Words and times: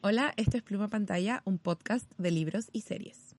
Hola, 0.00 0.32
esto 0.36 0.56
es 0.56 0.62
Pluma 0.62 0.88
Pantalla, 0.88 1.42
un 1.44 1.58
podcast 1.58 2.10
de 2.18 2.30
libros 2.30 2.68
y 2.72 2.82
series. 2.82 3.34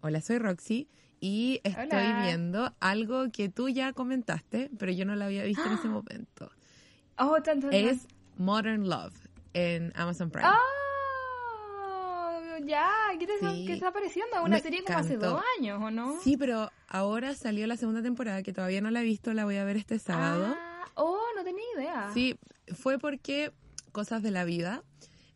Hola, 0.00 0.20
soy 0.20 0.38
Roxy 0.38 0.88
y 1.20 1.60
estoy 1.64 1.84
Hola. 1.86 2.22
viendo 2.24 2.74
algo 2.80 3.30
que 3.32 3.48
tú 3.48 3.68
ya 3.68 3.92
comentaste, 3.92 4.70
pero 4.78 4.90
yo 4.92 5.04
no 5.04 5.14
lo 5.14 5.24
había 5.24 5.44
visto 5.44 5.64
en 5.64 5.72
ese 5.72 5.88
momento. 5.88 6.50
Oh, 7.18 7.40
tan, 7.42 7.60
tan, 7.60 7.70
tan. 7.70 7.74
Es 7.74 8.08
Modern 8.36 8.88
Love 8.88 9.14
en 9.54 9.92
Amazon 9.94 10.30
Prime. 10.30 10.48
¡Ah! 10.48 10.81
Ya, 12.64 12.88
¿qué 13.18 13.26
te 13.26 13.38
Sí. 13.38 13.64
qué 13.66 13.72
está 13.74 13.88
apareciendo? 13.88 14.36
Una 14.42 14.56
Me 14.56 14.62
serie 14.62 14.82
como 14.84 14.98
hace 14.98 15.16
dos 15.16 15.42
años, 15.58 15.80
¿o 15.82 15.90
no? 15.90 16.20
Sí, 16.20 16.36
pero 16.36 16.70
ahora 16.88 17.34
salió 17.34 17.66
la 17.66 17.76
segunda 17.76 18.02
temporada 18.02 18.42
que 18.42 18.52
todavía 18.52 18.80
no 18.80 18.90
la 18.90 19.00
he 19.02 19.04
visto, 19.04 19.32
la 19.34 19.44
voy 19.44 19.56
a 19.56 19.64
ver 19.64 19.76
este 19.76 19.98
sábado. 19.98 20.54
Ah, 20.56 20.84
oh, 20.94 21.20
no 21.36 21.44
tenía 21.44 21.64
idea. 21.76 22.10
Sí, 22.14 22.36
fue 22.74 22.98
porque 22.98 23.52
cosas 23.92 24.22
de 24.22 24.30
la 24.30 24.44
vida. 24.44 24.82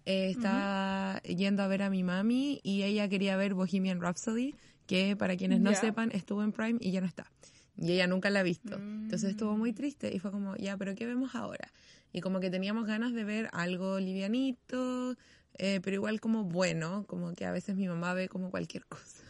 Eh, 0.05 0.31
estaba 0.31 1.21
yendo 1.23 1.65
a 1.65 1.69
ver 1.69 1.83
a 1.83 1.91
mi 1.91 2.05
mami 2.05 2.61
y 2.63 2.85
ella 2.85 3.09
quería 3.09 3.37
ver 3.37 3.55
Bohemian 3.55 4.01
Rhapsody, 4.01 4.55
que 4.87 5.17
para 5.17 5.37
quienes 5.37 5.61
no 5.61 5.73
Ya. 5.73 5.77
sepan 5.81 6.11
estuvo 6.13 6.45
en 6.45 6.53
Prime 6.53 6.79
y 6.81 6.93
ya 6.93 7.01
no 7.01 7.09
está. 7.09 7.31
Y 7.77 7.91
ella 7.93 8.07
nunca 8.07 8.31
la 8.31 8.41
ha 8.41 8.43
visto. 8.45 8.77
Entonces 8.77 9.31
estuvo 9.31 9.57
muy 9.57 9.73
triste 9.73 10.15
y 10.15 10.21
fue 10.21 10.31
como, 10.31 10.55
ya, 10.57 10.77
pero 10.77 10.95
¿qué 10.95 11.07
vemos 11.07 11.35
ahora? 11.35 11.73
Y 12.13 12.21
como 12.21 12.39
que 12.41 12.51
teníamos 12.51 12.87
ganas 12.87 13.13
de 13.13 13.25
ver 13.25 13.51
algo 13.53 13.99
livianito, 13.99 15.17
eh, 15.59 15.81
pero 15.83 15.95
igual 15.95 16.21
como 16.21 16.45
bueno, 16.45 17.05
como 17.07 17.35
que 17.35 17.45
a 17.45 17.53
veces 17.53 17.77
mi 17.77 17.89
mamá 17.89 18.15
ve 18.15 18.29
como 18.29 18.51
cualquier 18.51 18.85
cosa. 18.87 19.23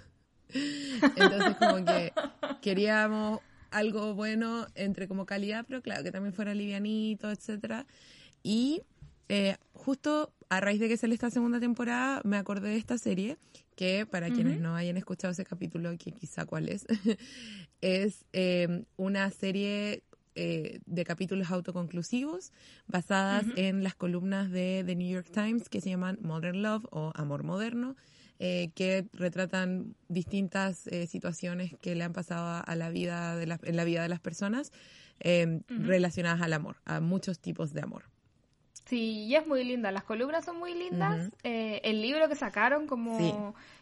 Entonces 1.17 1.57
como 1.57 1.85
que 1.85 2.13
queríamos 2.63 3.41
algo 3.71 4.15
bueno 4.15 4.67
entre 4.75 5.09
como 5.09 5.27
calidad, 5.27 5.65
pero 5.67 5.83
claro, 5.83 6.03
que 6.03 6.13
también 6.13 6.33
fuera 6.33 6.55
livianito, 6.55 7.31
etcétera. 7.31 7.87
Y 8.43 8.83
eh, 9.29 9.57
justo 9.73 10.33
a 10.49 10.61
raíz 10.61 10.81
de 10.81 10.89
que 10.89 10.97
sale 10.97 11.15
esta 11.15 11.31
segunda 11.31 11.59
temporada, 11.59 12.21
me 12.25 12.37
acordé 12.37 12.71
de 12.71 12.77
esta 12.77 12.99
serie, 12.99 13.37
que 13.75 14.07
para 14.07 14.31
quienes 14.31 14.61
no 14.61 14.75
hayan 14.75 14.97
escuchado 14.97 15.33
ese 15.33 15.45
capítulo, 15.45 15.91
que 15.99 16.13
quizá 16.13 16.47
cuál 16.47 16.69
es, 16.69 16.87
es 17.81 18.25
eh, 18.33 18.85
una 18.97 19.31
serie 19.31 20.03
eh, 20.37 20.79
de 20.87 21.05
capítulos 21.05 21.51
autoconclusivos 21.51 22.53
basadas 22.87 23.45
en 23.57 23.83
las 23.83 23.95
columnas 23.95 24.51
de 24.51 24.85
The 24.87 24.95
New 24.95 25.09
York 25.09 25.29
Times 25.33 25.69
que 25.69 25.81
se 25.81 25.91
llaman 25.91 26.19
Modern 26.23 26.63
Love 26.63 26.85
o 26.91 27.13
Amor 27.17 27.43
Moderno, 27.43 27.97
eh, 28.39 28.71
que 28.75 29.07
retratan 29.15 29.95
distintas 30.09 30.87
eh, 30.89 31.07
situaciones 31.07 31.75
que 31.81 31.95
le 31.95 32.05
han 32.05 32.13
pasado 32.13 32.63
a, 32.65 32.75
la 32.77 32.91
vida 32.91 33.35
de 33.37 33.47
la- 33.47 33.59
en 33.63 33.77
la 33.77 33.85
vida 33.85 34.03
de 34.03 34.09
las 34.09 34.21
personas 34.21 34.73
eh, 35.21 35.61
relacionadas 35.69 36.43
al 36.43 36.53
amor, 36.53 36.77
a 36.85 37.01
muchos 37.01 37.39
tipos 37.41 37.73
de 37.73 37.81
amor. 37.81 38.05
Sí, 38.85 39.25
y 39.25 39.35
es 39.35 39.47
muy 39.47 39.65
linda. 39.65 39.91
Las 39.91 40.05
columnas 40.05 40.45
son 40.45 40.59
muy 40.59 40.75
lindas. 40.75 41.33
Eh, 41.43 41.81
el 41.83 42.03
libro 42.03 42.29
que 42.29 42.37
sacaron 42.37 42.87
como 42.87 43.17
Sí. 43.19 43.35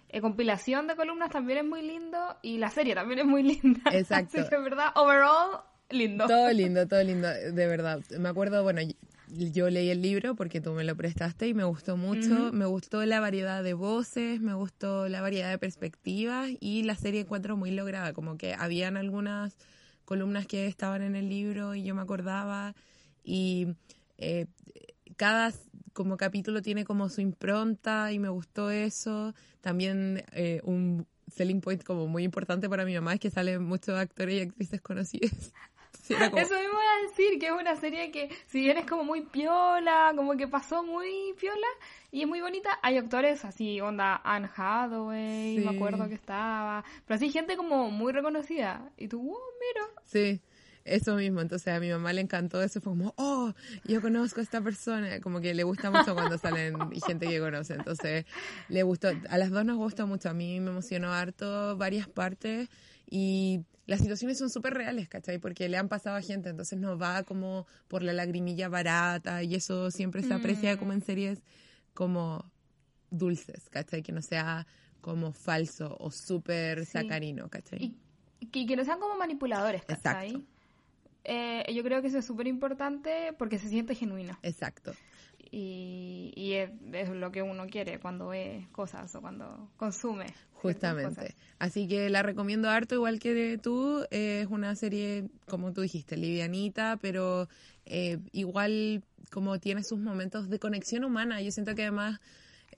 eh, 0.08 0.20
compilación 0.20 0.86
de 0.86 0.96
columnas 0.96 1.30
también 1.30 1.58
es 1.58 1.64
muy 1.64 1.82
lindo. 1.82 2.16
Y 2.40 2.56
la 2.58 2.70
serie 2.70 2.94
también 2.94 3.18
es 3.18 3.26
muy 3.26 3.42
linda. 3.42 3.82
Exacto. 3.92 4.38
Así 4.38 4.48
que, 4.48 4.54
en 4.54 4.64
verdad, 4.64 4.92
overall, 4.94 5.60
lindo. 5.90 6.26
Todo 6.26 6.52
lindo, 6.52 6.86
todo 6.86 7.02
lindo, 7.02 7.28
de 7.28 7.66
verdad. 7.66 8.00
Me 8.18 8.28
acuerdo, 8.28 8.62
bueno, 8.62 8.80
yo 9.28 9.70
leí 9.70 9.90
el 9.90 10.02
libro 10.02 10.34
porque 10.34 10.60
tú 10.60 10.72
me 10.72 10.84
lo 10.84 10.96
prestaste 10.96 11.48
y 11.48 11.54
me 11.54 11.64
gustó 11.64 11.96
mucho. 11.96 12.52
Me 12.52 12.66
gustó 12.66 13.04
la 13.04 13.20
variedad 13.20 13.62
de 13.62 13.74
voces, 13.74 14.40
me 14.40 14.54
gustó 14.54 15.08
la 15.08 15.20
variedad 15.20 15.50
de 15.50 15.58
perspectivas 15.58 16.50
y 16.60 16.82
la 16.82 16.94
serie 16.94 17.20
encuentro 17.20 17.56
muy 17.56 17.70
lograda. 17.70 18.12
Como 18.12 18.36
que 18.36 18.54
habían 18.54 18.96
algunas 18.96 19.56
columnas 20.04 20.46
que 20.46 20.66
estaban 20.66 21.02
en 21.02 21.16
el 21.16 21.28
libro 21.28 21.74
y 21.74 21.84
yo 21.84 21.94
me 21.94 22.02
acordaba 22.02 22.74
y 23.22 23.68
eh, 24.18 24.46
cada 25.16 25.52
como 25.92 26.16
capítulo 26.16 26.60
tiene 26.60 26.84
como 26.84 27.08
su 27.08 27.20
impronta 27.20 28.12
y 28.12 28.18
me 28.18 28.28
gustó 28.28 28.70
eso. 28.70 29.34
También 29.60 30.24
eh, 30.32 30.60
un 30.64 31.06
selling 31.32 31.60
point 31.60 31.82
como 31.82 32.06
muy 32.06 32.24
importante 32.24 32.68
para 32.68 32.84
mi 32.84 32.94
mamá 32.94 33.14
es 33.14 33.20
que 33.20 33.30
salen 33.30 33.62
muchos 33.62 33.96
actores 33.96 34.34
y 34.36 34.40
actrices 34.40 34.80
conocidos. 34.80 35.52
Sí, 36.02 36.14
era 36.14 36.30
como- 36.30 36.42
Eso 36.42 36.54
me 36.54 36.68
voy 36.68 36.84
a 36.84 37.08
decir, 37.08 37.38
que 37.38 37.46
es 37.46 37.52
una 37.52 37.76
serie 37.76 38.10
que, 38.10 38.28
si 38.46 38.60
bien 38.60 38.76
es 38.76 38.86
como 38.86 39.04
muy 39.04 39.22
piola, 39.22 40.12
como 40.14 40.36
que 40.36 40.46
pasó 40.48 40.82
muy 40.82 41.34
piola 41.40 41.66
y 42.10 42.22
es 42.22 42.28
muy 42.28 42.40
bonita, 42.40 42.78
hay 42.82 42.98
actores 42.98 43.44
así, 43.44 43.80
onda 43.80 44.20
Anne 44.24 44.48
Hathaway, 44.54 45.56
Sí. 45.58 45.64
me 45.64 45.76
acuerdo 45.76 46.08
que 46.08 46.14
estaba, 46.14 46.84
pero 47.06 47.16
así 47.16 47.30
gente 47.30 47.56
como 47.56 47.90
muy 47.90 48.12
reconocida. 48.12 48.90
Y 48.96 49.08
tú, 49.08 49.20
oh, 49.34 49.40
mira. 49.60 49.86
Sí, 50.04 50.40
eso 50.84 51.16
mismo. 51.16 51.40
Entonces 51.40 51.72
a 51.74 51.80
mi 51.80 51.88
mamá 51.90 52.12
le 52.12 52.20
encantó 52.20 52.62
eso. 52.62 52.80
Fue 52.80 52.92
como, 52.92 53.14
oh, 53.16 53.52
yo 53.84 54.00
conozco 54.02 54.40
a 54.40 54.42
esta 54.42 54.60
persona. 54.60 55.20
Como 55.20 55.40
que 55.40 55.54
le 55.54 55.62
gusta 55.64 55.90
mucho 55.90 56.14
cuando 56.14 56.36
salen 56.38 56.76
gente 57.06 57.26
que 57.26 57.40
conoce. 57.40 57.74
Entonces 57.74 58.26
le 58.68 58.82
gustó. 58.82 59.08
A 59.30 59.38
las 59.38 59.50
dos 59.50 59.64
nos 59.64 59.78
gustó 59.78 60.06
mucho. 60.06 60.28
A 60.28 60.34
mí 60.34 60.60
me 60.60 60.70
emocionó 60.70 61.10
harto 61.12 61.76
varias 61.78 62.06
partes 62.06 62.68
y 63.16 63.60
las 63.86 64.00
situaciones 64.00 64.38
son 64.38 64.50
súper 64.50 64.74
reales, 64.74 65.08
¿cachai? 65.08 65.38
Porque 65.38 65.68
le 65.68 65.76
han 65.76 65.88
pasado 65.88 66.16
a 66.16 66.20
gente. 66.22 66.48
Entonces 66.48 66.80
no 66.80 66.98
va 66.98 67.22
como 67.22 67.64
por 67.86 68.02
la 68.02 68.12
lagrimilla 68.12 68.68
barata 68.68 69.42
y 69.44 69.54
eso 69.54 69.92
siempre 69.92 70.22
se 70.24 70.34
aprecia 70.34 70.76
como 70.78 70.92
en 70.92 71.00
series 71.00 71.40
como 71.92 72.50
dulces, 73.10 73.68
¿cachai? 73.70 74.02
Que 74.02 74.10
no 74.10 74.20
sea 74.20 74.66
como 75.00 75.32
falso 75.32 75.96
o 76.00 76.10
súper 76.10 76.86
Sí. 76.86 76.92
sacarino, 76.92 77.48
¿cachai? 77.48 77.94
Y 78.40 78.46
que, 78.46 78.66
que 78.66 78.74
no 78.74 78.84
sean 78.84 78.98
como 78.98 79.16
manipuladores, 79.16 79.84
¿cachai? 79.84 80.28
Exacto. 80.30 80.48
Eh, 81.22 81.72
yo 81.72 81.82
creo 81.84 82.02
que 82.02 82.08
eso 82.08 82.18
es 82.18 82.24
súper 82.26 82.48
importante 82.48 83.32
porque 83.38 83.58
se 83.60 83.68
siente 83.68 83.94
genuino. 83.94 84.36
Exacto. 84.42 84.92
Y, 85.52 86.32
y 86.34 86.54
es, 86.54 86.70
es 86.92 87.10
lo 87.10 87.30
que 87.30 87.42
uno 87.42 87.66
quiere 87.68 88.00
cuando 88.00 88.28
ve 88.28 88.66
cosas 88.72 89.14
o 89.14 89.20
cuando 89.20 89.70
consume. 89.76 90.26
Justamente. 90.72 91.34
Así 91.58 91.86
que 91.86 92.08
la 92.10 92.22
recomiendo 92.22 92.70
harto, 92.70 92.94
igual 92.94 93.18
que 93.18 93.34
de 93.34 93.58
tú. 93.58 94.04
Eh, 94.10 94.40
es 94.42 94.48
una 94.48 94.74
serie, 94.76 95.28
como 95.46 95.72
tú 95.72 95.82
dijiste, 95.82 96.16
livianita, 96.16 96.98
pero 97.00 97.48
eh, 97.86 98.18
igual 98.32 99.02
como 99.30 99.58
tiene 99.58 99.82
sus 99.82 99.98
momentos 99.98 100.48
de 100.48 100.58
conexión 100.58 101.04
humana. 101.04 101.42
Yo 101.42 101.50
siento 101.50 101.74
que 101.74 101.82
además 101.82 102.20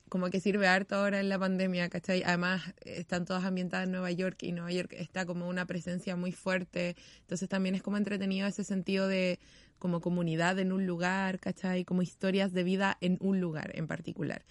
como 0.09 0.29
que 0.29 0.39
sirve 0.39 0.67
harto 0.67 0.95
ahora 0.95 1.19
en 1.19 1.29
la 1.29 1.37
pandemia, 1.37 1.89
¿cachai? 1.89 2.23
Además 2.23 2.61
están 2.85 3.25
todas 3.25 3.43
ambientadas 3.43 3.85
en 3.85 3.91
Nueva 3.91 4.11
York 4.11 4.41
y 4.43 4.51
Nueva 4.51 4.71
York 4.71 4.93
está 4.93 5.25
como 5.25 5.47
una 5.47 5.65
presencia 5.65 6.15
muy 6.15 6.31
fuerte. 6.31 6.95
Entonces 7.21 7.49
también 7.49 7.75
es 7.75 7.81
como 7.81 7.97
entretenido 7.97 8.47
ese 8.47 8.63
sentido 8.63 9.07
de 9.07 9.39
como 9.79 10.01
comunidad 10.01 10.59
en 10.59 10.71
un 10.71 10.85
lugar, 10.85 11.39
¿cachai? 11.39 11.83
Como 11.85 12.01
historias 12.01 12.53
de 12.53 12.63
vida 12.63 12.97
en 13.01 13.17
un 13.21 13.39
lugar 13.39 13.71
en 13.75 13.87
particular. 13.87 14.43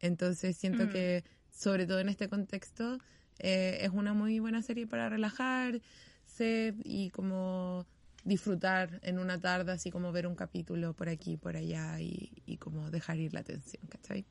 Entonces 0.00 0.56
siento 0.56 0.88
que, 0.90 1.24
sobre 1.56 1.86
todo 1.86 2.00
en 2.00 2.08
este 2.08 2.28
contexto, 2.28 2.98
eh, 3.38 3.78
es 3.80 3.90
una 3.90 4.12
muy 4.12 4.38
buena 4.40 4.62
serie 4.62 4.86
para 4.86 5.08
relajarse 5.08 6.74
y 6.84 7.10
como 7.10 7.86
disfrutar 8.24 9.00
en 9.02 9.18
una 9.18 9.40
tarde, 9.40 9.72
así 9.72 9.90
como 9.90 10.12
ver 10.12 10.26
un 10.26 10.34
capítulo 10.34 10.92
por 10.92 11.08
aquí, 11.08 11.36
por 11.36 11.56
allá 11.56 11.98
y, 12.00 12.30
y 12.44 12.58
como 12.58 12.90
dejar 12.90 13.18
ir 13.18 13.32
la 13.32 13.40
atención, 13.40 13.82
¿cachai? 13.88 14.26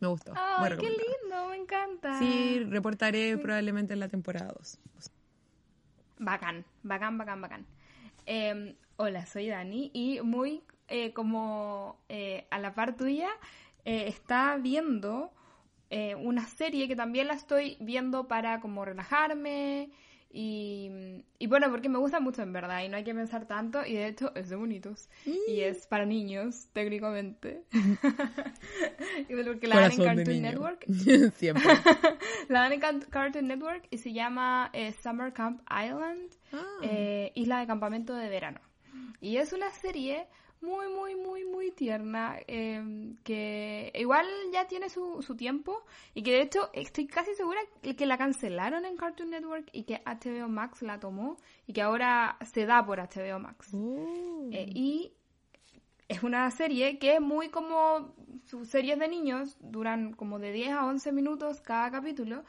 Me 0.00 0.08
gustó. 0.08 0.32
¡Ay, 0.34 0.64
qué 0.64 0.68
recomendado. 0.70 1.08
lindo! 1.22 1.48
Me 1.50 1.56
encanta. 1.56 2.18
Sí, 2.18 2.64
reportaré 2.64 3.38
probablemente 3.38 3.92
en 3.92 4.00
la 4.00 4.08
temporada 4.08 4.52
2. 4.58 4.78
Bacán, 6.18 6.64
bacán, 6.82 7.18
bacán, 7.18 7.40
bacán. 7.40 7.66
Eh, 8.26 8.76
hola, 8.96 9.26
soy 9.26 9.48
Dani 9.48 9.90
y 9.92 10.20
muy 10.22 10.62
eh, 10.88 11.12
como 11.12 11.98
eh, 12.08 12.46
a 12.50 12.58
la 12.58 12.74
par 12.74 12.96
tuya 12.96 13.30
eh, 13.84 14.04
está 14.06 14.56
viendo 14.58 15.32
eh, 15.96 16.14
una 16.16 16.44
serie 16.46 16.88
que 16.88 16.96
también 16.96 17.28
la 17.28 17.34
estoy 17.34 17.76
viendo 17.80 18.26
para 18.26 18.60
como 18.60 18.84
relajarme 18.84 19.90
y, 20.36 20.90
y 21.38 21.46
bueno, 21.46 21.70
porque 21.70 21.88
me 21.88 21.98
gusta 21.98 22.18
mucho 22.18 22.42
en 22.42 22.52
verdad 22.52 22.82
y 22.82 22.88
no 22.88 22.96
hay 22.96 23.04
que 23.04 23.14
pensar 23.14 23.46
tanto 23.46 23.86
y 23.86 23.92
de 23.94 24.08
hecho 24.08 24.34
es 24.34 24.48
de 24.48 24.56
bonitos 24.56 25.08
y 25.46 25.60
es 25.60 25.86
para 25.86 26.04
niños 26.06 26.66
técnicamente. 26.72 27.62
Porque 29.46 29.66
la 29.68 29.80
dan 29.80 29.92
en 29.92 29.98
Cartoon. 30.04 30.42
Network. 30.42 30.84
Siempre. 31.36 31.64
La 32.48 32.60
dan 32.62 32.72
en 32.72 32.80
Cartoon 32.80 33.46
Network 33.46 33.86
y 33.90 33.98
se 33.98 34.12
llama 34.12 34.70
eh, 34.72 34.92
Summer 35.02 35.32
Camp 35.32 35.60
Island, 35.70 36.30
Ah. 36.52 36.62
eh, 36.82 37.32
isla 37.34 37.58
de 37.60 37.66
campamento 37.66 38.14
de 38.14 38.28
verano. 38.28 38.60
Y 39.20 39.36
es 39.38 39.52
una 39.52 39.70
serie 39.70 40.26
muy, 40.64 40.88
muy, 40.88 41.14
muy, 41.14 41.44
muy 41.44 41.70
tierna, 41.70 42.36
em, 42.46 43.16
que 43.22 43.92
igual 43.94 44.26
ya 44.52 44.66
tiene 44.66 44.88
su, 44.88 45.22
su 45.22 45.36
tiempo 45.36 45.84
y 46.14 46.22
que 46.22 46.32
de 46.32 46.42
hecho 46.42 46.70
estoy 46.72 47.06
casi 47.06 47.34
segura 47.34 47.60
que 47.82 48.06
la 48.06 48.18
cancelaron 48.18 48.84
en 48.84 48.96
Cartoon 48.96 49.30
Network 49.30 49.68
y 49.72 49.84
que 49.84 50.02
HBO 50.04 50.48
Max 50.48 50.82
la 50.82 50.98
tomó 50.98 51.36
y 51.66 51.72
que 51.72 51.82
ahora 51.82 52.38
se 52.52 52.66
da 52.66 52.84
por 52.84 52.98
HBO 52.98 53.38
Max. 53.38 53.72
Uh. 53.72 54.50
Eh, 54.52 54.66
y 54.74 55.12
es 56.08 56.22
una 56.22 56.50
serie 56.50 56.98
que 56.98 57.14
es 57.14 57.20
muy 57.20 57.48
como 57.48 58.14
sus 58.46 58.68
series 58.68 58.98
de 58.98 59.08
niños, 59.08 59.56
duran 59.60 60.12
como 60.12 60.38
de 60.38 60.52
10 60.52 60.70
a 60.72 60.86
11 60.86 61.12
minutos 61.12 61.60
cada 61.60 61.90
capítulo 61.90 62.44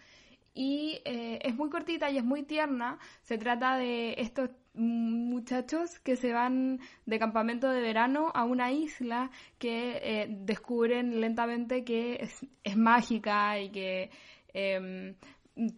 y 0.54 1.02
eh, 1.06 1.40
es 1.42 1.56
muy 1.56 1.70
cortita 1.70 2.10
y 2.10 2.18
es 2.18 2.24
muy 2.24 2.44
tierna. 2.44 2.98
Se 3.24 3.38
trata 3.38 3.78
de 3.78 4.16
estos 4.18 4.50
muchachos 4.76 6.00
que 6.00 6.16
se 6.16 6.34
van 6.34 6.80
de 7.06 7.20
campamento 7.20 7.70
de 7.70 7.82
verano 7.82 8.32
a 8.34 8.44
una 8.44 8.72
isla 8.72 9.30
que 9.58 10.00
eh, 10.04 10.28
descubren 10.30 11.22
lentamente 11.22 11.84
que 11.84 12.16
es, 12.22 12.46
es 12.64 12.78
mágica 12.78 13.60
y 13.60 13.72
que 13.72 14.10
em, 14.54 15.16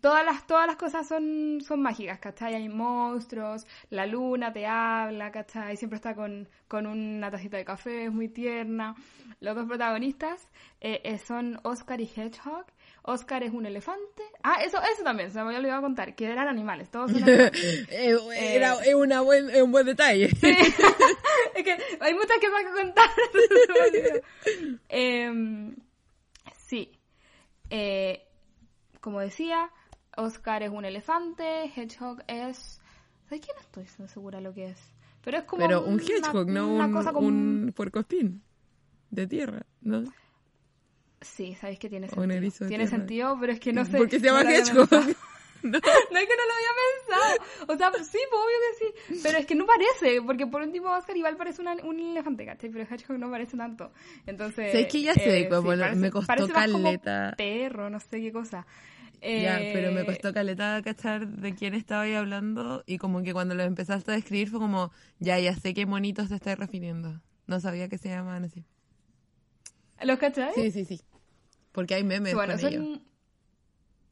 todas 0.01 0.25
las 0.25 0.47
todas 0.47 0.65
las 0.67 0.75
cosas 0.75 1.07
son, 1.07 1.59
son 1.61 1.81
mágicas, 1.81 2.19
¿cachai? 2.19 2.55
Hay 2.55 2.69
monstruos, 2.69 3.65
la 3.89 4.05
luna 4.05 4.51
te 4.51 4.65
habla, 4.65 5.31
¿cachai? 5.31 5.77
Siempre 5.77 5.97
está 5.97 6.15
con, 6.15 6.49
con 6.67 6.87
una 6.87 7.29
tacita 7.29 7.57
de 7.57 7.65
café, 7.65 8.05
es 8.05 8.11
muy 8.11 8.29
tierna. 8.29 8.95
Los 9.39 9.55
dos 9.55 9.67
protagonistas 9.67 10.49
eh, 10.81 11.01
eh, 11.03 11.17
son 11.19 11.59
Oscar 11.63 12.01
y 12.01 12.05
Hedgehog. 12.05 12.65
Oscar 13.07 13.41
es 13.41 13.53
un 13.53 13.65
elefante. 13.65 14.23
Ah, 14.43 14.57
eso, 14.61 14.79
eso 14.93 15.01
también, 15.01 15.31
se 15.31 15.35
me 15.35 15.45
había 15.45 15.59
olvidado 15.59 15.81
contar, 15.81 16.13
que 16.13 16.25
eran 16.25 16.49
animales, 16.49 16.89
todos 16.91 17.09
son 17.09 17.23
animales. 17.23 17.53
Eh, 17.89 18.17
era, 18.37 18.73
es 18.83 18.93
una 18.93 19.21
buen, 19.21 19.49
es 19.49 19.61
un 19.61 19.71
buen 19.71 19.85
detalle. 19.85 20.25
es 20.41 21.63
que 21.63 21.77
hay 22.01 22.13
muchas 22.13 22.37
cosas 22.37 22.63
que 22.65 22.81
contar. 22.81 23.09
Em, 24.89 25.75
sí. 26.57 26.99
Eh, 27.69 28.27
como 28.99 29.21
decía, 29.21 29.71
Oscar 30.17 30.63
es 30.63 30.71
un 30.71 30.83
elefante, 30.83 31.71
Hedgehog 31.75 32.23
es... 32.27 32.81
¿Sabes 33.29 33.45
qué? 33.45 33.53
No 33.55 33.61
estoy 33.61 34.07
segura 34.07 34.41
lo 34.41 34.53
que 34.53 34.65
es. 34.65 34.79
Pero 35.23 35.37
es 35.37 35.43
como 35.45 35.65
Pero 35.65 35.85
un 35.85 35.99
hedgehog, 36.01 36.47
no 36.47 36.73
una 36.73 36.87
un, 36.87 36.93
cosa 36.93 37.13
como 37.13 37.27
un 37.27 37.73
puercoespín 37.73 38.43
de 39.11 39.27
tierra, 39.27 39.65
¿no? 39.79 40.03
Sí, 41.21 41.55
sabéis 41.59 41.79
que 41.79 41.89
tiene 41.89 42.07
sentido. 42.07 42.67
Tiene 42.67 42.83
tierra. 42.85 42.87
sentido, 42.97 43.37
pero 43.39 43.53
es 43.53 43.59
que 43.59 43.73
no 43.73 43.85
sé. 43.85 43.97
Porque 43.97 44.19
se 44.19 44.25
llama 44.25 44.43
no 44.43 44.49
hedgehog. 44.49 44.89
No. 45.63 45.71
No 45.71 45.77
es 45.79 45.81
que 46.27 46.35
no 46.37 46.45
lo 46.45 46.53
había 46.53 46.73
pensado. 46.93 47.73
O 47.73 47.77
sea, 47.77 47.91
sí, 48.03 48.19
pues, 48.29 48.41
obvio 48.41 48.57
que 48.61 49.15
sí. 49.15 49.19
Pero 49.23 49.39
es 49.39 49.45
que 49.47 49.55
no 49.55 49.65
parece, 49.65 50.21
porque 50.21 50.45
por 50.45 50.61
último 50.61 50.91
Oscar 50.91 51.17
igual 51.17 51.35
parece 51.35 51.63
una- 51.63 51.73
un 51.83 51.99
elefante, 51.99 52.45
¿cachai? 52.45 52.69
Pero 52.69 52.83
Hedgehog 52.83 53.17
no 53.17 53.31
parece 53.31 53.57
tanto. 53.57 53.91
Entonces. 54.27 54.71
Sé 54.71 54.87
que 54.87 55.01
ya 55.01 55.15
sé, 55.15 55.39
eh, 55.39 55.49
como 55.49 55.71
sí, 55.71 55.77
lo- 55.77 55.83
parece- 55.83 55.99
me 55.99 56.11
costó 56.11 56.47
más 56.47 56.67
como 56.71 56.83
caleta. 56.83 57.33
perro, 57.35 57.89
no 57.89 57.99
sé 57.99 58.21
qué 58.21 58.31
cosa. 58.31 58.67
Ya, 59.19 59.59
Eh, 59.59 59.71
pero 59.73 59.91
me 59.91 60.05
costó 60.05 60.31
caleta 60.31 60.79
cachar 60.83 61.27
de 61.27 61.55
quién 61.55 61.73
estaba 61.73 62.03
ahí 62.03 62.13
hablando 62.13 62.83
y 62.85 62.99
como 62.99 63.23
que 63.23 63.33
cuando 63.33 63.55
lo 63.55 63.63
empezaste 63.63 64.11
a 64.11 64.13
describir 64.13 64.49
fue 64.51 64.59
como, 64.59 64.91
ya, 65.17 65.39
ya 65.39 65.55
sé 65.55 65.73
qué 65.73 65.87
monitos 65.87 66.29
te 66.29 66.35
estás 66.35 66.59
refiriendo. 66.59 67.19
No 67.47 67.59
sabía 67.59 67.89
que 67.89 67.97
se 67.97 68.09
llamaban 68.09 68.43
así. 68.43 68.63
¿Los 70.03 70.19
cachai? 70.19 70.53
Sí, 70.53 70.71
sí, 70.71 70.85
sí. 70.85 71.01
Porque 71.71 71.95
hay 71.95 72.03
memes 72.03 72.33
bueno, 72.33 72.53
con 72.53 72.61
son... 72.61 72.73
ellos. 72.73 72.99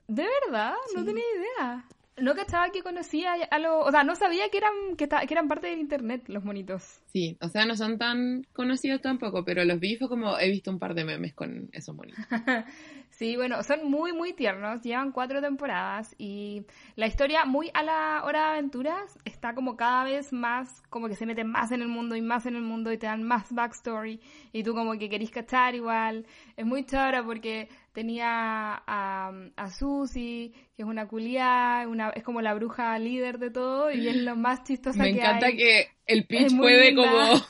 ¿De 0.08 0.26
verdad? 0.46 0.74
No 0.96 1.04
tenía 1.04 1.24
idea. 1.38 1.86
No 2.18 2.34
cachaba 2.34 2.70
que 2.70 2.82
conocía 2.82 3.34
a 3.52 3.60
los... 3.60 3.86
O 3.86 3.92
sea, 3.92 4.04
no 4.06 4.16
sabía 4.16 4.50
que 4.50 4.58
eran, 4.58 4.96
que, 4.98 5.06
ta- 5.08 5.26
que 5.26 5.34
eran 5.34 5.50
parte 5.50 5.68
del 5.68 5.80
internet 5.80 6.24
los 6.28 6.46
monitos. 6.46 7.02
Sí, 7.12 7.38
o 7.42 7.50
sea, 7.50 7.66
no 7.66 7.76
son 7.76 7.98
tan 7.98 8.48
conocidos 8.54 9.02
tampoco, 9.02 9.44
pero 9.44 9.66
los 9.66 9.80
vi 9.82 9.98
fue 9.98 10.08
como 10.08 10.40
he 10.40 10.50
visto 10.50 10.72
un 10.72 10.80
par 10.80 10.94
de 10.94 11.04
memes 11.04 11.34
con 11.34 11.70
esos 11.74 11.96
monitos. 11.96 12.24
Sí, 13.12 13.38
bueno, 13.38 13.64
son 13.64 13.90
muy, 13.90 14.12
muy 14.12 14.34
tiernos. 14.34 14.82
Llevan 14.82 15.14
cuatro 15.14 15.40
temporadas 15.40 16.14
y 16.18 16.66
la 16.98 17.08
historia, 17.08 17.46
muy 17.46 17.72
a 17.74 17.82
la 17.82 18.22
hora 18.26 18.42
de 18.42 18.58
aventuras, 18.58 19.18
está 19.24 19.56
como 19.56 19.78
cada 19.78 20.04
vez 20.04 20.34
más, 20.34 20.84
como 20.96 21.10
que 21.10 21.16
se 21.18 21.26
meten 21.26 21.48
más 21.52 21.74
en 21.74 21.82
el 21.82 21.90
mundo 21.90 22.16
y 22.16 22.22
más 22.22 22.46
en 22.46 22.56
el 22.56 22.62
mundo 22.62 22.90
y 22.90 22.98
te 22.98 23.06
dan 23.06 23.22
más 23.22 23.52
backstory 23.54 24.22
y 24.54 24.64
tú 24.64 24.74
como 24.74 24.98
que 24.98 25.10
querís 25.10 25.30
cachar 25.30 25.76
igual. 25.76 26.26
Es 26.56 26.66
muy 26.66 26.86
chora 26.86 27.22
porque 27.22 27.68
tenía 27.92 28.82
a, 28.88 29.30
a 29.58 29.70
Susie, 29.72 30.54
que 30.74 30.84
es 30.84 30.88
una 30.88 31.06
culiá, 31.06 31.86
una, 31.90 32.12
es 32.12 32.24
como 32.24 32.40
la 32.42 32.54
bruja 32.54 32.98
líder 32.98 33.40
de 33.40 33.52
todo 33.52 33.92
y 33.92 34.08
es 34.08 34.16
lo 34.16 34.38
más 34.38 34.64
chistosa 34.64 35.04
Me 35.04 35.12
que 35.12 35.20
encanta 35.20 35.48
hay. 35.48 35.58
que 35.58 35.90
el 36.06 36.26
pitch 36.28 36.48
Es 36.48 36.54
muy 36.54 36.72
fue 36.72 36.78
de 36.78 36.92
linda. 36.92 37.04
como 37.04 37.46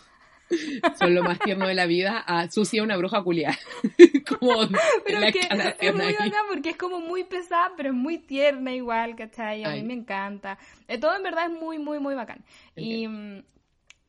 son 1.00 1.16
lo 1.16 1.24
más 1.24 1.40
tierno 1.40 1.68
de 1.68 1.74
la 1.74 1.86
vida 1.86 2.20
a 2.20 2.50
Sucia 2.50 2.84
una 2.84 2.98
bruja 2.98 3.24
culiada. 3.24 3.58
como 4.40 4.68
Pero 5.06 5.20
la 5.20 5.30
es 5.30 5.34
que 5.34 5.48
es 5.80 5.94
muy 5.94 6.14
bacán 6.14 6.46
porque 6.50 6.70
es 6.70 6.78
como 6.78 7.00
muy 7.00 7.24
pesada, 7.24 7.74
pero 7.76 7.90
es 7.90 7.96
muy 7.96 8.18
tierna 8.18 8.74
igual, 8.74 9.16
¿cachai? 9.16 9.64
A 9.64 9.70
mí 9.70 9.80
Ay. 9.80 9.84
me 9.84 9.94
encanta. 9.94 10.58
Eh, 10.88 10.98
todo 10.98 11.16
en 11.16 11.24
verdad 11.24 11.46
es 11.46 11.60
muy, 11.60 11.80
muy, 11.80 12.00
muy 12.00 12.16
bacán. 12.16 12.44
Y, 12.76 13.08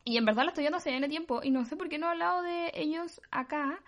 y 0.05 0.17
en 0.17 0.25
verdad 0.25 0.45
lo 0.45 0.49
estoy 0.51 0.63
viendo 0.63 0.79
hace 0.79 0.97
tiempo 1.09 1.41
y 1.43 1.51
no 1.51 1.65
sé 1.65 1.77
por 1.77 1.89
qué 1.89 1.99
no 1.99 2.07
he 2.07 2.11
hablado 2.11 2.43
de 2.43 2.71
ellos 2.75 3.21
acá, 3.31 3.83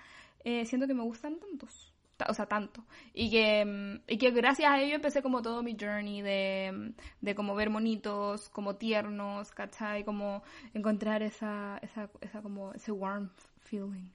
eh, 0.45 0.65
siento 0.65 0.87
que 0.87 0.95
me 0.95 1.03
gustan 1.03 1.39
tantos. 1.39 1.88
O 2.27 2.35
sea, 2.35 2.47
tanto. 2.47 2.85
Y 3.15 3.31
que, 3.31 3.65
mm, 3.65 4.03
y 4.09 4.19
que 4.19 4.31
gracias 4.31 4.71
a 4.73 4.81
ello 4.81 4.97
empecé 4.97 5.23
como 5.23 5.43
todo 5.43 5.63
mi 5.63 5.77
journey 5.79 6.23
de, 6.23 6.73
mm, 6.73 7.25
de 7.25 7.35
como 7.35 7.55
ver 7.55 7.71
monitos, 7.71 8.49
como 8.51 8.77
tiernos, 8.77 9.53
¿cachai? 9.53 10.05
Como 10.05 10.43
encontrar 10.75 11.23
esa, 11.23 11.79
esa, 11.83 12.11
esa 12.21 12.43
como, 12.43 12.73
ese 12.75 12.91
warm 12.93 13.31
feeling, 13.61 14.11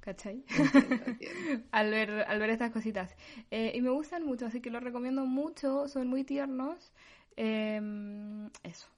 ¿cachai? 0.00 0.44
Entiendo, 0.48 1.04
entiendo. 1.06 1.64
al 1.72 1.90
ver, 1.90 2.10
al 2.28 2.38
ver 2.38 2.50
estas 2.50 2.70
cositas. 2.70 3.16
Eh, 3.50 3.72
y 3.74 3.80
me 3.82 3.90
gustan 3.90 4.24
mucho, 4.24 4.46
así 4.46 4.60
que 4.60 4.70
los 4.70 4.82
recomiendo 4.82 5.24
mucho, 5.26 5.88
son 5.88 6.08
muy 6.08 6.24
tiernos. 6.24 6.92
Em, 7.36 8.50
eso. 8.62 8.88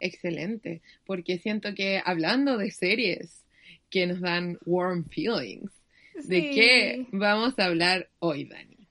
Excelente, 0.00 0.82
porque 1.06 1.38
siento 1.38 1.74
que 1.74 2.02
hablando 2.04 2.58
de 2.58 2.70
series 2.70 3.43
que 3.94 4.08
nos 4.08 4.20
dan 4.20 4.58
warm 4.66 5.04
feelings, 5.04 5.70
¿de 6.24 6.50
qué 6.50 7.06
vamos 7.12 7.56
a 7.60 7.66
hablar 7.66 8.08
hoy, 8.18 8.44
Dani? 8.44 8.88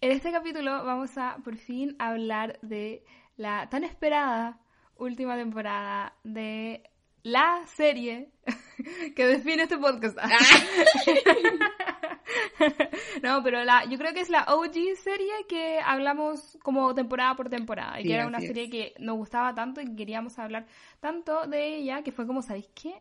En 0.00 0.10
este 0.10 0.32
capítulo 0.32 0.86
vamos 0.86 1.18
a 1.18 1.36
por 1.44 1.58
fin 1.58 1.94
hablar 1.98 2.58
de 2.62 3.04
la 3.36 3.68
tan 3.68 3.84
esperada 3.84 4.58
última 4.96 5.36
temporada 5.36 6.14
de 6.24 6.82
la 7.24 7.60
serie 7.66 8.30
que 9.14 9.26
define 9.26 9.64
este 9.64 9.76
podcast. 9.76 10.16
no, 13.22 13.42
pero 13.42 13.64
la, 13.64 13.84
yo 13.84 13.98
creo 13.98 14.14
que 14.14 14.20
es 14.20 14.30
la 14.30 14.44
OG 14.44 14.96
serie 14.96 15.32
que 15.46 15.78
hablamos 15.84 16.56
como 16.62 16.94
temporada 16.94 17.36
por 17.36 17.50
temporada. 17.50 18.00
Y 18.00 18.04
Sí, 18.04 18.08
que 18.08 18.14
era 18.14 18.26
una 18.26 18.40
serie 18.40 18.64
es. 18.64 18.70
que 18.70 18.94
nos 18.98 19.18
gustaba 19.18 19.54
tanto 19.54 19.82
y 19.82 19.88
que 19.88 19.96
queríamos 19.96 20.38
hablar 20.38 20.66
tanto 21.00 21.46
de 21.46 21.76
ella 21.76 22.02
que 22.02 22.12
fue 22.12 22.26
como, 22.26 22.40
¿sabéis 22.40 22.70
qué? 22.74 22.94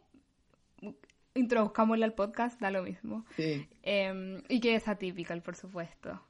Introduzcámosla 1.34 2.06
al 2.06 2.14
podcast, 2.14 2.60
da 2.62 2.72
lo 2.72 2.84
mismo. 2.84 3.26
Sí. 3.36 3.68
Eh, 3.84 4.42
y 4.48 4.60
que 4.60 4.76
es 4.76 4.88
atypical, 4.88 5.42
por 5.42 5.56
supuesto. 5.56 6.22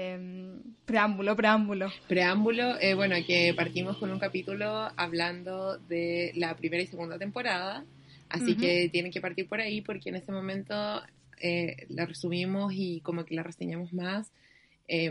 Eh, 0.00 0.60
preámbulo, 0.84 1.34
preámbulo. 1.34 1.88
Preámbulo, 2.06 2.80
eh, 2.80 2.94
bueno, 2.94 3.16
que 3.26 3.52
partimos 3.56 3.96
con 3.96 4.12
un 4.12 4.20
capítulo 4.20 4.88
hablando 4.96 5.76
de 5.76 6.30
la 6.36 6.54
primera 6.54 6.84
y 6.84 6.86
segunda 6.86 7.18
temporada, 7.18 7.84
así 8.28 8.56
que 8.56 8.88
tienen 8.92 9.10
que 9.10 9.20
partir 9.20 9.48
por 9.48 9.60
ahí 9.60 9.80
porque 9.80 10.10
en 10.10 10.14
este 10.14 10.30
momento 10.30 11.02
eh, 11.40 11.86
la 11.88 12.06
resumimos 12.06 12.72
y 12.76 13.00
como 13.00 13.24
que 13.24 13.34
la 13.34 13.42
reseñamos 13.42 13.92
más 13.92 14.30
eh, 14.86 15.10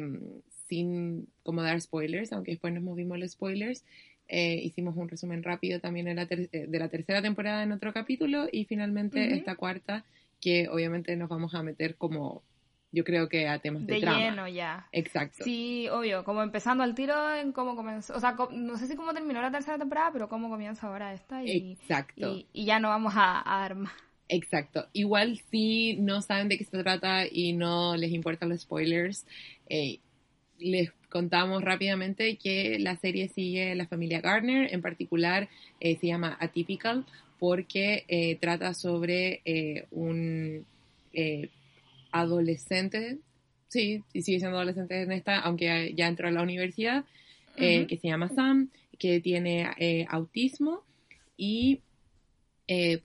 sin 0.69 1.27
como 1.43 1.63
dar 1.63 1.81
spoilers, 1.81 2.31
aunque 2.31 2.51
después 2.51 2.73
nos 2.73 2.83
movimos 2.83 3.19
los 3.19 3.31
spoilers. 3.31 3.83
Eh, 4.29 4.59
hicimos 4.63 4.97
un 4.97 5.07
resumen 5.07 5.41
rápido 5.41 5.79
también 5.79 6.05
de 6.05 6.13
la, 6.15 6.23
eh, 6.23 6.65
de 6.67 6.79
la 6.79 6.89
tercera 6.89 7.21
temporada 7.21 7.63
en 7.63 7.71
otro 7.71 7.93
capítulo 7.93 8.47
y 8.51 8.65
finalmente 8.65 9.25
Ujú. 9.25 9.35
esta 9.35 9.55
cuarta 9.55 10.03
que 10.41 10.67
obviamente 10.69 11.15
nos 11.15 11.29
vamos 11.29 11.55
a 11.55 11.63
meter 11.63 11.95
como 11.95 12.43
yo 12.91 13.03
creo 13.03 13.27
que 13.29 13.47
a 13.47 13.59
temas 13.59 13.85
de, 13.85 13.95
De 13.95 13.99
trama. 13.99 14.19
lleno 14.19 14.47
ya. 14.47 14.87
Exacto. 14.91 15.43
Sí, 15.43 15.87
obvio, 15.89 16.23
como 16.23 16.41
empezando 16.41 16.83
al 16.83 16.95
tiro 16.95 17.35
en 17.35 17.51
cómo 17.51 17.75
comenzó, 17.75 18.15
o 18.15 18.19
sea, 18.19 18.35
no 18.51 18.77
sé 18.77 18.87
si 18.87 18.95
cómo 18.95 19.13
terminó 19.13 19.41
la 19.41 19.51
tercera 19.51 19.77
temporada, 19.77 20.11
pero 20.11 20.29
cómo 20.29 20.49
comienza 20.49 20.87
ahora 20.87 21.13
esta 21.13 21.43
y, 21.43 21.73
Exacto. 21.73 22.33
y, 22.33 22.47
y 22.53 22.65
ya 22.65 22.79
no 22.79 22.89
vamos 22.89 23.13
a, 23.15 23.41
a 23.45 23.61
dar 23.61 23.75
más. 23.75 23.93
Exacto. 24.29 24.87
Igual 24.93 25.37
si 25.51 25.95
no 25.97 26.21
saben 26.21 26.49
de 26.49 26.57
qué 26.57 26.65
se 26.65 26.83
trata 26.83 27.25
y 27.29 27.53
no 27.53 27.95
les 27.95 28.11
importan 28.11 28.49
los 28.49 28.61
spoilers, 28.61 29.25
eh, 29.69 29.99
les 30.59 30.91
contamos 31.09 31.63
rápidamente 31.63 32.37
que 32.37 32.79
la 32.79 32.95
serie 32.97 33.29
sigue 33.29 33.75
la 33.75 33.87
familia 33.87 34.21
Gardner, 34.21 34.73
en 34.73 34.81
particular 34.81 35.49
eh, 35.79 35.97
se 35.97 36.07
llama 36.07 36.37
Atypical 36.39 37.05
porque 37.39 38.05
eh, 38.07 38.35
trata 38.37 38.73
sobre 38.73 39.41
eh, 39.45 39.85
un 39.91 40.65
adolescente, 42.11 43.17
sí, 43.67 44.03
y 44.13 44.21
sigue 44.21 44.39
siendo 44.39 44.57
adolescente 44.57 45.01
en 45.01 45.11
esta, 45.11 45.39
aunque 45.39 45.93
ya 45.95 46.07
entró 46.07 46.27
a 46.27 46.31
la 46.31 46.43
universidad, 46.43 47.05
que 47.55 47.97
se 47.99 48.07
llama 48.07 48.29
Sam, 48.29 48.69
que 48.99 49.19
tiene 49.19 50.05
autismo 50.09 50.83
y 51.35 51.81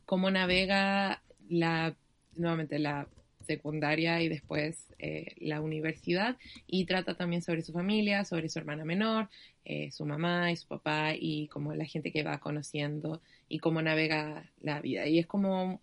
cómo 0.04 0.30
navega 0.30 1.22
la, 1.48 1.96
nuevamente 2.36 2.78
la 2.78 3.08
secundaria 3.42 4.20
y 4.22 4.28
después 4.28 4.86
eh, 4.98 5.34
la 5.38 5.60
universidad 5.60 6.36
y 6.66 6.84
trata 6.86 7.14
también 7.14 7.42
sobre 7.42 7.62
su 7.62 7.72
familia, 7.72 8.24
sobre 8.24 8.48
su 8.48 8.58
hermana 8.58 8.84
menor, 8.84 9.28
eh, 9.64 9.90
su 9.92 10.04
mamá 10.06 10.50
y 10.52 10.56
su 10.56 10.66
papá 10.68 11.14
y 11.14 11.48
como 11.48 11.74
la 11.74 11.84
gente 11.84 12.12
que 12.12 12.22
va 12.22 12.38
conociendo 12.38 13.20
y 13.48 13.58
cómo 13.58 13.82
navega 13.82 14.50
la 14.60 14.80
vida. 14.80 15.06
Y 15.06 15.18
es 15.18 15.26
como, 15.26 15.80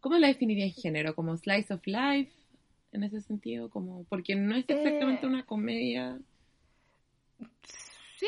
¿cómo 0.00 0.18
la 0.18 0.28
definiría 0.28 0.64
en 0.66 0.72
género? 0.72 1.14
Como 1.14 1.36
slice 1.36 1.72
of 1.74 1.86
life 1.86 2.32
en 2.92 3.04
ese 3.04 3.20
sentido, 3.20 3.70
como 3.70 4.04
porque 4.04 4.34
no 4.34 4.56
es 4.56 4.64
exactamente 4.68 5.26
Eh, 5.26 5.28
una 5.28 5.44
comedia. 5.44 6.18
Sí, 8.18 8.26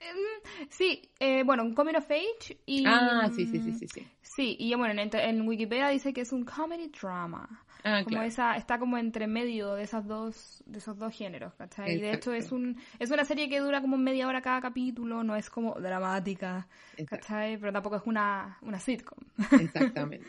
em, 0.00 0.68
sí, 0.70 1.08
eh, 1.18 1.42
bueno, 1.44 1.62
un 1.64 1.74
coming 1.74 1.94
of 1.94 2.10
age 2.10 2.58
y... 2.66 2.84
Ah, 2.86 3.30
sí, 3.34 3.46
sí, 3.46 3.60
sí, 3.60 3.72
sí, 3.72 3.88
sí. 3.88 4.06
Sí, 4.22 4.56
y 4.58 4.74
bueno, 4.74 5.00
en, 5.00 5.10
en 5.14 5.48
Wikipedia 5.48 5.88
dice 5.88 6.12
que 6.12 6.20
es 6.22 6.32
un 6.32 6.44
comedy 6.44 6.88
drama. 6.88 7.64
Ah, 7.84 8.02
como 8.04 8.16
claro. 8.16 8.26
esa, 8.28 8.56
está 8.56 8.78
como 8.78 8.96
entre 8.98 9.26
medio 9.26 9.74
de 9.74 9.82
esas 9.82 10.06
dos, 10.06 10.62
de 10.66 10.78
esos 10.78 10.96
dos 10.98 11.12
géneros, 11.14 11.54
¿cachai? 11.54 11.96
Y 11.96 12.00
de 12.00 12.12
hecho 12.14 12.32
es 12.32 12.52
un, 12.52 12.76
es 12.98 13.10
una 13.10 13.24
serie 13.24 13.48
que 13.48 13.58
dura 13.60 13.80
como 13.80 13.96
media 13.98 14.28
hora 14.28 14.40
cada 14.40 14.60
capítulo, 14.60 15.24
no 15.24 15.34
es 15.36 15.50
como 15.50 15.74
dramática, 15.80 16.68
Exacto. 16.96 17.26
¿cachai? 17.26 17.56
Pero 17.58 17.72
tampoco 17.72 17.96
es 17.96 18.02
una, 18.06 18.58
una 18.62 18.78
sitcom. 18.78 19.18
Exactamente. 19.60 20.26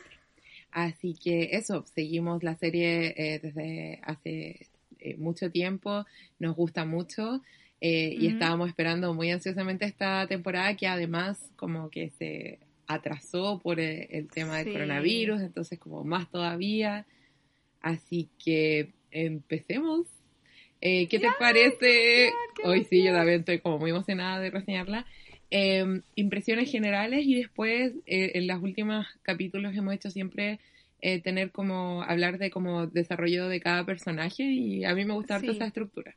Así 0.72 1.14
que 1.14 1.50
eso, 1.52 1.86
seguimos 1.94 2.42
la 2.44 2.56
serie 2.56 3.14
eh, 3.16 3.40
desde 3.40 4.00
hace 4.04 4.68
eh, 5.00 5.16
mucho 5.18 5.52
tiempo, 5.52 6.06
nos 6.40 6.56
gusta 6.56 6.86
mucho 6.86 7.42
eh, 7.82 8.16
y 8.18 8.28
estábamos 8.28 8.70
esperando 8.70 9.14
muy 9.14 9.30
ansiosamente 9.30 9.86
esta 9.86 10.26
temporada 10.26 10.76
que 10.76 10.88
además 10.88 11.52
como 11.56 11.90
que 11.92 12.10
se 12.10 12.60
atrasó 12.88 13.60
por 13.60 13.80
eh, 13.80 14.08
el 14.12 14.30
tema 14.30 14.58
del 14.58 14.66
Sí. 14.68 14.72
coronavirus, 14.74 15.42
entonces 15.42 15.78
como 15.78 16.04
más 16.04 16.30
todavía. 16.32 17.06
Así 17.84 18.30
que 18.44 18.90
empecemos. 19.12 20.08
Eh, 20.82 21.08
¿Qué 21.08 21.20
te 21.20 21.28
parece? 21.38 22.32
Hoy 22.64 22.84
sí, 22.86 23.04
yo 23.04 23.14
también 23.14 23.42
estoy 23.42 23.60
como 23.60 23.78
muy 23.78 23.92
emocionada 23.92 24.40
de 24.40 24.50
reseñarla. 24.50 25.06
Eh, 25.52 26.02
impresiones 26.16 26.72
generales 26.72 27.26
y 27.26 27.36
después 27.36 27.94
eh, 28.08 28.32
en 28.34 28.48
los 28.48 28.62
últimos 28.64 29.06
capítulos 29.22 29.76
hemos 29.76 29.94
hecho 29.94 30.10
siempre 30.10 30.60
eh, 31.02 31.22
tener 31.22 31.52
como 31.52 32.02
hablar 32.02 32.40
de 32.40 32.50
como 32.50 32.88
desarrollo 32.88 33.48
de 33.50 33.60
cada 33.60 33.86
personaje 33.86 34.44
y 34.44 34.84
a 34.84 34.96
mí 34.96 35.06
me 35.06 35.14
gusta 35.14 35.36
harto 35.36 35.52
Sí. 35.52 35.58
esa 35.58 35.68
estructura. 35.68 36.16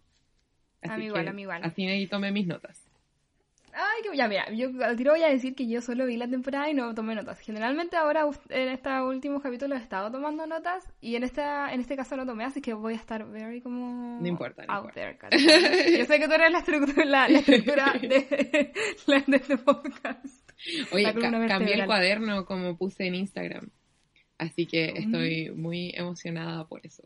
A 0.83 0.97
mí 0.97 1.07
igual, 1.07 1.29
a 1.29 1.33
mí 1.33 1.43
igual. 1.43 1.63
Así 1.65 1.87
ahí 1.87 2.07
tomé 2.07 2.31
mis 2.31 2.47
notas. 2.47 2.81
Ay, 3.79 4.03
que 4.11 4.17
ya, 4.17 4.27
mira, 4.27 4.51
yo 4.53 4.71
al 4.83 4.97
tiro 4.97 5.13
voy 5.13 5.23
a 5.23 5.29
decir 5.29 5.55
que 5.55 5.69
yo 5.69 5.83
solo 5.83 6.07
vi 6.07 6.17
la 6.17 6.27
temporada 6.29 6.71
y 6.71 6.75
no 6.75 6.95
tomé 6.95 7.15
notas. 7.15 7.39
Generalmente 7.41 7.95
ahora 7.97 8.25
en 8.49 8.69
estos 8.69 9.03
últimos 9.07 9.43
capítulos 9.43 9.79
he 9.79 9.83
estado 9.83 10.11
tomando 10.11 10.47
notas 10.47 10.89
y 11.03 11.17
en 11.17 11.25
esta 11.25 11.73
en 11.75 11.81
este 11.81 11.95
caso 11.95 12.17
no 12.17 12.25
tomé, 12.25 12.45
así 12.45 12.63
que 12.63 12.73
voy 12.73 12.95
a 12.95 12.97
estar 12.97 13.27
very 13.31 13.61
como 13.61 14.19
No 14.21 14.27
importa, 14.27 14.65
no 14.67 14.73
out 14.73 14.87
importa. 14.97 15.29
there. 15.29 15.99
Yo 15.99 16.05
sé 16.07 16.19
que 16.19 16.27
tú 16.27 16.33
eres 16.35 16.51
la 16.53 16.59
estructura, 16.61 17.05
la, 17.05 17.29
la 17.29 17.39
estructura 17.41 17.93
de, 18.01 18.73
la- 19.07 19.25
de 19.27 19.37
este 19.37 19.59
podcast. 19.59 20.51
Oye, 20.93 21.13
ca- 21.13 21.47
cambié 21.49 21.75
el 21.75 21.85
cuaderno 21.87 22.47
como 22.47 22.79
puse 22.79 23.07
en 23.07 23.15
Instagram. 23.15 23.69
Así 24.39 24.65
que 24.67 24.93
estoy 24.97 25.51
muy 25.51 25.93
emocionada 25.95 26.67
por 26.67 26.81
eso. 26.87 27.03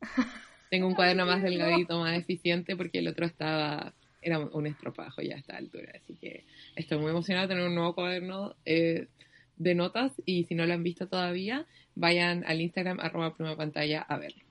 Tengo 0.70 0.88
un 0.88 0.94
cuaderno 0.94 1.24
más 1.26 1.42
delgadito, 1.42 2.00
más 2.00 2.18
eficiente, 2.18 2.74
porque 2.76 2.98
el 2.98 3.08
otro 3.08 3.26
estaba, 3.26 3.94
era 4.24 4.38
un- 4.38 4.66
estropajo 4.66 5.22
ya 5.22 5.34
a 5.34 5.38
esta 5.38 5.56
altura. 5.56 5.92
Así 5.94 6.16
que 6.16 6.44
estoy 6.74 6.98
muy 6.98 7.10
emocionada 7.10 7.46
de 7.46 7.54
tener 7.54 7.68
un 7.68 7.74
nuevo 7.74 7.94
cuaderno 7.94 8.56
eh, 8.64 9.08
de 9.56 9.74
notas. 9.74 10.12
Y 10.24 10.44
si 10.44 10.54
no 10.54 10.66
lo 10.66 10.74
han 10.74 10.82
visto 10.82 11.08
todavía, 11.08 11.66
vayan 11.94 12.44
al 12.46 12.60
Instagram, 12.60 13.00
arroba 13.00 13.34
pluma 13.34 13.56
pantalla, 13.56 14.02
a 14.02 14.18
verlo. 14.18 14.42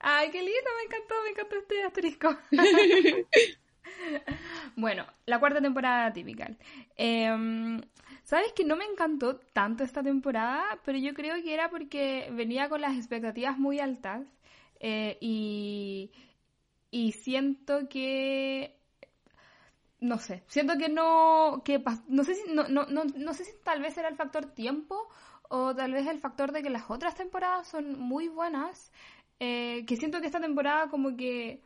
Ay, 0.00 0.30
qué 0.30 0.38
lindo, 0.38 0.70
me 0.78 0.84
encantó, 0.84 1.14
me 1.24 1.30
encantó 1.30 1.56
este 1.56 1.82
asterisco. 1.82 2.36
bueno, 4.76 5.06
la 5.26 5.38
cuarta 5.38 5.62
temporada 5.62 6.12
típica. 6.12 6.50
Em, 6.96 7.80
Sabes 8.24 8.52
que 8.54 8.64
no 8.64 8.76
me 8.76 8.86
encantó 8.86 9.36
tanto 9.52 9.84
esta 9.84 10.02
temporada, 10.02 10.64
pero 10.84 10.96
yo 10.98 11.12
creo 11.12 11.34
que 11.42 11.52
era 11.52 11.68
porque 11.68 12.28
venía 12.32 12.70
con 12.70 12.80
las 12.80 12.96
expectativas 12.96 13.58
muy 13.58 13.80
altas 13.80 14.22
eh, 14.80 15.18
y, 15.20 16.10
y 16.94 17.10
siento 17.10 17.88
que 17.88 18.78
no 19.98 20.18
sé, 20.18 20.44
siento 20.46 20.78
que 20.78 20.88
no, 20.88 21.62
que 21.64 21.82
no 22.06 22.22
sé 22.22 22.36
si, 22.36 22.52
no, 22.52 22.68
no, 22.68 22.86
no, 22.86 23.02
no 23.04 23.34
sé 23.34 23.44
si 23.44 23.50
tal 23.64 23.82
vez 23.82 23.98
era 23.98 24.08
el 24.08 24.14
factor 24.14 24.46
tiempo 24.46 25.08
o 25.48 25.74
tal 25.74 25.92
vez 25.92 26.06
el 26.06 26.20
factor 26.20 26.52
de 26.52 26.62
que 26.62 26.70
las 26.70 26.88
otras 26.88 27.16
temporadas 27.16 27.66
son 27.66 27.98
muy 27.98 28.28
buenas, 28.28 28.92
eh, 29.40 29.84
que 29.88 29.96
siento 29.96 30.20
que 30.20 30.26
esta 30.26 30.38
temporada 30.38 30.88
como 30.88 31.16
que 31.16 31.64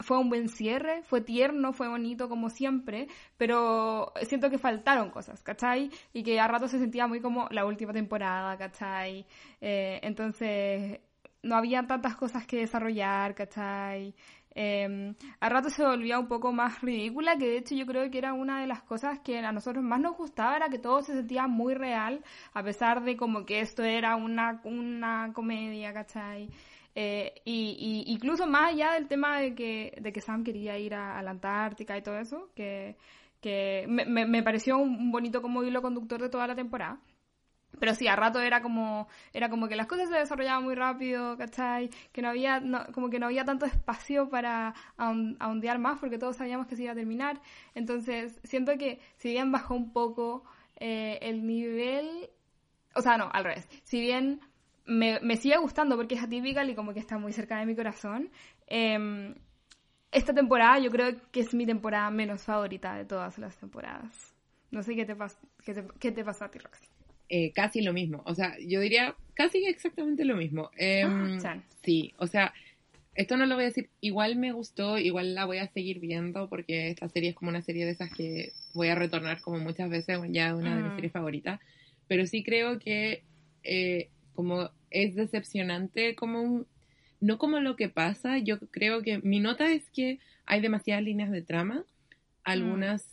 fue 0.00 0.18
un 0.18 0.28
buen 0.28 0.50
cierre, 0.50 1.02
fue 1.04 1.22
tierno, 1.22 1.72
fue 1.72 1.88
bonito 1.88 2.28
como 2.28 2.50
siempre, 2.50 3.08
pero 3.38 4.12
siento 4.24 4.50
que 4.50 4.58
faltaron 4.58 5.10
cosas, 5.10 5.42
¿cachai? 5.42 5.90
Y 6.12 6.22
que 6.22 6.38
a 6.38 6.48
rato 6.48 6.68
se 6.68 6.78
sentía 6.78 7.06
muy 7.06 7.22
como 7.22 7.48
la 7.50 7.64
última 7.64 7.94
temporada, 7.94 8.58
¿cachai? 8.58 9.24
Eh, 9.62 10.00
entonces 10.02 11.00
no 11.42 11.56
había 11.56 11.86
tantas 11.86 12.16
cosas 12.16 12.46
que 12.46 12.58
desarrollar, 12.58 13.34
¿cachai? 13.34 14.14
Eh, 14.54 15.14
a 15.40 15.48
rato 15.48 15.70
se 15.70 15.84
volvía 15.84 16.18
un 16.18 16.26
poco 16.26 16.52
más 16.52 16.80
ridícula, 16.80 17.36
que 17.38 17.46
de 17.46 17.58
hecho 17.58 17.74
yo 17.76 17.86
creo 17.86 18.10
que 18.10 18.18
era 18.18 18.32
una 18.32 18.60
de 18.60 18.66
las 18.66 18.82
cosas 18.82 19.20
que 19.20 19.38
a 19.38 19.52
nosotros 19.52 19.84
más 19.84 20.00
nos 20.00 20.16
gustaba, 20.16 20.56
era 20.56 20.68
que 20.68 20.78
todo 20.80 21.00
se 21.02 21.12
sentía 21.14 21.46
muy 21.46 21.74
real, 21.74 22.24
a 22.54 22.62
pesar 22.62 23.02
de 23.04 23.16
como 23.16 23.44
que 23.46 23.60
esto 23.60 23.84
era 23.84 24.16
una, 24.16 24.60
una 24.64 25.32
comedia, 25.32 25.92
¿cachai? 25.92 26.50
Eh, 26.94 27.34
y, 27.44 28.04
y 28.06 28.12
incluso 28.12 28.46
más 28.46 28.72
allá 28.72 28.92
del 28.94 29.06
tema 29.06 29.38
de 29.38 29.54
que, 29.54 29.96
de 30.00 30.12
que 30.12 30.20
Sam 30.20 30.42
quería 30.42 30.76
ir 30.78 30.94
a, 30.94 31.22
la 31.22 31.30
Antártica 31.30 31.96
y 31.96 32.02
todo 32.02 32.18
eso, 32.18 32.50
que, 32.56 32.96
que 33.40 33.84
me, 33.88 34.04
me- 34.06 34.26
me 34.26 34.42
pareció 34.42 34.78
un 34.78 35.12
bonito 35.12 35.40
como 35.42 35.62
hilo 35.62 35.82
conductor 35.82 36.20
de 36.20 36.28
toda 36.30 36.46
la 36.48 36.56
temporada. 36.56 37.00
Pero 37.80 37.94
sí, 37.94 38.08
a 38.08 38.16
rato 38.16 38.40
era 38.40 38.60
como, 38.62 39.08
era 39.32 39.48
como 39.50 39.68
que 39.68 39.76
las 39.76 39.86
cosas 39.86 40.08
se 40.08 40.16
desarrollaban 40.16 40.64
muy 40.64 40.74
rápido, 40.74 41.36
¿cachai? 41.36 41.90
Que 42.12 42.22
no 42.22 42.28
había, 42.28 42.60
no- 42.60 42.86
como 42.92 43.08
que 43.10 43.18
no 43.18 43.26
había 43.26 43.44
tanto 43.44 43.66
espacio 43.66 44.28
para 44.30 44.74
ahon- 44.96 45.36
ahondear 45.38 45.78
más 45.78 45.98
porque 46.00 46.18
todos 46.18 46.36
sabíamos 46.36 46.66
que 46.66 46.76
se 46.76 46.82
iba 46.84 46.92
a 46.92 46.96
terminar. 46.96 47.40
Entonces, 47.74 48.40
siento 48.42 48.76
que 48.78 49.00
si 49.16 49.30
bien 49.30 49.52
bajó 49.52 49.74
un 49.74 49.92
poco 49.92 50.44
eh, 50.76 51.18
el 51.22 51.46
nivel, 51.46 52.30
o 52.94 53.02
sea, 53.02 53.16
no, 53.18 53.28
al 53.32 53.44
revés. 53.44 53.68
Si 53.84 54.00
bien 54.00 54.40
me, 54.86 55.20
me 55.20 55.36
sigue 55.36 55.56
gustando 55.58 55.96
porque 55.96 56.14
es 56.16 56.22
atípica 56.22 56.64
y 56.64 56.74
como 56.74 56.92
que 56.94 57.00
está 57.00 57.18
muy 57.18 57.32
cerca 57.32 57.58
de 57.58 57.66
mi 57.66 57.76
corazón, 57.76 58.30
em, 58.66 59.34
esta 60.12 60.34
temporada 60.34 60.78
yo 60.78 60.90
creo 60.90 61.16
que 61.30 61.40
es 61.40 61.54
mi 61.54 61.66
temporada 61.66 62.10
menos 62.10 62.42
favorita 62.44 62.94
de 62.94 63.04
todas 63.04 63.38
las 63.38 63.56
temporadas. 63.58 64.34
No 64.70 64.82
sé 64.82 64.94
qué 64.96 65.04
te, 65.04 65.16
pas- 65.16 65.38
qué 65.64 65.74
te, 65.74 65.86
qué 66.00 66.12
te 66.12 66.24
pasó 66.24 66.44
a 66.46 66.50
ti, 66.50 66.58
Roxy. 66.58 66.86
Eh, 67.28 67.52
casi 67.52 67.82
lo 67.82 67.92
mismo. 67.92 68.22
O 68.26 68.34
sea, 68.34 68.56
yo 68.58 68.80
diría 68.80 69.14
casi 69.34 69.64
exactamente 69.66 70.24
lo 70.24 70.36
mismo. 70.36 70.70
Em, 70.76 71.38
Ah, 71.44 71.62
sí, 71.82 72.14
o 72.18 72.26
sea, 72.26 72.54
esto 73.14 73.36
no 73.36 73.46
lo 73.46 73.54
voy 73.56 73.64
a 73.64 73.68
decir. 73.68 73.90
Igual 74.00 74.36
me 74.36 74.52
gustó, 74.52 74.96
igual 74.98 75.34
la 75.34 75.44
voy 75.44 75.58
a 75.58 75.68
seguir 75.68 75.98
viendo 76.00 76.48
porque 76.48 76.88
esta 76.90 77.08
serie 77.08 77.30
es 77.30 77.34
como 77.36 77.50
una 77.50 77.62
serie 77.62 77.84
de 77.84 77.90
esas 77.92 78.10
que 78.12 78.52
voy 78.74 78.88
a 78.88 78.94
retornar 78.94 79.40
como 79.40 79.58
muchas 79.58 79.90
veces, 79.90 80.18
ya 80.30 80.54
una 80.54 80.76
de 80.76 80.82
mis 80.82 80.92
Mm. 80.92 80.94
series 80.96 81.12
favoritas. 81.12 81.60
Pero 82.06 82.26
sí 82.26 82.42
creo 82.42 82.78
que 82.78 83.22
eh, 83.64 84.08
como 84.34 84.70
es 84.90 85.14
decepcionante 85.14 86.14
como 86.14 86.40
un... 86.40 86.66
No 87.20 87.36
como 87.38 87.58
lo 87.60 87.74
que 87.76 87.88
pasa, 87.88 88.38
yo 88.38 88.58
creo 88.60 89.02
que 89.02 89.18
mi 89.18 89.40
nota 89.40 89.70
es 89.72 89.90
que 89.90 90.20
hay 90.46 90.60
demasiadas 90.60 91.02
líneas 91.04 91.30
de 91.32 91.42
trama, 91.42 91.84
algunas, 92.44 93.04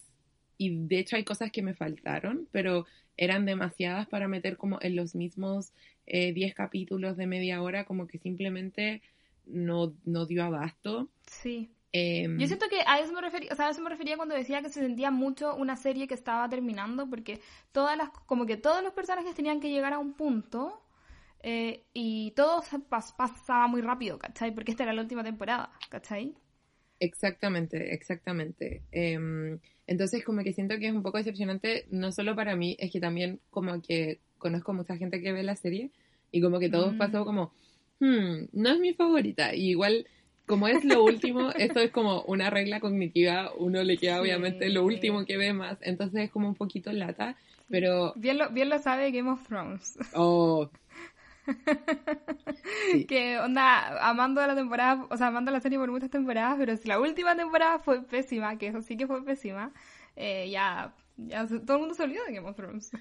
y 0.58 0.88
de 0.88 1.00
hecho 1.00 1.16
hay 1.16 1.24
cosas 1.24 1.52
que 1.52 1.62
me 1.62 1.74
faltaron, 1.74 2.48
pero 2.52 2.86
eran 3.18 3.46
demasiadas 3.46 4.08
para 4.08 4.28
meter 4.28 4.58
como 4.58 4.78
en 4.82 4.96
los 4.96 5.16
mismos 5.16 5.72
eh, 6.06 6.34
10 6.34 6.54
capítulos 6.54 7.18
de 7.18 7.28
media 7.28 7.62
hora, 7.62 7.86
como 7.86 8.08
que 8.08 8.20
simplemente 8.20 9.02
no, 9.46 9.94
no 10.06 10.26
dio 10.26 10.44
abasto. 10.44 11.10
Sí. 11.28 11.72
Em, 11.94 12.38
Yo 12.40 12.48
siento 12.48 12.68
que 12.70 12.82
a 12.86 13.00
eso 13.00 13.14
me 13.14 13.22
refería, 13.22 13.54
o 13.54 13.56
sea, 13.56 13.68
a 13.68 13.70
eso 13.72 13.82
me 13.82 13.90
refería 13.90 14.18
cuando 14.18 14.36
decía 14.36 14.62
que 14.62 14.70
se 14.70 14.82
sentía 14.82 15.12
mucho 15.12 15.56
una 15.56 15.78
serie 15.78 16.08
que 16.08 16.14
estaba 16.14 16.50
terminando, 16.50 17.10
porque 17.10 17.40
todas 17.72 17.98
las, 17.98 18.10
como 18.26 18.46
que 18.46 18.58
todos 18.58 18.84
los 18.84 18.92
personajes 18.94 19.34
tenían 19.34 19.62
que 19.62 19.70
llegar 19.70 19.94
a 19.94 20.00
un 20.00 20.14
punto 20.14 20.82
eh, 21.42 21.86
y 21.94 22.32
todo 22.32 22.62
se 22.64 22.78
pas- 22.80 23.16
pasaba 23.16 23.68
muy 23.68 23.82
rápido, 23.82 24.18
¿cachai? 24.20 24.54
Porque 24.54 24.72
esta 24.72 24.84
era 24.84 24.94
la 24.94 25.04
última 25.04 25.24
temporada, 25.24 25.72
¿cachai? 25.90 26.36
Exactamente, 27.00 27.94
exactamente. 27.94 28.82
Em, 28.92 29.60
entonces 29.88 30.24
como 30.24 30.44
que 30.44 30.54
siento 30.54 30.78
que 30.80 30.88
es 30.88 30.94
un 30.94 31.04
poco 31.04 31.18
decepcionante, 31.18 31.86
no 31.92 32.12
solo 32.12 32.36
para 32.36 32.56
mí, 32.56 32.75
es 32.80 32.92
que 32.92 33.00
también 33.00 33.40
como 33.50 33.82
que 33.82 34.20
conozco 34.38 34.74
mucha 34.74 34.98
gente 34.98 35.22
que 35.22 35.34
ve 35.34 35.44
la 35.44 35.56
serie 35.56 35.92
y 36.32 36.42
como 36.42 36.60
que 36.60 36.70
todos 36.70 36.94
Mm. 36.94 36.98
pasó 36.98 37.25
como, 37.25 37.52
hmm, 38.00 38.46
no 38.54 38.72
es 38.72 38.80
mi 38.80 38.94
favorita. 38.94 39.54
Y 39.56 39.70
igual 39.72 40.08
como 40.46 40.68
es 40.68 40.84
lo 40.86 41.04
último, 41.04 41.52
esto 41.58 41.80
es 41.80 41.92
como 41.92 42.22
una 42.24 42.50
regla 42.50 42.80
cognitiva, 42.80 43.52
uno 43.58 43.84
le 43.84 43.98
queda 43.98 44.22
obviamente 44.22 44.70
lo 44.70 44.84
último 44.86 45.25
que 45.25 45.38
ve 45.38 45.54
más, 45.54 45.78
entonces 45.82 46.25
es 46.25 46.32
como 46.32 46.48
un 46.48 46.56
poquito 46.56 46.92
lata, 46.92 47.36
pero... 47.68 48.14
Bien 48.16 48.38
lo, 48.38 48.50
bien 48.52 48.70
lo 48.70 48.78
sabe 48.80 49.12
Game 49.12 49.30
of 49.30 49.48
Thrones. 49.48 49.98
Oh. 50.14 50.70
Que 53.08 53.40
onda, 53.40 54.08
amando 54.08 54.46
la 54.46 54.56
temporada, 54.56 55.08
o 55.10 55.18
sea, 55.18 55.28
amando 55.28 55.52
la 55.52 55.60
serie 55.60 55.78
por 55.78 55.92
muchas 55.92 56.10
temporadas, 56.10 56.58
pero 56.58 56.75
si 56.78 56.88
la 56.88 57.00
última 57.00 57.36
temporada 57.36 57.80
fue 57.80 58.02
pésima, 58.04 58.58
que 58.58 58.68
eso 58.68 58.82
sí 58.82 58.98
que 58.98 59.08
fue 59.08 59.24
pésima, 59.24 59.72
eh, 60.16 60.50
ya, 60.50 60.94
ya 61.18 61.48
todo 61.48 61.74
el 61.74 61.80
mundo 61.80 61.96
se 61.96 62.04
olvidó 62.04 62.24
de 62.25 62.34
Game 62.34 62.48
of 62.48 62.56
Thrones. 62.56 62.92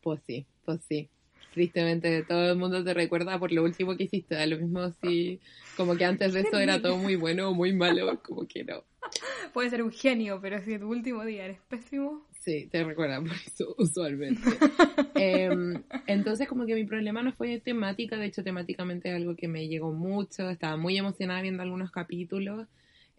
Pues 0.00 0.20
sí, 0.26 0.46
pues 0.64 0.82
sí 0.88 1.08
tristemente 1.54 2.24
todo 2.24 2.50
el 2.50 2.58
mundo 2.58 2.82
te 2.82 2.92
recuerda 2.92 3.38
por 3.38 3.52
lo 3.52 3.62
último 3.62 3.96
que 3.96 4.04
hiciste. 4.04 4.34
Da 4.34 4.44
lo 4.46 4.58
mismo 4.58 4.90
si 5.00 5.40
como 5.76 5.96
que 5.96 6.04
antes 6.04 6.32
de 6.32 6.40
eso 6.40 6.58
era 6.58 6.82
todo 6.82 6.96
muy 6.98 7.14
bueno 7.14 7.48
o 7.48 7.54
muy 7.54 7.72
malo, 7.72 8.20
como 8.22 8.46
que 8.46 8.64
no. 8.64 8.84
Puede 9.54 9.70
ser 9.70 9.82
un 9.82 9.92
genio, 9.92 10.40
pero 10.42 10.60
si 10.60 10.78
tu 10.78 10.88
último 10.88 11.24
día 11.24 11.44
eres 11.44 11.60
pésimo. 11.68 12.26
Sí, 12.44 12.68
te 12.70 12.84
recuerda 12.84 13.20
por 13.20 13.32
eso 13.32 13.74
usualmente. 13.78 14.42
Em, 15.16 15.82
entonces 16.06 16.48
como 16.48 16.66
que 16.66 16.74
mi 16.74 16.84
problema 16.84 17.22
no 17.22 17.32
fue 17.32 17.60
temática, 17.60 18.16
de 18.16 18.26
hecho 18.26 18.42
temáticamente 18.42 19.08
es 19.08 19.14
algo 19.14 19.36
que 19.36 19.48
me 19.48 19.68
llegó 19.68 19.92
mucho, 19.92 20.50
estaba 20.50 20.76
muy 20.76 20.98
emocionada 20.98 21.40
viendo 21.40 21.62
algunos 21.62 21.92
capítulos, 21.92 22.66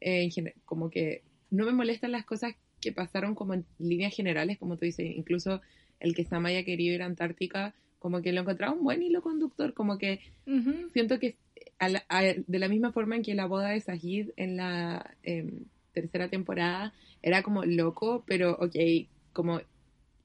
eh, 0.01 0.29
como 0.65 0.89
que 0.89 1.23
no 1.49 1.65
me 1.65 1.71
molestan 1.71 2.11
las 2.11 2.25
cosas 2.25 2.53
que 2.81 2.91
pasaron 2.91 3.33
como 3.33 3.53
en 3.53 3.65
líneas 3.79 4.13
generales, 4.13 4.59
como 4.59 4.77
tú 4.77 4.85
dices, 4.85 5.05
incluso 5.09 5.61
el 5.99 6.13
que 6.13 6.25
Sam 6.25 6.45
haya 6.47 6.65
querido 6.65 6.93
ir 6.93 7.01
a 7.01 7.05
Antártica, 7.05 7.73
como 7.97 8.21
que 8.21 8.33
lo 8.33 8.41
encontraba 8.41 8.73
un 8.73 8.83
buen 8.83 9.01
hilo 9.01 9.21
conductor, 9.21 9.73
como 9.73 9.97
que 9.97 10.19
siento 10.93 11.17
que 11.17 11.37
de 12.47 12.59
la 12.59 12.67
misma 12.67 12.91
forma 12.91 13.15
en 13.15 13.23
que 13.23 13.33
la 13.33 13.47
boda 13.47 13.69
de 13.69 13.79
Sahid 13.79 14.31
en 14.35 14.57
la 14.57 15.15
em, 15.23 15.63
tercera 15.93 16.27
temporada 16.27 16.93
era 17.23 17.41
como 17.41 17.63
loco, 17.65 18.23
pero 18.27 18.51
ok, 18.59 18.75
como 19.35 19.59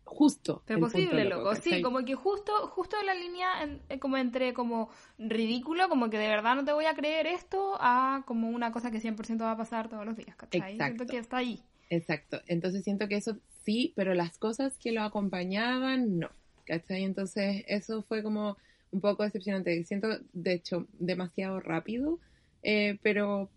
justo. 0.04 0.62
Pero 0.66 0.80
posible, 0.80 1.24
loco, 1.26 1.54
sí, 1.56 1.82
como 1.82 2.04
que 2.04 2.14
justo, 2.14 2.52
justo 2.68 2.96
la 3.02 3.14
línea 3.14 3.48
eh, 3.88 3.98
como 3.98 4.16
entre 4.16 4.54
como 4.54 4.88
ridículo, 5.18 5.88
como 5.88 6.08
que 6.08 6.18
de 6.18 6.28
verdad 6.28 6.56
no 6.56 6.64
te 6.64 6.72
voy 6.72 6.86
a 6.86 6.94
creer 6.94 7.26
esto, 7.26 7.76
a 7.80 8.22
como 8.26 8.48
una 8.48 8.72
cosa 8.72 8.90
que 8.90 9.00
100% 9.00 9.40
va 9.40 9.52
a 9.52 9.56
pasar 9.56 9.88
todos 9.88 10.06
los 10.06 10.16
días, 10.16 10.34
¿cachai? 10.36 10.72
Exacto. 10.72 10.84
Siento 10.84 11.06
que 11.06 11.18
está 11.18 11.36
ahí. 11.38 11.62
Exacto, 11.90 12.40
entonces 12.46 12.84
siento 12.84 13.08
que 13.08 13.16
eso 13.16 13.36
sí, 13.64 13.92
pero 13.96 14.14
las 14.14 14.38
cosas 14.38 14.78
que 14.78 14.92
lo 14.92 15.02
acompañaban, 15.02 16.18
no. 16.18 16.30
¿cachai? 16.70 17.02
Entonces 17.02 17.64
eso 17.66 18.02
fue 18.02 18.22
como 18.22 18.56
un 18.92 19.00
poco 19.00 19.24
decepcionante. 19.24 19.84
Siento, 19.84 20.08
de 20.32 20.54
hecho, 20.54 20.86
demasiado 20.98 21.60
rápido, 21.60 22.18
eh, 22.62 22.98
pero 23.02 23.50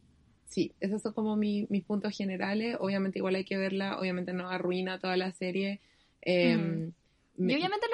sí, 0.54 0.72
esos 0.80 1.02
son 1.02 1.14
como 1.14 1.36
mis 1.36 1.84
puntos 1.84 2.16
generales. 2.16 2.78
Obviamente 2.80 3.20
igual 3.20 3.36
hay 3.36 3.44
que 3.44 3.58
verla, 3.58 4.00
obviamente 4.00 4.34
no 4.34 4.50
arruina 4.50 5.00
toda 5.00 5.18
la 5.18 5.32
serie. 5.32 5.82
Em, 6.22 6.94
y 7.36 7.56
obviamente 7.56 7.88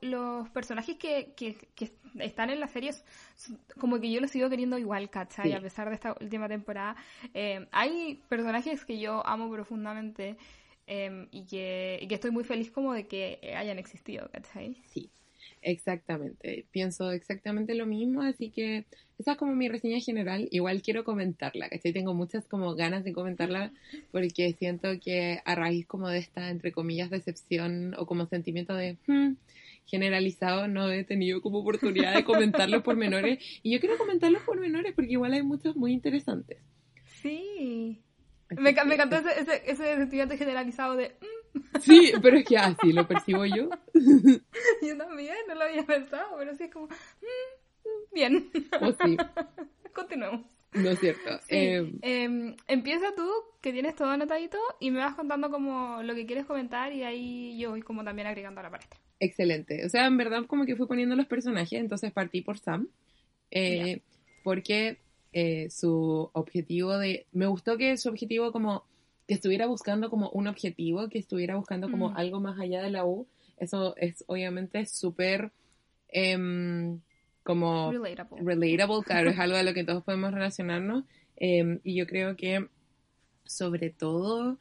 los 0.00 0.48
personajes 0.50 0.96
que, 0.96 1.34
están 2.18 2.48
en 2.48 2.60
la 2.60 2.68
serie, 2.68 2.92
como 3.78 4.00
que 4.00 4.10
yo 4.10 4.20
los 4.20 4.30
sigo 4.30 4.48
queriendo 4.48 4.78
igual, 4.78 5.10
¿cachai? 5.10 5.52
A 5.52 5.60
pesar 5.60 5.90
de 5.90 5.96
esta 5.96 6.16
última 6.18 6.48
temporada. 6.48 6.96
Eh, 7.34 7.66
hay 7.70 8.22
personajes 8.28 8.86
que 8.86 8.98
yo 8.98 9.26
amo 9.26 9.50
profundamente. 9.50 10.38
Em, 10.88 11.26
y, 11.32 11.44
que, 11.46 12.06
estoy 12.08 12.30
muy 12.30 12.44
feliz 12.44 12.70
como 12.70 12.92
de 12.92 13.06
que 13.08 13.54
hayan 13.56 13.78
existido, 13.78 14.30
¿cachai? 14.30 14.80
Sí, 14.86 15.10
exactamente. 15.66 16.64
Pienso 16.70 17.10
exactamente 17.10 17.74
lo 17.74 17.86
mismo, 17.86 18.22
así 18.22 18.50
que 18.50 18.86
esa 19.18 19.32
es 19.32 19.38
como 19.38 19.54
mi 19.54 19.68
reseña 19.68 19.98
general. 19.98 20.48
Igual 20.52 20.80
quiero 20.80 21.04
comentarla, 21.04 21.68
¿cachai? 21.68 21.92
Tengo 21.92 22.14
muchas 22.14 22.46
como 22.46 22.74
ganas 22.76 23.02
de 23.02 23.12
comentarla 23.12 23.72
porque 24.12 24.54
siento 24.58 24.88
que 25.04 25.40
a 25.44 25.54
raíz 25.56 25.86
como 25.86 26.08
de 26.08 26.18
esta, 26.18 26.50
entre 26.50 26.70
comillas, 26.70 27.10
decepción 27.10 27.94
o 27.98 28.06
como 28.06 28.26
sentimiento 28.26 28.74
de... 28.74 28.96
Hmm, 29.06 29.34
generalizado 29.88 30.66
no 30.66 30.90
he 30.90 31.04
tenido 31.04 31.40
como 31.40 31.60
oportunidad 31.60 32.12
de 32.12 32.24
comentarlos 32.24 32.82
por 32.82 32.96
menores 32.96 33.38
y 33.62 33.72
yo 33.72 33.78
quiero 33.78 33.96
comentarlos 33.96 34.42
por 34.42 34.58
menores 34.58 34.92
porque 34.96 35.12
igual 35.12 35.32
hay 35.32 35.44
muchos 35.44 35.76
muy 35.76 35.92
interesantes. 35.92 36.58
Sí. 37.22 38.02
Me, 38.50 38.72
me 38.72 38.94
encantó 38.94 39.16
ese, 39.16 39.40
ese, 39.40 39.62
ese, 39.64 40.02
estudiante 40.02 40.36
generalizado 40.36 40.96
de... 40.96 41.10
Mm". 41.20 41.35
Sí, 41.80 42.12
pero 42.22 42.38
es 42.38 42.44
que 42.44 42.56
así 42.56 42.92
lo 42.92 43.06
percibo 43.06 43.44
yo. 43.44 43.68
yo 44.82 44.96
también, 44.96 45.36
no 45.48 45.54
lo 45.54 45.64
había 45.64 45.84
pensado, 45.84 46.36
pero 46.38 46.54
sí 46.54 46.64
es 46.64 46.72
como... 46.72 46.86
Mm, 46.86 48.14
bien. 48.14 48.50
Oh, 48.80 48.92
sí. 49.04 49.16
Continuemos. 49.92 50.46
No 50.72 50.90
es 50.90 51.00
cierto. 51.00 51.40
Eh, 51.48 51.90
em, 52.02 52.54
empieza 52.66 53.14
tú, 53.14 53.28
que 53.60 53.72
tienes 53.72 53.94
todo 53.94 54.08
anotadito, 54.08 54.58
y 54.80 54.90
me 54.90 54.98
vas 54.98 55.14
contando 55.14 55.50
como 55.50 56.02
lo 56.02 56.14
que 56.14 56.26
quieres 56.26 56.44
comentar 56.44 56.92
y 56.92 57.02
ahí 57.02 57.58
yo 57.58 57.70
voy 57.70 57.82
como 57.82 58.04
también 58.04 58.28
agregando 58.28 58.60
a 58.60 58.64
la 58.64 58.70
palestra. 58.70 59.00
Excelente. 59.18 59.84
O 59.86 59.88
sea, 59.88 60.06
en 60.06 60.16
verdad 60.16 60.44
como 60.46 60.66
que 60.66 60.76
fui 60.76 60.86
poniendo 60.86 61.16
los 61.16 61.26
personajes, 61.26 61.80
entonces 61.80 62.12
partí 62.12 62.42
por 62.42 62.58
Sam. 62.58 62.88
Eh, 63.50 64.02
porque 64.42 64.98
eh, 65.32 65.68
su 65.70 66.30
objetivo 66.32 66.98
de... 66.98 67.26
Me 67.32 67.46
gustó 67.46 67.76
que 67.76 67.96
su 67.96 68.08
objetivo 68.08 68.52
como 68.52 68.84
que 69.26 69.34
estuviera 69.34 69.66
buscando 69.66 70.10
como 70.10 70.30
un 70.30 70.46
objetivo, 70.46 71.08
que 71.08 71.18
estuviera 71.18 71.56
buscando 71.56 71.90
como 71.90 72.10
mm. 72.10 72.16
algo 72.16 72.40
más 72.40 72.58
allá 72.58 72.82
de 72.82 72.90
la 72.90 73.04
U. 73.04 73.26
Eso 73.58 73.96
es 73.96 74.24
obviamente 74.26 74.86
súper 74.86 75.50
em, 76.08 77.00
como 77.42 77.90
relatable. 77.90 79.04
claro, 79.04 79.30
es 79.30 79.38
algo 79.38 79.56
a 79.56 79.62
lo 79.62 79.74
que 79.74 79.84
todos 79.84 80.04
podemos 80.04 80.32
relacionarnos. 80.32 81.04
Em, 81.36 81.80
y 81.82 81.96
yo 81.96 82.06
creo 82.06 82.36
que 82.36 82.68
sobre 83.44 83.90
todo 83.90 84.58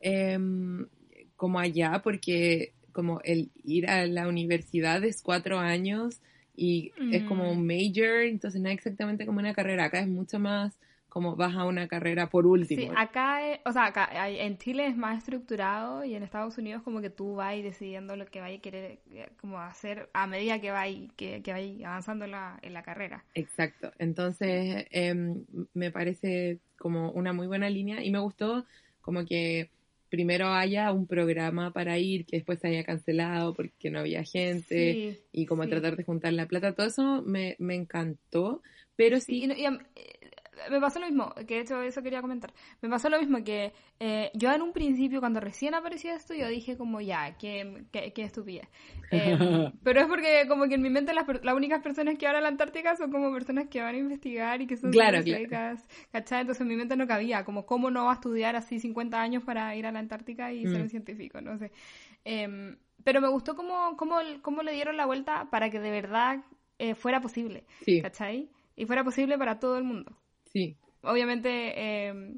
em, 0.00 0.86
como 1.36 1.58
allá, 1.58 2.00
porque 2.02 2.72
como 2.92 3.20
el 3.22 3.50
ir 3.62 3.88
a 3.88 4.06
la 4.06 4.26
universidad 4.26 5.04
es 5.04 5.22
cuatro 5.22 5.58
años, 5.58 6.20
y 6.60 6.90
es 7.12 7.22
como 7.22 7.52
un 7.52 7.62
mm. 7.62 7.66
major, 7.66 8.22
entonces 8.22 8.60
no 8.60 8.68
es 8.68 8.74
exactamente 8.74 9.24
como 9.24 9.38
una 9.38 9.54
carrera, 9.54 9.84
acá 9.84 10.00
es 10.00 10.08
mucho 10.08 10.40
más 10.40 10.76
como 11.08 11.36
vas 11.36 11.54
a 11.56 11.64
una 11.64 11.88
carrera 11.88 12.28
por 12.28 12.46
último. 12.46 12.82
Sí, 12.82 12.88
acá, 12.96 13.40
o 13.64 13.72
sea, 13.72 13.86
acá 13.86 14.28
en 14.28 14.58
Chile 14.58 14.86
es 14.86 14.96
más 14.96 15.18
estructurado 15.18 16.04
y 16.04 16.14
en 16.14 16.22
Estados 16.22 16.58
Unidos 16.58 16.82
como 16.82 17.00
que 17.00 17.10
tú 17.10 17.36
vas 17.36 17.56
decidiendo 17.62 18.14
lo 18.16 18.26
que 18.26 18.40
vas 18.40 18.52
a 18.52 18.58
querer 18.58 18.98
eh, 19.10 19.28
como 19.40 19.58
hacer 19.58 20.08
a 20.12 20.26
medida 20.26 20.60
que 20.60 20.70
vas 20.70 20.88
que, 21.16 21.42
que 21.42 21.82
avanzando 21.84 22.26
en 22.26 22.32
la, 22.32 22.58
en 22.62 22.74
la 22.74 22.82
carrera. 22.82 23.24
Exacto, 23.34 23.90
entonces 23.98 24.86
em, 24.90 25.44
me 25.72 25.90
parece 25.90 26.58
como 26.78 27.10
una 27.12 27.32
muy 27.32 27.46
buena 27.46 27.70
línea 27.70 28.02
y 28.02 28.10
me 28.10 28.18
gustó 28.18 28.66
como 29.00 29.24
que 29.24 29.70
primero 30.10 30.48
haya 30.48 30.92
un 30.92 31.06
programa 31.06 31.72
para 31.72 31.98
ir, 31.98 32.24
que 32.26 32.36
después 32.36 32.60
se 32.60 32.68
haya 32.68 32.84
cancelado 32.84 33.54
porque 33.54 33.90
no 33.90 34.00
había 34.00 34.24
gente 34.24 35.20
y 35.32 35.46
como 35.46 35.66
tratar 35.68 35.96
de 35.96 36.04
juntar 36.04 36.32
la 36.32 36.46
plata, 36.46 36.74
todo 36.74 36.86
eso 36.86 37.22
me, 37.22 37.56
me 37.58 37.74
encantó, 37.74 38.62
pero 38.96 39.20
sí... 39.20 39.40
sí 39.40 39.78
me 40.70 40.80
pasó 40.80 40.98
lo 40.98 41.06
mismo, 41.06 41.32
que 41.46 41.56
de 41.56 41.60
hecho 41.60 41.80
eso 41.82 42.02
quería 42.02 42.20
comentar. 42.20 42.52
Me 42.80 42.88
pasó 42.88 43.08
lo 43.08 43.18
mismo 43.18 43.42
que 43.44 43.72
eh, 44.00 44.30
yo 44.34 44.52
en 44.52 44.62
un 44.62 44.72
principio, 44.72 45.20
cuando 45.20 45.40
recién 45.40 45.74
apareció 45.74 46.12
esto, 46.14 46.34
yo 46.34 46.48
dije 46.48 46.76
como 46.76 47.00
ya, 47.00 47.36
qué, 47.38 47.84
qué, 47.92 48.12
qué 48.12 48.22
estupidez. 48.22 48.68
Em, 49.10 49.38
pero 49.82 50.00
es 50.00 50.06
porque 50.06 50.44
como 50.48 50.66
que 50.68 50.74
en 50.74 50.82
mi 50.82 50.90
mente 50.90 51.14
las, 51.14 51.26
las 51.42 51.54
únicas 51.54 51.82
personas 51.82 52.16
que 52.18 52.26
van 52.26 52.36
a 52.36 52.40
la 52.40 52.48
Antártica 52.48 52.96
son 52.96 53.10
como 53.10 53.32
personas 53.32 53.68
que 53.68 53.80
van 53.80 53.94
a 53.94 53.98
investigar 53.98 54.60
y 54.60 54.66
que 54.66 54.76
son 54.76 54.90
claro, 54.90 55.18
¿cachai? 56.12 56.40
Entonces 56.40 56.60
en 56.60 56.68
mi 56.68 56.76
mente 56.76 56.96
no 56.96 57.06
cabía, 57.06 57.44
como 57.44 57.66
cómo 57.66 57.90
no 57.90 58.04
va 58.04 58.12
a 58.12 58.14
estudiar 58.14 58.56
así 58.56 58.80
50 58.80 59.20
años 59.20 59.42
para 59.44 59.74
ir 59.76 59.86
a 59.86 59.92
la 59.92 59.98
Antártica 59.98 60.52
y 60.52 60.66
ser 60.66 60.80
un 60.80 60.86
mm. 60.86 60.90
científico, 60.90 61.40
no 61.40 61.58
sé. 61.58 61.72
Em, 62.24 62.76
pero 63.04 63.20
me 63.20 63.28
gustó 63.28 63.54
cómo, 63.56 63.96
cómo, 63.96 64.16
cómo 64.42 64.62
le 64.62 64.72
dieron 64.72 64.96
la 64.96 65.06
vuelta 65.06 65.48
para 65.50 65.70
que 65.70 65.80
de 65.80 65.90
verdad 65.90 66.44
eh, 66.78 66.94
fuera 66.94 67.20
posible, 67.20 67.64
¿cachai? 68.02 68.50
Y 68.76 68.86
fuera 68.86 69.02
posible 69.02 69.36
para 69.38 69.58
todo 69.58 69.78
el 69.78 69.84
mundo. 69.84 70.16
Sí. 70.52 70.76
Obviamente, 71.02 71.48
eh, 71.76 72.34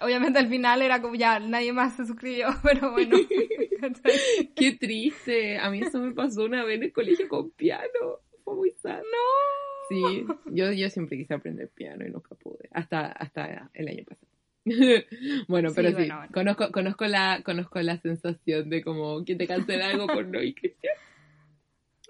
obviamente 0.00 0.38
al 0.38 0.48
final 0.48 0.82
era 0.82 1.00
como 1.00 1.14
ya 1.14 1.38
nadie 1.38 1.72
más 1.72 1.96
se 1.96 2.06
suscribió, 2.06 2.48
pero 2.62 2.92
bueno. 2.92 3.16
Qué 4.56 4.72
triste. 4.72 5.58
A 5.58 5.70
mí 5.70 5.80
eso 5.80 6.00
me 6.00 6.12
pasó 6.12 6.44
una 6.44 6.64
vez 6.64 6.76
en 6.76 6.84
el 6.84 6.92
colegio 6.92 7.28
con 7.28 7.50
piano. 7.50 8.20
Fue 8.44 8.54
muy 8.54 8.70
sad. 8.72 8.98
No. 8.98 9.88
Sí, 9.88 10.24
yo, 10.46 10.70
yo 10.72 10.88
siempre 10.88 11.18
quise 11.18 11.34
aprender 11.34 11.68
piano 11.68 12.06
y 12.06 12.10
nunca 12.10 12.34
pude. 12.36 12.68
Hasta, 12.70 13.06
hasta 13.06 13.70
el 13.74 13.88
año 13.88 14.04
pasado. 14.04 14.30
bueno, 15.48 15.70
pero 15.74 15.90
sí, 15.96 16.08
Conozco, 16.32 16.70
conozco, 16.70 17.06
la, 17.06 17.42
conozco 17.42 17.80
la 17.80 17.96
sensación 17.98 18.68
de 18.68 18.82
como 18.82 19.24
que 19.24 19.34
te 19.34 19.46
cancela 19.46 19.88
algo 19.88 20.06
por 20.06 20.26
no. 20.26 20.38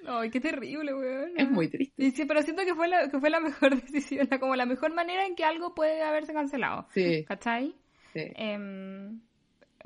Ay, 0.06 0.30
qué 0.30 0.40
terrible, 0.40 0.94
weón. 0.94 1.32
Es 1.36 1.50
muy 1.50 1.68
triste. 1.68 2.10
Sí, 2.10 2.24
pero 2.24 2.42
siento 2.42 2.64
que 2.64 2.74
fue 2.74 2.88
la, 2.88 3.08
que 3.10 3.18
fue 3.18 3.30
la 3.30 3.40
mejor 3.40 3.80
decisión, 3.82 4.26
como 4.38 4.56
la 4.56 4.66
mejor 4.66 4.94
manera 4.94 5.26
en 5.26 5.34
que 5.34 5.44
algo 5.44 5.74
puede 5.74 6.02
haberse 6.02 6.32
cancelado. 6.32 6.86
Sí. 6.92 7.24
¿Cachai? 7.26 7.74
Sí. 8.12 8.32
Em, 8.36 9.20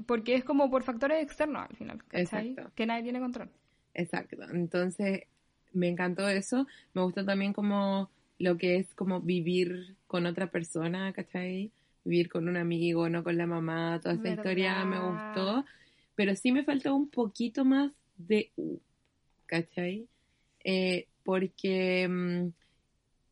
porque 0.06 0.34
es 0.34 0.44
como 0.44 0.70
por 0.70 0.82
factores 0.82 1.22
externos 1.22 1.66
al 1.68 1.76
final, 1.76 1.98
¿cachai? 2.08 2.50
Exacto. 2.50 2.72
Que 2.74 2.86
nadie 2.86 3.02
tiene 3.02 3.20
control. 3.20 3.50
Exacto. 3.94 4.36
Entonces, 4.52 5.22
me 5.72 5.88
encantó 5.88 6.28
eso. 6.28 6.66
Me 6.94 7.02
gustó 7.02 7.24
también 7.24 7.52
como 7.52 8.10
lo 8.38 8.56
que 8.56 8.76
es 8.76 8.94
como 8.94 9.20
vivir 9.20 9.96
con 10.06 10.26
otra 10.26 10.50
persona, 10.50 11.12
¿cachai? 11.12 11.70
Vivir 12.04 12.28
con 12.28 12.48
un 12.48 12.56
amigo, 12.56 13.08
no 13.08 13.24
con 13.24 13.36
la 13.36 13.46
mamá, 13.46 14.00
toda 14.02 14.14
esa 14.14 14.28
historia 14.28 14.84
me 14.84 14.98
gustó, 14.98 15.64
pero 16.14 16.36
sí 16.36 16.52
me 16.52 16.64
faltó 16.64 16.94
un 16.94 17.08
poquito 17.08 17.64
más 17.64 17.92
de 18.16 18.50
U, 18.56 18.78
¿cachai? 19.54 20.08
Eh, 20.64 21.06
porque 21.22 22.08
mm, 22.08 22.48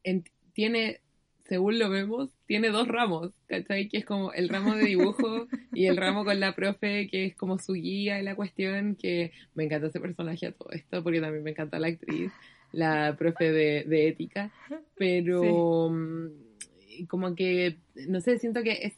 en- 0.05 0.25
tiene, 0.53 1.01
según 1.49 1.79
lo 1.81 1.91
vemos, 1.91 2.31
tiene 2.47 2.69
dos 2.69 2.87
ramos, 2.87 3.33
¿cachai? 3.47 3.89
Que 3.89 3.99
es 3.99 4.05
como 4.05 4.33
el 4.33 4.49
ramo 4.49 4.77
de 4.77 4.85
dibujo 4.85 5.49
y 5.75 5.87
el 5.87 5.97
ramo 5.97 6.25
con 6.25 6.39
la 6.39 6.55
profe, 6.55 7.09
que 7.09 7.25
es 7.27 7.35
como 7.35 7.59
su 7.59 7.73
guía 7.73 8.21
y 8.21 8.23
la 8.23 8.37
cuestión, 8.37 8.95
que 8.95 9.33
me 9.55 9.65
encanta 9.65 9.89
ese 9.89 9.99
personaje 10.01 10.47
a 10.47 10.53
todo 10.53 10.71
esto, 10.71 11.03
porque 11.03 11.21
también 11.21 11.43
me 11.43 11.51
encanta 11.51 11.79
la 11.81 11.89
actriz, 11.89 12.31
la 12.73 13.17
profe 13.19 13.51
de, 13.51 13.85
de 13.85 14.09
ética, 14.09 14.53
pero 14.95 15.91
mm, 15.91 17.07
como 17.09 17.35
que, 17.35 17.79
no 18.09 18.21
sé, 18.21 18.39
siento 18.39 18.63
que 18.63 18.73
es, 18.83 18.95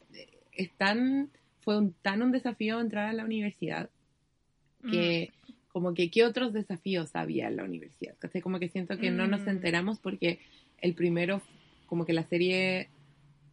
es 0.53 0.71
tan, 0.77 1.31
fue 1.61 1.79
un, 1.79 1.95
tan 2.03 2.21
un 2.23 2.33
desafío 2.33 2.81
entrar 2.81 3.09
a 3.09 3.13
la 3.15 3.25
universidad, 3.25 3.89
que 4.91 5.31
como 5.75 5.93
que 5.93 6.09
qué 6.09 6.23
otros 6.25 6.53
desafíos 6.53 7.11
había 7.15 7.49
en 7.49 7.57
la 7.57 7.65
universidad. 7.65 8.15
¿cachai? 8.21 8.41
Como 8.41 8.61
que 8.61 8.69
siento 8.69 8.97
que 8.97 9.11
no 9.11 9.27
nos 9.27 9.43
Mm. 9.45 9.49
enteramos 9.49 9.99
porque 9.99 10.39
el 10.81 10.95
primero, 10.95 11.43
como 11.87 12.07
que 12.07 12.13
la 12.13 12.23
serie, 12.23 12.89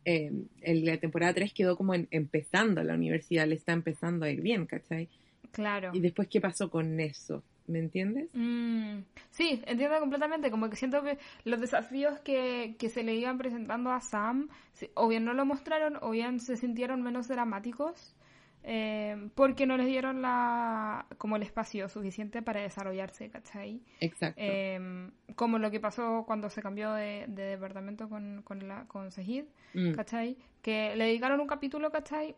eh, 0.06 0.32
en 0.62 0.86
la 0.86 0.98
temporada 0.98 1.34
3 1.34 1.52
quedó 1.52 1.76
como 1.76 1.96
en- 1.96 2.08
empezando 2.12 2.84
la 2.84 2.94
universidad, 2.94 3.48
le 3.48 3.56
está 3.56 3.72
empezando 3.74 4.26
a 4.26 4.30
ir 4.30 4.42
bien, 4.42 4.68
¿cachai? 4.68 5.10
Claro. 5.52 5.90
Y 5.94 6.00
después, 6.00 6.28
¿qué 6.28 6.40
pasó 6.40 6.70
con 6.70 7.00
eso? 7.00 7.44
¿Me 7.66 7.80
entiendes? 7.80 8.30
Mm, 8.34 9.00
sí, 9.32 9.60
entiendo 9.66 10.00
completamente. 10.00 10.52
Como 10.52 10.70
que 10.70 10.76
siento 10.76 11.02
que 11.04 11.18
los 11.44 11.60
desafíos 11.60 12.20
que, 12.20 12.76
que 12.78 12.90
se 12.90 13.02
le 13.04 13.16
iban 13.16 13.40
presentando 13.40 13.90
a 13.92 14.00
Sam, 14.00 14.48
o 14.94 15.08
bien 15.08 15.26
no 15.26 15.34
lo 15.34 15.44
mostraron, 15.46 15.98
o 16.02 16.12
bien 16.12 16.40
se 16.40 16.56
sintieron 16.56 17.02
menos 17.02 17.28
dramáticos, 17.28 18.16
eh, 18.64 19.30
porque 19.36 19.66
no 19.66 19.76
les 19.78 19.88
dieron 19.88 20.22
la 20.22 21.06
como 21.18 21.36
el 21.36 21.44
espacio 21.44 21.90
suficiente 21.90 22.42
para 22.42 22.62
desarrollarse, 22.62 23.30
¿cachai? 23.30 23.82
Exacto. 24.00 24.40
Eh, 24.42 25.10
como 25.36 25.58
lo 25.60 25.72
que 25.72 25.80
pasó 25.80 26.24
cuando 26.28 26.50
se 26.50 26.62
cambió 26.62 26.94
de, 26.94 27.26
de 27.28 27.44
departamento 27.44 28.08
con, 28.10 28.42
con, 28.44 28.68
la, 28.68 28.86
con 28.88 29.12
Sejid, 29.12 29.46
Mm, 29.74 29.94
¿cachai? 29.94 30.36
Que 30.62 30.96
le 30.98 31.06
dedicaron 31.06 31.40
un 31.40 31.48
capítulo, 31.48 31.92
¿cachai? 31.92 32.36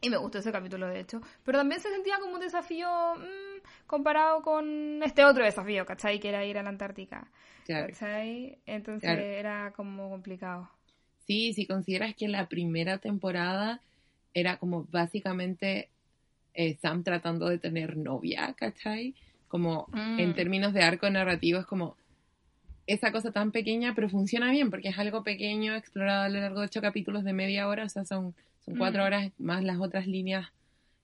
Y 0.00 0.08
me 0.10 0.16
gustó 0.16 0.38
ese 0.38 0.52
capítulo, 0.52 0.86
de 0.88 1.00
hecho. 1.00 1.20
Pero 1.44 1.58
también 1.58 1.80
se 1.80 1.90
sentía 1.90 2.18
como 2.18 2.34
un 2.34 2.40
desafío 2.40 2.88
mm, 3.16 3.86
comparado 3.86 4.40
con 4.42 5.02
este 5.02 5.24
otro 5.24 5.44
desafío, 5.44 5.84
¿cachai? 5.84 6.18
Que 6.18 6.30
era 6.30 6.44
ir 6.44 6.56
a 6.58 6.62
la 6.62 6.70
Antártica, 6.70 7.30
claro. 7.66 7.88
¿cachai? 7.88 8.58
Entonces 8.66 9.02
Claro. 9.02 9.20
era 9.22 9.72
como 9.76 10.08
complicado. 10.10 10.70
Sí, 11.26 11.52
si 11.54 11.66
consideras 11.66 12.14
que 12.14 12.28
la 12.28 12.46
primera 12.48 12.98
temporada 12.98 13.80
era 14.36 14.58
como 14.58 14.84
básicamente 14.90 15.88
eh, 16.52 16.76
Sam 16.76 17.02
tratando 17.02 17.48
de 17.48 17.58
tener 17.58 17.96
novia, 17.96 18.54
¿cachai? 18.54 19.14
Como 19.48 19.88
Mm. 19.92 20.20
en 20.20 20.34
términos 20.34 20.74
de 20.74 20.82
arco 20.82 21.08
narrativo 21.08 21.58
es 21.58 21.66
como 21.66 21.96
esa 22.86 23.12
cosa 23.12 23.32
tan 23.32 23.50
pequeña, 23.50 23.94
pero 23.94 24.10
funciona 24.10 24.50
bien 24.50 24.68
porque 24.70 24.88
es 24.90 24.98
algo 24.98 25.24
pequeño, 25.24 25.74
explorado 25.74 26.24
a 26.24 26.28
lo 26.28 26.38
largo 26.40 26.60
de 26.60 26.66
ocho 26.66 26.82
capítulos 26.82 27.24
de 27.24 27.32
media 27.32 27.66
hora, 27.66 27.84
o 27.84 27.88
sea, 27.88 28.04
son, 28.04 28.34
son 28.64 28.76
cuatro 28.76 29.02
Mm. 29.02 29.06
horas 29.06 29.32
más 29.38 29.64
las 29.64 29.78
otras 29.80 30.06
líneas 30.06 30.52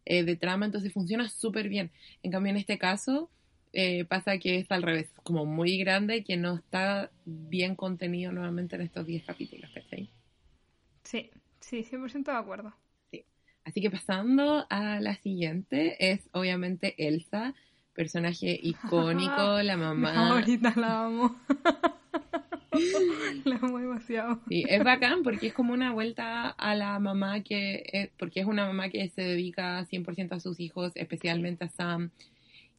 eh, 0.05 0.25
de 0.25 0.37
trama, 0.37 0.67
entonces 0.67 0.93
funciona 0.93 1.29
súper 1.31 1.69
bien. 1.71 1.91
En 2.23 2.31
cambio, 2.33 2.51
en 2.51 2.59
este 2.59 2.77
caso 2.79 3.31
eh, 3.73 4.05
pasa 4.05 4.37
que 4.39 4.59
es 4.59 4.71
al 4.71 4.83
revés, 4.83 5.11
como 5.23 5.47
muy 5.47 5.79
grande 5.79 6.19
y 6.19 6.25
que 6.25 6.37
no 6.37 6.57
está 6.57 7.11
bien 7.25 7.77
contenido 7.77 8.31
nuevamente 8.31 8.77
en 8.77 8.83
estos 8.83 9.07
10 9.07 9.25
capítulos, 9.25 9.71
¿cachai? 9.73 10.11
Sí, 11.05 11.31
sí, 11.61 11.83
100% 11.85 12.31
de 12.31 12.37
acuerdo. 12.37 12.75
Así 13.65 13.81
que 13.81 13.91
pasando 13.91 14.67
a 14.71 15.01
la 15.01 15.15
siguiente, 15.17 16.13
es 16.13 16.21
obviamente 16.33 16.95
Elsa, 16.99 17.55
personaje 17.95 18.59
icónico, 18.63 19.59
la 19.63 19.77
mamá. 19.77 20.13
favorita, 20.15 20.73
la 20.77 21.05
amo. 21.07 21.37
la 23.45 23.57
amo 23.57 23.79
demasiado. 23.79 24.41
Sí, 24.49 24.65
es 24.69 24.83
bacán 24.83 25.23
porque 25.23 25.49
es 25.49 25.53
como 25.55 25.73
una 25.75 25.93
vuelta 25.93 26.49
a 26.49 26.75
la 26.75 26.99
mamá 26.99 27.43
que, 27.43 27.85
es- 27.93 28.11
porque 28.19 28.41
es 28.41 28.47
una 28.47 28.67
mamá 28.67 28.89
que 28.89 29.09
se 29.09 29.23
dedica 29.23 29.85
100% 29.85 30.33
a 30.33 30.41
sus 30.41 30.59
hijos, 30.61 30.93
especialmente 30.95 31.65
a 31.65 31.69
Sam. 31.69 32.11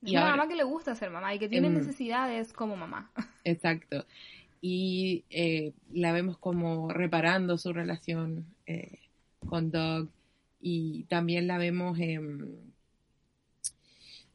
Es 0.02 0.10
Y 0.10 0.12
una 0.12 0.22
ahora- 0.26 0.36
mamá 0.38 0.50
que 0.50 0.56
le 0.56 0.64
gusta 0.64 0.96
ser 0.96 1.12
mamá 1.12 1.34
y 1.34 1.40
que 1.40 1.48
tiene 1.48 1.68
Em, 1.68 1.74
necesidades 1.76 2.52
como 2.54 2.76
mamá. 2.76 3.10
Exacto. 3.46 4.06
Y 4.62 5.24
eh, 5.30 5.74
la 5.94 6.12
vemos 6.14 6.38
como 6.38 6.90
reparando 6.90 7.58
su 7.58 7.72
relación 7.74 8.46
eh, 8.66 9.00
con 9.46 9.72
Doug. 9.72 10.10
Y 10.66 11.04
también 11.10 11.46
la 11.48 11.58
vemos 11.58 12.00
em, 12.00 12.56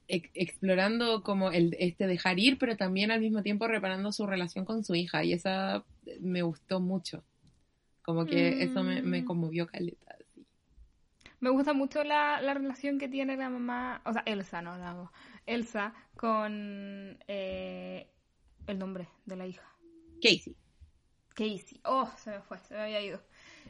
ex- 0.08 0.30
explorando 0.34 1.22
como 1.22 1.50
el, 1.50 1.74
este 1.78 2.06
dejar 2.06 2.38
ir, 2.38 2.58
pero 2.58 2.76
también 2.76 3.10
al 3.10 3.20
mismo 3.20 3.42
tiempo 3.42 3.66
reparando 3.66 4.12
su 4.12 4.26
relación 4.26 4.64
con 4.64 4.84
su 4.84 4.94
hija. 4.94 5.24
Y 5.24 5.32
esa 5.32 5.84
me 6.20 6.42
gustó 6.42 6.80
mucho. 6.80 7.24
Como 8.02 8.24
que 8.26 8.62
eso 8.62 8.82
me, 8.82 9.02
me 9.02 9.22
Mm. 9.22 9.24
conmovió 9.24 9.66
caleta. 9.66 10.16
sí. 10.34 10.44
Me 11.40 11.50
gusta 11.50 11.72
mucho 11.72 12.04
la, 12.04 12.40
la 12.42 12.52
relación 12.54 12.98
que 12.98 13.08
tiene 13.08 13.36
la 13.36 13.48
mamá, 13.48 14.02
o 14.04 14.12
sea, 14.12 14.22
Elsa, 14.26 14.60
no 14.60 14.76
la 14.76 14.90
amo. 14.90 15.12
Elsa 15.46 15.94
con 16.16 17.18
eh, 17.28 18.06
el 18.66 18.78
nombre 18.78 19.08
de 19.24 19.36
la 19.36 19.46
hija. 19.46 19.62
Casey. 20.22 20.56
Casey. 21.34 21.80
Oh, 21.84 22.10
se 22.18 22.30
me 22.30 22.40
fue, 22.40 22.58
se 22.58 22.74
me 22.74 22.80
había 22.80 23.00
ido. 23.00 23.22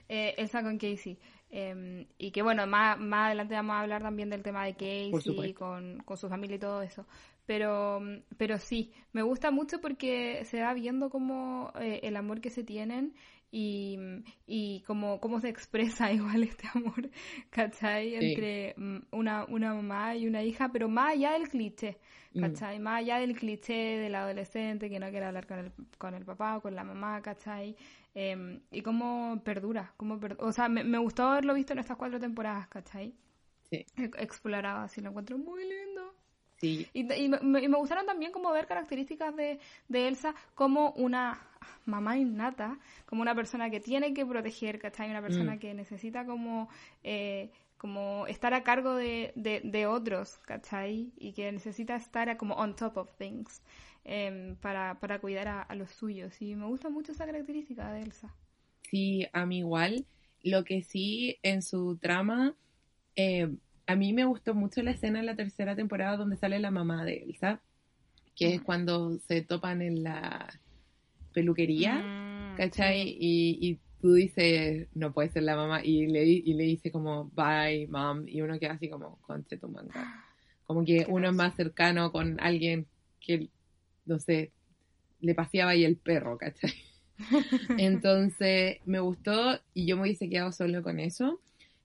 Eh, 0.08 0.34
Elsa 0.38 0.62
con 0.62 0.78
Casey. 0.78 1.18
Eh, 1.50 2.06
y 2.18 2.30
que 2.30 2.42
bueno, 2.42 2.66
más, 2.66 2.98
más 2.98 3.26
adelante 3.26 3.54
vamos 3.54 3.74
a 3.74 3.80
hablar 3.80 4.02
también 4.02 4.28
del 4.30 4.42
tema 4.42 4.64
de 4.64 4.74
Casey 4.74 5.54
con, 5.54 6.00
con 6.04 6.16
su 6.16 6.28
familia 6.28 6.56
y 6.56 6.60
todo 6.60 6.82
eso. 6.82 7.06
Pero, 7.46 8.02
pero 8.36 8.58
sí, 8.58 8.92
me 9.12 9.22
gusta 9.22 9.50
mucho 9.50 9.80
porque 9.80 10.44
se 10.44 10.60
va 10.60 10.74
viendo 10.74 11.08
como 11.08 11.72
eh, 11.80 12.00
el 12.02 12.16
amor 12.16 12.42
que 12.42 12.50
se 12.50 12.62
tienen 12.62 13.14
y, 13.50 13.98
y 14.46 14.82
cómo, 14.86 15.20
cómo 15.20 15.40
se 15.40 15.48
expresa 15.48 16.12
igual 16.12 16.42
este 16.44 16.68
amor, 16.74 17.08
¿cachai? 17.50 18.10
Sí. 18.10 18.16
Entre 18.26 18.74
mm, 18.76 18.98
una, 19.12 19.44
una 19.46 19.74
mamá 19.74 20.16
y 20.16 20.26
una 20.26 20.42
hija, 20.42 20.70
pero 20.72 20.88
más 20.88 21.12
allá 21.14 21.32
del 21.32 21.48
cliché, 21.48 21.98
Mm. 22.34 22.40
¿cachai? 22.42 22.78
Más 22.78 22.98
allá 22.98 23.18
del 23.20 23.34
cliché 23.34 23.72
del 23.98 24.14
adolescente 24.14 24.90
que 24.90 24.98
no 25.00 25.08
quiere 25.08 25.24
hablar 25.26 25.46
con 25.46 25.58
el, 25.60 25.72
con 25.96 26.14
el 26.14 26.24
papá 26.26 26.58
o 26.58 26.60
con 26.60 26.74
la 26.74 26.84
mamá, 26.84 27.22
¿cachai? 27.22 27.74
Eh, 28.14 28.60
y 28.70 28.82
cómo 28.82 29.40
perdura, 29.44 29.94
cómo 29.96 30.20
per- 30.20 30.36
o 30.40 30.52
sea, 30.52 30.68
me, 30.68 30.84
me 30.84 30.98
gustó 30.98 31.22
haberlo 31.24 31.54
visto 31.54 31.72
en 31.72 31.78
estas 31.78 31.96
cuatro 31.96 32.20
temporadas, 32.20 32.68
¿cachai? 32.68 33.14
Sí. 33.70 33.86
E- 33.96 34.10
Explorado 34.18 34.80
así, 34.84 35.00
lo 35.00 35.08
encuentro 35.10 35.38
muy 35.38 35.62
lindo. 35.62 35.97
Sí. 36.60 36.88
Y, 36.92 37.00
y 37.12 37.28
me, 37.28 37.62
y 37.62 37.68
me 37.68 37.76
gustaron 37.76 38.06
también 38.06 38.32
como 38.32 38.50
ver 38.52 38.66
características 38.66 39.34
de, 39.36 39.60
de 39.88 40.08
Elsa 40.08 40.34
como 40.54 40.90
una 40.92 41.40
mamá 41.86 42.16
innata, 42.18 42.78
como 43.06 43.22
una 43.22 43.34
persona 43.34 43.70
que 43.70 43.80
tiene 43.80 44.12
que 44.14 44.26
proteger, 44.26 44.78
¿cachai? 44.78 45.10
Una 45.10 45.22
persona 45.22 45.56
Mm. 45.56 45.58
que 45.58 45.74
necesita 45.74 46.24
como, 46.26 46.68
eh, 47.04 47.50
como 47.78 48.26
estar 48.26 48.54
a 48.54 48.62
cargo 48.64 48.94
de, 48.94 49.32
de, 49.36 49.60
de 49.62 49.86
otros, 49.86 50.38
¿cachai? 50.46 51.12
Y 51.16 51.32
que 51.32 51.50
necesita 51.52 51.94
estar 51.96 52.28
a- 52.28 52.36
como 52.36 52.54
on 52.56 52.74
top 52.74 52.96
of 52.98 53.12
things 53.16 53.62
em, 54.04 54.56
para, 54.56 54.98
para 55.00 55.20
cuidar 55.20 55.48
a, 55.48 55.62
a 55.62 55.74
los 55.76 55.90
suyos. 55.90 56.40
Y 56.42 56.54
me 56.56 56.66
gusta 56.66 56.88
mucho 56.90 57.12
esa 57.12 57.26
característica 57.26 57.92
de 57.92 58.02
Elsa. 58.02 58.34
Sí, 58.82 59.26
a 59.32 59.46
mí 59.46 59.58
igual. 59.58 60.06
Lo 60.42 60.64
que 60.64 60.82
sí, 60.82 61.38
en 61.42 61.62
su 61.62 61.98
trama, 61.98 62.54
eh, 63.16 63.48
a 63.88 63.96
mí 63.96 64.14
me 64.14 64.26
gustó 64.26 64.54
mucho 64.54 64.82
la 64.82 64.92
escena 64.92 65.20
en 65.20 65.26
la 65.26 65.36
tercera 65.36 65.76
temporada 65.76 66.18
donde 66.18 66.36
sale 66.38 66.60
la 66.60 66.70
mamá 66.72 67.04
de 67.06 67.24
Elsa, 67.24 67.62
que 68.36 68.54
es 68.56 68.62
cuando 68.62 69.18
se 69.20 69.42
topan 69.42 69.82
en 69.82 70.04
la 70.04 70.48
peluquería, 71.34 72.04
Mm, 72.04 72.54
¿cachai? 72.56 73.02
sí. 73.02 73.16
Y, 73.20 73.58
y 73.62 73.80
tú 74.00 74.14
dices, 74.14 74.88
no 74.94 75.12
puede 75.12 75.30
ser 75.30 75.44
la 75.44 75.56
mamá, 75.56 75.84
y 75.84 76.06
le, 76.08 76.24
y 76.26 76.54
le 76.54 76.64
dice 76.64 76.92
como, 76.92 77.30
bye, 77.30 77.88
mom, 77.88 78.28
y 78.28 78.42
uno 78.42 78.58
queda 78.60 78.74
así 78.74 78.90
como, 78.90 79.20
conche 79.22 79.58
tu 79.58 79.68
manga. 79.68 80.08
Como 80.64 80.84
que 80.84 81.06
uno 81.08 81.28
es 81.30 81.34
más 81.34 81.56
cercano 81.56 82.12
con 82.12 82.40
alguien 82.40 82.86
que, 83.20 83.50
no 84.06 84.20
sé, 84.20 84.52
le 85.20 85.34
paseaba 85.34 85.72
ahí 85.72 85.84
el 85.84 85.98
perro, 85.98 86.38
¿cachai? 86.38 86.72
Entonces 87.78 88.78
me 88.86 89.00
gustó 89.00 89.60
y 89.74 89.86
yo 89.86 89.96
me 89.96 90.02
hubiese 90.04 90.28
quedado 90.28 90.52
solo 90.52 90.82
con 90.82 91.00
eso. 91.00 91.40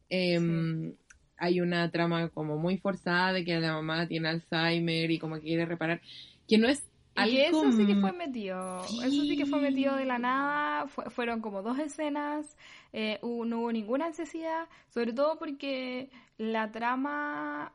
Em, 0.10 0.96
Hay 1.44 1.60
una 1.60 1.92
trama 1.92 2.30
como 2.30 2.58
muy 2.58 2.78
forzada 2.78 3.34
de 3.34 3.44
que 3.44 3.60
la 3.60 3.74
mamá 3.74 4.08
tiene 4.08 4.30
Alzheimer 4.30 5.12
y 5.12 5.20
como 5.20 5.36
que 5.36 5.42
quiere 5.42 5.66
reparar, 5.66 6.00
que 6.48 6.58
no 6.58 6.68
es 6.70 6.84
Y 7.16 7.20
algo... 7.42 7.64
eso 7.64 7.72
sí 7.74 7.86
que 7.86 7.96
fue 7.98 8.14
metido, 8.14 8.80
eso 9.08 9.22
sí 9.24 9.36
que 9.38 9.46
fue 9.46 9.60
metido 9.60 9.96
de 9.96 10.06
la 10.06 10.20
nada, 10.20 10.88
fue- 10.88 11.10
fueron 11.10 11.42
como 11.42 11.62
dos 11.62 11.78
escenas, 11.80 12.56
eh, 12.94 13.20
hubo- 13.22 13.46
no 13.46 13.60
hubo 13.60 13.72
ninguna 13.72 14.08
necesidad, 14.08 14.68
sobre 14.90 15.12
todo 15.14 15.38
porque 15.38 16.10
la 16.38 16.72
trama, 16.72 17.74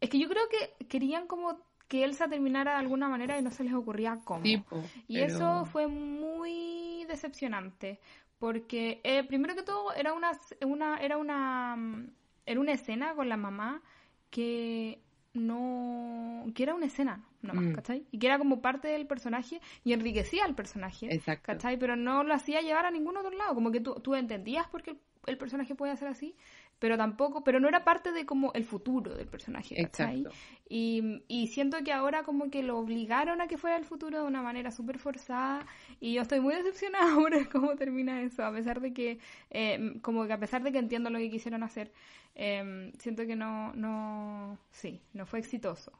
es 0.00 0.08
que 0.10 0.18
yo 0.18 0.28
creo 0.28 0.42
que 0.48 0.86
querían 0.86 1.26
como 1.26 1.58
que 1.88 2.02
Elsa 2.04 2.28
terminara 2.28 2.72
de 2.72 2.78
alguna 2.78 3.08
manera 3.08 3.38
y 3.38 3.42
no 3.42 3.50
se 3.50 3.64
les 3.64 3.74
ocurría 3.74 4.18
cómo. 4.24 4.42
sí, 4.44 4.56
po, 4.56 4.82
y 5.06 5.20
pero- 5.20 5.26
eso 5.34 5.64
fue 5.66 5.86
muy 5.86 7.04
decepcionante. 7.08 7.98
Porque, 8.38 9.00
eh, 9.04 9.22
primero 9.22 9.54
que 9.54 9.62
todo, 9.62 9.92
era 9.94 10.12
una, 10.14 10.32
una, 10.66 10.98
era 10.98 11.16
una, 11.16 11.76
mm, 11.76 12.06
era 12.46 12.60
una 12.60 12.72
escena 12.72 13.14
con 13.14 13.28
la 13.28 13.36
mamá 13.36 13.82
que 14.30 15.00
no 15.34 16.44
que 16.54 16.62
era 16.62 16.74
una 16.74 16.86
escena 16.86 17.24
nomás, 17.42 17.64
Mm. 17.64 17.72
¿cachai? 17.72 18.06
Y 18.10 18.18
que 18.18 18.26
era 18.26 18.38
como 18.38 18.60
parte 18.60 18.88
del 18.88 19.06
personaje 19.06 19.60
y 19.84 19.92
enriquecía 19.92 20.44
al 20.44 20.54
personaje, 20.54 21.12
Exacto. 21.12 21.46
¿cachai? 21.46 21.76
Pero 21.78 21.96
no 21.96 22.22
lo 22.22 22.34
hacía 22.34 22.60
llevar 22.60 22.86
a 22.86 22.90
ningún 22.90 23.16
otro 23.16 23.30
lado, 23.30 23.54
como 23.54 23.70
que 23.72 23.80
tú, 23.80 23.94
tú 23.96 24.14
entendías 24.14 24.68
por 24.68 24.82
qué 24.82 24.90
el, 24.90 24.98
el 25.26 25.38
personaje 25.38 25.74
puede 25.74 25.96
ser 25.96 26.08
así, 26.08 26.36
pero 26.82 26.96
tampoco, 26.96 27.44
pero 27.44 27.60
no 27.60 27.68
era 27.68 27.84
parte 27.84 28.10
de 28.10 28.26
como 28.26 28.52
el 28.54 28.64
futuro 28.64 29.14
del 29.14 29.28
personaje, 29.28 29.76
¿cachai? 29.76 30.22
Exacto. 30.22 30.36
Y, 30.68 31.22
y 31.28 31.46
siento 31.46 31.78
que 31.84 31.92
ahora 31.92 32.24
como 32.24 32.50
que 32.50 32.64
lo 32.64 32.76
obligaron 32.76 33.40
a 33.40 33.46
que 33.46 33.56
fuera 33.56 33.76
el 33.76 33.84
futuro 33.84 34.20
de 34.20 34.26
una 34.26 34.42
manera 34.42 34.72
súper 34.72 34.98
forzada 34.98 35.64
y 36.00 36.14
yo 36.14 36.22
estoy 36.22 36.40
muy 36.40 36.56
decepcionada 36.56 37.14
por 37.14 37.48
cómo 37.50 37.76
termina 37.76 38.20
eso, 38.22 38.44
a 38.44 38.50
pesar 38.50 38.80
de 38.80 38.92
que, 38.92 39.20
eh, 39.50 39.94
como 40.02 40.26
que 40.26 40.32
a 40.32 40.40
pesar 40.40 40.64
de 40.64 40.72
que 40.72 40.78
entiendo 40.78 41.08
lo 41.08 41.20
que 41.20 41.30
quisieron 41.30 41.62
hacer, 41.62 41.92
eh, 42.34 42.92
siento 42.98 43.28
que 43.28 43.36
no, 43.36 43.72
no, 43.74 44.58
sí, 44.72 45.00
no 45.12 45.24
fue 45.24 45.38
exitoso. 45.38 45.92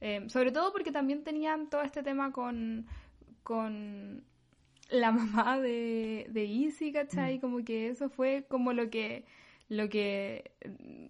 Eh, 0.00 0.24
sobre 0.28 0.52
todo 0.52 0.70
porque 0.70 0.92
también 0.92 1.24
tenían 1.24 1.68
todo 1.68 1.82
este 1.82 2.04
tema 2.04 2.30
con, 2.30 2.86
con 3.42 4.22
la 4.88 5.10
mamá 5.18 5.58
de, 5.58 6.28
de 6.30 6.44
Izzy, 6.44 6.92
¿cachai? 6.92 7.40
Como 7.40 7.64
que 7.64 7.88
eso 7.88 8.08
fue 8.08 8.46
como 8.48 8.72
lo 8.72 8.88
que 8.88 9.24
lo 9.68 9.88
que 9.88 10.52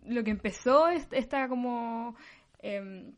lo 0.07 0.25
que 0.25 0.31
empezó 0.31 0.89
est- 0.89 1.13
esta 1.13 1.49
como 1.49 2.17
em, 2.61 3.13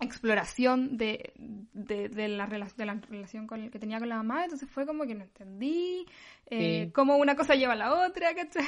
exploración 0.00 0.96
de, 0.96 1.32
de, 1.72 2.08
de 2.08 2.28
la, 2.28 2.46
de 2.46 2.58
la 2.84 2.94
relación 3.08 3.46
con, 3.46 3.70
que 3.70 3.78
tenía 3.78 3.98
con 4.00 4.08
la 4.08 4.16
mamá, 4.16 4.44
entonces 4.44 4.68
fue 4.68 4.84
como 4.86 5.06
que 5.06 5.14
no 5.14 5.22
entendí 5.22 6.04
eh, 6.50 6.86
Sí. 6.86 6.92
cómo 6.92 7.16
una 7.16 7.36
cosa 7.36 7.54
lleva 7.54 7.72
a 7.74 7.76
la 7.76 8.06
otra, 8.06 8.34
¿cachai? 8.34 8.64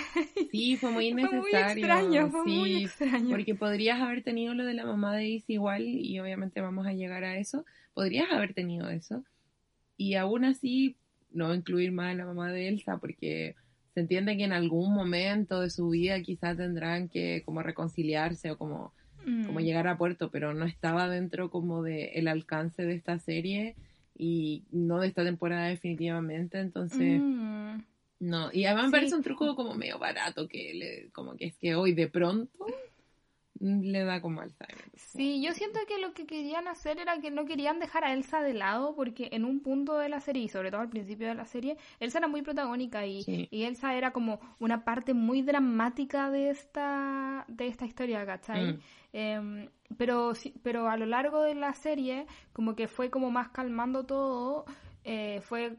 Sí, 0.50 0.76
fue 0.76 0.90
muy 0.92 1.10
Fue 1.12 1.22
muy 1.24 1.50
innecesario. 1.50 1.66
extraño, 1.84 2.30
fue 2.30 2.44
sí, 2.44 2.50
muy 2.58 2.84
extraño. 2.84 3.30
Porque 3.30 3.54
podrías 3.54 4.00
haber 4.00 4.22
tenido 4.22 4.54
lo 4.54 4.64
de 4.64 4.74
la 4.74 4.86
mamá 4.86 5.16
de 5.16 5.26
Izzy 5.28 5.54
igual, 5.54 5.82
y 5.82 6.18
obviamente 6.20 6.60
vamos 6.60 6.86
a 6.86 6.92
llegar 6.92 7.24
a 7.24 7.36
eso. 7.36 7.66
Podrías 7.92 8.30
haber 8.30 8.54
tenido 8.54 8.88
eso. 8.88 9.24
Y 9.98 10.14
aún 10.14 10.44
así, 10.44 10.96
no 11.32 11.52
incluir 11.54 11.90
más 11.92 12.12
a 12.12 12.16
la 12.16 12.24
mamá 12.24 12.50
de 12.52 12.68
Elsa, 12.68 12.98
porque 12.98 13.56
se 13.96 14.00
entiende 14.00 14.36
que 14.36 14.44
en 14.44 14.52
algún 14.52 14.92
momento 14.92 15.60
de 15.62 15.70
su 15.70 15.88
vida 15.88 16.20
quizás 16.20 16.58
tendrán 16.58 17.08
que 17.08 17.42
como 17.46 17.62
reconciliarse 17.62 18.50
o 18.50 18.58
como, 18.58 18.92
como 19.46 19.58
Mm. 19.58 19.62
llegar 19.62 19.88
a 19.88 19.96
puerto, 19.96 20.30
pero 20.30 20.52
no 20.52 20.66
estaba 20.66 21.08
dentro 21.08 21.48
como 21.48 21.82
de 21.82 22.08
el 22.08 22.28
alcance 22.28 22.84
de 22.84 22.94
esta 22.94 23.18
serie 23.18 23.74
y 24.14 24.64
no 24.70 25.00
de 25.00 25.06
esta 25.08 25.24
temporada 25.24 25.68
definitivamente, 25.68 26.58
entonces... 26.60 27.22
Mm. 27.24 27.80
No, 28.20 28.50
y 28.52 28.66
además 28.66 28.84
me 28.84 28.90
Sí. 28.90 28.96
parece 28.96 29.14
un 29.14 29.22
truco 29.22 29.56
como 29.56 29.74
medio 29.74 29.98
barato, 29.98 30.46
que 30.46 30.74
le, 30.74 31.10
como 31.12 31.34
que 31.36 31.46
es 31.46 31.56
que 31.56 31.74
hoy 31.74 31.94
de 31.94 32.08
pronto 32.08 32.66
le 33.60 34.04
da 34.04 34.20
como 34.20 34.40
Alzheimer. 34.40 34.84
Sí, 34.96 35.42
yo 35.42 35.52
siento 35.52 35.78
que 35.88 35.98
lo 35.98 36.12
que 36.12 36.26
querían 36.26 36.68
hacer 36.68 36.98
era 36.98 37.20
que 37.20 37.30
no 37.30 37.44
querían 37.44 37.78
dejar 37.78 38.04
a 38.04 38.12
Elsa 38.12 38.40
de 38.42 38.54
lado 38.54 38.94
porque 38.94 39.28
en 39.32 39.44
un 39.44 39.60
punto 39.60 39.96
de 39.98 40.08
la 40.08 40.20
serie 40.20 40.42
y 40.44 40.48
sobre 40.48 40.70
todo 40.70 40.80
al 40.82 40.88
principio 40.90 41.28
de 41.28 41.34
la 41.34 41.46
serie, 41.46 41.76
Elsa 42.00 42.18
era 42.18 42.28
muy 42.28 42.42
protagónica 42.42 43.06
y, 43.06 43.22
Sí. 43.22 43.48
y 43.50 43.62
Elsa 43.64 43.94
era 43.94 44.12
como 44.12 44.40
una 44.58 44.84
parte 44.84 45.14
muy 45.14 45.42
dramática 45.42 46.30
de 46.30 46.50
esta 46.50 47.44
de 47.48 47.66
esta 47.68 47.84
historia, 47.86 48.24
¿cachai? 48.26 48.74
Mm. 48.74 48.78
Em, 49.12 49.68
pero, 49.96 50.34
sí- 50.34 50.54
pero 50.62 50.88
a 50.88 50.96
lo 50.96 51.06
largo 51.06 51.42
de 51.42 51.54
la 51.54 51.72
serie 51.74 52.26
como 52.52 52.74
que 52.74 52.88
fue 52.88 53.08
como 53.10 53.30
más 53.30 53.48
calmando 53.48 54.04
todo, 54.04 54.64
eh, 55.04 55.40
fue 55.42 55.76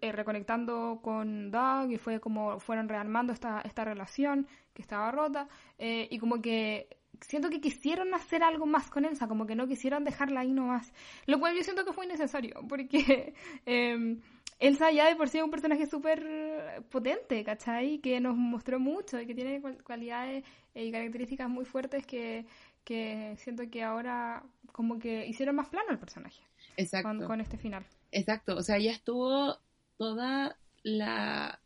eh, 0.00 0.12
reconectando 0.12 1.00
con 1.02 1.50
Doug 1.50 1.90
y 1.92 1.98
fue 1.98 2.18
como 2.20 2.58
fueron 2.60 2.88
rearmando 2.88 3.32
esta, 3.32 3.60
esta 3.60 3.84
relación 3.84 4.46
que 4.72 4.80
estaba 4.82 5.10
rota 5.12 5.48
eh, 5.78 6.08
y 6.10 6.18
como 6.18 6.40
que 6.40 6.88
siento 7.20 7.50
que 7.50 7.60
quisieron 7.60 8.14
hacer 8.14 8.42
algo 8.42 8.66
más 8.66 8.90
con 8.90 9.04
Elsa, 9.04 9.28
como 9.28 9.46
que 9.46 9.54
no 9.54 9.66
quisieron 9.68 10.04
dejarla 10.04 10.40
ahí 10.40 10.52
nomás, 10.52 10.92
lo 11.26 11.38
cual 11.40 11.54
yo 11.56 11.62
siento 11.64 11.84
que 11.84 11.92
fue 11.92 12.06
innecesario 12.06 12.62
porque 12.68 13.34
em, 13.66 14.20
Elsa 14.58 14.90
ya 14.92 15.06
de 15.08 15.16
por 15.16 15.28
sí 15.28 15.38
es 15.38 15.44
un 15.44 15.50
personaje 15.50 15.86
súper 15.86 16.84
potente, 16.90 17.42
¿cachai? 17.44 17.98
Que 17.98 18.20
nos 18.20 18.36
mostró 18.36 18.78
mucho 18.78 19.20
y 19.20 19.26
que 19.26 19.34
tiene 19.34 19.60
cual- 19.60 19.82
cualidades 19.82 20.44
eh, 20.74 20.84
y 20.86 20.92
características 20.92 21.48
muy 21.48 21.64
fuertes 21.64 22.06
que, 22.06 22.44
que 22.84 23.34
siento 23.38 23.68
que 23.70 23.82
ahora 23.82 24.42
como 24.72 24.98
que 24.98 25.26
hicieron 25.26 25.56
más 25.56 25.68
plano 25.68 25.90
el 25.90 25.98
personaje 25.98 26.42
Exacto. 26.76 27.08
con, 27.08 27.24
con 27.26 27.40
este 27.40 27.56
final. 27.56 27.84
Exacto, 28.12 28.56
o 28.56 28.62
sea, 28.62 28.78
ya 28.78 28.92
estuvo 28.92 29.56
toda 29.96 30.56
la 30.82 31.60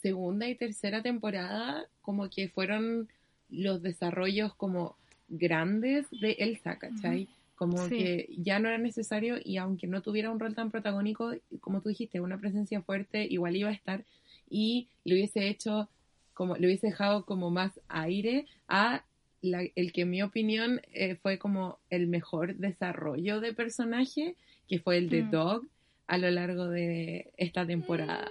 segunda 0.00 0.48
y 0.48 0.56
tercera 0.56 1.02
temporada 1.02 1.86
como 2.00 2.28
que 2.28 2.48
fueron 2.48 3.08
los 3.52 3.82
desarrollos 3.82 4.54
como 4.56 4.96
grandes 5.28 6.06
de 6.10 6.32
Elsa, 6.40 6.78
¿cachai? 6.78 7.28
Como 7.54 7.86
Sí. 7.88 7.96
que 7.96 8.28
ya 8.38 8.58
no 8.58 8.68
era 8.68 8.78
necesario 8.78 9.36
y 9.44 9.56
aunque 9.58 9.86
no 9.86 10.02
tuviera 10.02 10.30
un 10.30 10.40
rol 10.40 10.54
tan 10.54 10.70
protagónico, 10.70 11.32
como 11.60 11.80
tú 11.80 11.90
dijiste, 11.90 12.20
una 12.20 12.38
presencia 12.38 12.82
fuerte, 12.82 13.24
igual 13.24 13.54
iba 13.56 13.68
a 13.68 13.72
estar 13.72 14.04
y 14.50 14.88
le 15.04 15.14
hubiese 15.14 15.48
hecho 15.48 15.88
como, 16.34 16.56
le 16.56 16.66
hubiese 16.66 16.88
dejado 16.88 17.24
como 17.24 17.50
más 17.50 17.78
aire 17.88 18.46
a 18.68 19.04
la- 19.42 19.66
el 19.76 19.92
que 19.92 20.02
en 20.02 20.10
mi 20.10 20.22
opinión 20.22 20.80
eh, 20.92 21.16
fue 21.16 21.38
como 21.38 21.78
el 21.90 22.06
mejor 22.08 22.56
desarrollo 22.56 23.40
de 23.40 23.52
personaje, 23.52 24.34
que 24.68 24.78
fue 24.80 24.96
el 24.98 25.08
de 25.08 25.22
Mm. 25.24 25.30
Dog 25.30 25.66
a 26.08 26.18
lo 26.18 26.30
largo 26.30 26.68
de 26.68 27.32
esta 27.36 27.66
temporada. 27.66 28.28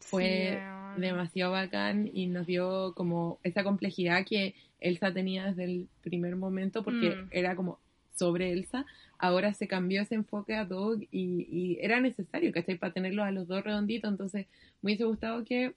Fue 0.00 0.60
Sí, 0.60 0.77
demasiado 0.96 1.52
bacán 1.52 2.10
y 2.12 2.26
nos 2.26 2.46
dio 2.46 2.92
como 2.94 3.38
esa 3.42 3.64
complejidad 3.64 4.24
que 4.24 4.54
Elsa 4.80 5.12
tenía 5.12 5.46
desde 5.46 5.64
el 5.64 5.88
primer 6.02 6.36
momento 6.36 6.82
porque 6.84 7.10
Mm. 7.16 7.28
era 7.30 7.54
como 7.56 7.78
sobre 8.14 8.52
Elsa. 8.52 8.84
Ahora 9.18 9.52
se 9.54 9.66
cambió 9.68 10.02
ese 10.02 10.14
enfoque 10.14 10.54
a 10.54 10.64
Dog 10.64 11.02
y, 11.10 11.46
y 11.50 11.78
era 11.80 12.00
necesario, 12.00 12.52
¿cachai? 12.52 12.76
Para 12.78 12.92
tenerlos 12.92 13.24
a 13.26 13.30
los 13.32 13.46
dos 13.48 13.62
redonditos. 13.64 14.10
Entonces, 14.10 14.46
me 14.82 14.88
hubiese 14.90 15.04
gustado 15.04 15.44
que, 15.44 15.74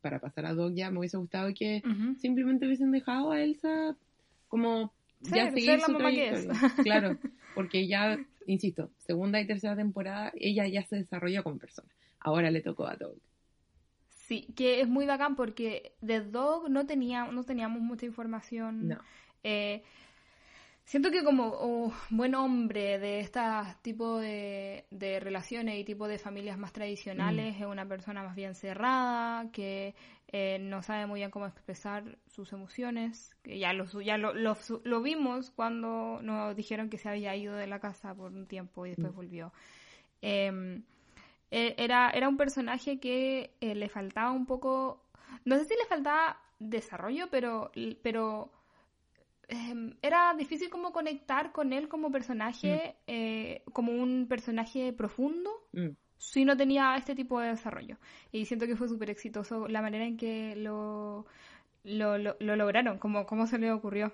para 0.00 0.18
pasar 0.18 0.46
a 0.46 0.54
Dog 0.54 0.74
ya, 0.74 0.90
me 0.90 0.98
hubiese 0.98 1.16
gustado 1.16 1.52
que 1.54 1.82
simplemente 2.18 2.66
hubiesen 2.66 2.90
dejado 2.90 3.30
a 3.32 3.40
Elsa 3.42 3.96
como 4.48 4.92
ya 5.20 5.50
seguir 5.52 5.80
su 5.80 5.96
trayectoria. 5.96 6.52
Claro, 6.82 7.18
porque 7.54 7.86
ya, 7.86 8.18
insisto, 8.46 8.90
segunda 8.98 9.40
y 9.40 9.46
tercera 9.46 9.76
temporada, 9.76 10.32
ella 10.38 10.66
ya 10.66 10.82
se 10.84 10.96
desarrolla 10.96 11.42
como 11.42 11.58
persona. 11.58 11.88
Ahora 12.20 12.50
le 12.50 12.60
tocó 12.60 12.86
a 12.86 12.96
Dog. 12.96 13.16
Sí, 14.26 14.46
que 14.56 14.80
es 14.80 14.88
muy 14.88 15.04
bacán 15.04 15.34
porque 15.34 15.92
de 16.00 16.20
Dog 16.20 16.70
no, 16.70 16.86
tenía, 16.86 17.26
no 17.26 17.42
teníamos 17.44 17.82
mucha 17.82 18.06
información. 18.06 18.88
No. 18.88 18.98
Eh, 19.42 19.82
siento 20.84 21.10
que 21.10 21.24
como 21.24 21.48
oh, 21.48 21.92
buen 22.10 22.34
hombre 22.36 22.98
de 22.98 23.20
este 23.20 23.40
tipo 23.82 24.18
de, 24.18 24.84
de 24.90 25.18
relaciones 25.20 25.78
y 25.78 25.84
tipo 25.84 26.06
de 26.06 26.18
familias 26.18 26.56
más 26.56 26.72
tradicionales, 26.72 27.56
es 27.56 27.66
una 27.66 27.86
persona 27.86 28.22
más 28.22 28.36
bien 28.36 28.54
cerrada, 28.54 29.50
que 29.50 29.94
eh, 30.28 30.58
no 30.60 30.82
sabe 30.82 31.06
muy 31.06 31.20
bien 31.20 31.30
cómo 31.30 31.46
expresar 31.46 32.16
sus 32.28 32.52
emociones, 32.52 33.34
que 33.42 33.58
ya 33.58 33.72
lo, 33.72 33.86
ya 34.00 34.18
lo, 34.18 34.34
lo, 34.34 34.56
lo 34.84 35.02
vimos 35.02 35.50
cuando 35.50 36.20
nos 36.22 36.54
dijeron 36.56 36.88
que 36.90 36.98
se 36.98 37.08
había 37.08 37.34
ido 37.34 37.54
de 37.56 37.66
la 37.66 37.80
casa 37.80 38.14
por 38.14 38.32
un 38.32 38.46
tiempo 38.46 38.86
y 38.86 38.90
después 38.90 39.12
Mm. 39.12 39.16
volvió. 39.16 39.52
Eh, 40.22 40.80
era, 41.76 42.10
era 42.10 42.28
un 42.28 42.36
personaje 42.36 42.98
que 42.98 43.50
eh, 43.60 43.74
le 43.74 43.88
faltaba 43.88 44.30
un 44.32 44.46
poco, 44.46 45.02
no 45.44 45.56
sé 45.58 45.64
si 45.66 45.74
le 45.74 45.86
faltaba 45.86 46.40
desarrollo, 46.58 47.28
pero, 47.30 47.70
pero 48.02 48.50
em, 49.48 49.94
era 50.02 50.34
difícil 50.34 50.70
como 50.70 50.92
conectar 50.92 51.52
con 51.52 51.72
él 51.72 51.88
como 51.88 52.10
personaje, 52.10 52.96
eh, 53.06 53.62
como 53.72 53.92
un 53.92 54.26
personaje 54.28 54.92
profundo, 54.92 55.50
Mm. 55.72 55.90
si 56.18 56.44
no 56.44 56.56
tenía 56.56 56.96
este 56.96 57.14
tipo 57.14 57.40
de 57.40 57.48
desarrollo. 57.48 57.96
Y 58.30 58.46
siento 58.46 58.66
que 58.66 58.76
fue 58.76 58.88
súper 58.88 59.10
exitoso 59.10 59.68
la 59.68 59.82
manera 59.82 60.04
en 60.06 60.16
que 60.16 60.54
lo, 60.56 61.26
lo, 61.84 62.16
lo, 62.18 62.36
lo 62.40 62.56
lograron, 62.56 62.98
como 62.98 63.26
cómo 63.26 63.46
se 63.46 63.58
le 63.58 63.72
ocurrió 63.72 64.12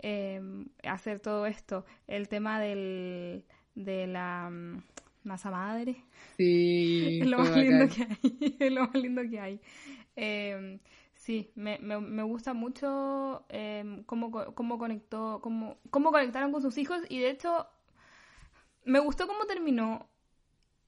eh, 0.00 0.40
hacer 0.84 1.20
todo 1.20 1.46
esto. 1.46 1.84
El 2.06 2.28
tema 2.28 2.60
del, 2.60 3.44
de 3.74 4.06
la 4.06 4.48
mm, 4.50 4.82
masa 5.28 5.50
madre. 5.50 5.96
Sí, 6.36 7.18
Es 7.22 7.28
lo 7.28 7.38
más 7.38 7.56
lindo 7.56 7.86
bacán. 7.86 7.88
que 7.88 8.02
hay. 8.02 8.56
Es 8.60 8.72
lo 8.72 8.80
más 8.86 8.94
lindo 8.94 9.22
que 9.30 9.40
hay. 9.40 9.60
Eh, 10.16 10.80
sí, 11.14 11.50
me, 11.54 11.78
me, 11.78 12.00
me 12.00 12.22
gusta 12.24 12.52
mucho 12.54 13.44
eh, 13.50 14.02
cómo, 14.06 14.30
cómo 14.54 14.78
conectó, 14.78 15.40
cómo, 15.42 15.78
cómo 15.90 16.10
conectaron 16.10 16.50
con 16.52 16.62
sus 16.62 16.76
hijos 16.78 17.00
y 17.08 17.18
de 17.20 17.30
hecho 17.30 17.66
me 18.84 18.98
gustó 19.00 19.26
cómo 19.26 19.44
terminó 19.46 20.08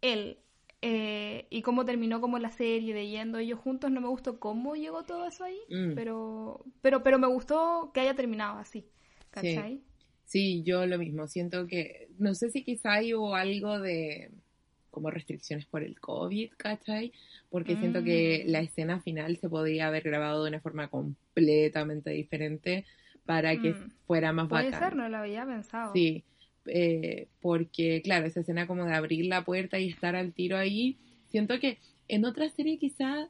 él 0.00 0.38
eh, 0.82 1.46
y 1.50 1.60
cómo 1.62 1.84
terminó 1.84 2.20
como 2.22 2.38
la 2.38 2.50
serie 2.50 2.94
de 2.94 3.06
yendo 3.08 3.38
ellos 3.38 3.60
juntos. 3.60 3.90
No 3.90 4.00
me 4.00 4.08
gustó 4.08 4.40
cómo 4.40 4.74
llegó 4.76 5.04
todo 5.04 5.26
eso 5.26 5.44
ahí, 5.44 5.58
Mm. 5.68 5.94
pero, 5.94 6.64
pero, 6.80 7.02
pero 7.02 7.18
me 7.18 7.26
gustó 7.28 7.90
que 7.92 8.00
haya 8.00 8.14
terminado 8.14 8.58
así. 8.58 8.88
¿Cachai? 9.30 9.76
Sí, 9.78 9.84
yo 10.64 10.86
lo 10.86 10.98
mismo. 10.98 11.26
Siento 11.26 11.66
que, 11.66 12.08
no 12.18 12.34
sé 12.34 12.50
si 12.50 12.62
quizá 12.64 13.00
hubo 13.16 13.34
algo 13.34 13.80
de, 13.80 14.30
como 14.90 15.10
restricciones 15.10 15.66
por 15.66 15.82
el 15.82 15.98
COVID, 16.00 16.52
¿cachai? 16.56 17.12
Porque 17.48 17.76
siento 17.76 18.02
que 18.02 18.44
Mm. 18.46 18.50
la 18.50 18.60
escena 18.60 19.00
final 19.00 19.36
se 19.38 19.48
podría 19.48 19.88
haber 19.88 20.02
grabado 20.02 20.44
de 20.44 20.50
una 20.50 20.60
forma 20.60 20.88
completamente 20.88 22.10
diferente 22.10 22.84
para 23.24 23.56
que 23.60 23.70
Mm. 23.70 23.90
fuera 24.06 24.32
más 24.32 24.48
Puede 24.48 24.70
bacán. 24.70 24.80
ser, 24.80 24.96
no 24.96 25.08
lo 25.08 25.16
había 25.18 25.46
pensado. 25.46 25.92
Sí, 25.92 26.24
eh, 26.66 27.28
porque 27.40 28.02
claro, 28.02 28.26
esa 28.26 28.40
escena 28.40 28.66
como 28.66 28.84
de 28.84 28.94
abrir 28.94 29.26
la 29.26 29.44
puerta 29.44 29.78
y 29.78 29.88
estar 29.90 30.14
al 30.16 30.32
tiro 30.32 30.56
ahí, 30.56 30.98
siento 31.28 31.58
que 31.58 31.78
en 32.08 32.24
otra 32.24 32.48
serie 32.50 32.78
quizá 32.78 33.28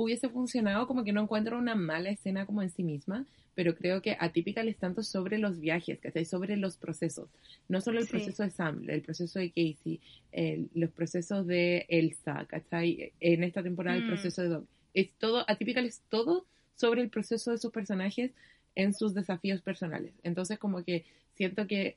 hubiese 0.00 0.28
funcionado 0.28 0.86
como 0.86 1.02
que 1.02 1.12
no 1.12 1.22
encuentro 1.22 1.58
una 1.58 1.74
mala 1.74 2.10
escena 2.10 2.46
como 2.46 2.62
en 2.62 2.70
sí 2.70 2.84
misma, 2.84 3.26
pero 3.56 3.74
creo 3.74 4.00
que 4.00 4.16
Atypical 4.20 4.68
es 4.68 4.76
tanto 4.76 5.02
sobre 5.02 5.38
los 5.38 5.58
viajes, 5.58 5.98
¿cachai? 5.98 6.24
Sobre 6.24 6.56
los 6.56 6.76
procesos, 6.76 7.28
no 7.68 7.80
solo 7.80 7.98
el 7.98 8.04
Sí. 8.04 8.12
proceso 8.12 8.44
de 8.44 8.50
Sam, 8.50 8.88
el 8.88 9.02
proceso 9.02 9.40
de 9.40 9.48
Casey, 9.50 10.00
el- 10.30 10.70
los 10.74 10.90
procesos 10.90 11.44
de 11.48 11.84
Elsa, 11.88 12.46
¿cachai? 12.46 13.12
En 13.18 13.42
esta 13.42 13.60
temporada 13.64 13.96
el 13.98 14.04
Mm. 14.04 14.06
proceso 14.06 14.42
de 14.42 14.48
Doc. 14.50 14.64
Es 14.94 15.10
todo, 15.18 15.44
Atypical 15.50 15.84
es 15.84 16.00
todo 16.08 16.46
sobre 16.76 17.02
el 17.02 17.10
proceso 17.10 17.50
de 17.50 17.58
sus 17.58 17.72
personajes 17.72 18.30
en 18.76 18.94
sus 18.94 19.14
desafíos 19.14 19.60
personales. 19.62 20.12
Entonces 20.22 20.60
como 20.60 20.84
que 20.84 21.04
siento 21.34 21.66
que 21.66 21.96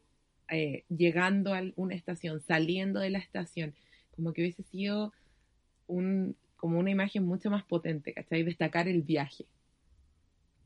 eh, 0.53 0.83
llegando 0.89 1.53
a 1.53 1.61
una 1.77 1.93
estación, 1.95 2.41
saliendo 2.41 2.99
de 2.99 3.09
la 3.11 3.19
estación, 3.19 3.73
como 4.15 4.33
que 4.33 4.41
hubiese 4.41 4.63
sido 4.63 5.13
un, 5.87 6.35
como 6.61 6.79
una 6.79 6.91
imagen 6.91 7.25
mucho 7.25 7.51
más 7.51 7.65
potente, 7.65 8.13
¿cachai? 8.13 8.43
Destacar 8.43 8.87
el 8.89 9.03
viaje. 9.03 9.47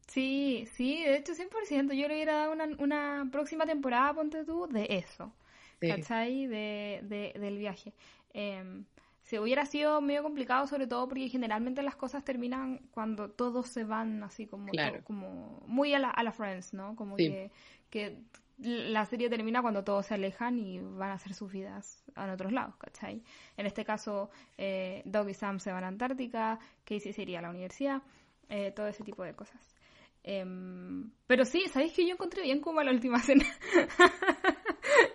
Sí, 0.07 0.67
sí, 0.71 1.03
de 1.03 1.17
hecho 1.17 1.33
100%. 1.35 1.93
Yo 1.93 2.07
le 2.07 2.15
hubiera 2.15 2.35
dado 2.37 2.53
una, 2.53 2.65
una 2.79 3.27
próxima 3.31 3.65
temporada, 3.65 4.13
ponte 4.13 4.45
tú, 4.45 4.67
de 4.67 4.87
eso. 4.89 5.33
Sí. 5.81 5.87
¿Cachai? 5.87 6.47
De, 6.47 7.01
de- 7.03 7.33
del 7.39 7.57
viaje. 7.57 7.93
Eh, 8.33 8.83
se 9.23 9.39
hubiera 9.39 9.65
sido 9.65 10.01
medio 10.01 10.21
complicado, 10.23 10.67
sobre 10.67 10.85
todo 10.87 11.07
porque 11.07 11.27
generalmente 11.29 11.81
las 11.81 11.95
cosas 11.95 12.23
terminan 12.23 12.79
cuando 12.91 13.31
todos 13.31 13.67
se 13.67 13.83
van 13.83 14.23
así 14.23 14.45
como, 14.47 14.71
Claro. 14.71 15.03
como 15.03 15.63
muy 15.67 15.93
a 15.95 15.99
la, 15.99 16.09
a 16.11 16.23
la 16.23 16.31
Friends, 16.31 16.73
¿no? 16.73 16.95
Como 16.95 17.17
Sí. 17.17 17.25
que, 17.25 17.51
que 17.89 18.19
la 18.57 19.05
serie 19.05 19.29
termina 19.29 19.61
cuando 19.61 19.83
todos 19.83 20.05
se 20.05 20.13
alejan 20.13 20.57
y 20.59 20.79
van 20.79 21.11
a 21.11 21.13
hacer 21.13 21.33
sus 21.33 21.51
vidas 21.51 22.03
en 22.15 22.29
otros 22.29 22.51
lados, 22.51 22.75
¿cachai? 22.77 23.21
En 23.57 23.65
este 23.65 23.83
caso, 23.83 24.29
eh, 24.57 25.01
Doug 25.05 25.29
y 25.29 25.33
Sam 25.33 25.59
se 25.59 25.71
van 25.71 25.83
a 25.83 25.87
Antártica, 25.87 26.59
Casey 26.85 27.13
se 27.13 27.21
iría 27.23 27.39
a 27.39 27.41
la 27.41 27.49
universidad, 27.49 28.01
eh, 28.49 28.71
todo 28.71 28.87
ese 28.87 29.03
tipo 29.03 29.23
de 29.23 29.33
cosas. 29.33 29.75
Em, 30.23 31.11
pero 31.27 31.45
sí, 31.45 31.65
¿sabéis 31.67 31.93
que 31.93 32.05
yo 32.05 32.13
encontré 32.13 32.43
bien 32.43 32.61
como 32.61 32.81
la 32.81 32.91
última 32.91 33.19
cena? 33.21 33.45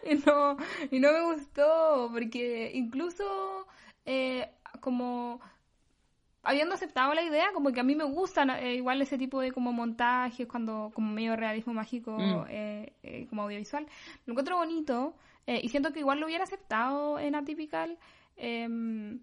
y, 0.05 0.15
no, 0.17 0.57
y 0.91 1.01
no 1.01 1.13
me 1.13 1.35
gustó, 1.35 2.11
porque 2.13 2.71
incluso 2.75 3.67
eh, 4.05 4.51
como 4.81 5.41
habiendo 6.43 6.75
aceptado 6.75 7.15
la 7.15 7.23
idea, 7.23 7.53
como 7.53 7.73
que 7.73 7.81
a 7.81 7.83
mí 7.85 7.95
me 7.95 8.05
gustan 8.05 8.51
eh, 8.51 8.75
igual 8.77 9.01
ese 9.03 9.19
tipo 9.19 9.41
de 9.41 9.53
como 9.53 9.73
montajes, 9.73 10.47
cuando 10.47 10.91
como 10.95 11.13
medio 11.13 11.37
realismo 11.37 11.75
mágico, 11.75 12.13
Mm. 12.19 12.47
eh, 12.49 12.93
eh, 13.03 13.27
como 13.29 13.43
audiovisual, 13.43 13.87
lo 14.27 14.33
encuentro 14.33 14.57
bonito 14.57 15.15
eh, 15.47 15.61
y 15.63 15.69
siento 15.69 15.93
que 15.93 16.01
igual 16.01 16.21
lo 16.21 16.27
hubiera 16.27 16.45
aceptado 16.45 17.19
en 17.19 17.35
Atypical. 17.35 17.99
em, 18.37 19.21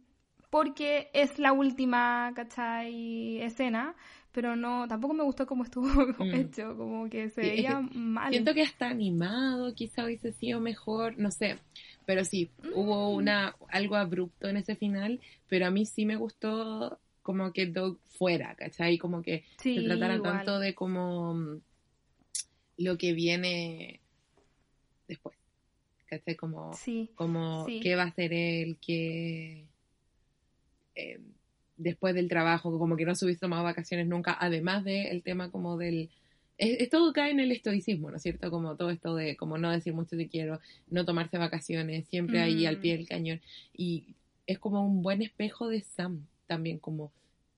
porque 0.49 1.09
es 1.13 1.39
la 1.39 1.51
última, 1.53 2.31
¿cachai? 2.35 3.41
escena, 3.41 3.95
pero 4.31 4.55
no, 4.55 4.87
tampoco 4.87 5.13
me 5.13 5.23
gustó 5.23 5.45
cómo 5.45 5.63
estuvo 5.63 5.87
Mm. 6.19 6.27
hecho, 6.31 6.75
como 6.77 7.09
que 7.09 7.29
se 7.29 7.41
Sí, 7.41 7.53
es 7.57 7.65
veía 7.65 7.79
que 7.79 7.81
mal. 7.93 8.29
Siento 8.29 8.53
que 8.53 8.63
hasta 8.63 8.89
animado 8.89 9.73
quizá 9.75 10.05
hubiese 10.05 10.33
sido 10.33 10.59
mejor, 10.61 11.17
no 11.19 11.31
sé, 11.31 11.59
pero 12.05 12.25
sí, 12.25 12.51
hubo 12.69 13.11
Mm. 13.13 13.15
una 13.15 13.55
algo 13.69 13.95
abrupto 13.95 14.47
en 14.49 14.57
ese 14.57 14.75
final, 14.75 15.21
pero 15.47 15.67
a 15.67 15.71
mí 15.71 15.85
sí 15.85 16.05
me 16.05 16.17
gustó 16.17 16.99
como 17.27 17.51
que 17.51 17.65
Doug 17.65 17.99
fuera, 18.17 18.55
¿cachai? 18.55 18.97
Como 18.97 19.21
que 19.21 19.43
Sí, 19.61 19.75
se 19.75 19.81
tratara 19.83 20.15
igual. 20.15 20.31
tanto 20.37 20.59
de 20.61 20.73
como 20.73 21.33
mm, 21.33 21.61
lo 22.77 22.97
que 22.97 23.11
viene 23.11 23.99
después, 25.09 25.35
¿cachai? 26.05 26.35
Como, 26.37 26.71
Sí, 26.73 27.09
como 27.15 27.65
sí. 27.65 27.81
qué 27.81 27.97
va 27.97 28.03
a 28.03 28.07
hacer 28.07 28.31
él, 28.31 28.77
qué... 28.79 29.65
eh, 30.95 31.19
después 31.75 32.15
del 32.15 32.29
trabajo, 32.29 32.79
como 32.79 32.95
que 32.95 33.03
no 33.05 33.13
se 33.13 33.25
hubiese 33.25 33.41
tomado 33.41 33.63
vacaciones 33.65 34.07
nunca, 34.07 34.35
además 34.39 34.85
del 34.85 35.21
tema 35.21 35.51
como 35.51 35.75
del... 35.77 36.09
Es, 36.57 36.79
es 36.79 36.89
todo 36.89 37.11
cae 37.11 37.31
en 37.31 37.39
el 37.41 37.51
estoicismo, 37.51 38.09
¿no 38.09 38.15
es 38.15 38.23
cierto? 38.23 38.49
Como 38.49 38.77
todo 38.77 38.89
esto 38.89 39.15
de 39.15 39.35
como 39.35 39.57
no 39.57 39.69
decir 39.69 39.93
mucho 39.93 40.15
te 40.15 40.27
quiero, 40.29 40.59
no 40.89 41.03
tomarse 41.03 41.37
vacaciones, 41.37 42.07
siempre 42.07 42.39
ahí 42.39 42.65
al 42.65 42.77
Mm. 42.77 42.81
pie 42.81 42.97
del 42.97 43.07
cañón. 43.07 43.41
Y 43.73 44.15
es 44.47 44.57
como 44.59 44.81
un 44.83 45.01
buen 45.03 45.21
espejo 45.21 45.67
de 45.67 45.81
Sam 45.81 46.25
también, 46.47 46.79
como 46.79 47.11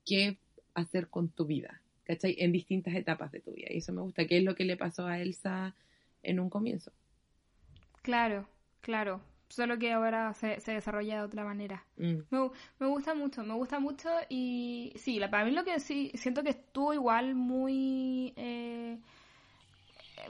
qué 0.06 0.38
hacer 0.74 1.10
con 1.10 1.30
tu 1.30 1.46
vida, 1.46 1.82
¿cachai? 2.06 2.36
En 2.40 2.52
distintas 2.52 2.96
etapas 2.96 3.32
de 3.32 3.42
tu 3.42 3.52
vida. 3.54 3.68
Y 3.72 3.78
eso 3.80 3.94
me 3.94 4.02
gusta, 4.02 4.28
que 4.28 4.38
es 4.40 4.44
lo 4.44 4.56
que 4.56 4.66
le 4.66 4.78
pasó 4.78 5.08
a 5.08 5.20
Elsa 5.22 5.76
en 6.24 6.40
un 6.40 6.50
comienzo. 6.50 6.92
claro, 8.02 8.48
claro. 8.82 9.22
Solo 9.50 9.80
que 9.80 9.92
ahora 9.92 10.34
se, 10.34 10.60
se 10.60 10.74
desarrolla 10.74 11.18
de 11.18 11.22
otra 11.24 11.44
manera. 11.44 11.86
Mm, 12.00 12.24
Me, 12.30 12.50
me 12.80 12.88
gusta 12.88 13.16
mucho, 13.16 13.44
me 13.44 13.54
gusta 13.56 13.80
mucho 13.80 14.10
y 14.30 14.94
sí, 14.98 15.18
la, 15.20 15.32
para 15.32 15.46
mí 15.46 15.52
lo 15.52 15.64
que 15.64 15.80
sí, 15.80 16.12
siento 16.16 16.44
que 16.44 16.52
estuvo 16.52 16.94
igual 16.94 17.34
muy, 17.36 18.34
eh, 18.38 19.00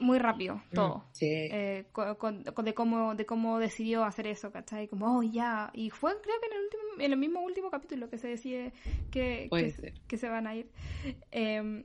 muy 0.00 0.18
rápido 0.18 0.56
mm, 0.56 0.74
todo. 0.74 1.04
sí. 1.12 1.26
Eh, 1.30 1.86
co- 1.92 2.16
con- 2.18 2.44
con- 2.44 2.64
de 2.64 2.74
cómo 2.74 3.14
de 3.14 3.26
cómo 3.26 3.58
decidió 3.58 4.04
hacer 4.04 4.26
eso, 4.26 4.50
¿cachai? 4.52 4.88
Como, 4.88 5.18
oh, 5.18 5.22
ya. 5.22 5.70
Y 5.74 5.90
fue, 5.90 6.12
creo 6.22 6.36
que 6.40 6.46
en 6.46 6.52
el, 6.52 6.62
último, 6.64 6.82
en 7.04 7.12
el 7.12 7.18
mismo 7.18 7.40
último 7.40 7.70
capítulo 7.70 8.08
que 8.08 8.18
se 8.18 8.28
decide 8.28 8.72
que, 9.10 9.48
que, 10.06 10.16
se 10.16 10.28
van 10.28 10.46
a 10.46 10.54
ir 10.54 10.70
eh, 11.32 11.84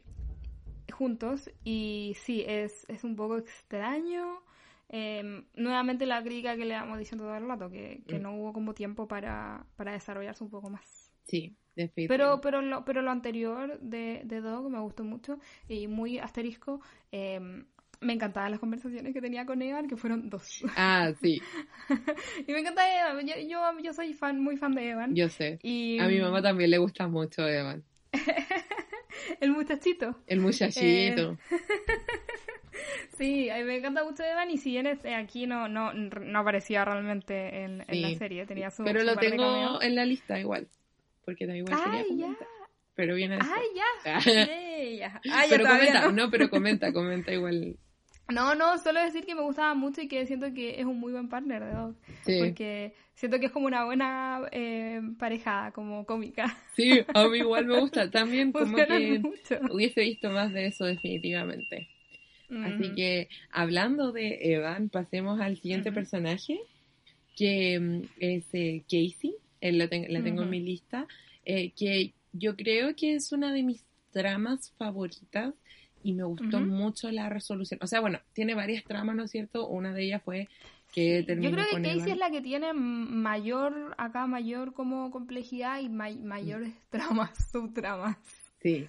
juntos. 0.93 1.49
Y 1.63 2.15
sí, 2.19 2.43
es, 2.47 2.85
es 2.89 3.03
un 3.03 3.15
poco 3.15 3.37
extraño. 3.37 4.41
Eh, 4.89 5.43
nuevamente 5.55 6.05
la 6.05 6.21
crítica 6.21 6.55
que 6.55 6.65
le 6.65 6.75
vamos 6.75 6.99
diciendo 6.99 7.25
todo 7.25 7.35
el 7.35 7.47
rato, 7.47 7.69
que, 7.69 8.03
que 8.07 8.19
Mm. 8.19 8.21
no 8.21 8.35
hubo 8.35 8.53
como 8.53 8.73
tiempo 8.73 9.07
para, 9.07 9.65
para 9.75 9.93
desarrollarse 9.93 10.43
un 10.43 10.49
poco 10.51 10.69
más. 10.69 11.11
Sí. 11.23 11.55
Pero, 12.07 12.39
pero, 12.39 12.61
lo, 12.61 12.85
pero 12.85 13.01
lo 13.01 13.11
anterior 13.11 13.77
de, 13.81 14.21
de 14.23 14.39
Dog 14.39 14.69
me 14.69 14.79
gustó 14.79 15.03
mucho 15.03 15.39
y 15.67 15.87
muy 15.87 16.19
asterisco. 16.19 16.79
eh, 17.11 17.65
me 18.01 18.13
encantaban 18.13 18.51
las 18.51 18.59
conversaciones 18.59 19.13
que 19.13 19.21
tenía 19.21 19.45
con 19.45 19.61
Evan, 19.61 19.87
que 19.87 19.95
fueron 19.97 20.29
dos. 20.29 20.63
Ah, 20.75 21.11
sí, 21.21 21.41
y 22.47 22.51
me 22.51 22.59
encanta 22.59 22.81
Evan. 23.11 23.25
Yo, 23.27 23.35
yo, 23.47 23.59
yo 23.83 23.93
soy 23.93 24.13
fan, 24.13 24.39
muy 24.39 24.57
fan 24.57 24.73
de 24.75 24.89
Evan. 24.89 25.15
yo 25.15 25.29
sé. 25.29 25.59
y 25.63 25.99
A 25.99 26.07
mi 26.07 26.19
mamá 26.19 26.41
también 26.41 26.69
le 26.71 26.77
gusta 26.77 27.07
mucho 27.07 27.47
Evan. 27.47 27.83
el 29.41 29.51
muchachito. 29.51 30.19
El 30.27 30.39
muchachito. 30.41 31.37
Sí, 33.17 33.49
a 33.49 33.55
mí 33.57 33.63
me 33.63 33.77
encanta 33.77 34.03
mucho 34.03 34.23
Evan 34.23 34.51
y 34.51 34.57
si 34.57 34.71
bien 34.71 34.87
este 34.87 35.15
aquí 35.15 35.47
no, 35.47 35.69
no, 35.69 35.93
no 35.93 36.39
aparecía 36.39 36.83
realmente 36.83 37.63
en, 37.63 37.81
en 37.87 38.01
la 38.01 38.09
Sí. 38.09 38.15
serie, 38.17 38.45
tenía 38.45 38.69
su 38.71 38.83
Pero 38.83 38.99
su 38.99 39.05
lo 39.05 39.15
tengo 39.15 39.81
en 39.81 39.95
la 39.95 40.03
lista 40.05 40.37
igual. 40.37 40.67
Porque 41.23 41.45
también 41.47 41.65
igual 41.65 41.79
ya. 41.79 42.03
comentar. 42.05 42.47
Pero 42.93 43.15
viene. 43.15 43.39
Ay, 43.41 43.65
ya. 43.75 44.15
Ah. 44.15 44.21
Sí, 44.21 44.97
ya. 44.97 45.21
Ay, 45.31 45.49
ya 45.49 45.57
pero 45.57 45.65
comenta, 45.69 46.01
no. 46.01 46.11
no. 46.11 46.29
pero 46.29 46.49
comenta, 46.49 46.91
comenta 46.91 47.31
igual. 47.31 47.77
No, 48.27 48.55
no, 48.55 48.77
solo 48.79 49.01
decir 49.01 49.25
que 49.25 49.35
me 49.35 49.41
gustaba 49.41 49.75
mucho 49.75 50.01
y 50.01 50.07
que 50.07 50.25
siento 50.25 50.51
que 50.53 50.79
es 50.79 50.85
un 50.85 50.99
muy 50.99 51.11
buen 51.11 51.29
partner 51.29 51.63
de 51.63 51.71
Dog. 51.71 51.95
Sí, 52.25 52.33
Porque 52.37 52.95
siento 53.13 53.39
que 53.39 53.45
es 53.47 53.51
como 53.51 53.67
una 53.67 53.85
buena 53.85 54.41
eh, 54.51 55.01
pareja, 55.19 55.71
como 55.73 56.05
cómica. 56.05 56.57
sí, 56.75 57.05
a 57.13 57.27
mí 57.27 57.39
igual 57.39 57.65
me 57.65 57.75
gusta. 57.75 58.09
También 58.11 58.53
como 58.53 58.85
que 58.85 59.19
mucho. 59.21 59.59
hubiese 59.67 60.01
visto 60.01 60.29
más 60.31 60.53
de 60.53 60.67
eso 60.67 60.85
definitivamente. 60.85 61.89
Así 62.61 62.93
que 62.93 63.29
hablando 63.51 64.11
de 64.11 64.39
Evan, 64.53 64.89
pasemos 64.89 65.39
al 65.41 65.57
siguiente 65.57 65.91
personaje, 65.91 66.59
que 67.37 67.79
mm, 67.79 68.01
es 68.19 68.45
eh, 68.53 68.83
Casey. 68.89 69.35
Él 69.61 69.79
la, 69.79 69.87
ten- 69.89 70.11
la 70.13 70.23
tengo 70.23 70.43
en 70.43 70.49
mi 70.49 70.61
lista. 70.61 71.07
eh, 71.45 71.71
que 71.73 72.13
yo 72.33 72.55
creo 72.57 72.95
que 72.95 73.15
es 73.15 73.31
una 73.33 73.53
de 73.53 73.63
mis 73.63 73.85
tramas 74.11 74.71
favoritas 74.77 75.53
y 76.05 76.13
me 76.13 76.23
gustó 76.23 76.59
mucho 76.61 77.09
la 77.11 77.29
resolución. 77.29 77.79
O 77.83 77.87
sea, 77.87 77.99
bueno, 77.99 78.19
tiene 78.33 78.53
varias 78.53 78.83
tramas, 78.83 79.15
¿no 79.15 79.23
es 79.23 79.31
cierto? 79.31 79.67
Una 79.67 79.93
de 79.93 80.03
ellas 80.03 80.21
fue 80.23 80.47
que 80.93 81.21
Sí. 81.21 81.25
terminó 81.25 81.49
Yo 81.49 81.55
creo 81.55 81.65
que 81.65 81.71
con 81.73 81.81
Casey 81.83 81.97
Evan. 81.99 82.09
es 82.11 82.17
la 82.19 82.29
que 82.31 82.41
tiene 82.41 82.73
mayor, 82.73 83.95
acá 83.97 84.27
mayor 84.27 84.73
como 84.73 85.09
complejidad 85.11 85.79
y 85.81 85.89
may- 85.89 86.17
mayores 86.19 86.73
tramas, 86.89 87.31
subtramas. 87.51 88.17
Sí, 88.61 88.87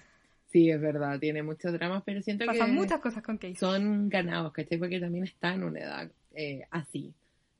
sí, 0.51 0.69
es 0.69 0.79
verdad, 0.79 1.19
tiene 1.19 1.43
muchos 1.43 1.73
dramas, 1.73 2.03
pero 2.05 2.21
siento 2.21 2.45
Pasan 2.45 2.67
que 2.67 2.73
muchas 2.73 2.99
cosas 2.99 3.23
con 3.23 3.37
Casey. 3.37 3.55
son 3.55 4.09
ganados, 4.09 4.53
¿cachai? 4.53 4.77
Porque 4.77 4.99
también 4.99 5.23
está 5.23 5.53
en 5.53 5.63
una 5.63 5.79
edad 5.79 6.11
eh, 6.35 6.61
así. 6.69 7.13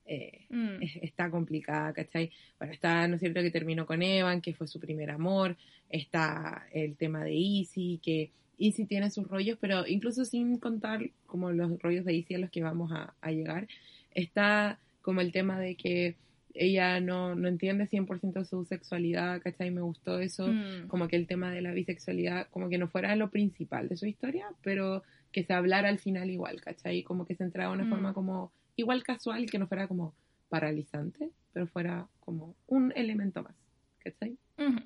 Eh, 0.05 0.45
Mm. 0.49 0.82
es- 0.84 0.95
está 1.01 1.30
complicada, 1.32 1.91
¿cachai? 1.93 2.32
Bueno, 2.60 2.74
está, 2.74 3.08
¿no 3.08 3.16
es 3.16 3.20
cierto?, 3.22 3.41
que 3.41 3.51
terminó 3.51 3.86
con 3.86 4.01
Evan, 4.03 4.39
que 4.39 4.53
fue 4.53 4.68
su 4.68 4.80
primer 4.80 5.10
amor, 5.10 5.58
está 5.89 6.66
el 6.72 6.95
tema 6.95 7.24
de 7.24 7.34
Easy, 7.34 7.99
que 8.03 8.32
Easy 8.58 8.86
tiene 8.86 9.10
sus 9.12 9.28
rollos, 9.28 9.58
pero 9.62 9.86
incluso 9.88 10.26
sin 10.26 10.58
contar 10.58 11.10
como 11.26 11.51
los 11.51 11.80
rollos 11.80 12.05
de 12.05 12.16
Easy 12.16 12.36
a 12.36 12.39
los 12.39 12.49
que 12.49 12.64
vamos 12.64 12.91
a, 12.91 13.14
a 13.22 13.32
llegar, 13.32 13.68
está 14.12 14.80
como 15.01 15.22
el 15.22 15.32
tema 15.32 15.60
de 15.60 15.76
que 15.76 16.16
ella 16.53 16.99
no, 16.99 17.36
no 17.36 17.47
entiende 17.47 17.86
100% 17.88 18.43
su 18.45 18.66
sexualidad, 18.66 19.41
¿cachai? 19.41 19.70
Me 19.70 19.82
gustó 19.82 20.20
eso, 20.20 20.47
Mm. 20.47 20.88
como 20.88 21.08
que 21.08 21.16
el 21.16 21.28
tema 21.28 21.51
de 21.51 21.62
la 21.62 21.72
bisexualidad, 21.72 22.47
como 22.49 22.68
que 22.70 22.80
no 22.80 22.88
fuera 22.88 23.16
lo 23.16 23.30
principal 23.30 23.88
de 23.89 23.95
su 23.97 24.08
historia, 24.08 24.47
pero 24.64 25.03
que 25.32 25.43
se 25.43 25.53
hablara 25.53 25.89
al 25.89 25.99
final 25.99 26.30
igual, 26.32 26.60
¿cachai? 26.62 27.03
Como 27.03 27.26
que 27.26 27.36
se 27.36 27.43
entrara 27.43 27.70
de 27.70 27.76
una 27.76 27.84
Mm. 27.86 27.89
forma 27.89 28.14
como 28.14 28.51
igual 28.76 29.03
casual, 29.03 29.45
que 29.51 29.60
no 29.60 29.68
fuera 29.68 29.88
como 29.88 30.16
paralizante, 30.49 31.30
pero 31.53 31.68
fuera 31.68 32.08
como 32.22 32.55
un 32.68 32.91
elemento 32.95 33.43
más, 33.43 33.53
¿cachai? 33.99 34.36
Ujú, 34.58 34.78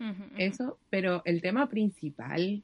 ujú, 0.00 0.10
ujú. 0.24 0.34
Eso, 0.38 0.78
pero 0.90 1.22
el 1.24 1.40
tema 1.40 1.68
principal, 1.68 2.62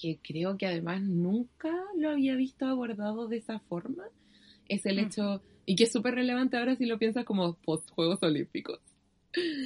que 0.00 0.18
creo 0.22 0.56
que 0.56 0.66
además 0.66 1.02
nunca 1.02 1.70
lo 1.96 2.10
había 2.10 2.34
visto 2.36 2.66
abordado 2.66 3.28
de 3.28 3.38
esa 3.38 3.58
forma, 3.60 4.04
es 4.68 4.86
el 4.86 4.98
hecho, 4.98 5.42
y 5.66 5.76
que 5.76 5.84
es 5.84 5.92
súper 5.92 6.14
relevante 6.14 6.56
ahora 6.56 6.76
si 6.76 6.86
lo 6.86 6.98
piensas 6.98 7.24
como 7.24 7.54
post 7.56 7.90
Juegos 7.90 8.22
Olímpicos. 8.22 8.80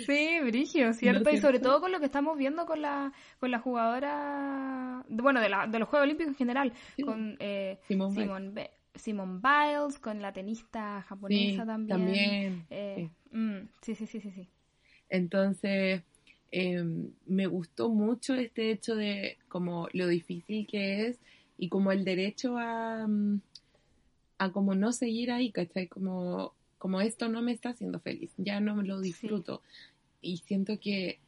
Sí, 0.07 0.41
Brigio, 0.45 0.93
¿cierto? 0.93 1.31
¿No 1.31 1.37
y 1.37 1.41
sobre 1.41 1.61
todo 1.61 1.81
con 1.81 1.93
lo 1.93 2.01
que 2.01 2.07
estamos 2.07 2.37
viendo 2.37 2.67
con 2.67 2.83
la, 2.83 3.13
con 3.39 3.51
la 3.51 3.61
jugadora, 3.61 5.05
bueno, 5.09 5.41
de, 5.41 5.49
la, 5.49 5.67
de 5.67 5.79
los 5.79 5.89
Juegos 5.89 6.05
Olímpicos 6.05 6.33
en 6.33 6.37
general, 6.37 6.73
Sí. 6.97 7.03
con 7.03 7.37
eh, 7.39 7.79
Simone 7.87 8.11
Biles. 8.15 8.25
Simone, 8.25 8.51
Be- 8.51 8.71
Simone 8.95 9.41
Biles, 9.43 9.99
con 9.99 10.21
la 10.21 10.33
tenista 10.33 11.03
japonesa 11.03 11.63
Sí, 11.63 11.67
también. 11.67 11.89
también, 11.89 12.67
Eh, 12.71 13.09
mm, 13.31 13.59
sí, 13.83 13.95
sí, 13.95 14.07
sí, 14.07 14.21
sí, 14.21 14.31
sí. 14.33 14.49
Entonces, 15.09 16.03
eh, 16.53 16.85
me 17.27 17.47
gustó 17.47 17.89
mucho 17.89 18.35
este 18.35 18.71
hecho 18.71 18.95
de 18.95 19.39
como 19.49 19.89
lo 19.95 20.07
difícil 20.07 20.67
que 20.67 21.07
es 21.07 21.19
y 21.57 21.69
como 21.71 21.93
el 21.93 22.05
derecho 22.05 22.59
a, 22.59 23.07
mm, 23.09 23.41
a 24.39 24.53
como 24.53 24.75
no 24.75 24.93
seguir 24.93 25.33
ahí, 25.33 25.51
¿cachai? 25.51 25.89
Como, 25.89 26.53
como 26.79 27.01
esto 27.01 27.29
no 27.29 27.41
me 27.41 27.53
está 27.53 27.71
haciendo 27.71 28.01
feliz, 28.01 28.31
ya 28.37 28.61
no 28.61 28.77
me 28.77 28.85
lo 28.85 29.01
disfruto. 29.01 29.63
Y 30.21 30.39
siento 30.39 30.79
que, 30.79 31.21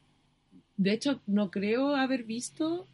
de 0.77 0.93
hecho, 0.93 1.21
no 1.25 1.49
creo 1.49 1.95
haber 1.95 2.23
visto 2.23 2.87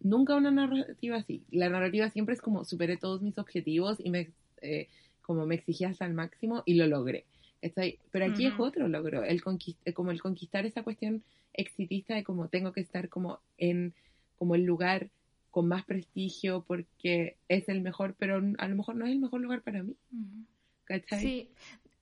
nunca 0.00 0.34
una 0.34 0.50
narrativa 0.50 1.16
así. 1.16 1.42
La 1.50 1.68
narrativa 1.68 2.10
siempre 2.10 2.34
es 2.34 2.42
como 2.42 2.64
superé 2.64 2.96
todos 2.96 3.22
mis 3.22 3.38
objetivos 3.38 3.98
y 3.98 4.10
me, 4.10 4.30
eh, 4.60 4.88
como 5.22 5.46
me 5.46 5.54
exigí 5.54 5.84
hasta 5.84 6.04
el 6.04 6.14
máximo 6.14 6.62
y 6.66 6.74
lo 6.74 6.86
logré. 6.86 7.24
¿Cachai? 7.62 7.98
Pero 8.10 8.26
aquí 8.26 8.46
es 8.46 8.54
otro 8.58 8.88
logro, 8.88 9.22
el 9.22 9.40
conquist- 9.42 9.78
eh, 9.84 9.92
como 9.94 10.10
el 10.10 10.20
conquistar 10.20 10.66
esa 10.66 10.82
cuestión 10.82 11.22
exitista 11.54 12.14
de 12.14 12.24
como 12.24 12.48
tengo 12.48 12.72
que 12.72 12.80
estar 12.80 13.08
como 13.08 13.40
en 13.56 13.94
como 14.36 14.54
el 14.56 14.64
lugar 14.64 15.10
con 15.50 15.68
más 15.68 15.84
prestigio 15.84 16.64
porque 16.66 17.36
es 17.48 17.68
el 17.68 17.80
mejor, 17.82 18.16
pero 18.18 18.42
a 18.58 18.68
lo 18.68 18.76
mejor 18.76 18.96
no 18.96 19.06
es 19.06 19.12
el 19.12 19.20
mejor 19.20 19.40
lugar 19.40 19.62
para 19.62 19.82
mí, 19.82 19.94
Ujú. 20.12 20.44
¿cachai? 20.84 21.20
Sí, 21.20 21.50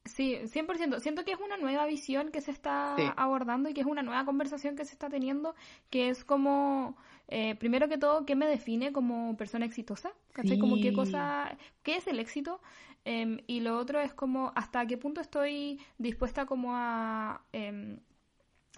sí, 0.04 0.38
100%. 0.46 1.00
Siento 1.00 1.24
que 1.24 1.32
es 1.32 1.40
una 1.40 1.58
nueva 1.58 1.84
visión 1.86 2.30
que 2.30 2.40
se 2.40 2.52
está 2.52 2.94
Sí. 2.96 3.02
abordando 3.16 3.68
y 3.68 3.74
que 3.74 3.82
es 3.82 3.86
una 3.86 4.02
nueva 4.02 4.24
conversación 4.24 4.76
que 4.76 4.84
se 4.86 4.92
está 4.92 5.10
teniendo, 5.10 5.54
que 5.90 6.08
es 6.08 6.24
como, 6.24 6.96
eh, 7.30 7.54
primero 7.54 7.88
que 7.88 7.96
todo, 7.96 8.26
¿qué 8.26 8.34
me 8.34 8.46
define 8.46 8.92
como 8.92 9.36
persona 9.36 9.64
exitosa? 9.64 10.10
¿Cachai? 10.32 10.58
Como 10.58 10.76
qué 10.76 10.92
cosa, 10.92 11.56
¿qué 11.84 11.96
es 11.96 12.06
el 12.08 12.18
éxito? 12.18 12.60
Em, 13.04 13.38
y 13.46 13.60
lo 13.60 13.78
otro 13.78 14.00
es 14.00 14.12
como, 14.12 14.52
¿hasta 14.56 14.84
qué 14.86 14.98
punto 14.98 15.20
estoy 15.20 15.80
dispuesta 15.96 16.44
como 16.44 16.72
a 16.74 17.42
em, 17.52 18.00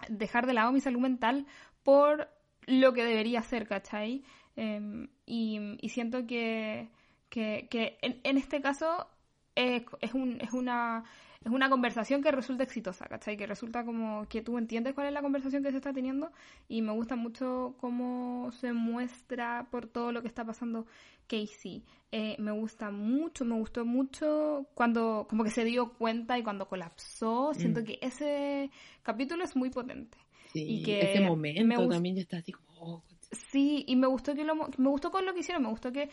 dejar 0.07 0.45
de 0.45 0.53
lado 0.53 0.71
mi 0.71 0.81
salud 0.81 0.99
mental 0.99 1.47
por 1.81 2.29
lo 2.67 2.93
que 2.93 3.03
debería 3.03 3.41
ser, 3.41 3.67
¿cachai? 3.67 4.23
Em, 4.55 5.07
y, 5.25 5.59
y 5.81 5.89
siento 5.89 6.27
que, 6.27 6.89
que, 7.29 7.67
que 7.71 7.97
en, 8.01 8.21
en 8.23 8.37
este 8.37 8.61
caso 8.61 9.07
es, 9.55 9.83
es, 10.01 10.13
un, 10.13 10.39
es, 10.41 10.53
una, 10.53 11.03
es 11.43 11.51
una 11.51 11.69
conversación 11.69 12.21
que 12.21 12.31
resulta 12.31 12.63
exitosa, 12.63 13.05
¿cachai? 13.05 13.35
Que 13.35 13.45
resulta 13.45 13.83
como 13.83 14.25
que 14.27 14.41
tú 14.41 14.57
entiendes 14.57 14.93
cuál 14.93 15.07
es 15.07 15.13
la 15.13 15.21
conversación 15.21 15.63
que 15.63 15.71
se 15.71 15.77
está 15.77 15.91
teniendo 15.93 16.31
y 16.67 16.81
me 16.81 16.91
gusta 16.91 17.15
mucho 17.15 17.75
cómo 17.79 18.51
se 18.53 18.73
muestra 18.73 19.67
por 19.69 19.87
todo 19.87 20.11
lo 20.11 20.21
que 20.21 20.27
está 20.27 20.45
pasando 20.45 20.85
Casey. 21.27 21.83
Eh, 22.11 22.35
me 22.39 22.51
gusta 22.51 22.91
mucho, 22.91 23.43
me 23.43 23.55
gustó 23.55 23.85
mucho 23.85 24.67
cuando 24.73 25.25
como 25.29 25.43
que 25.43 25.49
se 25.49 25.65
dio 25.65 25.93
cuenta 25.93 26.37
y 26.37 26.43
cuando 26.43 26.67
colapsó. 26.67 27.53
Siento 27.53 27.81
Mm. 27.81 27.83
que 27.83 27.99
ese 28.01 28.71
capítulo 29.01 29.43
es 29.43 29.55
muy 29.55 29.69
potente. 29.69 30.17
Sí, 30.53 30.65
y 30.67 30.83
que 30.83 31.01
ese 31.01 31.19
me 31.19 31.27
momento 31.29 31.89
también 31.89 32.15
ya 32.15 32.21
está 32.21 32.37
así 32.37 32.51
como, 32.51 32.69
oh, 32.79 33.03
Sí, 33.31 33.83
y 33.87 33.95
me 33.95 34.05
gustó 34.07 34.35
que 34.35 34.43
lo, 34.43 34.55
me 34.55 34.89
gustó 34.89 35.09
con 35.11 35.25
lo 35.25 35.33
que 35.33 35.39
hicieron, 35.39 35.63
me 35.63 35.69
gustó 35.69 35.91
que 35.91 36.09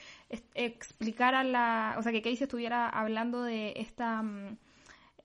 explicara 0.55 1.45
la, 1.45 1.97
o 1.99 2.03
sea, 2.03 2.13
que 2.13 2.23
Casey 2.23 2.45
estuviera 2.45 2.89
hablando 2.89 3.43
de 3.43 3.75
esta 3.77 4.23
mm, 4.23 4.57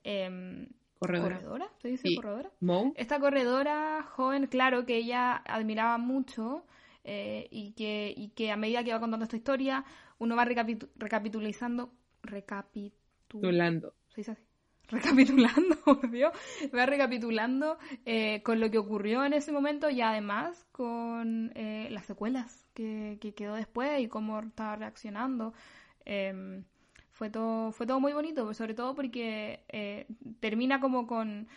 em, 0.06 0.68
corredora. 0.99 1.36
corredora, 1.38 1.68
¿se 1.82 1.88
dice 1.89 2.08
Sí. 2.08 2.16
corredora? 2.16 2.49
Mo, 2.62 2.93
Esta 2.95 3.20
corredora 3.20 4.03
joven, 4.03 4.47
claro, 4.47 4.86
que 4.86 4.95
ella 4.97 5.36
admiraba 5.45 5.97
mucho 5.97 6.66
eh, 7.03 7.47
y, 7.51 7.74
que, 7.74 8.14
y 8.16 8.30
que 8.30 8.51
a 8.51 8.56
medida 8.56 8.84
que 8.84 8.93
va 8.93 8.99
contando 8.99 9.26
esta 9.26 9.36
historia, 9.36 9.84
uno 10.20 10.36
va 10.36 10.45
recapitu- 10.45 10.89
recapitulizando, 10.95 11.91
recapitulando, 12.24 12.95
Tulando. 13.28 13.93
¿Se 14.10 14.22
dice 14.22 14.32
así? 14.32 14.43
Recapitulando, 14.88 15.76
por 15.86 16.10
Dios, 16.12 16.32
va 16.74 16.86
recapitulando 16.86 17.78
eh, 18.06 18.41
con 18.43 18.60
lo 18.60 18.70
que 18.70 18.78
ocurrió 18.78 19.26
en 19.26 19.34
ese 19.34 19.51
momento 19.51 19.89
y 19.89 20.01
además 20.01 20.66
con 20.72 21.51
eh, 21.56 21.88
las 21.91 22.06
secuelas 22.06 22.68
que, 22.76 23.18
que 23.20 23.34
quedó 23.34 23.56
después 23.56 23.99
y 23.99 24.08
cómo 24.08 24.39
estaba 24.39 24.76
reaccionando. 24.76 25.53
Eh, 26.06 26.64
fue 27.16 27.30
todo, 27.30 27.72
fue 27.72 27.88
todo 27.88 27.99
muy 28.01 28.11
bonito, 28.13 28.53
sobre 28.53 28.74
todo 28.74 28.93
porque 28.93 29.61
eh, 29.70 30.05
termina 30.41 30.80
como 30.82 31.07
con, 31.07 31.47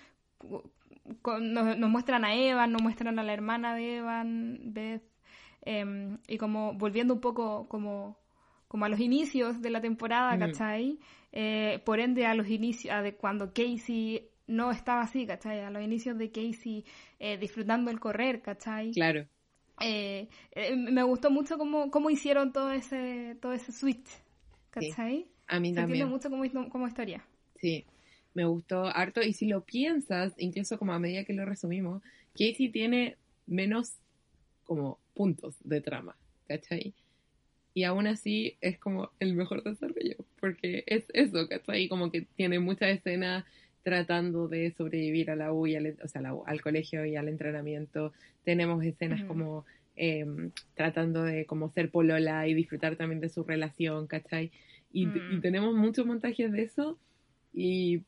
con- 1.22 1.52
nos, 1.52 1.76
nos 1.76 1.90
muestran 1.90 2.24
a 2.24 2.34
Evan, 2.34 2.72
nos 2.72 2.80
muestran 2.82 3.18
a 3.18 3.22
la 3.24 3.32
hermana 3.32 3.74
de 3.74 3.96
Evan, 3.98 4.60
Beth, 4.72 5.02
eh, 5.66 6.16
y 6.28 6.38
como 6.38 6.74
volviendo 6.74 7.12
un 7.14 7.20
poco 7.20 7.66
como, 7.68 8.16
como 8.68 8.84
a 8.84 8.88
los 8.88 9.00
inicios 9.00 9.60
de 9.60 9.70
la 9.70 9.80
temporada. 9.80 10.36
¿cachai? 10.52 10.98
Eh, 11.32 11.82
por 11.84 11.98
ende 11.98 12.24
a 12.24 12.34
los 12.34 12.48
inicios, 12.48 12.94
a 12.94 13.02
de 13.02 13.16
cuando 13.16 13.52
Casey 13.52 14.30
no 14.46 14.70
estaba 14.70 15.02
así, 15.02 15.26
¿cachai? 15.26 15.60
A 15.60 15.70
los 15.70 15.82
inicios 15.82 16.16
de 16.16 16.30
Casey 16.30 16.84
eh, 17.18 17.36
disfrutando 17.36 17.90
el 17.90 17.98
correr, 18.00 18.40
¿cachai? 18.42 18.92
Claro. 18.92 19.26
Eh, 19.80 20.28
eh, 20.52 20.76
me 20.76 21.02
gustó 21.02 21.30
mucho 21.30 21.58
cómo, 21.58 21.90
cómo 21.90 22.10
hicieron 22.10 22.52
todo 22.52 22.70
ese, 22.72 23.36
todo 23.42 23.52
ese 23.52 23.72
switch, 23.72 24.08
¿cachai? 24.70 25.26
A 25.48 25.60
mí 25.60 25.74
Se 25.74 25.80
entiende 25.80 26.04
también. 26.04 26.08
mucho 26.08 26.30
como, 26.30 26.68
como 26.70 26.86
historia. 26.86 27.24
Sí, 27.56 27.84
me 28.34 28.44
gustó 28.44 28.84
harto. 28.86 29.22
Y 29.22 29.32
si 29.32 29.46
lo 29.46 29.62
piensas, 29.64 30.34
incluso 30.38 30.78
como 30.78 30.92
a 30.92 30.98
medida 30.98 31.24
que 31.24 31.32
lo 31.32 31.44
resumimos, 31.44 32.02
Casey 32.32 32.68
tiene 32.70 33.16
menos 33.46 33.94
como 34.64 34.98
puntos 35.14 35.56
de 35.64 35.80
trama, 35.80 36.16
¿cachai? 36.46 36.94
Y 37.74 37.84
aún 37.84 38.06
así 38.06 38.56
es 38.60 38.78
como 38.78 39.10
el 39.20 39.34
mejor 39.34 39.62
desarrollo, 39.62 40.16
porque 40.40 40.84
es 40.86 41.04
eso, 41.14 41.48
¿cachai? 41.48 41.88
Como 41.88 42.10
que 42.10 42.22
tiene 42.36 42.58
muchas 42.58 42.90
escenas 42.90 43.44
tratando 43.82 44.48
de 44.48 44.72
sobrevivir 44.72 45.30
a 45.30 45.36
la 45.36 45.52
U, 45.52 45.66
y 45.66 45.76
al, 45.76 45.96
o 46.02 46.08
sea, 46.08 46.20
la 46.20 46.34
U- 46.34 46.44
al 46.46 46.60
colegio 46.60 47.04
y 47.06 47.16
al 47.16 47.28
entrenamiento. 47.28 48.12
Tenemos 48.44 48.84
escenas 48.84 49.20
Ujú. 49.20 49.28
como 49.28 49.64
em, 49.96 50.50
tratando 50.74 51.22
de 51.24 51.44
como 51.46 51.70
ser 51.70 51.90
polola 51.90 52.46
y 52.46 52.54
disfrutar 52.54 52.96
también 52.96 53.20
de 53.20 53.28
su 53.28 53.42
relación, 53.44 54.06
¿cachai? 54.06 54.52
Y, 54.92 55.06
Mm. 55.06 55.32
y 55.32 55.40
tenemos 55.40 55.74
muchos 55.74 56.06
montajes 56.06 56.50
de 56.50 56.62
eso 56.62 56.98
y 57.52 58.02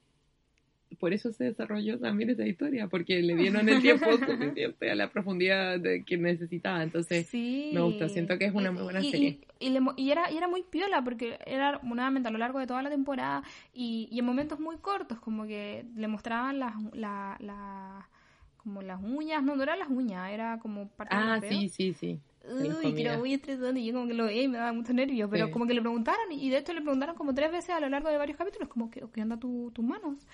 por 0.98 1.12
eso 1.12 1.32
se 1.32 1.44
desarrolló 1.44 1.98
también 1.98 2.30
esa 2.30 2.46
historia, 2.46 2.88
porque 2.88 3.22
le 3.22 3.36
dieron 3.36 3.68
el 3.68 3.80
tiempo 3.80 4.06
suficiente 4.18 4.90
a 4.90 4.94
la 4.94 5.10
profundidad 5.10 5.78
de 5.78 6.04
que 6.04 6.16
necesitaba. 6.16 6.82
Entonces, 6.82 7.26
sí. 7.28 7.70
me 7.72 7.80
gustó, 7.80 8.08
siento 8.08 8.36
que 8.38 8.46
es 8.46 8.54
una 8.54 8.72
muy 8.72 8.82
buena 8.82 9.00
y, 9.00 9.10
serie. 9.10 9.38
Y, 9.60 9.66
y 9.66 9.70
le 9.70 9.80
y 9.96 10.10
era, 10.10 10.30
y 10.30 10.36
era 10.36 10.48
muy 10.48 10.62
piola 10.62 11.02
porque 11.02 11.38
era 11.46 11.80
nuevamente 11.82 12.28
a 12.28 12.32
lo 12.32 12.38
largo 12.38 12.58
de 12.58 12.66
toda 12.66 12.82
la 12.82 12.90
temporada 12.90 13.42
y, 13.72 14.08
en 14.12 14.24
momentos 14.24 14.58
muy 14.58 14.76
cortos, 14.78 15.20
como 15.20 15.46
que 15.46 15.84
le 15.96 16.08
mostraban 16.08 16.58
las 16.58 16.74
la, 16.92 17.36
la- 17.40 18.08
como 18.56 18.82
las 18.82 19.00
uñas, 19.02 19.42
no, 19.42 19.56
no 19.56 19.62
eran 19.62 19.78
las 19.78 19.88
uñas, 19.88 20.30
era 20.30 20.58
como 20.58 20.88
parte 20.88 21.14
ah, 21.16 21.38
del 21.40 21.50
sí, 21.50 21.68
sí, 21.70 21.94
sí. 21.94 22.20
Uy, 22.50 22.94
que 22.94 23.02
era 23.02 23.18
muy 23.18 23.34
estresante 23.34 23.80
y 23.80 23.86
yo 23.86 23.92
como 23.94 24.06
que 24.08 24.14
lo 24.14 24.24
veía 24.24 24.42
y 24.42 24.48
me 24.48 24.58
daba 24.58 24.72
mucho 24.72 24.92
nervio, 24.92 25.28
pero 25.30 25.46
Sí. 25.46 25.52
como 25.52 25.66
que 25.66 25.74
le 25.74 25.80
preguntaron 25.80 26.32
y 26.32 26.50
de 26.50 26.58
hecho 26.58 26.72
le 26.72 26.80
preguntaron 26.82 27.14
como 27.16 27.32
tres 27.34 27.50
veces 27.52 27.70
a 27.70 27.80
lo 27.80 27.88
largo 27.88 28.08
de 28.08 28.16
varios 28.16 28.36
capítulos, 28.36 28.68
como 28.68 28.90
que, 28.90 29.02
¿qué 29.12 29.22
onda 29.22 29.36
tu- 29.38 29.70
tus 29.72 29.84
manos? 29.84 30.26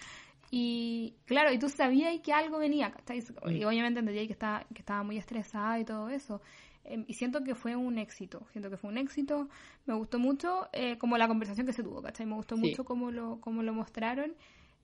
Y 0.50 1.14
claro, 1.24 1.52
y 1.52 1.58
tú 1.58 1.68
sabías 1.68 2.18
que 2.20 2.32
algo 2.32 2.58
venía, 2.58 2.90
¿cachai? 2.92 3.18
Y 3.18 3.64
Mm. 3.64 3.66
obviamente 3.66 3.98
entendía 4.00 4.26
que 4.26 4.32
estaba, 4.32 4.64
que 4.72 4.78
estaba 4.80 5.02
muy 5.02 5.18
estresada 5.18 5.78
y 5.80 5.84
todo 5.84 6.08
eso. 6.08 6.40
Em, 6.84 7.04
y 7.08 7.14
siento 7.14 7.42
que 7.42 7.56
fue 7.56 7.74
un 7.74 7.98
éxito, 7.98 8.46
siento 8.52 8.70
que 8.70 8.76
fue 8.76 8.90
un 8.90 8.98
éxito, 8.98 9.48
me 9.86 9.94
gustó 9.94 10.20
mucho 10.20 10.68
eh, 10.72 10.96
como 10.98 11.18
la 11.18 11.26
conversación 11.26 11.66
que 11.66 11.72
se 11.72 11.82
tuvo, 11.82 12.00
¿cachai? 12.00 12.26
Me 12.26 12.34
gustó 12.36 12.54
Sí. 12.56 12.62
mucho 12.62 12.84
cómo 12.84 13.10
lo, 13.10 13.40
cómo 13.40 13.62
lo 13.64 13.72
mostraron. 13.74 14.34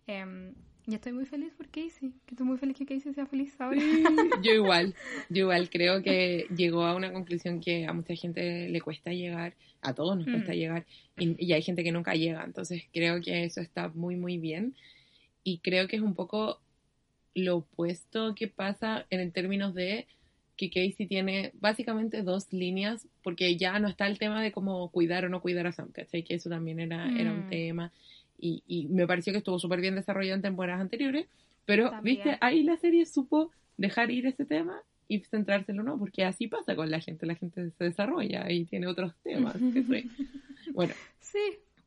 Em, 0.08 0.52
y 0.86 0.94
estoy 0.94 1.12
muy 1.12 1.24
feliz 1.26 1.52
por 1.56 1.66
Casey, 1.68 2.12
que 2.26 2.34
estoy 2.34 2.46
muy 2.46 2.58
feliz 2.58 2.76
que 2.76 2.84
Casey 2.86 3.12
sea 3.14 3.26
feliz 3.26 3.54
ahora. 3.60 3.80
Yo 4.42 4.52
igual, 4.52 4.94
yo 5.28 5.42
igual 5.44 5.70
creo 5.70 6.02
que 6.02 6.46
llegó 6.54 6.84
a 6.84 6.94
una 6.96 7.12
conclusión 7.12 7.60
que 7.60 7.86
a 7.86 7.92
mucha 7.92 8.14
gente 8.16 8.68
le 8.68 8.80
cuesta 8.80 9.12
llegar, 9.12 9.54
a 9.80 9.94
todos 9.94 10.16
nos 10.16 10.26
cuesta 10.26 10.52
Mm. 10.52 10.56
llegar, 10.56 10.86
y, 11.16 11.44
y 11.46 11.52
hay 11.52 11.62
gente 11.62 11.84
que 11.84 11.92
nunca 11.92 12.14
llega, 12.14 12.42
entonces 12.44 12.82
creo 12.92 13.20
que 13.20 13.44
eso 13.44 13.60
está 13.60 13.88
muy, 13.88 14.16
muy 14.16 14.38
bien. 14.38 14.74
y 15.44 15.58
creo 15.58 15.88
que 15.88 15.96
es 15.96 16.02
un 16.02 16.14
poco 16.14 16.60
lo 17.34 17.56
opuesto 17.58 18.34
que 18.34 18.46
pasa 18.48 19.06
en 19.10 19.18
el 19.20 19.32
términos 19.32 19.74
de 19.74 20.06
que 20.56 20.68
Casey 20.70 21.06
tiene 21.08 21.50
básicamente 21.54 22.22
dos 22.22 22.52
líneas, 22.52 23.08
porque 23.24 23.56
ya 23.56 23.78
no 23.80 23.88
está 23.88 24.06
el 24.06 24.18
tema 24.18 24.40
de 24.42 24.52
cómo 24.52 24.88
cuidar 24.90 25.24
o 25.24 25.28
no 25.28 25.40
cuidar 25.40 25.66
a 25.66 25.72
Sam, 25.72 25.90
¿cachai? 25.90 26.22
Que 26.22 26.34
eso 26.34 26.48
también 26.50 26.78
era, 26.78 27.10
era 27.18 27.32
un 27.32 27.40
Mm. 27.40 27.46
tema. 27.48 27.92
Y, 28.44 28.64
y 28.66 28.88
me 28.88 29.06
pareció 29.06 29.32
que 29.32 29.38
estuvo 29.38 29.60
súper 29.60 29.80
bien 29.80 29.94
desarrollado 29.94 30.34
en 30.34 30.42
temporadas 30.42 30.80
anteriores, 30.80 31.28
pero, 31.64 31.90
También. 31.90 32.16
viste, 32.16 32.38
ahí 32.40 32.64
la 32.64 32.76
serie 32.76 33.06
supo 33.06 33.52
dejar 33.76 34.10
ir 34.10 34.26
ese 34.26 34.44
tema 34.44 34.82
y 35.06 35.20
centrárselo, 35.20 35.84
¿no? 35.84 35.96
Porque 35.96 36.24
así 36.24 36.48
pasa 36.48 36.74
con 36.74 36.90
la 36.90 36.98
gente, 37.00 37.24
la 37.24 37.36
gente 37.36 37.70
se 37.70 37.84
desarrolla 37.84 38.50
y 38.50 38.64
tiene 38.64 38.88
otros 38.88 39.14
temas. 39.22 39.54
bueno, 40.74 40.92
Sí. 41.20 41.38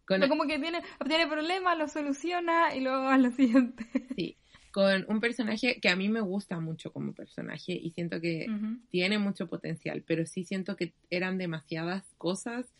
con, 0.05 0.21
como 0.29 0.47
que 0.47 0.57
tiene, 0.59 0.81
tiene 1.05 1.27
problemas, 1.27 1.77
lo 1.77 1.89
soluciona 1.89 2.73
y 2.73 2.79
luego 2.79 3.09
a 3.09 3.17
lo 3.17 3.31
siguiente. 3.31 3.85
sí, 4.15 4.37
con 4.71 5.05
un 5.09 5.19
personaje 5.19 5.81
que 5.81 5.89
a 5.89 5.97
mí 5.97 6.07
me 6.07 6.21
gusta 6.21 6.59
mucho 6.61 6.93
como 6.93 7.13
personaje 7.13 7.73
y 7.73 7.91
siento 7.91 8.21
que 8.21 8.47
Ujú. 8.49 8.79
tiene 8.89 9.17
mucho 9.17 9.47
potencial, 9.49 10.03
pero 10.07 10.25
sí 10.25 10.45
siento 10.45 10.77
que 10.77 10.93
eran 11.09 11.37
demasiadas 11.37 12.05
cosas 12.17 12.73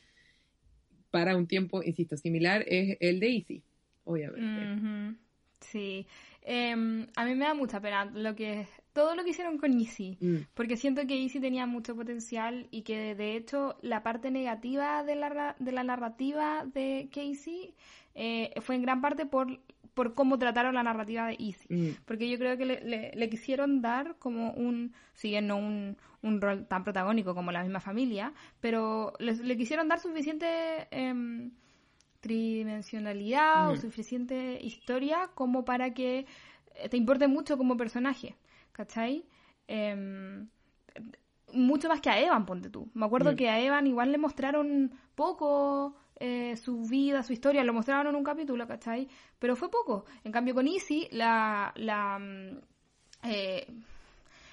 para 1.15 1.37
un 1.37 1.47
tiempo, 1.47 1.81
insisto, 1.81 2.17
similar, 2.17 2.65
es 2.67 2.97
el 2.99 3.21
de 3.21 3.37
Easy, 3.37 3.63
obviamente. 4.03 5.17
Sí. 5.61 6.05
Em, 6.41 7.07
a 7.15 7.23
mí 7.23 7.35
me 7.35 7.45
da 7.45 7.53
mucha 7.53 7.79
pena 7.79 8.03
lo 8.03 8.35
que 8.35 8.67
todo 8.91 9.15
lo 9.15 9.23
que 9.23 9.29
hicieron 9.29 9.57
con 9.57 9.79
Easy. 9.79 10.17
Mm, 10.19 10.39
Porque 10.53 10.75
siento 10.75 11.07
que 11.07 11.15
Easy 11.15 11.39
tenía 11.39 11.65
mucho 11.67 11.95
potencial 11.95 12.67
y 12.69 12.81
que 12.81 13.15
de 13.15 13.37
hecho 13.37 13.77
la 13.81 14.03
parte 14.03 14.29
negativa 14.29 15.05
de 15.05 15.15
la, 15.15 15.55
de 15.57 15.71
la 15.71 15.83
narrativa 15.83 16.65
de 16.65 17.07
Casey 17.13 17.73
eh, 18.13 18.51
fue 18.59 18.75
en 18.75 18.81
gran 18.81 18.99
parte 18.99 19.25
por, 19.25 19.47
por 19.95 20.13
cómo 20.13 20.37
trataron 20.37 20.75
la 20.75 20.83
narrativa 20.83 21.25
de 21.27 21.33
Easy. 21.39 21.65
mm, 21.73 22.03
Porque 22.05 22.29
yo 22.29 22.37
creo 22.37 22.55
que 22.57 22.65
le, 22.65 22.81
le- 22.81 23.11
le 23.15 23.29
quisieron 23.29 23.81
dar 23.81 24.15
como 24.19 24.51
un, 24.51 24.93
si 25.13 25.29
bien 25.29 25.47
no 25.47 25.57
un, 25.57 25.97
un 26.21 26.39
rol 26.41 26.67
tan 26.67 26.83
protagónico 26.83 27.33
como 27.33 27.51
la 27.51 27.63
misma 27.63 27.79
familia, 27.79 28.33
pero 28.59 29.13
le, 29.19 29.33
le 29.33 29.57
quisieron 29.57 29.87
dar 29.87 29.99
suficiente 29.99 30.87
em, 30.91 31.51
tridimensionalidad 32.21 33.69
o 33.71 33.73
Mm. 33.75 33.77
suficiente 33.81 34.59
historia 34.61 35.29
como 35.33 35.63
para 35.65 35.93
que 35.93 36.25
eh, 36.75 36.89
te 36.89 36.97
importe 36.97 37.27
mucho 37.27 37.57
como 37.57 37.77
personaje, 37.77 38.35
¿cachai? 38.73 39.25
Em, 39.67 40.47
mucho 41.53 41.87
más 41.87 42.01
que 42.01 42.09
a 42.09 42.19
Evan, 42.19 42.45
ponte 42.45 42.69
tú. 42.69 42.89
Me 42.93 43.05
acuerdo 43.05 43.31
Mm. 43.31 43.35
que 43.35 43.49
a 43.49 43.59
Evan 43.61 43.87
igual 43.87 44.11
le 44.11 44.17
mostraron 44.17 44.91
poco 45.15 45.95
eh, 46.19 46.55
su 46.57 46.81
vida, 46.83 47.23
su 47.23 47.33
historia, 47.33 47.63
lo 47.63 47.73
mostraron 47.73 48.07
en 48.07 48.15
un 48.15 48.23
capítulo, 48.23 48.67
¿cachai? 48.67 49.07
Pero 49.39 49.55
fue 49.55 49.69
poco. 49.69 50.05
En 50.23 50.31
cambio 50.31 50.53
con 50.53 50.67
Izzy, 50.67 51.07
la... 51.11 51.71
la 51.75 52.19
mm, 52.19 52.57
eh, 53.23 53.67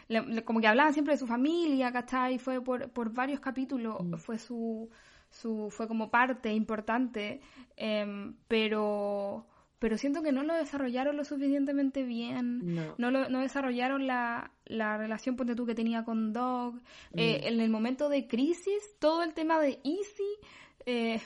le- 0.08 0.44
como 0.44 0.60
que 0.60 0.66
hablaban 0.68 0.92
siempre 0.92 1.14
de 1.14 1.18
su 1.18 1.26
familia, 1.26 1.92
¿cachai? 1.92 2.38
Fue 2.38 2.60
por, 2.62 2.90
por 2.90 3.12
varios 3.12 3.40
capítulos, 3.40 3.96
Mm. 4.02 4.14
fue 4.16 4.38
su, 4.38 4.90
su... 5.30 5.68
fue 5.70 5.86
como 5.88 6.10
parte 6.10 6.52
importante, 6.52 7.40
em, 7.76 8.34
pero... 8.48 9.46
Pero 9.78 9.98
siento 9.98 10.22
que 10.22 10.30
no 10.30 10.44
lo 10.44 10.54
desarrollaron 10.54 11.16
lo 11.16 11.24
suficientemente 11.24 12.04
bien. 12.04 12.74
no. 12.74 12.94
No, 12.98 13.10
lo- 13.10 13.28
no 13.28 13.40
desarrollaron 13.40 14.06
la, 14.06 14.52
la 14.66 14.96
relación 14.96 15.34
ponte 15.34 15.56
tú 15.56 15.66
que 15.66 15.74
tenía 15.74 16.04
con 16.04 16.32
Dog. 16.32 16.80
Eh, 17.14 17.40
en 17.48 17.58
el 17.60 17.68
momento 17.68 18.08
de 18.08 18.28
crisis, 18.28 18.80
todo 19.00 19.24
el 19.24 19.34
tema 19.34 19.58
de 19.58 19.80
Easy 19.82 20.36
eh, 20.86 21.20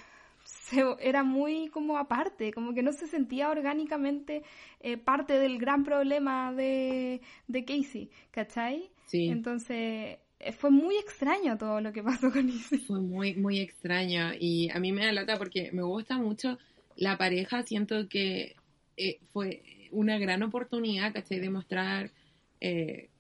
se- 0.69 0.97
era 1.01 1.23
muy 1.25 1.69
como 1.69 1.99
aparte, 1.99 2.53
como 2.53 2.75
que 2.75 2.83
no 2.83 2.93
se 2.93 3.07
sentía 3.07 3.51
orgánicamente 3.51 4.43
eh, 4.81 4.97
parte 4.99 5.39
del 5.39 5.59
gran 5.59 5.85
problema 5.85 6.53
de, 6.53 7.21
de 7.49 7.65
Casey, 7.65 8.11
¿cachai? 8.31 8.91
Sí. 9.07 9.39
Entonces 9.39 10.19
eh, 10.41 10.53
fue 10.53 10.71
muy 10.71 10.97
extraño 10.99 11.57
todo 11.59 11.81
lo 11.81 11.93
que 11.93 12.03
pasó 12.03 12.31
con 12.33 12.49
Easy. 12.49 12.83
Fue 12.87 13.01
muy, 13.01 13.35
muy 13.35 13.59
extraño 13.61 14.33
y 14.39 14.71
a 14.71 14.79
mí 14.79 14.93
me 14.93 15.05
da 15.05 15.13
lata 15.13 15.39
porque 15.39 15.71
me 15.73 15.83
gusta 15.83 16.19
mucho 16.19 16.59
la 16.97 17.19
pareja, 17.19 17.63
siento 17.65 18.09
que 18.09 18.55
eh, 18.97 19.19
fue 19.33 19.89
una 19.91 20.19
gran 20.19 20.43
oportunidad, 20.45 21.13
¿cachai? 21.13 21.41
De 21.41 21.51
mostrar 21.51 22.13
eh, 22.61 23.11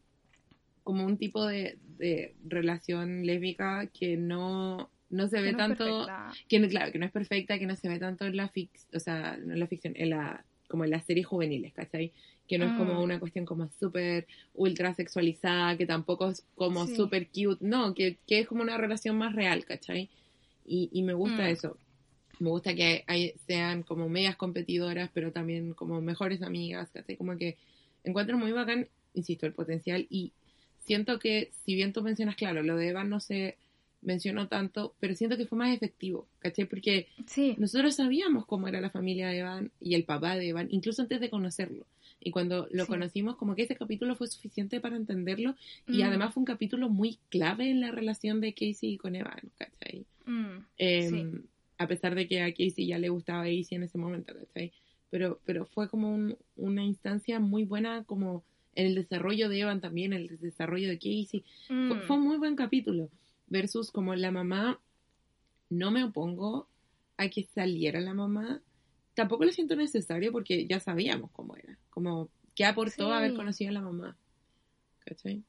como 0.84 1.06
un 1.06 1.18
tipo 1.18 1.46
de, 1.46 1.78
de 1.98 2.36
relación 2.46 3.26
lésbica 3.26 3.88
que 3.88 4.16
no, 4.16 4.90
no 5.10 5.28
se 5.28 5.40
ve 5.40 5.52
no 5.52 5.58
tanto, 5.58 6.06
que 6.48 6.58
no, 6.58 6.68
claro, 6.68 6.92
que 6.92 6.98
no 6.98 7.06
es 7.06 7.12
perfecta, 7.12 7.58
que 7.58 7.66
no 7.66 7.76
se 7.76 7.88
ve 7.88 7.98
tanto 7.98 8.24
en 8.26 8.36
la 8.36 8.48
ficción, 8.48 8.88
o 8.94 9.00
sea, 9.00 9.36
no 9.36 9.52
en 9.54 9.60
la 9.60 9.66
ficción, 9.66 9.94
en 9.96 10.10
la, 10.10 10.44
como 10.68 10.84
en 10.84 10.90
las 10.90 11.04
series 11.04 11.26
juveniles, 11.26 11.72
¿cachai? 11.72 12.12
Que 12.48 12.58
no 12.58 12.64
es 12.66 12.72
como 12.72 12.94
Mm. 12.94 13.02
una 13.02 13.20
cuestión 13.20 13.44
como 13.44 13.68
súper 13.68 14.26
ultra 14.54 14.94
sexualizada, 14.94 15.76
que 15.76 15.86
tampoco 15.86 16.30
es 16.30 16.44
como 16.54 16.86
Sí. 16.86 16.96
súper 16.96 17.28
cute, 17.28 17.64
no, 17.64 17.94
que, 17.94 18.18
que 18.26 18.40
es 18.40 18.48
como 18.48 18.62
una 18.62 18.76
relación 18.76 19.16
más 19.16 19.34
real, 19.34 19.64
¿cachai? 19.64 20.08
Y, 20.64 20.88
y 20.92 21.02
me 21.02 21.12
gusta 21.14 21.44
Mm. 21.44 21.52
eso. 21.52 21.78
Me 22.38 22.50
gusta 22.50 22.74
que 22.74 23.04
hay- 23.06 23.32
sean 23.46 23.82
como 23.82 24.08
medias 24.08 24.36
competidoras, 24.36 25.10
pero 25.14 25.32
también 25.32 25.72
como 25.74 26.00
mejores 26.00 26.42
amigas, 26.42 26.90
¿cachai? 26.90 27.16
Como 27.16 27.36
que 27.36 27.56
encuentro 28.04 28.36
muy 28.36 28.52
bacán, 28.52 28.88
insisto, 29.14 29.46
el 29.46 29.52
potencial 29.54 30.06
y 30.10 30.32
siento 30.84 31.18
que, 31.18 31.50
si 31.64 31.74
bien 31.74 31.92
tú 31.92 32.02
mencionas, 32.02 32.36
claro, 32.36 32.62
lo 32.62 32.76
de 32.76 32.88
Evan 32.88 33.08
no 33.08 33.20
se 33.20 33.56
mencionó 34.06 34.48
tanto, 34.48 34.94
pero 35.00 35.14
siento 35.14 35.36
que 35.36 35.44
fue 35.46 35.58
más 35.58 35.74
efectivo, 35.76 36.26
¿cachai? 36.38 36.64
Porque 36.66 37.08
Sí, 37.26 37.54
nosotros 37.58 37.94
sabíamos 37.96 38.46
cómo 38.46 38.68
era 38.68 38.80
la 38.80 38.88
familia 38.90 39.28
de 39.28 39.38
Evan 39.40 39.70
y 39.80 39.94
el 39.94 40.04
papá 40.04 40.36
de 40.36 40.48
Evan, 40.48 40.68
incluso 40.70 41.02
antes 41.02 41.20
de 41.20 41.28
conocerlo. 41.28 41.84
Y 42.20 42.30
cuando 42.30 42.66
lo 42.70 42.84
Sí. 42.84 42.88
conocimos, 42.88 43.36
como 43.36 43.54
que 43.54 43.62
ese 43.62 43.76
capítulo 43.76 44.14
fue 44.16 44.28
suficiente 44.28 44.80
para 44.80 44.96
entenderlo 44.96 45.54
y 45.86 45.98
Mm. 45.98 46.06
además 46.06 46.32
fue 46.34 46.40
un 46.40 46.46
capítulo 46.46 46.88
muy 46.88 47.18
clave 47.28 47.68
en 47.70 47.80
la 47.80 47.90
relación 47.90 48.40
de 48.40 48.54
Casey 48.54 48.96
con 48.96 49.14
Evan, 49.16 49.42
¿cachai? 49.58 50.06
Mm, 50.24 50.64
Em, 50.78 51.10
Sí. 51.10 51.40
A 51.78 51.86
pesar 51.86 52.14
de 52.14 52.26
que 52.26 52.40
a 52.40 52.50
Casey 52.52 52.86
ya 52.86 52.98
le 52.98 53.10
gustaba 53.10 53.42
Casey 53.42 53.66
en 53.72 53.82
ese 53.82 53.98
momento, 53.98 54.32
¿cachai? 54.34 54.72
Pero, 55.10 55.40
pero 55.44 55.66
fue 55.66 55.88
como 55.90 56.14
un- 56.14 56.36
una 56.56 56.82
instancia 56.84 57.38
muy 57.38 57.64
buena 57.64 58.02
como 58.04 58.42
en 58.74 58.86
el 58.86 58.94
desarrollo 58.94 59.48
de 59.48 59.60
Evan 59.60 59.80
también, 59.80 60.12
en 60.14 60.22
el 60.22 60.38
desarrollo 60.40 60.88
de 60.88 60.96
Casey. 60.98 61.44
Fue, 61.66 61.76
mm. 61.76 62.00
fue 62.06 62.16
un 62.16 62.22
muy 62.24 62.38
buen 62.38 62.56
capítulo. 62.56 63.10
Versus 63.48 63.90
como 63.90 64.14
la 64.14 64.30
mamá, 64.30 64.80
no 65.70 65.90
me 65.90 66.04
opongo 66.04 66.68
a 67.16 67.28
que 67.28 67.44
saliera 67.44 68.00
la 68.00 68.14
mamá. 68.14 68.60
Tampoco 69.14 69.44
lo 69.44 69.52
siento 69.52 69.76
necesario 69.76 70.32
porque 70.32 70.66
ya 70.66 70.80
sabíamos 70.80 71.30
cómo 71.30 71.56
era. 71.56 71.78
Como 71.90 72.28
que 72.54 72.64
aportó 72.64 73.06
Sí. 73.06 73.12
haber 73.12 73.34
conocido 73.34 73.70
a 73.70 73.74
la 73.74 73.80
mamá. 73.82 74.16
¿Cachai? 75.00 75.42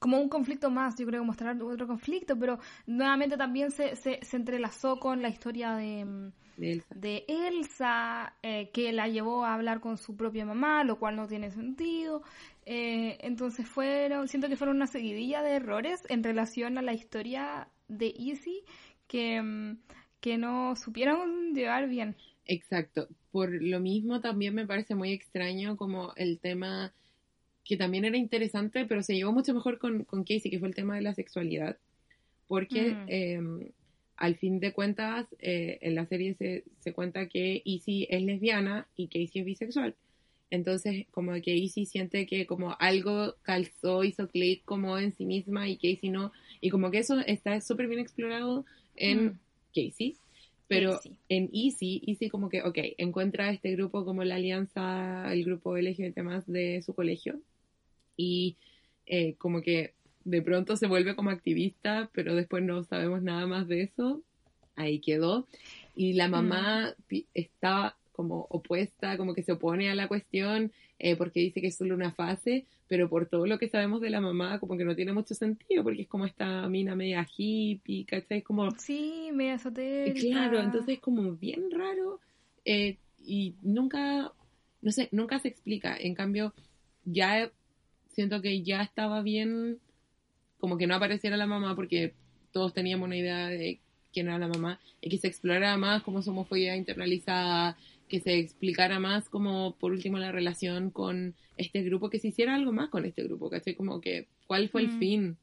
Como 0.00 0.18
un 0.18 0.30
conflicto 0.30 0.70
más, 0.70 0.96
yo 0.98 1.06
creo, 1.06 1.22
mostrar 1.22 1.62
otro 1.62 1.86
conflicto, 1.86 2.36
pero 2.38 2.58
nuevamente 2.86 3.36
también 3.36 3.70
se, 3.70 3.94
se, 3.96 4.18
se 4.22 4.36
entrelazó 4.36 4.98
con 4.98 5.20
la 5.20 5.28
historia 5.28 5.74
de, 5.74 6.04
mm, 6.06 6.32
De 6.56 6.72
Elsa. 6.72 6.94
de 6.94 7.24
Elsa, 7.28 8.34
eh, 8.42 8.70
que 8.72 8.92
la 8.92 9.08
llevó 9.08 9.44
a 9.44 9.54
hablar 9.54 9.80
con 9.80 9.98
su 9.98 10.16
propia 10.16 10.46
mamá, 10.46 10.84
lo 10.84 10.98
cual 10.98 11.16
no 11.16 11.28
tiene 11.28 11.50
sentido. 11.50 12.22
Eh, 12.64 13.18
entonces 13.20 13.68
fueron, 13.68 14.26
siento 14.26 14.48
que 14.48 14.56
fueron 14.56 14.76
una 14.76 14.86
seguidilla 14.86 15.42
de 15.42 15.56
errores 15.56 16.00
en 16.08 16.24
relación 16.24 16.78
a 16.78 16.82
la 16.82 16.94
historia 16.94 17.68
de 17.88 18.14
Easy 18.18 18.64
que, 19.06 19.42
mm, 19.42 19.80
que 20.22 20.38
no 20.38 20.76
supieron 20.76 21.52
llevar 21.52 21.88
bien. 21.88 22.16
Exacto. 22.46 23.06
Por 23.32 23.50
lo 23.62 23.80
mismo 23.80 24.22
también 24.22 24.54
me 24.54 24.66
parece 24.66 24.94
muy 24.94 25.12
extraño 25.12 25.76
como 25.76 26.14
el 26.16 26.40
tema 26.40 26.90
que 27.64 27.76
también 27.76 28.04
era 28.04 28.16
interesante, 28.16 28.86
pero 28.86 29.02
se 29.02 29.14
llevó 29.14 29.32
mucho 29.32 29.54
mejor 29.54 29.78
con, 29.78 30.04
con 30.04 30.24
Casey, 30.24 30.50
que 30.50 30.58
fue 30.58 30.68
el 30.68 30.74
tema 30.74 30.96
de 30.96 31.02
la 31.02 31.14
sexualidad. 31.14 31.76
Porque 32.48 32.92
Mm. 32.94 33.04
eh, 33.08 33.72
al 34.16 34.36
fin 34.36 34.60
de 34.60 34.72
cuentas, 34.72 35.26
eh, 35.38 35.78
en 35.82 35.94
la 35.94 36.04
serie 36.06 36.34
se, 36.34 36.64
se 36.80 36.92
cuenta 36.92 37.26
que 37.28 37.62
Izzy 37.64 38.06
es 38.10 38.22
lesbiana 38.22 38.86
y 38.96 39.06
Casey 39.06 39.40
es 39.40 39.44
bisexual. 39.44 39.94
Entonces, 40.50 41.06
como 41.12 41.32
que 41.40 41.54
Izzy 41.54 41.86
siente 41.86 42.26
que 42.26 42.44
como 42.44 42.74
algo 42.80 43.36
calzó, 43.42 44.02
hizo 44.02 44.28
clic 44.28 44.64
como 44.64 44.98
en 44.98 45.12
sí 45.12 45.24
misma 45.24 45.68
y 45.68 45.76
Casey 45.76 46.10
no. 46.10 46.32
Y 46.60 46.70
como 46.70 46.90
que 46.90 46.98
eso 46.98 47.20
está 47.20 47.60
súper 47.60 47.86
bien 47.86 48.00
explorado 48.00 48.64
en 48.96 49.26
Mm. 49.26 49.38
Casey. 49.74 50.16
Pero 50.66 50.96
Casey. 50.96 51.12
en 51.28 51.50
Easy, 51.52 52.02
Easy 52.06 52.28
como 52.28 52.48
que, 52.48 52.62
ok, 52.62 52.78
encuentra 52.98 53.50
este 53.52 53.70
grupo 53.72 54.04
como 54.04 54.22
la 54.24 54.34
alianza, 54.36 55.32
el 55.32 55.44
grupo 55.44 55.76
LGBT 55.76 56.18
más 56.22 56.46
de 56.46 56.82
su 56.82 56.94
colegio. 56.94 57.40
Y 58.20 58.56
eh, 59.06 59.34
como 59.38 59.62
que 59.62 59.94
de 60.24 60.42
pronto 60.42 60.76
se 60.76 60.86
vuelve 60.86 61.16
como 61.16 61.30
activista, 61.30 62.10
pero 62.12 62.34
después 62.34 62.62
no 62.62 62.84
sabemos 62.84 63.22
nada 63.22 63.46
más 63.46 63.66
de 63.68 63.82
eso. 63.82 64.22
Ahí 64.76 65.00
quedó. 65.00 65.46
Y 65.94 66.14
la 66.14 66.28
mamá 66.28 66.94
pi- 67.06 67.26
está 67.34 67.96
como 68.12 68.46
opuesta, 68.50 69.16
como 69.16 69.34
que 69.34 69.42
se 69.42 69.52
opone 69.52 69.90
a 69.90 69.94
la 69.94 70.08
cuestión, 70.08 70.72
eh, 70.98 71.16
porque 71.16 71.40
dice 71.40 71.60
que 71.60 71.68
es 71.68 71.76
solo 71.76 71.94
una 71.94 72.12
fase, 72.12 72.66
pero 72.88 73.08
por 73.08 73.26
todo 73.26 73.46
lo 73.46 73.58
que 73.58 73.68
sabemos 73.68 74.00
de 74.00 74.10
la 74.10 74.20
mamá, 74.20 74.58
como 74.60 74.76
que 74.76 74.84
no 74.84 74.94
tiene 74.94 75.12
mucho 75.12 75.34
sentido, 75.34 75.82
porque 75.84 76.02
es 76.02 76.08
como 76.08 76.26
esta 76.26 76.68
mina 76.68 76.94
media 76.94 77.26
hippie, 77.36 78.04
¿cachai? 78.04 78.42
Como 78.42 78.70
Sí, 78.78 79.30
media 79.32 79.54
esotérica. 79.54 80.20
Claro, 80.32 80.60
entonces 80.60 80.94
es 80.96 81.00
como 81.00 81.32
bien 81.32 81.70
raro 81.70 82.20
eh, 82.64 82.98
y 83.18 83.54
nunca 83.62 84.32
no 84.82 84.92
sé, 84.92 85.08
nunca 85.12 85.38
se 85.38 85.48
explica. 85.48 85.96
En 85.96 86.14
cambio, 86.14 86.54
ya 87.04 87.50
siento 88.20 88.42
que 88.42 88.62
ya 88.62 88.82
estaba 88.82 89.22
bien 89.22 89.78
como 90.58 90.76
que 90.76 90.86
no 90.86 90.94
apareciera 90.94 91.38
la 91.38 91.46
mamá 91.46 91.74
porque 91.74 92.12
todos 92.52 92.74
teníamos 92.74 93.06
una 93.06 93.16
idea 93.16 93.48
de 93.48 93.80
quién 94.12 94.26
era 94.28 94.38
la 94.38 94.48
mamá 94.48 94.78
y 95.00 95.08
que 95.08 95.16
se 95.16 95.26
explorara 95.26 95.76
más 95.78 96.02
como 96.02 96.20
su 96.20 96.30
homofobia 96.30 96.76
internalizada, 96.76 97.78
que 98.08 98.20
se 98.20 98.36
explicara 98.38 98.98
más 98.98 99.30
como 99.30 99.74
por 99.76 99.92
último 99.92 100.18
la 100.18 100.32
relación 100.32 100.90
con 100.90 101.34
este 101.56 101.82
grupo, 101.82 102.10
que 102.10 102.18
se 102.18 102.28
hiciera 102.28 102.54
algo 102.56 102.72
más 102.72 102.90
con 102.90 103.06
este 103.06 103.22
grupo, 103.22 103.48
¿cachai? 103.48 103.74
Como 103.74 104.00
que 104.02 104.26
cuál 104.46 104.68
fue 104.68 104.82
el 104.82 104.88
Mm. 104.88 104.98
fin 104.98 105.36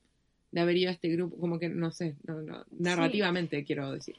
de 0.52 0.62
haber 0.62 0.78
ido 0.78 0.90
a 0.90 0.94
este 0.94 1.10
grupo, 1.10 1.38
como 1.38 1.58
que 1.58 1.70
no 1.70 1.90
sé, 1.92 2.16
no, 2.28 2.42
no, 2.44 2.64
narrativamente 2.78 3.64
quiero 3.64 3.92
decir. 3.92 4.18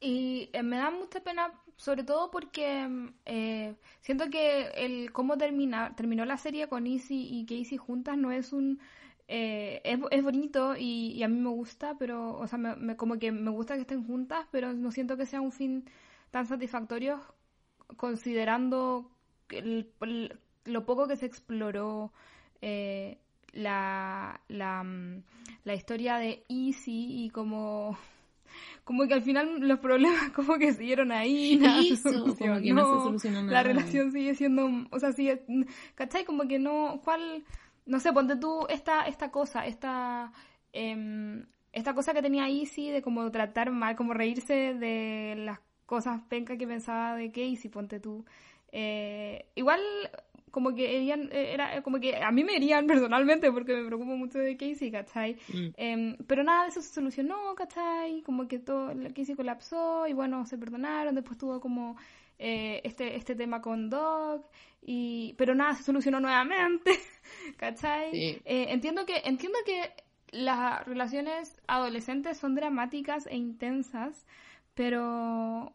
Y 0.00 0.48
eh, 0.54 0.62
me 0.62 0.76
da 0.76 0.90
mucha 0.90 1.20
pena, 1.20 1.52
sobre 1.78 2.04
todo 2.04 2.30
porque 2.30 2.88
eh, 3.24 3.74
siento 4.02 4.28
que 4.30 4.68
el 4.76 5.12
cómo 5.12 5.38
termina, 5.38 5.96
terminó 5.96 6.26
la 6.26 6.36
serie 6.36 6.68
con 6.68 6.86
Izzy 6.86 7.28
y 7.30 7.46
Casey 7.46 7.78
juntas 7.78 8.18
no 8.18 8.30
es 8.32 8.52
un... 8.52 8.80
eh, 9.28 9.80
es, 9.84 9.98
es 10.10 10.22
bonito 10.24 10.74
y, 10.76 11.22
a 11.22 11.28
mí 11.28 11.38
me 11.40 11.50
gusta, 11.50 11.96
pero, 11.98 12.36
o 12.38 12.46
sea, 12.48 12.58
me, 12.58 12.96
como 12.96 13.18
que 13.18 13.32
me 13.32 13.50
gusta 13.50 13.74
que 13.76 13.82
estén 13.82 14.04
juntas, 14.06 14.46
pero 14.50 14.72
no 14.74 14.90
siento 14.92 15.16
que 15.16 15.26
sea 15.26 15.40
un 15.40 15.52
fin 15.52 15.84
tan 16.30 16.46
satisfactorio 16.46 17.20
considerando 17.96 19.10
el- 19.50 19.90
el- 20.02 20.38
lo 20.64 20.84
poco 20.84 21.08
que 21.08 21.16
se 21.16 21.26
exploró 21.26 22.12
eh, 22.60 23.18
la, 23.52 24.40
la, 24.48 24.82
mm, 24.82 25.22
la 25.64 25.74
historia 25.74 26.16
de 26.18 26.44
Izzy 26.48 27.24
y 27.24 27.30
como 27.30 27.96
como 28.88 29.06
que 29.06 29.12
al 29.12 29.20
final 29.20 29.60
los 29.68 29.80
problemas 29.80 30.30
como 30.34 30.56
que 30.56 30.72
siguieron 30.72 31.12
ahí, 31.12 31.58
nada 31.58 31.82
se 31.82 31.92
Eso, 31.92 32.10
como 32.22 32.34
que 32.34 32.72
no 32.72 32.86
se 32.86 33.04
solucionó, 33.04 33.42
la 33.42 33.62
relación 33.62 34.12
sigue 34.12 34.34
siendo, 34.34 34.66
o 34.90 34.98
sea, 34.98 35.12
sigue, 35.12 35.44
¿cachai? 35.94 36.24
Como 36.24 36.48
que 36.48 36.58
no, 36.58 37.02
¿cuál? 37.04 37.44
No 37.84 38.00
sé, 38.00 38.14
ponte 38.14 38.36
tú 38.36 38.66
esta, 38.70 39.02
esta 39.02 39.30
cosa, 39.30 39.66
esta, 39.66 40.32
em, 40.72 41.44
esta 41.70 41.92
cosa 41.92 42.14
que 42.14 42.22
tenía 42.22 42.48
Izzy 42.48 42.90
de 42.90 43.02
como 43.02 43.30
tratar 43.30 43.72
mal, 43.72 43.94
como 43.94 44.14
reírse 44.14 44.72
de 44.72 45.34
las 45.36 45.60
cosas 45.84 46.22
pencas 46.22 46.56
que 46.56 46.66
pensaba 46.66 47.14
de 47.14 47.30
Casey, 47.30 47.68
ponte 47.70 48.00
tú. 48.00 48.24
Eh, 48.72 49.50
igual 49.54 49.82
como 50.50 50.74
que 50.74 50.96
herían, 50.96 51.28
eh, 51.32 51.52
era 51.54 51.82
como 51.82 52.00
que 52.00 52.16
a 52.16 52.30
mí 52.30 52.44
me 52.44 52.56
herían 52.56 52.86
personalmente 53.10 53.50
porque 53.52 53.74
me 53.74 53.86
preocupo 53.86 54.16
mucho 54.16 54.38
de 54.38 54.56
Casey, 54.56 54.90
¿cachai? 54.90 55.36
Mm. 55.52 55.68
Em, 55.76 56.16
pero 56.26 56.42
nada 56.44 56.64
de 56.64 56.68
eso 56.70 56.80
se 56.80 56.92
solucionó, 56.92 57.54
¿cachai? 57.54 58.22
Como 58.22 58.48
que 58.48 58.58
todo, 58.58 58.92
Casey 59.14 59.34
colapsó 59.34 60.06
y 60.06 60.12
bueno, 60.12 60.44
se 60.46 60.58
perdonaron, 60.58 61.14
después 61.14 61.38
tuvo 61.38 61.60
como 61.60 61.96
eh, 62.38 62.80
este, 62.84 63.16
este 63.16 63.34
tema 63.34 63.60
con 63.60 63.90
Doc, 63.90 64.46
y, 64.82 65.34
pero 65.36 65.54
nada 65.54 65.74
se 65.74 65.82
solucionó 65.82 66.20
nuevamente, 66.20 66.92
¿cachai? 67.56 68.12
Sí. 68.12 68.42
Eh, 68.44 68.66
entiendo 68.68 69.04
que, 69.04 69.22
entiendo 69.24 69.58
que 69.66 69.92
las 70.30 70.86
relaciones 70.86 71.60
adolescentes 71.66 72.38
son 72.38 72.54
dramáticas 72.54 73.26
e 73.26 73.36
intensas, 73.36 74.26
pero 74.74 75.72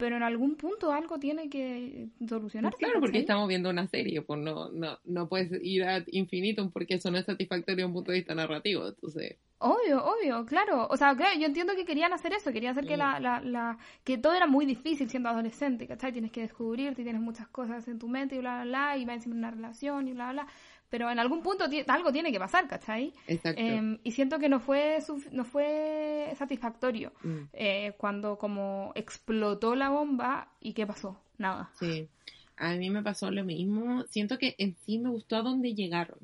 pero 0.00 0.16
en 0.16 0.22
algún 0.24 0.56
punto 0.56 0.90
algo 0.92 1.20
tiene 1.20 1.48
que 1.48 2.08
solucionarse. 2.28 2.78
Claro, 2.78 2.98
porque 2.98 3.18
estamos 3.18 3.46
viendo 3.46 3.70
una 3.70 3.86
serie, 3.86 4.22
pues 4.22 4.40
no, 4.40 4.70
no, 4.70 4.98
no 5.04 5.28
puedes 5.28 5.52
ir 5.62 5.84
a 5.84 6.02
infinitum 6.08 6.72
porque 6.72 6.94
eso 6.94 7.10
no 7.10 7.18
es 7.18 7.26
satisfactorio 7.26 7.76
desde 7.76 7.86
un 7.86 7.92
punto 7.92 8.10
de 8.10 8.18
vista 8.18 8.34
narrativo, 8.34 8.88
entonces... 8.88 9.36
Obvio, 9.62 10.02
obvio, 10.02 10.46
claro. 10.46 10.86
O 10.88 10.96
sea, 10.96 11.14
claro, 11.14 11.38
yo 11.38 11.44
entiendo 11.44 11.74
que 11.76 11.84
querían 11.84 12.14
hacer 12.14 12.32
eso, 12.32 12.50
querían 12.50 12.72
hacer 12.72 12.86
que 12.86 12.96
Mm. 12.96 12.98
la, 12.98 13.20
la, 13.20 13.40
la, 13.42 13.78
que 14.04 14.16
todo 14.16 14.32
era 14.32 14.46
muy 14.46 14.64
difícil 14.64 15.10
siendo 15.10 15.28
adolescente, 15.28 15.86
¿cachai? 15.86 16.12
Tienes 16.12 16.32
que 16.32 16.40
descubrirte 16.40 17.02
y 17.02 17.04
tienes 17.04 17.20
muchas 17.20 17.46
cosas 17.48 17.86
en 17.86 17.98
tu 17.98 18.08
mente 18.08 18.36
y 18.36 18.38
bla, 18.38 18.62
bla, 18.62 18.64
bla, 18.64 18.96
y 18.96 19.04
va 19.04 19.12
encima 19.12 19.34
una 19.34 19.50
relación 19.50 20.08
y 20.08 20.14
bla, 20.14 20.32
bla, 20.32 20.44
bla. 20.44 20.52
Pero 20.90 21.10
en 21.10 21.18
algún 21.20 21.42
punto 21.42 21.64
algo 21.86 22.12
tiene 22.12 22.32
que 22.32 22.38
pasar, 22.38 22.66
¿cachai? 22.68 23.12
Exacto. 23.28 23.60
Em, 23.62 23.98
y 24.02 24.10
siento 24.10 24.38
que 24.38 24.48
no 24.48 24.58
fue, 24.60 24.98
no 25.32 25.44
fue 25.44 26.32
satisfactorio 26.36 27.12
Mm. 27.22 27.38
eh, 27.52 27.92
cuando 27.96 28.36
como 28.38 28.92
explotó 28.96 29.74
la 29.76 29.88
bomba 29.90 30.48
y 30.60 30.72
¿qué 30.72 30.86
pasó? 30.86 31.16
Nada. 31.38 31.70
Sí, 31.78 32.08
a 32.56 32.74
mí 32.74 32.90
me 32.90 33.02
pasó 33.02 33.30
lo 33.30 33.44
mismo. 33.44 34.04
Siento 34.08 34.36
que 34.36 34.54
en 34.58 34.76
sí 34.84 34.98
me 34.98 35.10
gustó 35.10 35.36
a 35.36 35.42
dónde 35.42 35.74
llegaron, 35.74 36.18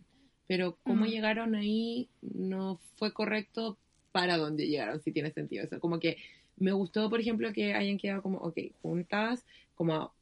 pero 0.46 0.76
cómo 0.82 1.04
Mm. 1.04 1.08
llegaron 1.08 1.54
ahí 1.54 2.08
no 2.20 2.78
fue 2.96 3.12
correcto 3.12 3.78
para 4.12 4.36
dónde 4.36 4.66
llegaron, 4.66 5.00
si 5.00 5.12
tiene 5.12 5.30
sentido 5.30 5.64
eso. 5.64 5.78
Como 5.80 6.00
que 6.00 6.16
me 6.56 6.72
gustó, 6.72 7.08
por 7.10 7.20
ejemplo, 7.20 7.52
que 7.52 7.74
hayan 7.74 7.98
quedado 7.98 8.22
como, 8.22 8.38
ok, 8.38 8.58
juntas, 8.82 9.44
como 9.74 10.12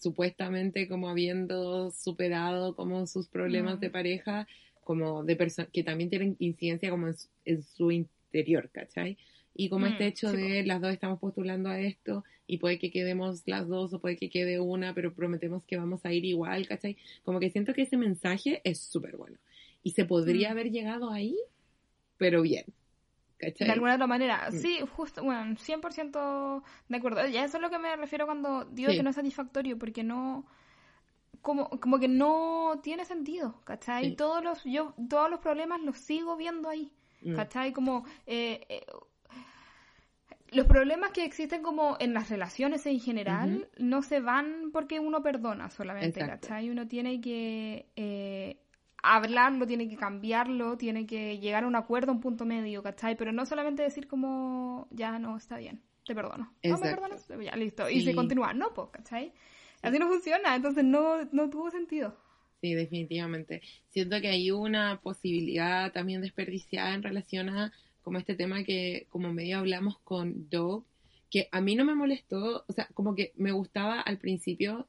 supuestamente 0.00 0.88
como 0.88 1.08
habiendo 1.08 1.90
superado 1.90 2.74
como 2.76 3.06
sus 3.06 3.28
problemas 3.28 3.78
Mm. 3.78 3.80
de 3.80 3.90
pareja, 3.90 4.46
como 4.84 5.24
de 5.24 5.36
personas 5.36 5.70
que 5.72 5.82
también 5.84 6.10
tienen 6.10 6.36
incidencia 6.38 6.90
como 6.90 7.08
en 7.08 7.16
su, 7.16 7.28
en 7.44 7.62
su 7.62 7.90
interior, 7.90 8.70
¿cachai? 8.70 9.18
Y 9.54 9.68
como 9.70 9.86
Mm, 9.86 9.90
este 9.90 10.06
hecho 10.06 10.30
sí, 10.30 10.36
de 10.36 10.64
las 10.64 10.80
dos 10.82 10.92
estamos 10.92 11.18
postulando 11.18 11.68
a 11.70 11.80
esto 11.80 12.24
y 12.46 12.58
puede 12.58 12.78
que 12.78 12.90
quedemos 12.90 13.42
las 13.46 13.66
dos 13.68 13.92
o 13.94 14.00
puede 14.00 14.16
que 14.16 14.28
quede 14.30 14.60
una, 14.60 14.94
pero 14.94 15.14
prometemos 15.14 15.64
que 15.64 15.76
vamos 15.78 16.04
a 16.04 16.12
ir 16.12 16.24
igual, 16.24 16.66
¿cachai? 16.68 16.96
Como 17.24 17.40
que 17.40 17.50
siento 17.50 17.72
que 17.74 17.82
ese 17.82 17.96
mensaje 17.96 18.60
es 18.64 18.80
súper 18.80 19.16
bueno. 19.16 19.38
Y 19.82 19.92
se 19.92 20.04
podría 20.04 20.50
Mm. 20.50 20.52
haber 20.52 20.70
llegado 20.70 21.10
ahí, 21.10 21.36
pero 22.18 22.42
bien, 22.42 22.66
¿cachai? 23.38 23.66
De 23.66 23.72
alguna 23.72 23.94
otra 23.94 24.06
manera, 24.06 24.48
Mm. 24.50 24.54
sí, 24.54 24.78
justo, 24.96 25.22
bueno, 25.22 25.56
100% 25.56 26.62
de 26.88 26.96
acuerdo. 26.96 27.26
Ya 27.26 27.44
eso 27.44 27.56
es 27.58 27.62
lo 27.62 27.70
que 27.70 27.78
me 27.78 27.94
refiero 27.96 28.26
cuando 28.26 28.64
digo 28.64 28.90
Sí. 28.90 28.96
que 28.96 29.02
no 29.02 29.10
es 29.10 29.16
satisfactorio, 29.16 29.78
porque 29.78 30.02
no, 30.04 30.46
como, 31.42 31.68
como 31.80 31.98
que 31.98 32.08
no 32.08 32.80
tiene 32.82 33.04
sentido, 33.04 33.60
¿cachai? 33.64 34.10
Sí. 34.10 34.16
Todos 34.16 34.42
los, 34.42 34.64
yo, 34.64 34.94
todos 35.08 35.30
los 35.30 35.40
problemas 35.40 35.80
los 35.82 35.98
sigo 35.98 36.36
viendo 36.36 36.68
ahí, 36.68 36.92
Mm. 37.22 37.34
¿cachai? 37.36 37.72
Como, 37.72 38.04
eh, 38.26 38.64
eh, 38.68 38.86
los 40.52 40.66
problemas 40.66 41.10
que 41.10 41.24
existen 41.24 41.62
como 41.62 41.96
en 41.98 42.14
las 42.14 42.30
relaciones 42.30 42.86
en 42.86 43.00
general 43.00 43.68
no 43.78 44.02
se 44.02 44.20
van 44.20 44.70
porque 44.72 45.00
uno 45.00 45.20
perdona 45.22 45.70
solamente, 45.70 46.20
Exacto. 46.20 46.46
¿cachai? 46.48 46.70
Uno 46.70 46.86
tiene 46.86 47.20
que 47.20 47.86
eh, 47.96 48.56
hablarlo, 49.14 49.66
tiene 49.66 49.88
que 49.88 49.96
cambiarlo, 49.96 50.76
tiene 50.76 51.06
que 51.06 51.38
llegar 51.38 51.64
a 51.64 51.66
un 51.66 51.76
acuerdo, 51.76 52.12
a 52.12 52.14
un 52.14 52.20
punto 52.20 52.44
medio, 52.44 52.82
¿cachai? 52.82 53.16
Pero 53.16 53.32
no 53.32 53.46
solamente 53.46 53.82
decir 53.82 54.08
como, 54.08 54.88
ya 54.90 55.18
no, 55.18 55.36
está 55.36 55.58
bien, 55.58 55.80
te 56.04 56.14
perdono. 56.14 56.52
¿No 56.64 56.78
me 56.78 56.90
perdonas? 56.90 57.26
Ya, 57.28 57.56
listo. 57.56 57.88
Y 57.88 58.02
se 58.02 58.14
continúa. 58.14 58.52
No, 58.52 58.74
pues, 58.74 58.88
¿cachai? 58.90 59.32
Así 59.82 59.98
no 59.98 60.08
funciona, 60.08 60.56
entonces 60.56 60.84
no, 60.84 61.24
no 61.32 61.50
tuvo 61.50 61.70
sentido. 61.70 62.16
Sí, 62.60 62.74
definitivamente. 62.74 63.62
Siento 63.88 64.20
que 64.20 64.28
hay 64.28 64.50
una 64.50 65.00
posibilidad 65.00 65.92
también 65.92 66.22
desperdiciada 66.22 66.94
en 66.94 67.02
relación 67.02 67.50
a 67.50 67.72
como 68.02 68.18
este 68.18 68.34
tema 68.34 68.64
que 68.64 69.06
como 69.10 69.32
medio 69.32 69.58
hablamos 69.58 69.98
con 69.98 70.48
Doug, 70.48 70.84
que 71.30 71.48
a 71.52 71.60
mí 71.60 71.74
no 71.74 71.84
me 71.84 71.94
molestó, 71.94 72.64
o 72.66 72.72
sea, 72.72 72.88
como 72.94 73.14
que 73.14 73.32
me 73.36 73.52
gustaba 73.52 74.00
al 74.00 74.18
principio 74.18 74.86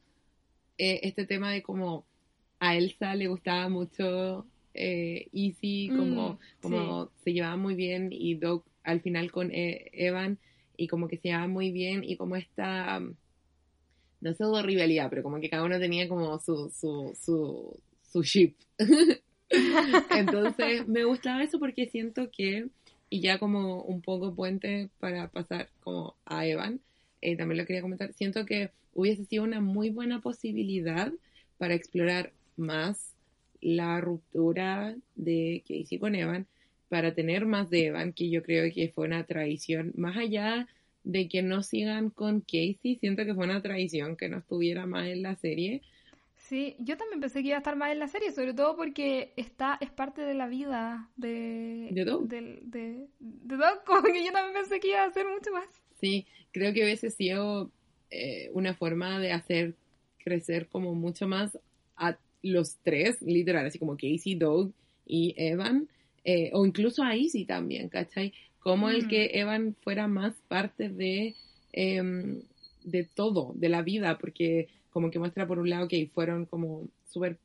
eh, 0.77 0.99
este 1.03 1.25
tema 1.25 1.51
de 1.51 1.63
como 1.63 2.05
a 2.59 2.75
Elsa 2.75 3.15
le 3.15 3.27
gustaba 3.27 3.69
mucho 3.69 4.45
eh, 4.73 5.27
Easy, 5.33 5.89
como, 5.95 6.33
Mm, 6.33 6.37
como 6.61 7.11
se 7.23 7.33
llevaba 7.33 7.57
muy 7.57 7.75
bien 7.75 8.09
y 8.11 8.35
Doug 8.35 8.63
al 8.83 9.01
final 9.01 9.31
con 9.31 9.51
eh, 9.51 9.89
Evan 9.93 10.37
y 10.77 10.87
como 10.87 11.07
que 11.07 11.17
se 11.17 11.29
llevaba 11.29 11.47
muy 11.47 11.71
bien 11.71 12.03
y 12.03 12.15
como 12.15 12.35
esta 12.35 13.01
no 14.19 14.33
sé 14.33 14.43
rivalidad, 14.63 15.09
pero 15.09 15.23
como 15.23 15.39
que 15.39 15.49
cada 15.49 15.63
uno 15.63 15.79
tenía 15.79 16.07
como 16.07 16.39
su, 16.39 16.69
su, 16.69 17.15
su, 17.19 17.79
su 18.01 18.23
ship. 18.23 18.55
Entonces 20.11 20.87
me 20.87 21.03
gustaba 21.03 21.43
eso 21.43 21.59
porque 21.59 21.87
siento 21.87 22.29
que, 22.31 22.67
y 23.09 23.21
ya 23.21 23.37
como 23.37 23.83
un 23.83 24.01
poco 24.01 24.33
puente 24.33 24.89
para 24.99 25.29
pasar 25.29 25.69
como 25.81 26.15
a 26.25 26.45
Evan, 26.45 26.81
eh, 27.21 27.37
también 27.37 27.59
lo 27.59 27.65
quería 27.65 27.81
comentar, 27.81 28.13
siento 28.13 28.45
que 28.45 28.71
hubiese 28.93 29.25
sido 29.25 29.43
una 29.43 29.61
muy 29.61 29.89
buena 29.89 30.21
posibilidad 30.21 31.11
para 31.57 31.75
explorar 31.75 32.33
más 32.57 33.13
la 33.61 34.01
ruptura 34.01 34.95
de 35.15 35.63
Casey 35.67 35.99
con 35.99 36.15
Evan, 36.15 36.47
para 36.89 37.13
tener 37.13 37.45
más 37.45 37.69
de 37.69 37.87
Evan, 37.87 38.13
que 38.13 38.29
yo 38.29 38.43
creo 38.43 38.71
que 38.73 38.89
fue 38.89 39.07
una 39.07 39.25
traición, 39.25 39.93
más 39.95 40.17
allá 40.17 40.67
de 41.03 41.27
que 41.27 41.41
no 41.41 41.63
sigan 41.63 42.09
con 42.09 42.41
Casey, 42.41 42.97
siento 42.99 43.25
que 43.25 43.33
fue 43.33 43.45
una 43.45 43.61
traición 43.61 44.15
que 44.15 44.29
no 44.29 44.37
estuviera 44.37 44.85
más 44.85 45.07
en 45.07 45.21
la 45.21 45.35
serie. 45.35 45.81
Sí, 46.35 46.75
yo 46.79 46.95
también 46.97 47.19
pensé 47.19 47.41
que 47.41 47.49
iba 47.49 47.57
a 47.57 47.59
estar 47.59 47.75
más 47.75 47.91
en 47.91 47.99
la 47.99 48.07
serie, 48.07 48.31
sobre 48.31 48.53
todo 48.53 48.77
porque 48.77 49.33
está, 49.35 49.77
es 49.81 49.89
parte 49.89 50.21
de 50.21 50.33
la 50.33 50.47
vida 50.47 51.09
de... 51.17 51.89
¿De 51.91 52.05
Doug? 52.05 52.27
de, 52.27 52.61
de 52.63 53.07
Doug, 53.19 53.83
como 53.85 54.03
que 54.03 54.23
yo 54.23 54.31
también 54.31 54.53
pensé 54.53 54.79
que 54.79 54.89
iba 54.89 55.03
a 55.03 55.11
ser 55.11 55.25
mucho 55.25 55.51
más. 55.51 55.67
Sí, 55.99 56.25
creo 56.51 56.73
que 56.73 56.83
hubiese 56.83 57.09
sido 57.09 57.71
eh, 58.09 58.49
una 58.53 58.73
forma 58.73 59.19
de 59.19 59.31
hacer 59.31 59.75
crecer 60.23 60.67
como 60.67 60.93
mucho 60.93 61.27
más 61.27 61.57
a 61.95 62.17
los 62.51 62.77
tres, 62.83 63.21
literal, 63.21 63.65
así 63.65 63.79
como 63.79 63.97
Casey, 63.97 64.35
Doug 64.35 64.71
y 65.05 65.33
Evan, 65.37 65.87
eh, 66.23 66.51
o 66.53 66.65
incluso 66.65 67.03
a 67.03 67.15
Izzy 67.15 67.45
también, 67.45 67.89
¿cachai? 67.89 68.33
Como 68.59 68.89
el 68.89 69.07
que 69.07 69.31
Evan 69.39 69.75
fuera 69.81 70.07
más 70.07 70.33
parte 70.47 70.89
de, 70.89 71.35
em, 71.71 72.41
de 72.83 73.03
todo, 73.05 73.53
de 73.55 73.69
la 73.69 73.81
vida, 73.81 74.17
porque 74.17 74.67
como 74.91 75.09
que 75.11 75.19
muestra 75.19 75.47
por 75.47 75.59
un 75.59 75.69
lado 75.69 75.87
que 75.87 76.07
fueron 76.13 76.45
como 76.45 76.87
súper 77.05 77.37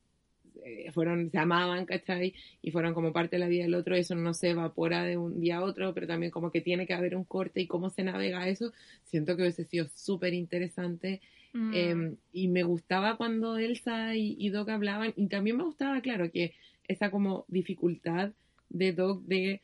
eh, 0.65 0.91
fueron, 0.91 1.29
se 1.29 1.37
amaban, 1.37 1.85
¿cachai? 1.85 2.33
Y 2.61 2.71
fueron 2.71 2.93
como 2.93 3.11
parte 3.11 3.35
de 3.35 3.39
la 3.39 3.47
vida 3.47 3.63
del 3.63 3.75
otro, 3.75 3.95
eso 3.95 4.15
no 4.15 4.33
se 4.33 4.51
evapora 4.51 5.03
de 5.03 5.17
un 5.17 5.39
día 5.39 5.57
a 5.57 5.63
otro, 5.63 5.93
pero 5.93 6.07
también 6.07 6.31
como 6.31 6.51
que 6.51 6.61
tiene 6.61 6.87
que 6.87 6.93
haber 6.93 7.15
un 7.15 7.25
corte 7.25 7.61
y 7.61 7.67
cómo 7.67 7.89
se 7.89 8.03
navega 8.03 8.47
eso, 8.47 8.71
siento 9.03 9.35
que 9.35 9.43
hubiese 9.43 9.65
sido 9.65 9.87
súper 9.93 10.33
interesante. 10.33 11.21
Mm. 11.53 11.73
Em, 11.73 12.15
y 12.31 12.47
me 12.47 12.63
gustaba 12.63 13.15
cuando 13.15 13.57
Elsa 13.57 14.15
y, 14.15 14.35
y 14.39 14.49
Doc 14.49 14.69
hablaban, 14.69 15.13
y 15.15 15.27
también 15.27 15.57
me 15.57 15.63
gustaba, 15.63 16.01
claro, 16.01 16.31
que 16.31 16.53
esa 16.87 17.11
como 17.11 17.45
dificultad 17.47 18.31
de 18.69 18.91
Doc 18.91 19.21
de 19.23 19.61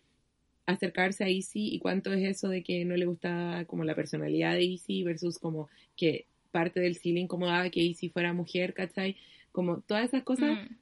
acercarse 0.65 1.23
a 1.23 1.29
Easy 1.29 1.73
y 1.73 1.79
cuánto 1.79 2.13
es 2.13 2.23
eso 2.23 2.47
de 2.47 2.61
que 2.61 2.85
no 2.85 2.95
le 2.95 3.07
gustaba 3.07 3.65
como 3.65 3.83
la 3.83 3.95
personalidad 3.95 4.53
de 4.53 4.63
Easy 4.65 5.03
versus 5.03 5.39
como 5.39 5.67
que 5.97 6.25
parte 6.51 6.79
del 6.79 6.95
sí 6.95 7.11
le 7.11 7.21
incomodaba 7.21 7.69
que 7.71 7.81
Easy 7.81 8.09
fuera 8.09 8.33
mujer, 8.33 8.73
¿cachai? 8.75 9.15
Como 9.51 9.81
todas 9.81 10.05
esas 10.05 10.21
cosas 10.23 10.51
Mm. 10.51 10.75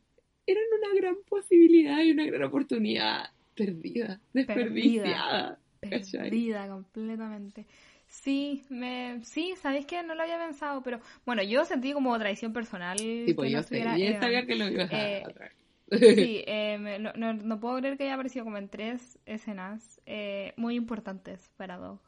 eran 0.45 0.64
una 0.78 0.99
gran 0.99 1.16
posibilidad 1.30 2.03
y 2.03 2.12
una 2.12 2.26
gran 2.26 2.43
oportunidad 2.43 3.32
perdida, 3.55 4.20
desperdiciada. 4.34 5.58
¿cachai? 5.82 6.30
Perdida 6.30 6.68
completamente. 6.68 7.66
Sí, 8.22 8.65
me, 8.70 9.22
sí, 9.24 9.53
sabéis 9.61 9.86
que 9.86 10.01
no 10.03 10.15
lo 10.15 10.24
había 10.24 10.38
pensado, 10.39 10.82
pero 10.84 10.99
bueno, 11.26 11.43
yo 11.43 11.65
sentí 11.65 11.93
como 11.93 12.18
traición 12.20 12.51
personal. 12.53 12.97
Sí, 13.26 13.34
pues 13.34 13.49
que 13.49 13.51
yo 13.51 13.57
no 13.57 13.63
sé, 13.63 13.84
sabía 14.20 14.45
que 14.45 14.55
lo 14.55 14.70
ibas 14.70 14.91
a 14.93 15.05
Eh, 15.09 15.24
a 15.24 15.34
traer. 15.34 15.51
Sí, 16.01 16.43
eh, 16.47 16.78
me- 16.80 16.99
no, 16.99 17.13
no, 17.15 17.34
no 17.34 17.59
puedo 17.59 17.78
creer 17.80 17.97
que 17.97 18.03
haya 18.05 18.15
aparecido 18.15 18.45
como 18.45 18.57
en 18.57 18.70
tres 18.70 19.20
escenas 19.26 20.01
eh, 20.05 20.53
muy 20.57 20.76
importantes 20.76 21.51
para 21.57 21.78
Dog. 21.78 22.01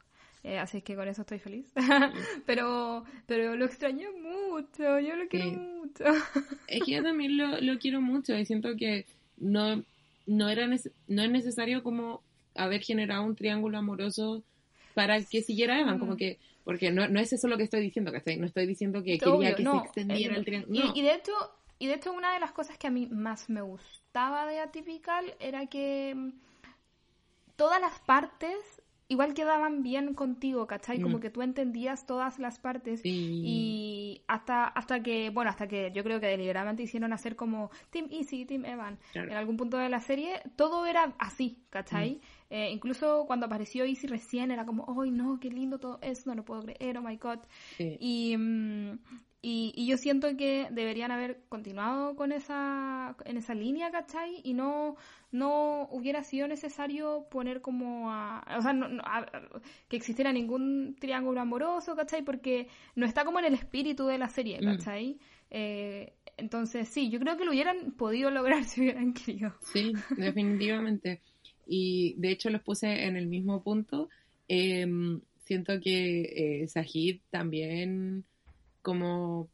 Eh, 0.44 0.58
así 0.58 0.82
que 0.82 0.96
con 0.96 1.08
eso 1.08 1.22
estoy 1.22 1.38
feliz. 1.38 1.72
pero, 2.46 3.04
pero 3.26 3.56
lo 3.56 3.64
extrañé 3.66 4.08
mucho, 4.10 4.98
yo 5.00 5.16
lo 5.16 5.28
quiero 5.28 5.46
Sí. 5.46 5.52
mucho. 5.52 6.04
Es 6.66 6.84
que 6.84 6.92
yo 6.92 7.02
también 7.02 7.36
lo, 7.36 7.60
lo 7.60 7.78
quiero 7.78 8.00
mucho 8.00 8.36
y 8.36 8.46
siento 8.46 8.76
que 8.76 9.06
no, 9.36 9.82
no, 10.26 10.48
era 10.48 10.66
no 10.68 11.22
es 11.22 11.30
necesario 11.30 11.82
como 11.82 12.22
haber 12.54 12.82
generado 12.82 13.24
un 13.24 13.34
triángulo 13.36 13.78
amoroso 13.78 14.42
para 15.00 15.22
que 15.24 15.40
siguiera 15.42 15.80
Evan, 15.80 15.98
como 15.98 16.12
Mm. 16.12 16.16
que, 16.16 16.38
porque 16.62 16.90
no, 16.90 17.08
no 17.08 17.20
es 17.20 17.32
eso 17.32 17.48
lo 17.48 17.56
que 17.56 17.62
estoy 17.62 17.80
diciendo, 17.80 18.12
¿cachai? 18.12 18.36
No 18.36 18.44
estoy 18.44 18.66
diciendo 18.66 19.02
que 19.02 19.16
quería 19.18 19.54
que 19.54 19.62
no, 19.62 19.72
se 19.72 19.86
extendiera 19.86 20.34
eh, 20.34 20.38
el 20.38 20.44
triángulo. 20.44 20.84
No. 20.86 20.92
y 20.94 21.00
de 21.00 21.14
hecho, 21.14 21.32
y 21.78 21.86
de 21.86 21.94
hecho 21.94 22.12
una 22.12 22.34
de 22.34 22.40
las 22.40 22.52
cosas 22.52 22.76
que 22.76 22.86
a 22.86 22.90
mí 22.90 23.06
más 23.06 23.48
me 23.48 23.62
gustaba 23.62 24.44
de 24.46 24.60
Atypical 24.60 25.34
era 25.40 25.66
que 25.66 26.14
mm, 26.14 26.32
todas 27.56 27.80
las 27.80 27.98
partes 28.00 28.79
igual 29.10 29.34
quedaban 29.34 29.82
bien 29.82 30.14
contigo, 30.14 30.66
¿cachai? 30.66 31.00
Como 31.02 31.18
Mm. 31.18 31.20
que 31.20 31.28
tú 31.30 31.42
entendías 31.42 32.06
todas 32.06 32.38
las 32.38 32.58
partes 32.58 33.02
Sí. 33.02 33.42
y 33.44 34.22
hasta 34.26 34.64
hasta 34.68 35.02
que, 35.02 35.28
bueno, 35.30 35.50
hasta 35.50 35.68
que 35.68 35.90
yo 35.94 36.02
creo 36.02 36.20
que 36.20 36.26
deliberadamente 36.28 36.82
hicieron 36.84 37.12
hacer 37.12 37.36
como 37.36 37.70
Team 37.90 38.06
Easy, 38.10 38.46
Team 38.46 38.64
Evan. 38.64 38.98
Claro. 39.12 39.30
En 39.32 39.36
algún 39.36 39.56
punto 39.58 39.76
de 39.76 39.88
la 39.90 40.00
serie 40.00 40.40
todo 40.56 40.86
era 40.86 41.12
así, 41.18 41.58
¿cachai? 41.70 42.14
Mm. 42.14 42.20
Eh, 42.52 42.70
incluso 42.72 43.24
cuando 43.26 43.46
apareció 43.46 43.84
Easy 43.84 44.06
recién 44.06 44.50
era 44.50 44.64
como, 44.64 44.86
¡ay 45.02 45.10
no, 45.10 45.38
qué 45.40 45.50
lindo 45.50 45.78
todo 45.78 45.98
eso! 46.02 46.22
No 46.30 46.34
lo 46.36 46.44
puedo 46.44 46.62
creer, 46.62 46.96
oh 46.98 47.02
my 47.02 47.16
god. 47.16 47.40
Sí. 47.76 47.96
Y, 48.00 48.36
mm, 48.36 48.98
y, 49.42 49.72
y 49.74 49.86
yo 49.86 49.96
siento 49.96 50.36
que 50.36 50.68
deberían 50.70 51.10
haber 51.12 51.40
continuado 51.48 52.14
con 52.14 52.30
esa, 52.32 53.16
en 53.24 53.36
esa 53.38 53.54
línea, 53.54 53.90
¿cachai? 53.90 54.40
Y 54.44 54.52
no, 54.52 54.96
no 55.32 55.88
hubiera 55.90 56.22
sido 56.24 56.46
necesario 56.46 57.26
poner 57.30 57.60
como 57.62 58.10
a... 58.12 58.44
O 58.58 58.62
sea, 58.62 58.72
no- 58.74 58.88
no- 58.88 59.02
a- 59.04 59.26
que 59.88 59.96
existiera 59.96 60.32
ningún 60.32 60.96
triángulo 61.00 61.40
amoroso, 61.40 61.96
¿cachai? 61.96 62.22
Porque 62.22 62.68
no 62.96 63.06
está 63.06 63.24
como 63.24 63.38
en 63.38 63.46
el 63.46 63.54
espíritu 63.54 64.06
de 64.06 64.18
la 64.18 64.28
serie, 64.28 64.58
Mm. 64.60 64.64
¿cachai? 64.76 65.18
Eh, 65.50 66.12
entonces, 66.36 66.88
sí, 66.88 67.10
yo 67.10 67.18
creo 67.18 67.36
que 67.36 67.44
lo 67.44 67.50
hubieran 67.52 67.92
podido 67.92 68.30
lograr 68.30 68.64
si 68.64 68.82
hubieran 68.82 69.12
querido. 69.14 69.54
Sí, 69.72 69.92
definitivamente. 70.16 71.20
Y 71.66 72.14
de 72.18 72.30
hecho 72.30 72.50
los 72.50 72.62
puse 72.62 73.04
en 73.04 73.16
el 73.16 73.26
mismo 73.26 73.62
punto. 73.62 74.08
Em, 74.48 75.20
siento 75.44 75.80
que 75.80 76.62
eh, 76.62 76.66
Sajid 76.68 77.20
también 77.30 78.24
como 78.82 79.48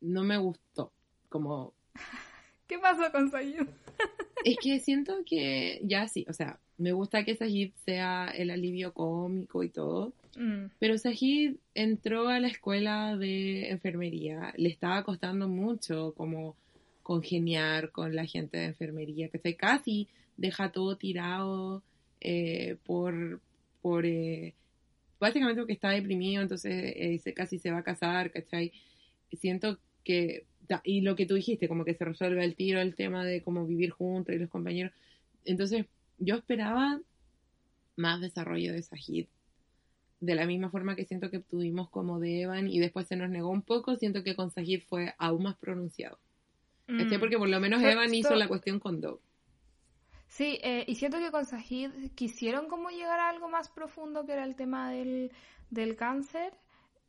no 0.00 0.24
me 0.24 0.36
gustó. 0.38 0.92
Como 1.28 1.74
¿Qué 2.66 2.78
pasó 2.78 3.10
con 3.12 3.30
Sayid? 3.30 3.62
es 4.44 4.56
que 4.60 4.80
siento 4.80 5.24
que 5.24 5.80
ya 5.84 6.08
sí, 6.08 6.24
o 6.28 6.32
sea, 6.32 6.58
me 6.78 6.92
gusta 6.92 7.24
que 7.24 7.36
Sajid 7.36 7.72
sea 7.84 8.28
el 8.28 8.50
alivio 8.50 8.92
cómico 8.92 9.62
y 9.62 9.68
todo, 9.68 10.12
Mm, 10.36 10.70
pero 10.78 10.96
Sajid 10.98 11.56
entró 11.74 12.28
a 12.28 12.40
la 12.40 12.48
escuela 12.48 13.16
de 13.16 13.70
enfermería, 13.70 14.52
le 14.56 14.68
estaba 14.68 15.02
costando 15.04 15.48
mucho 15.48 16.14
como 16.16 16.56
congeniar 17.02 17.90
con 17.90 18.14
la 18.14 18.24
gente 18.24 18.58
de 18.58 18.66
enfermería, 18.66 19.28
que 19.28 19.38
se 19.38 19.56
casi 19.56 20.08
deja 20.36 20.72
todo 20.72 20.96
tirado 20.96 21.82
eh, 22.20 22.76
por, 22.84 23.40
por 23.82 24.06
eh, 24.06 24.54
básicamente 25.22 25.60
porque 25.60 25.72
está 25.72 25.90
deprimido, 25.90 26.42
entonces 26.42 26.92
eh, 26.96 27.18
se, 27.22 27.32
casi 27.32 27.58
se 27.58 27.70
va 27.70 27.78
a 27.78 27.84
casar, 27.84 28.32
¿cachai? 28.32 28.72
Siento 29.32 29.78
que, 30.02 30.46
y 30.82 31.02
lo 31.02 31.14
que 31.14 31.26
tú 31.26 31.36
dijiste, 31.36 31.68
como 31.68 31.84
que 31.84 31.94
se 31.94 32.04
resuelve 32.04 32.44
el 32.44 32.56
tiro 32.56 32.80
el 32.80 32.96
tema 32.96 33.24
de 33.24 33.40
cómo 33.40 33.64
vivir 33.64 33.90
juntos 33.90 34.34
y 34.34 34.38
los 34.38 34.50
compañeros, 34.50 34.92
entonces 35.44 35.86
yo 36.18 36.34
esperaba 36.34 37.00
más 37.96 38.20
desarrollo 38.20 38.72
de 38.72 38.82
Sajid 38.82 39.26
de 40.18 40.34
la 40.34 40.46
misma 40.46 40.70
forma 40.70 40.96
que 40.96 41.04
siento 41.04 41.30
que 41.30 41.40
tuvimos 41.40 41.88
como 41.90 42.20
de 42.20 42.42
Evan 42.42 42.68
y 42.68 42.78
después 42.80 43.06
se 43.06 43.16
nos 43.16 43.30
negó 43.30 43.50
un 43.50 43.62
poco, 43.62 43.96
siento 43.96 44.22
que 44.22 44.36
con 44.36 44.50
Sajid 44.50 44.82
fue 44.88 45.14
aún 45.18 45.44
más 45.44 45.56
pronunciado. 45.56 46.18
Mm. 46.88 47.18
Porque 47.18 47.38
por 47.38 47.48
lo 47.48 47.60
menos 47.60 47.82
Evan 47.82 48.12
hizo 48.12 48.34
la 48.34 48.48
cuestión 48.48 48.80
con 48.80 49.00
Doug. 49.00 49.20
Sí, 50.36 50.58
eh, 50.62 50.84
y 50.88 50.94
siento 50.94 51.18
que 51.18 51.30
con 51.30 51.44
Sajid 51.44 51.90
quisieron 52.14 52.66
como 52.66 52.88
llegar 52.88 53.20
a 53.20 53.28
algo 53.28 53.48
más 53.50 53.68
profundo 53.68 54.24
que 54.24 54.32
era 54.32 54.44
el 54.44 54.54
tema 54.56 54.90
del, 54.90 55.30
del 55.68 55.94
cáncer, 55.94 56.54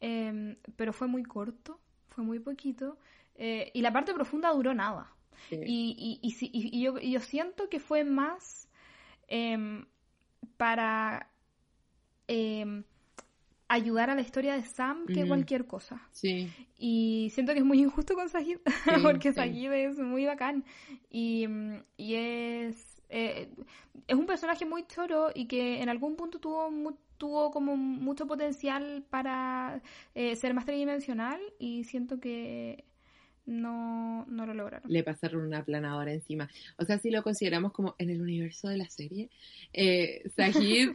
em, 0.02 0.58
pero 0.76 0.92
fue 0.92 1.08
muy 1.08 1.24
corto, 1.24 1.80
fue 2.10 2.24
muy 2.26 2.40
poquito, 2.40 2.98
eh, 3.36 3.72
y 3.74 3.82
la 3.82 3.94
parte 3.94 4.14
profunda 4.14 4.50
duró 4.52 4.74
nada. 4.74 5.10
Sí. 5.50 5.56
Y, 5.66 6.20
y, 6.22 6.28
y, 6.30 6.50
y- 6.52 6.78
y 6.78 6.82
yo, 6.84 6.98
y 7.00 7.12
yo 7.12 7.22
siento 7.22 7.70
que 7.70 7.80
fue 7.80 8.04
más 8.04 8.68
em, 9.30 9.86
para 10.58 11.30
em, 12.28 12.84
ayudar 13.70 14.10
a 14.10 14.16
la 14.16 14.22
historia 14.22 14.54
de 14.56 14.64
Sam 14.64 15.06
que 15.08 15.24
Mm. 15.24 15.28
cualquier 15.28 15.66
cosa. 15.66 16.02
Sí, 16.12 16.52
Y 16.78 17.32
siento 17.34 17.54
que 17.54 17.60
es 17.60 17.66
muy 17.66 17.80
injusto 17.80 18.16
con 18.16 18.28
Sajid, 18.28 18.58
porque 19.02 19.32
sí. 19.32 19.36
Sajid 19.38 19.72
es 19.72 19.98
muy 20.00 20.26
bacán. 20.26 20.66
Y, 21.10 21.48
y 21.98 22.16
es, 22.16 22.93
eh, 23.14 23.50
es 24.08 24.16
un 24.16 24.26
personaje 24.26 24.66
muy 24.66 24.86
choro 24.88 25.32
y 25.34 25.48
que 25.48 25.82
en 25.82 25.90
algún 25.90 26.16
punto 26.16 26.40
tuvo, 26.40 26.72
mu- 26.72 26.98
tuvo 27.18 27.52
como 27.52 27.76
mucho 27.78 28.28
potencial 28.28 29.06
para 29.10 29.82
eh, 30.16 30.36
ser 30.36 30.54
más 30.54 30.66
tridimensional 30.66 31.40
y 31.60 31.84
siento 31.86 32.20
que 32.20 32.84
no, 33.46 34.26
no 34.28 34.46
lo 34.48 34.54
lograron. 34.54 34.92
le 34.92 35.04
pasaron 35.04 35.46
una 35.46 35.64
planadora 35.64 36.12
encima. 36.14 36.50
O 36.78 36.86
sea, 36.86 36.98
si 37.00 37.10
lo 37.10 37.24
consideramos 37.24 37.72
como 37.72 37.96
en 38.00 38.10
el 38.10 38.22
universo 38.22 38.68
de 38.68 38.78
la 38.78 38.90
serie, 38.90 39.30
eh, 39.74 40.24
Sajid 40.36 40.90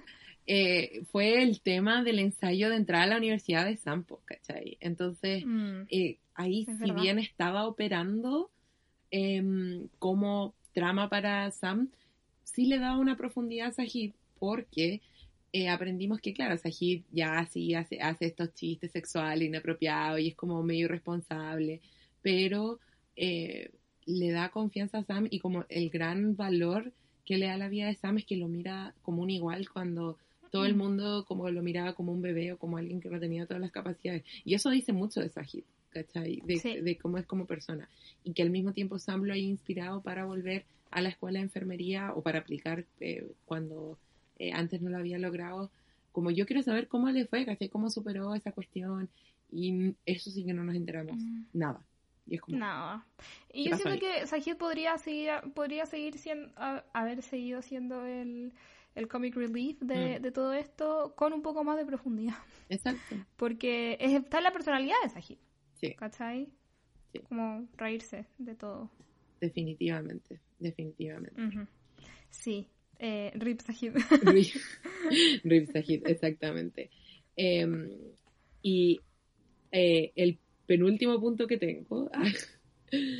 eh, 0.46 1.02
fue 1.10 1.42
el 1.42 1.60
tema 1.62 2.02
del 2.04 2.18
ensayo 2.18 2.70
de 2.70 2.76
entrar 2.76 3.02
a 3.02 3.06
la 3.06 3.16
Universidad 3.16 3.64
de 3.66 3.76
Sampo, 3.76 4.22
¿cachai? 4.24 4.76
Entonces, 4.80 5.44
Mm, 5.44 5.82
eh, 5.88 6.18
ahí 6.34 6.66
Es 6.66 6.78
si 6.78 6.80
verdad. 6.80 7.02
bien 7.02 7.18
estaba 7.18 7.66
operando 7.66 8.50
em, 9.10 9.88
como 9.98 10.54
trama 10.74 11.08
para 11.08 11.50
Sam, 11.50 11.90
sí 12.54 12.66
le 12.66 12.78
daba 12.78 12.98
una 12.98 13.16
profundidad 13.16 13.68
a 13.68 13.72
Sajid 13.72 14.12
porque 14.38 15.00
eh, 15.52 15.68
aprendimos 15.68 16.20
que, 16.20 16.32
claro, 16.34 16.56
Sajid 16.58 17.02
ya 17.10 17.44
sí 17.46 17.74
hace, 17.74 18.00
hace 18.00 18.26
estos 18.26 18.54
chistes 18.54 18.90
sexuales 18.92 19.48
inapropiados 19.48 20.20
y 20.20 20.28
es 20.28 20.34
como 20.34 20.62
medio 20.62 20.86
irresponsable, 20.86 21.80
pero 22.22 22.78
eh, 23.16 23.70
le 24.06 24.30
da 24.30 24.50
confianza 24.50 24.98
a 24.98 25.04
Sam 25.04 25.26
y 25.30 25.38
como 25.40 25.64
el 25.68 25.90
gran 25.90 26.36
valor 26.36 26.92
que 27.24 27.36
le 27.38 27.46
da 27.46 27.56
la 27.56 27.68
vida 27.68 27.86
de 27.86 27.94
Sam 27.94 28.18
es 28.18 28.24
que 28.24 28.36
lo 28.36 28.48
mira 28.48 28.94
como 29.02 29.22
un 29.22 29.30
igual 29.30 29.68
cuando 29.68 30.16
todo 30.50 30.64
el 30.64 30.74
Mm. 30.74 30.78
mundo 30.78 31.24
como 31.26 31.50
lo 31.50 31.62
miraba 31.62 31.94
como 31.94 32.12
un 32.12 32.22
bebé 32.22 32.52
o 32.52 32.58
como 32.58 32.78
alguien 32.78 33.00
que 33.00 33.10
no 33.10 33.20
tenía 33.20 33.44
todas 33.46 33.60
las 33.60 33.70
capacidades. 33.70 34.24
Y 34.44 34.54
eso 34.54 34.70
dice 34.70 34.92
mucho 34.94 35.20
de 35.20 35.28
Sajid, 35.28 35.64
¿cachai? 35.90 36.40
De, 36.46 36.56
Sí. 36.56 36.80
de 36.80 36.96
cómo 36.96 37.18
es 37.18 37.26
como 37.26 37.44
persona. 37.46 37.86
Y 38.24 38.32
que 38.32 38.42
al 38.42 38.50
mismo 38.50 38.72
tiempo 38.72 38.98
Sam 38.98 39.24
lo 39.24 39.34
haya 39.34 39.42
inspirado 39.42 40.00
para 40.00 40.24
volver 40.24 40.64
a 40.90 41.00
la 41.00 41.08
escuela 41.10 41.38
de 41.38 41.44
enfermería 41.44 42.12
o 42.14 42.22
para 42.22 42.38
aplicar 42.40 42.84
eh, 43.00 43.30
cuando 43.44 43.98
eh, 44.38 44.52
antes 44.52 44.80
no 44.80 44.90
lo 44.90 44.98
había 44.98 45.18
logrado. 45.18 45.70
Como 46.12 46.30
yo 46.30 46.46
quiero 46.46 46.62
saber 46.62 46.88
cómo 46.88 47.08
le 47.10 47.26
fue, 47.26 47.44
¿cachai? 47.44 47.68
Cómo 47.68 47.90
superó 47.90 48.34
esa 48.34 48.52
cuestión. 48.52 49.08
Y 49.50 49.94
eso 50.04 50.30
sí 50.30 50.44
que 50.44 50.52
no 50.52 50.64
nos 50.64 50.74
enteramos. 50.74 51.16
Mm. 51.16 51.44
Nada. 51.52 51.80
Y 52.26 52.34
es 52.34 52.40
como... 52.40 52.58
Nada. 52.58 53.06
Y 53.52 53.64
¿Qué 53.64 53.70
yo 53.70 53.76
siento 53.76 53.94
ahí? 53.94 54.00
que 54.00 54.26
Sajid 54.26 54.56
podría 54.56 54.98
seguir, 54.98 55.30
podría 55.54 55.86
seguir 55.86 56.18
siendo, 56.18 56.50
a- 56.56 56.84
haber 56.92 57.22
seguido 57.22 57.62
siendo 57.62 58.04
el, 58.04 58.52
el 58.94 59.08
comic 59.08 59.34
relief 59.34 59.78
de, 59.80 60.20
de 60.20 60.30
todo 60.32 60.52
esto 60.52 61.14
con 61.16 61.32
un 61.32 61.40
poco 61.42 61.64
más 61.64 61.78
de 61.78 61.86
profundidad. 61.86 62.36
Exacto. 62.68 63.16
Porque 63.36 63.96
es, 64.00 64.12
está 64.12 64.38
en 64.38 64.44
la 64.44 64.52
personalidad 64.52 64.96
de 65.02 65.08
Sahid. 65.10 65.38
Sí. 65.74 65.94
¿Cachai? 65.94 66.48
Sí. 67.12 67.20
Como 67.20 67.66
reírse 67.78 68.26
de 68.36 68.54
todo. 68.54 68.90
Definitivamente, 69.40 70.40
definitivamente. 70.58 71.40
Sí. 72.30 72.66
Eh, 72.98 73.30
Rip 73.34 73.60
Sahid. 73.60 73.92
Rip 74.22 74.54
Rip 75.44 75.70
Sahid, 75.72 76.06
exactamente. 76.06 76.90
Eh, 77.36 77.66
y 78.62 79.00
eh, 79.70 80.12
el 80.16 80.38
penúltimo 80.66 81.20
punto 81.20 81.46
que 81.46 81.58
tengo, 81.58 82.10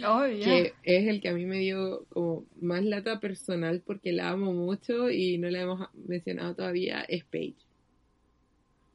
Oh, 0.07 0.27
ya. 0.27 0.45
que 0.47 0.73
es 0.83 1.07
el 1.09 1.21
que 1.21 1.29
a 1.29 1.35
mí 1.35 1.45
me 1.45 1.59
dio 1.59 2.07
como 2.09 2.47
más 2.61 2.83
lata 2.83 3.21
personal 3.21 3.83
porque 3.85 4.13
la 4.13 4.31
amo 4.31 4.55
mucho 4.55 5.11
y 5.11 5.37
no 5.37 5.51
la 5.51 5.61
hemos 5.61 5.89
mencionado 5.95 6.55
todavía, 6.55 7.03
es 7.03 7.25
Paige. 7.25 7.57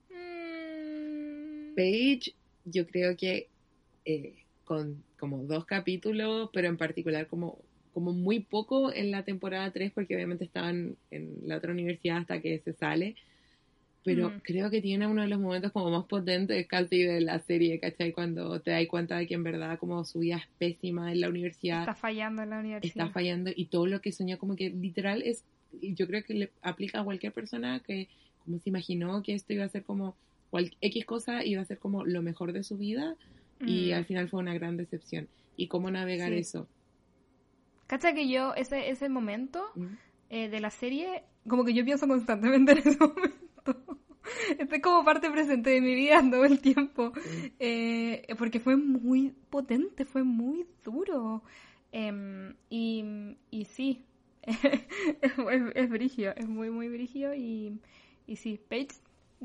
Mm, 0.10 1.76
Paige, 1.76 2.34
yo 2.66 2.88
creo 2.88 3.16
que 3.16 3.50
eh, 4.06 4.43
con 4.66 5.04
como 5.20 5.44
dos 5.46 5.66
capítulos, 5.66 6.50
pero 6.54 6.68
en 6.68 6.78
particular 6.78 7.28
como, 7.28 7.60
como 7.94 8.14
muy 8.14 8.40
poco 8.42 8.94
en 8.94 9.12
la 9.12 9.24
temporada 9.24 9.72
3, 9.72 9.92
porque 9.94 10.16
obviamente 10.16 10.46
estaban 10.46 10.96
en 11.12 11.36
la 11.48 11.58
otra 11.58 11.72
universidad 11.72 12.18
hasta 12.18 12.42
que 12.42 12.60
se 12.60 12.74
sale. 12.74 13.16
Pero 14.06 14.30
Mm. 14.30 14.40
creo 14.44 14.70
que 14.70 14.82
tiene 14.82 15.08
uno 15.08 15.22
de 15.22 15.30
los 15.30 15.40
momentos 15.40 15.72
como 15.72 15.90
más 15.90 16.06
potentes 16.06 16.68
casi 16.68 17.04
de 17.04 17.22
la 17.22 17.40
serie, 17.40 17.80
¿cachai? 17.80 18.12
Cuando 18.12 18.60
te 18.62 18.72
das 18.72 18.86
cuenta 18.88 19.18
de 19.18 19.28
que 19.28 19.34
en 19.36 19.44
verdad 19.44 19.80
como 19.80 20.04
su 20.04 20.20
vida 20.20 20.38
es 20.38 20.44
pésima 20.58 21.12
en 21.14 21.22
la 21.22 21.30
universidad, 21.30 21.82
Está 21.82 21.96
fallando 21.96 22.42
en 22.44 22.50
la 22.50 22.60
universidad. 22.60 23.06
está 23.06 23.14
fallando 23.14 23.52
y 23.56 23.68
todo 23.68 23.86
lo 23.88 24.02
que 24.02 24.12
soñó 24.12 24.38
como 24.38 24.56
que 24.58 24.70
literal 24.72 25.22
es, 25.24 25.46
yo 25.82 26.06
creo 26.08 26.22
que 26.24 26.34
le 26.34 26.52
aplica 26.62 27.00
a 27.00 27.04
cualquier 27.06 27.32
persona 27.32 27.80
que 27.80 28.10
como 28.40 28.60
se 28.60 28.70
imaginó 28.70 29.24
que 29.24 29.34
esto 29.36 29.54
iba 29.54 29.64
a 29.64 29.70
ser 29.70 29.84
como 29.84 30.18
cual, 30.50 30.72
X 30.82 31.06
cosa 31.06 31.46
iba 31.46 31.62
a 31.62 31.66
ser 31.66 31.80
como 31.80 32.04
lo 32.06 32.22
mejor 32.22 32.52
de 32.52 32.64
su 32.64 32.78
vida 32.78 33.16
y 33.66 33.92
Mm. 33.92 33.96
al 33.96 34.06
final 34.06 34.30
fue 34.30 34.40
una 34.40 34.54
gran 34.54 34.78
decepción. 34.78 35.28
¿Y 35.56 35.68
cómo 35.68 35.90
navegar 35.92 36.30
Sí. 36.32 36.40
eso? 36.40 36.68
¿Cacha 37.88 38.14
que 38.14 38.28
yo, 38.28 38.54
ese, 38.56 38.90
ese 38.90 39.10
momento 39.10 39.64
¿Mm? 39.76 39.86
eh, 40.30 40.50
de 40.50 40.60
la 40.60 40.70
serie, 40.72 41.24
como 41.48 41.64
que 41.66 41.74
yo 41.74 41.84
pienso 41.86 42.08
constantemente 42.08 42.72
en 42.72 42.78
ese 42.80 42.98
momento. 43.00 44.00
Este 44.58 44.78
es 44.78 44.82
como 44.82 45.04
parte 45.06 45.30
presente 45.30 45.70
de 45.72 45.82
mi 45.82 45.94
vida 45.96 46.24
todo 46.32 46.46
el 46.46 46.60
tiempo. 46.60 47.12
Eh, 47.60 48.26
porque 48.38 48.60
fue 48.60 48.76
muy 48.78 49.34
potente, 49.50 50.06
fue 50.06 50.24
muy 50.24 50.66
duro. 50.84 51.44
Em, 51.92 52.56
y, 52.70 53.36
y 53.52 53.66
sí, 53.66 54.04
es, 54.44 55.34
es, 55.76 55.90
brigio, 55.90 56.34
es 56.36 56.48
muy, 56.48 56.70
muy 56.72 56.88
brigio. 56.90 57.34
Y, 57.36 57.80
y 58.26 58.36
sí, 58.38 58.60
Paige, 58.70 58.96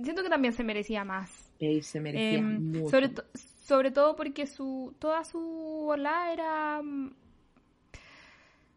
siento 0.03 0.23
que 0.23 0.31
también 0.31 0.55
se 0.55 0.65
merecía 0.65 1.05
más. 1.05 1.51
Paige 1.61 1.83
se 1.83 2.01
merecía 2.01 2.39
Em, 2.39 2.71
mucho. 2.71 2.89
sobre, 2.91 3.09
to- 3.11 3.25
sobre 3.69 3.91
todo 3.91 4.17
porque 4.17 4.47
su 4.47 4.95
toda 4.99 5.25
su 5.25 5.41
ola 5.89 6.33
era 6.33 6.81
mm, 6.83 7.11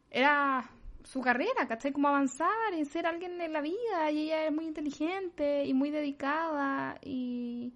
era 0.10 0.70
su 1.04 1.22
carrera, 1.22 1.68
¿cachai? 1.68 1.92
Como 1.94 2.08
avanzar 2.10 2.74
en 2.74 2.86
ser 2.86 3.06
alguien 3.08 3.40
en 3.42 3.54
la 3.54 3.62
vida 3.62 4.12
y 4.12 4.24
ella 4.24 4.46
es 4.46 4.52
muy 4.54 4.66
inteligente 4.66 5.66
y 5.66 5.74
muy 5.74 5.90
dedicada 5.90 7.00
y, 7.04 7.74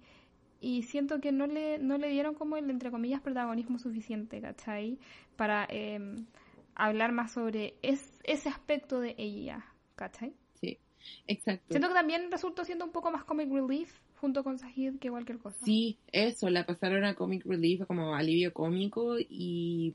y 0.60 0.82
siento 0.84 1.20
que 1.20 1.32
no 1.32 1.46
le, 1.46 1.78
no 1.78 1.98
le 1.98 2.08
dieron 2.08 2.34
como 2.34 2.56
el, 2.56 2.70
entre 2.70 2.90
comillas, 2.90 3.20
protagonismo 3.20 3.78
suficiente, 3.78 4.40
¿cachai? 4.40 4.98
Para 5.36 5.66
em, 5.70 6.26
hablar 6.74 7.12
más 7.12 7.32
sobre 7.32 7.74
es- 7.82 8.20
ese 8.24 8.48
aspecto 8.48 9.00
de 9.00 9.14
ella, 9.18 9.64
¿cachai? 9.96 10.34
Sí, 10.60 10.78
exacto. 11.26 11.64
Siento 11.70 11.88
que 11.88 11.94
también 11.94 12.30
resultó 12.30 12.64
siendo 12.64 12.84
un 12.84 12.92
poco 12.92 13.10
más 13.10 13.24
comic 13.24 13.50
relief 13.50 13.98
junto 14.16 14.42
con 14.44 14.58
Sahid 14.58 14.98
que 14.98 15.10
cualquier 15.10 15.38
cosa. 15.38 15.64
Sí, 15.64 15.98
eso, 16.12 16.50
la 16.50 16.66
pasaron 16.66 17.04
a 17.04 17.14
Comic 17.14 17.44
Relief 17.44 17.86
como 17.86 18.14
alivio 18.14 18.52
cómico 18.52 19.16
y 19.18 19.94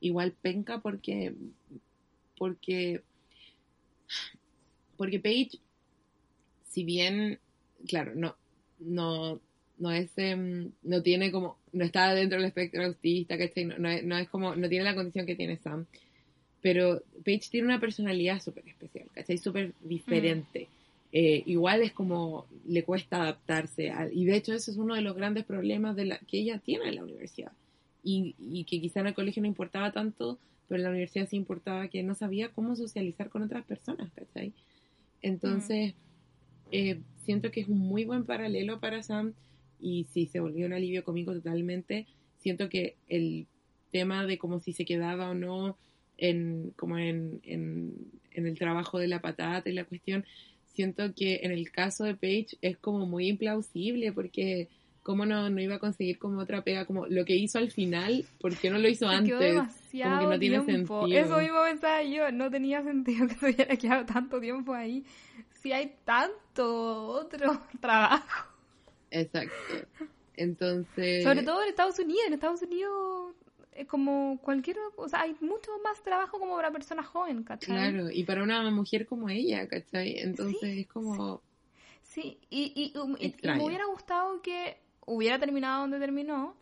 igual 0.00 0.32
penca 0.32 0.80
porque 0.80 1.34
porque 2.36 3.02
porque 4.96 5.18
Paige 5.18 5.58
si 6.64 6.84
bien 6.84 7.38
claro, 7.86 8.14
no 8.14 8.36
no 8.80 9.40
no 9.78 9.90
es 9.90 10.10
em, 10.16 10.72
no 10.82 11.02
tiene 11.02 11.30
como 11.30 11.58
no 11.72 11.84
está 11.84 12.14
dentro 12.14 12.38
del 12.38 12.46
espectro 12.48 12.84
autista, 12.84 13.38
¿cachai? 13.38 13.64
No, 13.64 13.78
no 13.78 13.88
es, 13.88 14.04
no 14.04 14.16
es 14.16 14.28
como 14.28 14.54
no 14.54 14.68
tiene 14.68 14.84
la 14.84 14.94
condición 14.94 15.26
que 15.26 15.36
tiene 15.36 15.56
Sam. 15.56 15.86
Pero 16.60 17.02
Paige 17.24 17.50
tiene 17.50 17.66
una 17.66 17.80
personalidad 17.80 18.40
súper 18.40 18.66
especial, 18.68 19.08
¿cachai? 19.12 19.38
Súper 19.38 19.74
diferente. 19.82 20.68
Eh, 21.16 21.44
igual 21.46 21.80
es 21.82 21.92
como 21.92 22.44
le 22.66 22.82
cuesta 22.82 23.22
adaptarse 23.22 23.92
y 24.12 24.24
de 24.24 24.34
hecho 24.34 24.52
ese 24.52 24.72
es 24.72 24.76
uno 24.78 24.96
de 24.96 25.00
los 25.00 25.14
grandes 25.14 25.44
problemas 25.44 25.94
de 25.94 26.06
la, 26.06 26.18
que 26.18 26.38
ella 26.38 26.58
tiene 26.58 26.88
en 26.88 26.96
la 26.96 27.04
universidad. 27.04 27.52
Y, 28.02 28.64
que 28.68 28.80
quizá 28.80 28.98
en 28.98 29.06
el 29.06 29.14
colegio 29.14 29.40
no 29.40 29.46
importaba 29.46 29.92
tanto 29.92 30.40
pero 30.66 30.78
en 30.78 30.82
la 30.82 30.90
universidad 30.90 31.28
sí 31.28 31.36
importaba 31.36 31.86
que 31.86 32.02
no 32.02 32.16
sabía 32.16 32.48
cómo 32.48 32.74
socializar 32.74 33.30
con 33.30 33.42
otras 33.42 33.64
personas 33.64 34.10
entonces 35.22 35.94
eh, 36.72 36.98
siento 37.24 37.52
que 37.52 37.60
es 37.60 37.68
un 37.68 37.78
muy 37.78 38.04
buen 38.04 38.24
paralelo 38.24 38.80
para 38.80 39.02
Sam 39.04 39.34
y 39.80 40.08
si 40.12 40.26
se 40.26 40.40
volvió 40.40 40.66
un 40.66 40.72
alivio 40.72 41.04
cómico 41.04 41.32
totalmente 41.32 42.06
siento 42.40 42.68
que 42.68 42.96
el 43.08 43.46
tema 43.92 44.26
de 44.26 44.36
como 44.36 44.58
si 44.58 44.72
se 44.72 44.84
quedaba 44.84 45.30
o 45.30 45.34
no 45.34 45.76
en 46.18 46.72
como 46.76 46.98
en, 46.98 47.40
en 47.44 48.46
el 48.46 48.58
trabajo 48.58 48.98
de 48.98 49.06
la 49.06 49.20
patata 49.20 49.70
y 49.70 49.74
la 49.74 49.84
cuestión 49.84 50.24
siento 50.74 51.04
que 51.16 51.40
en 51.42 51.52
el 51.52 51.70
caso 51.70 52.04
de 52.04 52.14
Paige 52.14 52.56
es 52.60 52.76
como 52.78 53.06
muy 53.06 53.28
implausible 53.28 54.12
porque 54.12 54.68
cómo 55.02 55.26
no, 55.26 55.50
no 55.50 55.60
iba 55.60 55.74
a 55.76 55.78
conseguir 55.78 56.18
como 56.18 56.40
otra 56.40 56.62
pega, 56.62 56.86
como 56.86 57.06
lo 57.06 57.24
que 57.24 57.34
hizo 57.36 57.58
al 57.58 57.70
final, 57.70 58.24
¿por 58.40 58.56
qué 58.56 58.70
no 58.70 58.78
lo 58.78 58.88
hizo 58.88 59.08
Se 59.08 59.14
antes? 59.14 59.38
demasiado 59.38 60.16
como 60.18 60.28
que 60.30 60.34
no 60.34 60.40
tiene 60.40 60.60
tiempo. 60.60 61.00
sentido. 61.02 61.24
Eso 61.24 61.38
mismo 61.40 61.62
pensaba 61.62 62.02
yo, 62.02 62.32
no 62.32 62.50
tenía 62.50 62.82
sentido 62.82 63.26
que 63.28 63.34
se 63.34 63.46
hubiera 63.52 63.76
quedado 63.76 64.06
tanto 64.06 64.40
tiempo 64.40 64.72
ahí. 64.74 65.04
Si 65.62 65.72
hay 65.72 65.92
tanto 66.04 67.06
otro 67.06 67.60
trabajo. 67.80 68.48
Exacto. 69.10 69.52
Entonces, 70.36 71.22
Sobre 71.22 71.42
todo 71.42 71.62
en 71.62 71.68
Estados 71.68 71.98
Unidos. 71.98 72.22
En 72.26 72.32
Estados 72.34 72.62
Unidos 72.62 73.34
como 73.88 74.38
cualquier... 74.42 74.76
O 74.96 75.08
sea, 75.08 75.22
hay 75.22 75.36
mucho 75.40 75.70
más 75.82 76.02
trabajo 76.02 76.38
como 76.38 76.56
para 76.56 76.70
personas 76.70 77.06
jóvenes, 77.06 77.44
¿cachai? 77.44 77.68
claro, 77.68 78.10
y 78.10 78.24
para 78.24 78.42
una 78.42 78.70
mujer 78.70 79.06
como 79.06 79.28
ella, 79.28 79.66
¿cachai? 79.68 80.18
Entonces 80.18 80.56
Sí, 80.60 80.80
es 80.80 80.86
como, 80.88 81.42
Sí, 82.02 82.38
y, 82.50 82.72
y, 82.76 82.92
y- 82.94 83.24
y 83.24 83.26
Extraño. 83.26 83.58
me 83.60 83.66
hubiera 83.66 83.86
gustado 83.86 84.40
que 84.42 84.76
hubiera 85.06 85.38
terminado 85.38 85.82
donde 85.82 85.98
terminó, 85.98 86.54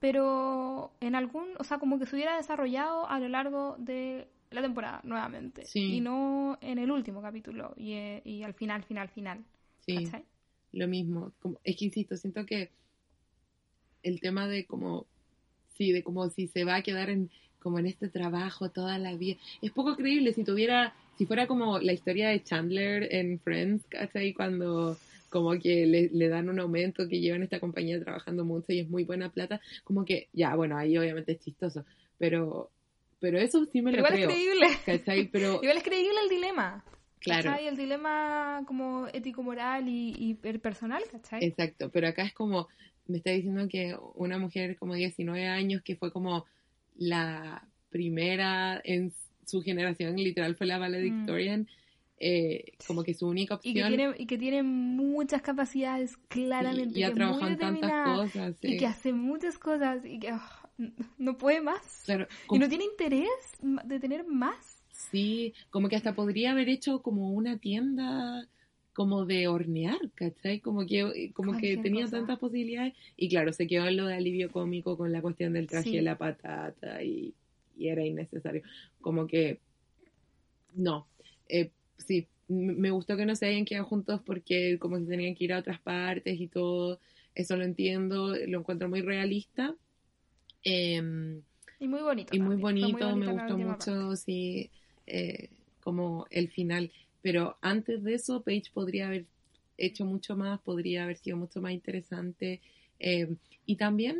pero 0.00 0.92
en 1.00 1.14
algún, 1.14 1.48
o 1.58 1.64
sea, 1.64 1.78
como 1.78 1.98
que 1.98 2.06
se 2.06 2.14
hubiera 2.16 2.36
desarrollado 2.36 3.08
a 3.08 3.18
lo 3.18 3.28
largo 3.28 3.76
de 3.78 4.28
la 4.50 4.62
temporada 4.62 5.00
nuevamente. 5.04 5.64
Sí. 5.64 5.96
Y 5.96 6.00
no 6.00 6.58
en 6.60 6.78
el 6.78 6.90
último 6.90 7.20
capítulo 7.22 7.74
y, 7.76 7.92
eh, 7.94 8.22
y 8.24 8.42
al 8.42 8.54
final, 8.54 8.82
final, 8.84 9.08
final. 9.08 9.44
sí, 9.80 10.04
¿Cachai? 10.04 10.24
lo 10.72 10.86
mismo. 10.88 11.32
Como, 11.40 11.58
es 11.64 11.76
que 11.76 11.86
insisto, 11.86 12.16
siento 12.16 12.44
que 12.46 12.70
el 14.02 14.20
tema 14.20 14.46
de 14.46 14.66
como, 14.66 15.06
sí, 15.76 15.92
de 15.92 16.02
como 16.02 16.28
si 16.30 16.48
se 16.48 16.64
va 16.64 16.76
a 16.76 16.82
quedar 16.82 17.10
en 17.10 17.30
como 17.58 17.78
en 17.80 17.86
este 17.86 18.08
trabajo 18.08 18.70
toda 18.70 18.98
la 18.98 19.14
vida. 19.16 19.36
Es 19.60 19.72
poco 19.72 19.96
creíble 19.96 20.32
si 20.32 20.44
tuviera, 20.44 20.94
si 21.18 21.26
fuera 21.26 21.46
como 21.48 21.78
la 21.80 21.92
historia 21.92 22.28
de 22.28 22.42
Chandler 22.42 23.12
en 23.12 23.40
Friends, 23.40 23.84
¿cachai? 23.88 24.32
Cuando 24.34 25.00
como 25.28 25.52
que 25.58 25.84
le, 25.86 26.08
le 26.12 26.28
dan 26.28 26.48
un 26.48 26.60
aumento, 26.60 27.08
que 27.08 27.20
llevan 27.20 27.42
esta 27.42 27.58
compañía 27.58 28.00
trabajando 28.00 28.44
mucho 28.44 28.72
y 28.72 28.78
es 28.80 28.88
muy 28.88 29.04
buena 29.04 29.30
plata, 29.30 29.60
como 29.84 30.04
que, 30.04 30.28
ya, 30.32 30.54
bueno, 30.54 30.76
ahí 30.78 30.96
obviamente 30.96 31.32
es 31.32 31.40
chistoso, 31.40 31.84
pero, 32.18 32.70
pero 33.18 33.38
eso 33.38 33.64
sí 33.66 33.82
me 33.82 33.90
lo 33.90 33.98
igual 33.98 34.12
creo, 34.12 34.28
es 34.30 34.34
creíble. 34.34 34.68
¿cachai? 34.86 35.28
Pero, 35.28 35.54
Igual 35.62 35.76
es 35.78 35.82
creíble 35.82 36.20
el 36.22 36.28
dilema. 36.28 36.84
claro. 37.20 37.42
¿Cachai? 37.50 37.66
El 37.66 37.76
dilema 37.76 38.62
como 38.66 39.08
ético-moral 39.12 39.88
y, 39.88 40.14
y 40.16 40.34
per- 40.34 40.60
personal, 40.60 41.02
¿cachai? 41.10 41.44
Exacto, 41.44 41.90
pero 41.90 42.08
acá 42.08 42.22
es 42.22 42.32
como, 42.32 42.68
me 43.08 43.18
está 43.18 43.30
diciendo 43.30 43.68
que 43.68 43.96
una 44.14 44.38
mujer 44.38 44.76
como 44.76 44.94
19 44.94 45.46
años, 45.46 45.82
que 45.82 45.96
fue 45.96 46.12
como 46.12 46.44
la 46.96 47.66
primera 47.90 48.80
en 48.84 49.12
su 49.44 49.62
generación, 49.62 50.16
literal 50.16 50.56
fue 50.56 50.66
la 50.66 50.78
valedictorian, 50.78 51.68
eh, 52.18 52.72
como 52.86 53.04
que 53.04 53.14
su 53.14 53.28
única 53.28 53.56
Mm. 53.56 53.60
Y 53.62 53.70
opción 53.70 53.90
que, 53.90 53.96
tiene, 53.96 54.14
y 54.18 54.26
que 54.26 54.38
tiene 54.38 54.62
muchas 54.62 55.42
capacidades, 55.42 56.16
claramente. 56.28 56.98
y, 56.98 57.02
y 57.02 57.04
ha 57.04 57.12
trabajado 57.12 57.48
en 57.48 57.58
tantas 57.58 58.06
cosas. 58.16 58.56
Y 58.62 58.76
que 58.78 58.86
hace 58.86 59.12
muchas 59.12 59.58
cosas 59.58 60.04
y 60.04 60.18
que 60.18 60.30
ah, 60.30 60.70
no 61.18 61.36
puede 61.38 61.60
más. 61.60 62.02
Claro, 62.06 62.26
Y 62.50 62.58
no 62.58 62.68
tiene 62.68 62.84
interés 62.84 63.28
de 63.60 64.00
tener 64.00 64.26
más. 64.26 64.82
sí, 64.90 65.52
como 65.70 65.88
que 65.88 65.96
hasta 65.96 66.14
podría 66.14 66.52
haber 66.52 66.68
hecho 66.68 67.02
como 67.02 67.30
una 67.32 67.58
tienda 67.58 68.48
como 68.96 69.26
de 69.26 69.48
hornear, 69.48 69.98
¿cachai? 70.14 70.60
Como 70.60 70.86
que, 70.86 71.32
como 71.34 71.56
que 71.58 71.78
tenía 71.78 72.04
cosa. 72.06 72.18
tantas 72.18 72.38
posibilidades 72.40 72.94
y 73.16 73.28
claro, 73.28 73.52
se 73.52 73.68
quedó 73.68 73.86
en 73.88 73.98
lo 73.98 74.06
de 74.06 74.14
alivio 74.16 74.50
cómico 74.52 74.96
con 74.98 75.12
la 75.12 75.22
cuestión 75.22 75.52
del 75.54 75.68
traje 75.68 75.90
Sí. 75.90 75.96
de 75.98 76.02
la 76.02 76.18
patata 76.18 77.02
y, 77.04 77.34
y 77.78 77.88
era 77.88 78.04
innecesario. 78.06 78.62
Como 79.02 79.26
que, 79.28 79.60
no, 80.74 81.08
eh, 81.48 81.70
sí, 81.98 82.28
me 82.48 82.90
gustó 82.90 83.16
que 83.16 83.26
no 83.26 83.34
se 83.36 83.46
hayan 83.46 83.64
quedado 83.64 83.86
juntos 83.86 84.20
porque 84.24 84.78
como 84.78 84.98
que 84.98 85.04
tenían 85.06 85.34
que 85.34 85.44
ir 85.44 85.52
a 85.52 85.58
otras 85.58 85.80
partes 85.80 86.40
y 86.40 86.48
todo. 86.48 87.00
Eso 87.34 87.56
lo 87.56 87.64
entiendo, 87.64 88.34
lo 88.46 88.60
encuentro 88.60 88.88
muy 88.88 89.02
realista. 89.02 89.76
Em, 90.64 91.42
Y 91.78 91.88
muy 91.88 92.00
bonito. 92.02 92.34
y 92.34 92.40
muy 92.40 92.56
bonito, 92.56 93.16
me 93.16 93.28
gustó 93.32 93.58
mucho, 93.58 93.92
parte. 93.92 94.16
sí, 94.16 94.70
eh, 95.06 95.50
como 95.80 96.26
el 96.30 96.50
final. 96.50 96.92
Pero 97.26 97.56
antes 97.60 98.04
de 98.04 98.14
eso, 98.14 98.42
Paige 98.42 98.70
podría 98.72 99.08
haber 99.08 99.26
hecho 99.78 100.04
mucho 100.04 100.36
más, 100.36 100.60
podría 100.60 101.02
haber 101.02 101.16
sido 101.16 101.36
mucho 101.36 101.60
más 101.60 101.72
interesante. 101.72 102.60
eh, 103.00 103.34
y 103.66 103.74
también, 103.74 104.16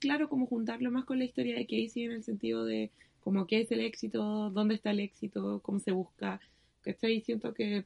claro, 0.00 0.28
como 0.28 0.46
juntarlo 0.46 0.90
más 0.90 1.04
con 1.04 1.20
la 1.20 1.24
historia 1.24 1.54
de 1.54 1.66
Casey 1.66 2.02
en 2.02 2.10
el 2.10 2.24
sentido 2.24 2.64
de 2.64 2.90
como 3.20 3.46
qué 3.46 3.60
es 3.60 3.70
el 3.70 3.78
éxito, 3.78 4.50
dónde 4.50 4.74
está 4.74 4.90
el 4.90 4.98
éxito, 4.98 5.60
cómo 5.62 5.78
se 5.78 5.92
busca. 5.92 6.40
¿Cachai? 6.80 7.20
Siento 7.20 7.54
que, 7.54 7.84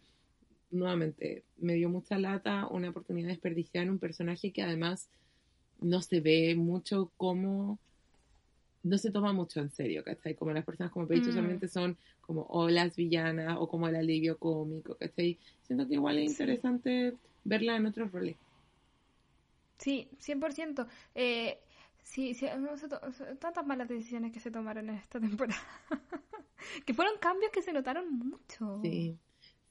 nuevamente, 0.71 1.43
me 1.59 1.75
dio 1.75 1.91
mucha 1.91 2.19
lata 2.19 2.67
una 2.67 2.89
oportunidad 2.89 3.29
desperdiciada 3.29 3.85
en 3.85 3.91
un 3.91 3.99
personaje 3.99 4.53
que 4.53 4.63
además 4.63 5.11
no 5.83 6.01
se 6.01 6.21
ve 6.21 6.55
mucho 6.55 7.13
como 7.19 7.79
no 8.85 8.99
se 8.99 9.11
toma 9.11 9.33
mucho 9.33 9.61
en 9.61 9.71
serio, 9.71 10.03
¿cachai? 10.05 10.35
Como 10.35 10.53
las 10.53 10.65
personas 10.65 10.93
como 10.93 11.07
Paige 11.07 11.27
Mm. 11.27 11.29
usualmente 11.31 11.69
son 11.69 11.97
como 12.21 12.43
o 12.49 12.69
las 12.69 12.97
villanas 12.97 13.57
o 13.61 13.69
como 13.69 13.89
el 13.89 13.97
alivio 13.97 14.39
cómico, 14.39 14.95
¿cachai? 14.97 15.39
Siento 15.63 15.87
que 15.87 15.95
igual 15.95 16.19
es 16.19 16.31
interesante 16.31 17.15
verla 17.45 17.77
en 17.77 17.87
otros 17.87 18.11
roles. 18.13 18.37
Sí, 19.79 20.09
100%. 20.21 20.87
Eh, 21.15 21.59
sí, 22.03 22.35
sí, 22.35 22.47
no 22.59 22.77
se 22.77 22.89
to- 22.89 23.01
tantas 23.41 23.67
malas 23.67 23.89
decisiones 23.89 24.33
que 24.33 24.41
se 24.41 24.51
tomaron 24.51 24.89
en 24.91 24.97
esta 24.97 25.19
temporada. 25.39 25.61
que 26.87 26.95
fueron 26.95 27.15
cambios 27.21 27.51
que 27.53 27.63
se 27.63 27.73
notaron 27.73 28.11
mucho. 28.19 28.81
Sí. 28.83 29.17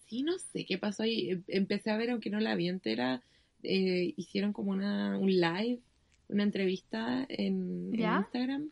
Sí, 0.08 0.24
no 0.24 0.38
sé 0.40 0.66
qué 0.66 0.78
pasó 0.78 1.04
ahí. 1.04 1.30
Em- 1.32 1.44
Empecé 1.48 1.92
a 1.92 1.98
ver, 1.98 2.10
aunque 2.12 2.30
no 2.30 2.40
la 2.42 2.56
vi 2.56 2.68
entera, 2.68 3.22
eh, 3.64 4.14
hicieron 4.18 4.52
como 4.52 4.72
una, 4.72 5.18
un 5.18 5.30
live, 5.32 5.80
una 6.28 6.44
entrevista 6.44 7.26
en, 7.30 7.92
en. 7.94 8.00
Instagram. 8.20 8.70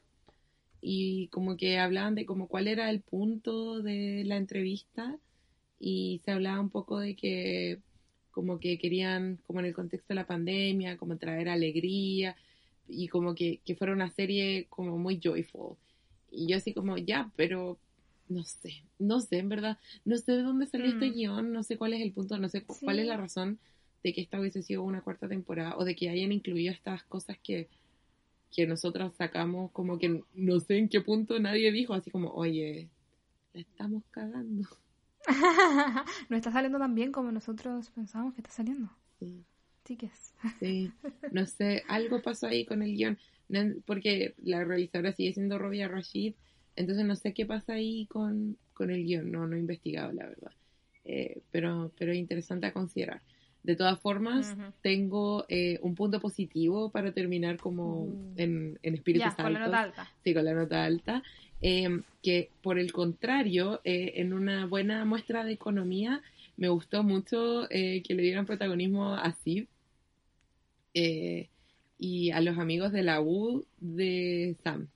Y 0.82 1.28
como 1.30 1.58
que 1.58 1.78
hablaban 1.80 2.16
de 2.16 2.26
como 2.26 2.48
cuál 2.48 2.68
era 2.68 2.90
el 2.90 3.02
punto 3.02 3.82
de 3.82 4.24
la 4.26 4.38
entrevista. 4.38 5.18
Y 5.80 6.22
se 6.26 6.32
hablaba 6.32 6.60
un 6.60 6.70
poco 6.70 7.00
de 7.00 7.16
que 7.16 7.80
como 8.32 8.60
que 8.60 8.78
querían, 8.78 9.40
como 9.48 9.60
en 9.60 9.66
el 9.68 9.74
contexto 9.74 10.08
de 10.10 10.16
la 10.16 10.28
pandemia, 10.28 10.98
como 10.98 11.18
traer 11.18 11.50
alegría. 11.50 12.36
Y 12.88 13.08
como 13.08 13.36
que, 13.36 13.62
que 13.66 13.76
fuera 13.76 13.94
una 13.94 14.10
serie 14.10 14.68
como 14.70 14.98
muy 14.98 15.20
joyful. 15.24 15.78
Y 16.32 16.48
yo 16.48 16.58
así 16.58 16.74
como, 16.74 16.98
ya, 16.98 17.32
pero 17.36 17.80
no 18.28 18.44
sé, 18.44 18.84
no 19.00 19.20
sé, 19.22 19.40
en 19.40 19.50
verdad, 19.50 19.78
no 20.06 20.18
sé 20.18 20.34
de 20.34 20.44
dónde 20.44 20.68
salió 20.68 20.88
este 20.88 21.10
Mm. 21.10 21.14
guion, 21.14 21.52
no 21.52 21.64
sé 21.64 21.78
cuál 21.78 21.94
es 21.94 22.02
el 22.02 22.12
punto, 22.14 22.38
no 22.38 22.50
sé 22.50 22.64
cu- 22.64 22.78
cuál 22.84 23.00
es 23.00 23.08
la 23.08 23.18
razón 23.18 23.60
de 24.04 24.14
que 24.14 24.22
esta 24.22 24.40
hubiese 24.40 24.62
sido 24.64 24.84
una 24.84 25.02
cuarta 25.02 25.28
temporada 25.28 25.76
o 25.78 25.84
de 25.86 25.96
que 25.96 26.10
hayan 26.10 26.32
incluido 26.32 26.72
estas 26.72 27.04
cosas 27.04 27.38
que, 27.44 27.70
que 28.52 28.66
nosotros 28.66 29.14
sacamos, 29.16 29.72
como 29.72 29.98
que 30.00 30.24
no 30.34 30.60
sé 30.60 30.78
en 30.78 30.90
qué 30.90 31.02
punto 31.02 31.40
nadie 31.40 31.72
dijo, 31.72 31.94
así 31.94 32.12
como, 32.12 32.32
oye, 32.32 32.90
la 33.54 33.62
estamos 33.62 34.04
cagando. 34.12 34.68
no 36.30 36.36
está 36.36 36.52
saliendo 36.52 36.80
tan 36.80 36.96
bien 36.96 37.12
como 37.12 37.32
nosotros 37.32 37.90
pensábamos 37.92 38.34
que 38.34 38.42
está 38.42 38.52
saliendo. 38.52 38.90
Sí, 39.20 39.44
Chiques. 39.86 40.34
sí, 40.60 40.92
no 41.32 41.46
sé, 41.46 41.84
algo 41.88 42.22
pasó 42.22 42.48
ahí 42.48 42.66
con 42.66 42.82
el 42.82 42.96
guion, 42.96 43.18
porque 43.86 44.36
la 44.38 44.64
realizadora 44.64 45.14
sigue 45.14 45.34
siendo 45.34 45.58
Robia 45.58 45.88
Rashid, 45.88 46.36
entonces 46.76 47.06
no 47.06 47.16
sé 47.16 47.34
qué 47.34 47.46
pasa 47.46 47.74
ahí 47.74 48.08
con, 48.08 48.58
con 48.74 48.90
el 48.90 49.04
guion, 49.04 49.32
no, 49.32 49.46
no 49.48 49.56
he 49.56 49.60
investigado, 49.60 50.12
la 50.14 50.28
verdad. 50.28 50.52
Eh, 51.06 51.42
pero, 51.52 51.92
pero 51.98 52.12
es 52.12 52.18
interesante 52.18 52.68
a 52.68 52.74
considerar. 52.74 53.22
De 53.70 53.76
todas 53.76 54.00
formas, 54.00 54.54
Ujú. 54.58 54.72
tengo 54.82 55.46
eh, 55.48 55.78
un 55.84 55.94
punto 55.94 56.20
positivo 56.20 56.90
para 56.90 57.12
terminar 57.12 57.58
como 57.58 58.06
Uh. 58.06 58.34
en, 58.36 58.80
en 58.82 58.94
espíritus 58.96 59.36
Ya, 59.38 59.44
con 59.44 59.54
la 59.54 59.60
nota 59.60 59.80
alta. 59.82 60.04
Sí, 60.24 60.34
con 60.34 60.44
la 60.46 60.54
nota 60.54 60.84
alta. 60.86 61.22
eh, 61.62 62.02
que 62.24 62.50
por 62.64 62.80
el 62.80 62.92
contrario, 62.92 63.80
eh, 63.84 64.14
en 64.22 64.34
una 64.34 64.66
buena 64.66 65.06
muestra 65.06 65.44
de 65.44 65.54
economía, 65.54 66.22
me 66.58 66.68
gustó 66.70 67.04
mucho 67.04 67.70
eh, 67.70 68.02
que 68.06 68.16
le 68.16 68.24
dieran 68.24 68.46
protagonismo 68.48 69.14
a 69.14 69.32
Sid 69.44 69.66
eh, 70.94 71.48
y 71.98 72.32
a 72.32 72.42
los 72.42 72.58
amigos 72.58 72.92
de 72.92 73.04
la 73.04 73.22
U 73.22 73.66
de 73.80 74.56
Sam, 74.64 74.88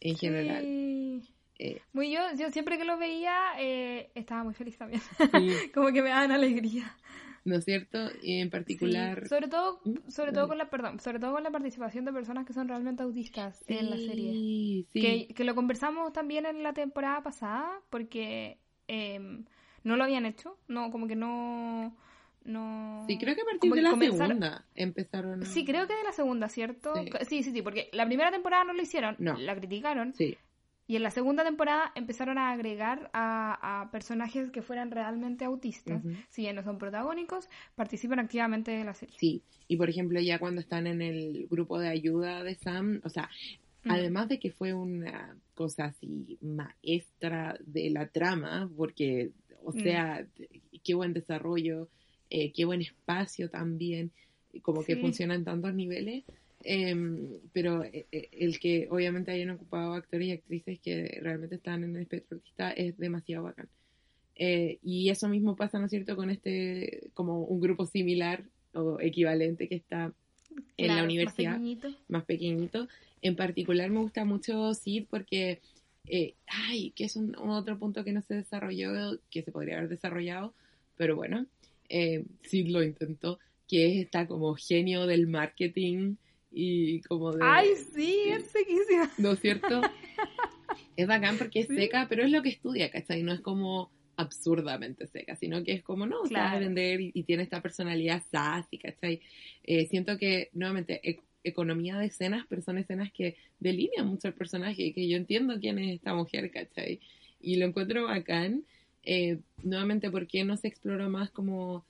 en 0.00 0.16
general. 0.16 0.62
Sí. 0.62 1.22
Eh, 1.58 1.80
Muy 1.92 2.10
yo, 2.10 2.20
yo 2.38 2.50
siempre 2.50 2.76
que 2.78 2.84
lo 2.84 2.96
veía 2.98 3.34
eh, 3.60 4.10
estaba 4.16 4.42
muy 4.42 4.54
feliz 4.54 4.76
también. 4.78 5.00
sí, 5.32 5.48
como 5.74 5.92
que 5.92 6.02
me 6.02 6.08
daban 6.08 6.32
alegría. 6.32 6.96
¿No 7.44 7.56
es 7.56 7.64
cierto? 7.64 7.98
Y 8.22 8.38
en 8.40 8.50
particular... 8.50 9.22
Sí, 9.22 9.28
Sobre 9.28 9.48
todo, 9.48 9.80
Mm, 9.84 10.08
sobre 10.10 10.32
todo 10.32 10.46
con 10.48 10.58
la, 10.58 10.70
perdón, 10.70 11.00
sobre 11.00 11.18
todo 11.18 11.32
con 11.32 11.42
la 11.42 11.50
participación 11.50 12.04
de 12.04 12.12
personas 12.12 12.46
que 12.46 12.52
son 12.52 12.68
realmente 12.68 13.02
autistas 13.02 13.64
en 13.66 13.90
la 13.90 13.96
serie. 13.96 14.32
Sí. 14.92 15.00
Que, 15.00 15.34
que 15.34 15.44
lo 15.44 15.54
conversamos 15.54 16.12
también 16.12 16.46
en 16.46 16.62
la 16.62 16.72
temporada 16.72 17.22
pasada, 17.22 17.80
porque 17.90 18.58
em, 18.86 19.44
no 19.84 19.96
lo 19.96 20.04
habían 20.04 20.24
hecho, 20.26 20.56
no, 20.68 20.90
como 20.92 21.08
que 21.08 21.16
no, 21.16 21.96
no. 22.44 23.04
Sí, 23.08 23.18
creo 23.18 23.34
que 23.34 23.40
a 23.42 23.44
partir 23.44 23.60
como 23.60 23.74
de 23.74 23.82
la 23.82 23.90
segunda 23.96 24.64
empezaron. 24.74 25.42
a- 25.42 25.46
Sí, 25.46 25.64
creo 25.64 25.86
que 25.88 25.94
de 25.94 26.02
la 26.04 26.12
segunda, 26.12 26.48
¿cierto? 26.48 26.94
Sí. 26.94 27.10
Sí, 27.28 27.42
sí, 27.42 27.52
sí, 27.52 27.62
porque 27.62 27.88
la 27.92 28.06
primera 28.06 28.30
temporada 28.30 28.64
no 28.64 28.72
lo 28.72 28.82
hicieron, 28.82 29.16
No. 29.18 29.36
la 29.36 29.56
criticaron, 29.56 30.14
Sí, 30.14 30.36
y 30.86 30.96
en 30.96 31.02
la 31.02 31.10
segunda 31.10 31.44
temporada 31.44 31.92
empezaron 31.94 32.38
a 32.38 32.50
agregar 32.52 33.10
a, 33.12 33.82
a 33.82 33.90
personajes 33.90 34.50
que 34.50 34.62
fueran 34.62 34.90
realmente 34.90 35.44
autistas, 35.44 36.02
si 36.30 36.42
bien 36.42 36.56
no 36.56 36.62
son 36.62 36.78
protagónicos, 36.78 37.48
participan 37.74 38.18
activamente 38.18 38.70
de 38.72 38.84
la 38.84 38.94
serie. 38.94 39.14
sí. 39.18 39.42
Y 39.68 39.76
por 39.76 39.88
ejemplo, 39.88 40.20
ya 40.20 40.38
cuando 40.38 40.60
están 40.60 40.86
en 40.86 41.00
el 41.00 41.46
grupo 41.50 41.78
de 41.78 41.88
ayuda 41.88 42.42
de 42.44 42.54
Sam, 42.56 43.00
o 43.04 43.08
sea, 43.08 43.30
además 43.84 44.28
de 44.28 44.38
que 44.38 44.50
fue 44.50 44.74
una 44.74 45.36
cosa 45.54 45.86
así 45.86 46.38
maestra 46.42 47.56
de 47.64 47.90
la 47.90 48.06
trama, 48.08 48.70
porque, 48.76 49.30
o 49.64 49.72
Mm. 49.72 49.78
sea, 49.82 50.26
qué 50.84 50.94
buen 50.94 51.14
desarrollo, 51.14 51.88
eh, 52.28 52.52
qué 52.52 52.64
buen 52.64 52.82
espacio 52.82 53.48
también, 53.48 54.12
como 54.62 54.84
que 54.84 54.96
funciona 54.96 55.34
en 55.34 55.44
tantos 55.44 55.72
niveles. 55.74 56.24
Em, 56.64 57.40
pero 57.52 57.84
eh, 57.84 58.06
eh, 58.12 58.28
el 58.32 58.58
que 58.58 58.88
obviamente 58.90 59.30
hayan 59.32 59.50
ocupado 59.50 59.94
actores 59.94 60.28
y 60.28 60.32
actrices 60.32 60.80
que 60.80 61.18
realmente 61.22 61.56
están 61.56 61.84
en 61.84 61.96
el 61.96 62.02
espectro 62.02 62.36
autista 62.36 62.70
es 62.72 62.96
demasiado 62.98 63.44
bacán. 63.44 63.68
Eh, 64.36 64.78
y 64.82 65.10
eso 65.10 65.28
mismo 65.28 65.56
pasa, 65.56 65.78
¿no 65.78 65.84
es 65.86 65.90
cierto?, 65.90 66.16
con 66.16 66.30
este, 66.30 67.10
como 67.14 67.44
un 67.44 67.60
grupo 67.60 67.86
similar 67.86 68.44
o 68.74 68.98
equivalente 69.00 69.68
que 69.68 69.74
está 69.76 70.12
en 70.76 70.86
Claro, 70.86 70.94
la 70.94 70.94
más 70.96 71.04
universidad 71.04 71.52
pequeñito. 71.54 71.88
más 72.08 72.24
pequeñito. 72.24 72.88
En 73.20 73.36
particular 73.36 73.90
me 73.90 74.00
gusta 74.00 74.24
mucho 74.24 74.74
Sid 74.74 75.04
porque, 75.10 75.60
eh, 76.08 76.34
ay, 76.46 76.92
que 76.96 77.04
es 77.04 77.16
un, 77.16 77.38
un 77.38 77.50
otro 77.50 77.78
punto 77.78 78.04
que 78.04 78.12
no 78.12 78.22
se 78.22 78.34
desarrolló, 78.34 79.18
que 79.30 79.42
se 79.42 79.52
podría 79.52 79.76
haber 79.78 79.90
desarrollado, 79.90 80.54
pero 80.96 81.14
bueno, 81.16 81.46
eh, 81.88 82.24
Sid 82.42 82.68
lo 82.68 82.82
intentó, 82.82 83.38
que 83.68 83.86
es 83.86 84.04
esta 84.04 84.26
como 84.26 84.54
genio 84.54 85.06
del 85.06 85.26
marketing 85.26 86.16
y 86.52 87.00
como 87.02 87.32
de... 87.32 87.44
Ay, 87.44 87.68
sí, 87.94 88.18
es 88.28 88.50
sequísima. 88.50 89.10
¿No 89.18 89.32
es 89.32 89.40
cierto? 89.40 89.82
es 90.96 91.06
bacán 91.06 91.38
porque 91.38 91.60
es 91.60 91.68
Sí. 91.68 91.74
seca, 91.74 92.06
pero 92.08 92.24
es 92.24 92.30
lo 92.30 92.42
que 92.42 92.50
estudia, 92.50 92.90
¿cachai? 92.90 93.22
No 93.22 93.32
es 93.32 93.40
como 93.40 93.90
absurdamente 94.16 95.06
seca, 95.06 95.36
sino 95.36 95.64
que 95.64 95.72
es 95.72 95.82
como, 95.82 96.06
no, 96.06 96.18
sabe 96.18 96.28
Claro. 96.28 96.60
vender 96.60 97.00
y, 97.00 97.10
y 97.14 97.22
tiene 97.24 97.42
esta 97.42 97.62
personalidad 97.62 98.22
sassy, 98.30 98.78
¿cachai? 98.78 99.20
Eh, 99.64 99.86
siento 99.86 100.18
que, 100.18 100.50
nuevamente, 100.52 101.00
e- 101.08 101.20
economía 101.44 101.96
de 101.98 102.06
escenas, 102.06 102.44
pero 102.48 102.62
son 102.62 102.78
escenas 102.78 103.10
que 103.12 103.36
delinean 103.58 104.06
mucho 104.06 104.28
el 104.28 104.34
personaje 104.34 104.82
y 104.82 104.92
que 104.92 105.08
yo 105.08 105.16
entiendo 105.16 105.58
quién 105.58 105.78
es 105.78 105.94
esta 105.96 106.14
mujer, 106.14 106.50
¿cachai? 106.50 107.00
Y 107.40 107.56
lo 107.56 107.66
encuentro 107.66 108.04
bacán. 108.04 108.64
Eh, 109.02 109.38
nuevamente, 109.64 110.10
¿por 110.10 110.28
qué 110.28 110.44
no 110.44 110.56
se 110.56 110.68
exploró 110.68 111.08
más 111.10 111.30
como, 111.30 111.84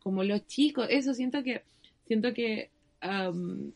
como 0.00 0.24
los 0.24 0.46
chicos? 0.46 0.88
Eso, 0.90 1.14
siento 1.14 1.42
que, 1.44 1.62
siento 2.06 2.32
que 2.34 2.70
am, 3.00 3.72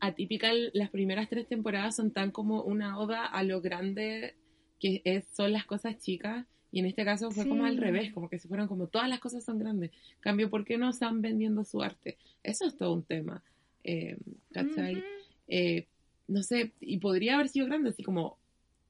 Atypical, 0.00 0.70
las 0.74 0.90
primeras 0.90 1.28
tres 1.28 1.48
temporadas 1.48 1.96
son 1.96 2.12
tan 2.12 2.30
como 2.30 2.62
una 2.62 2.98
oda 2.98 3.26
a 3.26 3.42
lo 3.42 3.60
grande 3.60 4.36
que 4.78 5.02
es, 5.04 5.26
son 5.34 5.52
las 5.52 5.64
cosas 5.66 5.98
chicas. 5.98 6.46
Y 6.70 6.80
en 6.80 6.86
este 6.86 7.04
caso 7.04 7.30
fue 7.30 7.48
como 7.48 7.64
al 7.64 7.78
revés, 7.78 8.12
como 8.12 8.28
que 8.28 8.38
se 8.38 8.46
fueron 8.46 8.68
como 8.68 8.88
todas 8.88 9.08
las 9.08 9.20
cosas 9.20 9.42
son 9.44 9.58
grandes. 9.58 9.90
Cambio, 10.20 10.50
¿por 10.50 10.64
qué 10.64 10.76
no 10.76 10.90
están 10.90 11.22
vendiendo 11.22 11.64
su 11.64 11.82
arte? 11.82 12.18
Eso 12.42 12.66
es 12.66 12.76
todo 12.76 12.92
un 12.92 13.02
tema. 13.02 13.42
Eh, 13.82 14.18
¿Cachai? 14.52 15.02
Eh, 15.48 15.86
no 16.28 16.42
sé, 16.42 16.72
y 16.80 16.98
podría 16.98 17.36
haber 17.36 17.48
sido 17.48 17.66
grande, 17.66 17.88
así 17.88 18.02
como 18.02 18.36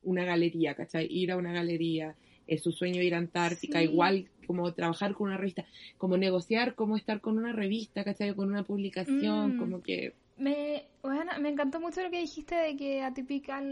una 0.03 0.24
galería, 0.24 0.74
¿cachai? 0.74 1.07
Ir 1.09 1.31
a 1.31 1.37
una 1.37 1.53
galería, 1.53 2.16
es 2.49 2.62
su 2.62 2.72
sueño 2.72 3.01
ir 3.01 3.14
a 3.14 3.18
Antártica, 3.18 3.79
Sí. 3.79 3.85
igual 3.85 4.29
como 4.49 4.72
trabajar 4.74 5.14
con 5.14 5.28
una 5.28 5.36
revista, 5.36 5.64
como 5.96 6.16
negociar, 6.16 6.74
como 6.74 6.96
estar 6.96 7.20
con 7.20 7.38
una 7.38 7.53
revista, 7.53 8.03
¿cachai? 8.03 8.34
Con 8.34 8.49
una 8.49 8.64
publicación, 8.64 9.55
Mm. 9.57 9.59
como 9.61 9.80
que... 9.80 10.14
Me, 10.38 10.84
bueno, 11.03 11.32
me 11.40 11.49
encantó 11.51 11.78
mucho 11.80 12.03
lo 12.03 12.11
que 12.11 12.20
dijiste 12.20 12.55
de 12.57 12.76
que 12.76 13.03
Atypical 13.03 13.64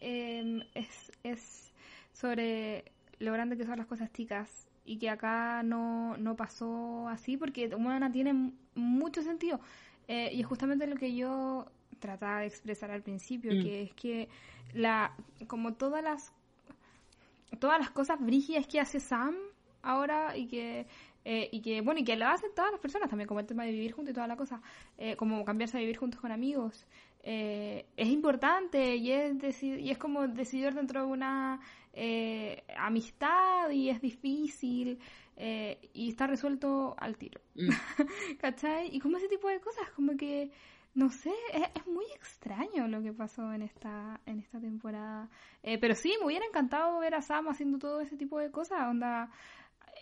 eh, 0.00 0.60
es, 0.74 1.12
es 1.22 1.72
sobre 2.12 2.84
lo 3.18 3.32
grande 3.32 3.56
que 3.56 3.64
son 3.66 3.76
las 3.78 3.86
cosas 3.86 4.10
chicas 4.12 4.66
y 4.84 4.98
que 4.98 5.08
acá 5.10 5.62
no, 5.62 6.16
no 6.18 6.36
pasó 6.36 7.08
así 7.08 7.36
porque 7.36 7.74
Humana 7.74 8.10
tiene 8.12 8.52
mucho 8.74 9.22
sentido. 9.22 9.60
Eh, 10.08 10.30
y 10.34 10.40
es 10.40 10.46
justamente 10.46 10.86
lo 10.86 10.96
que 10.96 11.14
yo 11.14 11.66
trataba 11.98 12.40
de 12.40 12.46
expresar 12.46 12.90
al 12.90 13.02
principio, 13.02 13.52
Mm. 13.54 13.62
que 13.62 13.82
es 13.82 13.94
que 13.94 14.28
la 14.74 15.14
como 15.46 15.74
todas 15.74 16.02
las 16.02 16.32
todas 17.58 17.78
las 17.78 17.90
cosas 17.90 18.18
brígidas 18.20 18.66
que 18.66 18.80
hace 18.80 18.98
Sam 19.00 19.34
ahora 19.82 20.36
y 20.36 20.46
que 20.46 20.86
eh, 21.24 21.48
y 21.52 21.60
que 21.60 21.80
bueno 21.82 22.00
y 22.00 22.04
que 22.04 22.16
lo 22.16 22.26
hacen 22.26 22.50
todas 22.54 22.72
las 22.72 22.80
personas 22.80 23.08
también 23.08 23.28
como 23.28 23.40
el 23.40 23.46
tema 23.46 23.64
de 23.64 23.72
vivir 23.72 23.92
juntos 23.92 24.10
y 24.10 24.14
toda 24.14 24.26
la 24.26 24.36
cosa 24.36 24.60
eh, 24.98 25.14
como 25.16 25.44
cambiarse 25.44 25.76
a 25.76 25.80
vivir 25.80 25.96
juntos 25.96 26.20
con 26.20 26.32
amigos 26.32 26.84
eh, 27.22 27.86
es 27.96 28.08
importante 28.08 28.96
y 28.96 29.12
es 29.12 29.34
deci- 29.36 29.80
y 29.80 29.90
es 29.90 29.98
como 29.98 30.26
decidir 30.26 30.74
dentro 30.74 31.02
de 31.02 31.06
una 31.06 31.60
eh, 31.92 32.64
amistad 32.76 33.70
y 33.70 33.88
es 33.90 34.00
difícil 34.00 34.98
eh, 35.36 35.78
y 35.94 36.08
está 36.10 36.26
resuelto 36.26 36.94
al 36.98 37.16
tiro 37.16 37.40
Mm. 37.54 37.68
¿cachai? 38.40 38.88
y 38.94 38.98
como 38.98 39.18
ese 39.18 39.28
tipo 39.28 39.46
de 39.48 39.60
cosas 39.60 39.88
como 39.90 40.16
que 40.16 40.50
no 40.94 41.08
sé, 41.10 41.32
es, 41.54 41.62
es 41.74 41.86
muy 41.86 42.04
extraño 42.14 42.86
lo 42.86 43.00
que 43.02 43.12
pasó 43.14 43.50
en 43.54 43.62
esta, 43.62 44.20
en 44.26 44.40
esta 44.40 44.60
temporada. 44.60 45.30
Eh, 45.62 45.78
pero 45.78 45.94
sí, 45.94 46.14
me 46.20 46.26
hubiera 46.26 46.44
encantado 46.44 46.98
ver 46.98 47.14
a 47.14 47.22
Sam 47.22 47.48
haciendo 47.48 47.78
todo 47.78 48.02
ese 48.02 48.18
tipo 48.18 48.38
de 48.38 48.50
cosas. 48.50 48.80
Onda, 48.90 49.30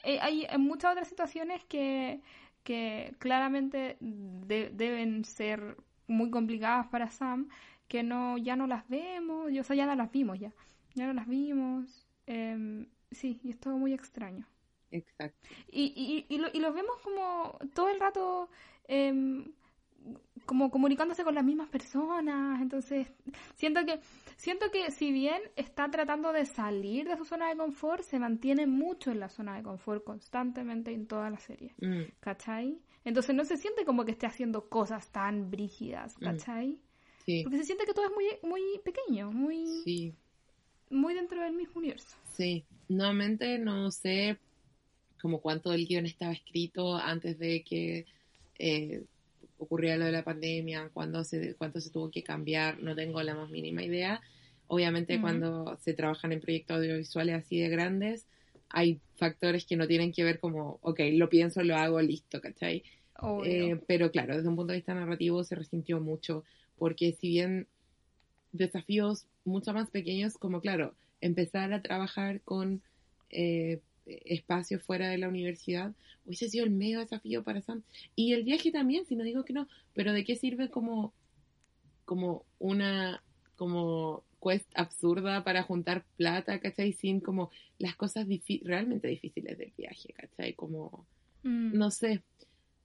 hay, 0.04 0.46
hay 0.48 0.58
muchas 0.58 0.92
otras 0.92 1.08
situaciones 1.08 1.64
que, 1.64 2.22
que 2.64 3.14
claramente 3.18 3.96
de- 4.00 4.70
deben 4.70 5.24
ser 5.24 5.76
muy 6.06 6.30
complicadas 6.30 6.86
para 6.88 7.10
Sam, 7.10 7.48
que 7.88 8.02
no 8.02 8.38
ya 8.38 8.56
no 8.56 8.66
las 8.66 8.88
vemos, 8.88 9.50
y, 9.50 9.58
o 9.60 9.64
sea, 9.64 9.76
ya 9.76 9.86
no 9.86 9.94
las 9.94 10.10
vimos 10.12 10.38
ya. 10.38 10.52
Ya 10.94 11.06
no 11.06 11.12
las 11.14 11.26
vimos. 11.28 12.06
Em, 12.26 12.88
sí, 13.10 13.40
y 13.42 13.50
es 13.50 13.58
todo 13.60 13.76
muy 13.78 13.92
extraño. 13.94 14.46
Exacto. 14.92 15.50
Y, 15.68 16.26
y, 16.28 16.34
y, 16.34 16.38
lo- 16.38 16.48
y 16.52 16.60
los 16.60 16.74
vemos 16.74 16.96
como 17.02 17.58
todo 17.74 17.88
el 17.90 18.00
rato 18.00 18.50
em, 18.88 19.52
como 20.46 20.70
comunicándose 20.70 21.24
con 21.24 21.34
las 21.34 21.44
mismas 21.44 21.68
personas. 21.68 22.60
Entonces, 22.60 23.06
siento 23.56 23.84
que, 23.86 24.00
siento 24.36 24.70
que 24.70 24.90
si 24.90 25.12
bien 25.12 25.40
está 25.56 25.90
tratando 25.90 26.32
de 26.32 26.44
salir 26.46 27.08
de 27.08 27.16
su 27.16 27.24
zona 27.24 27.48
de 27.48 27.56
confort, 27.56 28.02
se 28.02 28.18
mantiene 28.18 28.66
mucho 28.66 29.10
en 29.10 29.20
la 29.20 29.28
zona 29.28 29.56
de 29.56 29.62
confort 29.62 30.04
constantemente 30.04 30.92
en 30.92 31.06
toda 31.06 31.30
la 31.30 31.38
serie. 31.38 31.74
Mm, 31.80 32.02
¿Cachai? 32.20 32.78
Entonces 33.04 33.34
no 33.34 33.44
se 33.44 33.56
siente 33.56 33.84
como 33.84 34.04
que 34.04 34.10
esté 34.12 34.26
haciendo 34.26 34.68
cosas 34.68 35.10
tan 35.10 35.50
brígidas, 35.50 36.16
Mm. 36.20 36.24
¿cachai? 36.24 36.78
sí, 37.24 37.42
Porque 37.44 37.58
se 37.58 37.64
siente 37.64 37.84
que 37.86 37.94
todo 37.94 38.06
es 38.06 38.12
muy, 38.12 38.26
muy 38.50 38.62
pequeño, 38.84 39.30
muy, 39.32 39.66
sí, 39.84 40.14
muy 40.90 41.14
dentro 41.14 41.40
del 41.42 41.54
mismo 41.54 41.78
universo. 41.78 42.16
sí. 42.32 42.64
Nuevamente 42.88 43.56
no 43.58 43.92
sé 43.92 44.36
como 45.22 45.40
cuánto 45.40 45.70
del 45.70 45.86
guion 45.86 46.06
estaba 46.06 46.32
escrito 46.32 46.96
antes 46.96 47.38
de 47.38 47.62
que 47.62 48.04
eh, 48.58 49.04
ocurriera 49.60 49.96
lo 49.98 50.06
de 50.06 50.12
la 50.12 50.24
pandemia, 50.24 50.90
cuándo 50.92 51.22
se, 51.22 51.54
cuánto 51.56 51.80
se 51.80 51.90
tuvo 51.90 52.10
que 52.10 52.22
cambiar, 52.22 52.82
no 52.82 52.94
tengo 52.96 53.22
la 53.22 53.34
más 53.34 53.50
mínima 53.50 53.82
idea. 53.82 54.20
Obviamente 54.66 55.14
Ujú. 55.14 55.22
cuando 55.22 55.78
se 55.80 55.94
trabajan 55.94 56.32
en 56.32 56.40
proyectos 56.40 56.78
audiovisuales 56.78 57.36
así 57.36 57.60
de 57.60 57.68
grandes, 57.68 58.26
hay 58.68 59.00
factores 59.16 59.66
que 59.66 59.76
no 59.76 59.86
tienen 59.86 60.12
que 60.12 60.24
ver 60.24 60.40
como, 60.40 60.78
ok, 60.82 61.00
lo 61.12 61.28
pienso, 61.28 61.62
lo 61.62 61.76
hago, 61.76 62.00
listo, 62.00 62.40
¿cachai? 62.40 62.84
Eh, 63.44 63.78
pero 63.86 64.10
claro, 64.10 64.36
desde 64.36 64.48
un 64.48 64.56
punto 64.56 64.72
de 64.72 64.78
vista 64.78 64.94
narrativo 64.94 65.44
se 65.44 65.56
resintió 65.56 66.00
mucho, 66.00 66.44
porque 66.76 67.12
si 67.12 67.28
bien 67.28 67.68
desafíos 68.52 69.26
mucho 69.44 69.72
más 69.74 69.90
pequeños, 69.90 70.38
como 70.38 70.60
claro, 70.60 70.94
empezar 71.20 71.72
a 71.72 71.82
trabajar 71.82 72.40
con 72.42 72.82
eh, 73.28 73.80
espacios 74.06 74.82
fuera 74.82 75.08
de 75.08 75.18
la 75.18 75.28
universidad, 75.28 75.92
hubiese 76.24 76.48
sido 76.48 76.64
el 76.64 76.70
medio 76.70 77.00
desafío 77.00 77.42
para 77.42 77.62
Sam. 77.62 77.82
Y 78.16 78.32
el 78.32 78.44
viaje 78.44 78.70
también, 78.70 79.04
si 79.06 79.16
no 79.16 79.24
digo 79.24 79.44
que 79.44 79.52
no, 79.52 79.68
pero 79.94 80.12
¿de 80.12 80.24
qué 80.24 80.36
sirve 80.36 80.70
como, 80.70 81.12
como 82.04 82.44
una 82.58 83.22
como 83.56 84.24
quest 84.42 84.70
absurda 84.74 85.44
para 85.44 85.62
juntar 85.62 86.06
plata, 86.16 86.60
¿cachai? 86.60 86.94
Sin 86.94 87.20
como 87.20 87.50
las 87.78 87.94
cosas 87.94 88.26
realmente 88.62 89.08
difíciles 89.08 89.58
del 89.58 89.72
viaje, 89.76 90.14
¿cachai? 90.14 90.54
Como 90.54 91.06
Mm. 91.42 91.76
no 91.76 91.90
sé. 91.90 92.22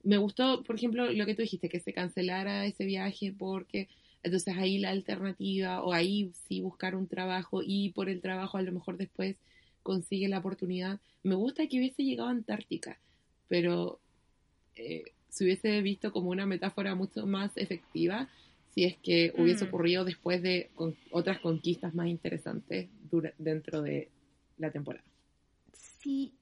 Me 0.03 0.17
gustó, 0.17 0.63
por 0.63 0.75
ejemplo, 0.75 1.11
lo 1.11 1.25
que 1.25 1.35
tú 1.35 1.41
dijiste, 1.41 1.69
que 1.69 1.79
se 1.79 1.93
cancelara 1.93 2.65
ese 2.65 2.85
viaje 2.85 3.33
porque 3.37 3.87
entonces 4.23 4.55
ahí 4.57 4.79
la 4.79 4.89
alternativa 4.89 5.83
o 5.83 5.93
ahí 5.93 6.31
sí 6.47 6.61
buscar 6.61 6.95
un 6.95 7.07
trabajo 7.07 7.61
y 7.63 7.89
por 7.91 8.09
el 8.09 8.21
trabajo 8.21 8.57
a 8.57 8.61
lo 8.61 8.71
mejor 8.71 8.97
después 8.97 9.37
consigue 9.85 10.27
la 10.27 10.39
oportunidad. 10.39 10.99
Me 11.21 11.35
gusta 11.35 11.67
que 11.67 11.77
hubiese 11.77 12.03
llegado 12.03 12.27
a 12.29 12.31
Antártica, 12.31 12.97
pero 13.47 13.99
eh, 14.75 15.03
se 15.29 15.43
hubiese 15.43 15.79
visto 15.83 16.11
como 16.11 16.31
una 16.31 16.47
metáfora 16.47 16.95
mucho 16.95 17.27
más 17.27 17.51
efectiva 17.55 18.27
si 18.73 18.83
es 18.83 18.97
que 18.97 19.31
hubiese 19.37 19.65
Mm. 19.65 19.67
ocurrido 19.67 20.03
después 20.03 20.41
de 20.41 20.71
con- 20.75 20.95
otras 21.11 21.39
conquistas 21.39 21.93
más 21.93 22.07
interesantes 22.07 22.89
dentro 23.37 23.81
de 23.83 24.09
la 24.57 24.71
temporada. 24.71 25.05
Sí. 26.01 26.33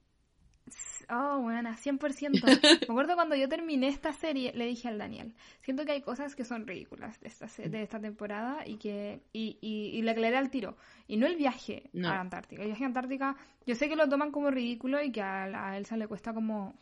Oh, 1.10 1.40
buena, 1.40 1.76
100%. 1.76 1.98
Me 2.88 2.92
acuerdo 2.92 3.14
cuando 3.14 3.34
yo 3.36 3.48
terminé 3.48 3.88
esta 3.88 4.12
serie, 4.12 4.52
le 4.54 4.66
dije 4.66 4.88
al 4.88 4.98
Daniel, 4.98 5.34
siento 5.62 5.84
que 5.84 5.92
hay 5.92 6.02
cosas 6.02 6.34
que 6.34 6.44
son 6.44 6.66
ridículas 6.66 7.20
de 7.20 7.28
esta, 7.28 7.46
de 7.68 7.82
esta 7.82 8.00
temporada 8.00 8.66
y 8.66 8.76
que 8.76 9.20
y, 9.32 9.58
y, 9.60 9.96
y 9.98 10.02
le 10.02 10.10
aclaré 10.10 10.36
al 10.36 10.50
tiro. 10.50 10.76
Y 11.06 11.16
no 11.16 11.26
el 11.26 11.36
viaje 11.36 11.90
No. 11.92 12.08
a 12.10 12.14
la 12.14 12.20
Antártica. 12.20 12.62
El 12.62 12.68
viaje 12.68 12.84
a 12.84 12.86
Antártica, 12.86 13.36
yo 13.66 13.74
sé 13.74 13.88
que 13.88 13.96
lo 13.96 14.08
toman 14.08 14.30
como 14.30 14.50
ridículo 14.50 15.02
y 15.02 15.12
que 15.12 15.22
a, 15.22 15.44
a 15.70 15.76
Elsa 15.76 15.96
le 15.96 16.06
cuesta 16.08 16.32
como 16.32 16.74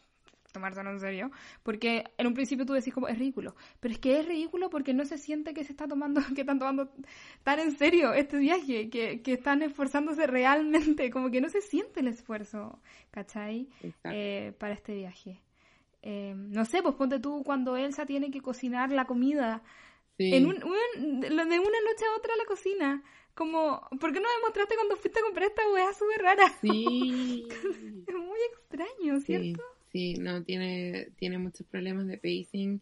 tomárselo 0.52 0.90
en 0.90 1.00
serio, 1.00 1.30
porque 1.62 2.04
en 2.18 2.26
un 2.26 2.34
principio 2.34 2.64
tú 2.66 2.72
decís 2.74 2.92
como 2.94 3.08
es 3.08 3.18
ridículo, 3.18 3.56
pero 3.80 3.92
es 3.94 3.98
que 4.00 4.20
es 4.20 4.26
ridículo 4.26 4.70
porque 4.70 4.94
no 4.94 5.04
se 5.04 5.18
siente 5.18 5.54
que 5.54 5.64
se 5.64 5.72
está 5.72 5.88
tomando, 5.88 6.20
que 6.36 6.42
están 6.42 6.58
tomando 6.58 6.90
tan 7.42 7.58
en 7.58 7.76
serio 7.76 8.12
este 8.12 8.38
viaje, 8.38 8.88
que, 8.90 9.22
que 9.22 9.32
están 9.32 9.62
esforzándose 9.62 10.26
realmente, 10.26 11.10
como 11.10 11.30
que 11.30 11.40
no 11.40 11.48
se 11.48 11.60
siente 11.60 12.00
el 12.00 12.08
esfuerzo, 12.08 12.78
¿cachai? 13.10 13.68
Eh, 14.04 14.52
para 14.58 14.74
este 14.74 14.94
viaje. 14.94 15.40
Eh, 16.02 16.34
no 16.36 16.64
sé, 16.64 16.82
pues 16.82 16.94
ponte 16.96 17.18
tú 17.20 17.42
cuando 17.44 17.76
Elsa 17.76 18.06
tiene 18.06 18.30
que 18.30 18.40
cocinar 18.40 18.90
la 18.92 19.04
comida, 19.06 19.62
Sí. 20.18 20.34
en 20.34 20.44
un, 20.46 20.56
un- 20.62 21.20
de 21.20 21.28
una 21.30 21.40
noche 21.40 22.04
a 22.04 22.16
otra 22.18 22.36
la 22.36 22.44
cocina, 22.44 23.02
como, 23.34 23.80
¿por 23.98 24.12
qué 24.12 24.20
no 24.20 24.28
me 24.28 24.42
mostraste 24.44 24.74
cuando 24.74 24.96
fuiste 24.96 25.20
a 25.20 25.22
comprar 25.22 25.48
esta 25.48 25.62
weá 25.72 25.90
súper 25.94 26.20
rara? 26.20 26.48
Sí. 26.60 27.46
Es 28.06 28.14
muy 28.14 28.38
extraño, 28.52 29.20
¿cierto? 29.20 29.62
sí, 29.62 29.81
no, 30.18 30.42
tiene, 30.42 31.08
tiene 31.16 31.38
muchos 31.38 31.66
problemas 31.66 32.06
de 32.06 32.18
pacing, 32.18 32.80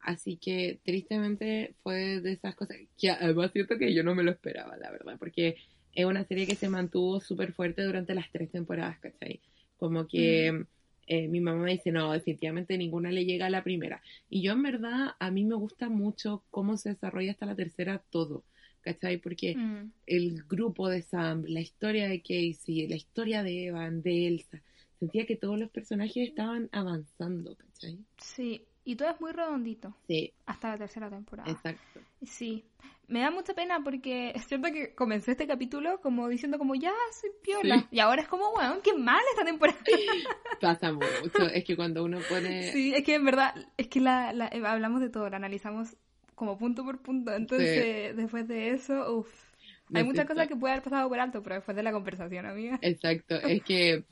así 0.00 0.36
que 0.36 0.78
tristemente 0.84 1.74
fue 1.82 2.20
de 2.20 2.32
esas 2.32 2.54
cosas 2.54 2.76
que 2.98 3.10
además 3.10 3.52
siento 3.52 3.78
que 3.78 3.92
yo 3.94 4.02
no 4.02 4.14
me 4.14 4.22
lo 4.22 4.30
esperaba, 4.30 4.76
la 4.76 4.90
verdad, 4.90 5.16
porque 5.18 5.56
es 5.94 6.04
una 6.04 6.24
serie 6.24 6.46
que 6.46 6.56
se 6.56 6.68
mantuvo 6.68 7.20
súper 7.20 7.52
fuerte 7.52 7.82
durante 7.82 8.14
las 8.14 8.30
tres 8.30 8.50
temporadas, 8.50 8.98
¿cachai? 9.00 9.40
Como 9.78 10.06
que 10.06 10.64
eh, 11.06 11.28
mi 11.28 11.40
mamá 11.40 11.62
me 11.62 11.72
dice, 11.72 11.92
no, 11.92 12.12
definitivamente 12.12 12.76
ninguna 12.76 13.10
le 13.10 13.24
llega 13.24 13.46
a 13.46 13.50
la 13.50 13.62
primera. 13.62 14.02
Y 14.28 14.42
yo 14.42 14.52
en 14.52 14.62
verdad, 14.62 15.10
a 15.18 15.30
mí 15.30 15.44
me 15.44 15.54
gusta 15.54 15.88
mucho 15.88 16.42
cómo 16.50 16.76
se 16.76 16.90
desarrolla 16.90 17.30
hasta 17.32 17.46
la 17.46 17.54
tercera 17.54 18.02
todo, 18.10 18.44
¿cachai? 18.82 19.18
Porque 19.18 19.56
Mm. 19.56 19.90
el 20.06 20.42
grupo 20.44 20.88
de 20.88 21.02
Sam, 21.02 21.44
la 21.46 21.60
historia 21.60 22.08
de 22.08 22.20
Casey, 22.20 22.86
la 22.88 22.96
historia 22.96 23.42
de 23.42 23.66
Evan, 23.66 24.02
de 24.02 24.28
Elsa. 24.28 24.62
Sentía 24.98 25.26
que 25.26 25.36
todos 25.36 25.58
los 25.58 25.70
personajes 25.70 26.28
estaban 26.28 26.68
avanzando, 26.72 27.54
¿cachai? 27.56 27.98
Sí, 28.18 28.64
y 28.84 28.96
todo 28.96 29.10
es 29.10 29.20
muy 29.20 29.32
redondito 29.32 29.94
Sí, 30.06 30.32
hasta 30.46 30.70
la 30.70 30.78
tercera 30.78 31.10
temporada. 31.10 31.50
exacto. 31.50 32.00
Sí, 32.22 32.64
me 33.08 33.20
da 33.20 33.30
mucha 33.30 33.52
pena 33.54 33.80
porque 33.84 34.32
es 34.34 34.46
cierto 34.46 34.68
que 34.72 34.94
comencé 34.94 35.32
este 35.32 35.46
capítulo 35.46 36.00
como 36.00 36.28
diciendo 36.28 36.56
como 36.58 36.74
ya 36.74 36.92
soy 37.20 37.30
piola 37.42 37.80
Sí. 37.80 37.86
y 37.96 37.98
ahora 38.00 38.22
es 38.22 38.28
como 38.28 38.48
weón, 38.52 38.80
qué 38.82 38.94
mal 38.94 39.20
esta 39.32 39.44
temporada. 39.44 39.78
Pasa 40.60 40.92
mucho. 40.92 41.42
Es 41.52 41.64
que 41.64 41.76
cuando 41.76 42.02
uno 42.04 42.18
pone... 42.28 42.62
Sí, 42.72 42.94
es 42.94 43.04
que 43.04 43.14
en 43.16 43.24
verdad, 43.24 43.54
es 43.76 43.88
que 43.88 44.00
la, 44.00 44.32
la- 44.32 44.48
eh, 44.48 44.62
hablamos 44.64 45.00
de 45.02 45.10
todo, 45.10 45.28
la 45.28 45.36
analizamos 45.36 45.96
como 46.34 46.56
punto 46.58 46.84
por 46.84 47.00
punto, 47.02 47.32
entonces 47.34 48.14
después 48.16 48.46
de 48.48 48.70
eso, 48.70 49.14
uff, 49.18 49.52
hay 49.94 50.04
muchas 50.04 50.26
cosas 50.26 50.48
que 50.48 50.56
puede 50.56 50.72
haber 50.74 50.84
pasado 50.84 51.08
por 51.08 51.18
alto, 51.18 51.42
pero 51.42 51.54
después 51.56 51.74
de 51.76 51.82
la 51.82 51.92
conversación, 51.92 52.44
amiga. 52.46 52.78
Exacto, 52.82 53.36
es 53.36 53.62
que 53.62 54.04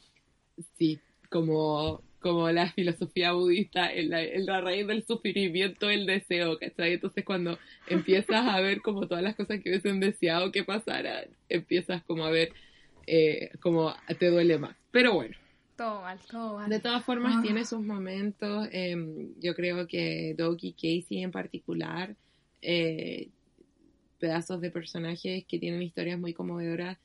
sí, 0.79 0.99
como, 1.31 2.03
como 2.21 2.51
la 2.51 2.71
filosofía 2.73 3.33
budista, 3.33 3.93
en 3.93 4.11
la, 4.11 4.23
en 4.23 4.47
la 4.47 4.61
raíz 4.61 4.87
del 4.87 5.05
sufrimiento, 5.05 5.91
el 5.91 6.07
deseo, 6.07 6.59
¿cachai? 6.59 6.95
Entonces 6.95 7.25
cuando 7.25 7.59
empiezas 7.89 8.47
a 8.47 8.61
ver 8.61 8.81
como 8.81 9.07
todas 9.09 9.23
las 9.23 9.35
cosas 9.37 9.61
que 9.61 9.71
hubiesen 9.71 10.01
deseado 10.01 10.53
que 10.53 10.65
pasaran, 10.65 11.27
empiezas 11.49 12.03
como 12.05 12.25
a 12.25 12.31
ver 12.31 12.53
eh, 13.07 13.51
como 13.61 13.95
te 14.19 14.31
duele 14.31 14.59
más. 14.59 14.77
Pero 14.91 15.13
bueno. 15.15 15.37
Todo 15.77 16.03
mal, 16.03 16.19
todo 16.31 16.55
mal. 16.57 16.71
De 16.71 16.79
todas 16.81 17.05
formas, 17.05 17.37
Ah. 17.39 17.43
tiene 17.43 17.65
sus 17.65 17.81
momentos. 17.81 18.69
em, 18.73 19.35
yo 19.41 19.55
creo 19.55 19.87
que 19.87 20.35
y 20.63 20.73
Casey 20.73 21.23
en 21.23 21.33
particular, 21.33 22.15
eh, 22.63 23.29
pedazos 24.19 24.61
de 24.61 24.71
personajes 24.71 25.45
que 25.47 25.59
tienen 25.59 25.83
historias 25.83 26.19
muy 26.19 26.33
conmovedoras. 26.33 26.97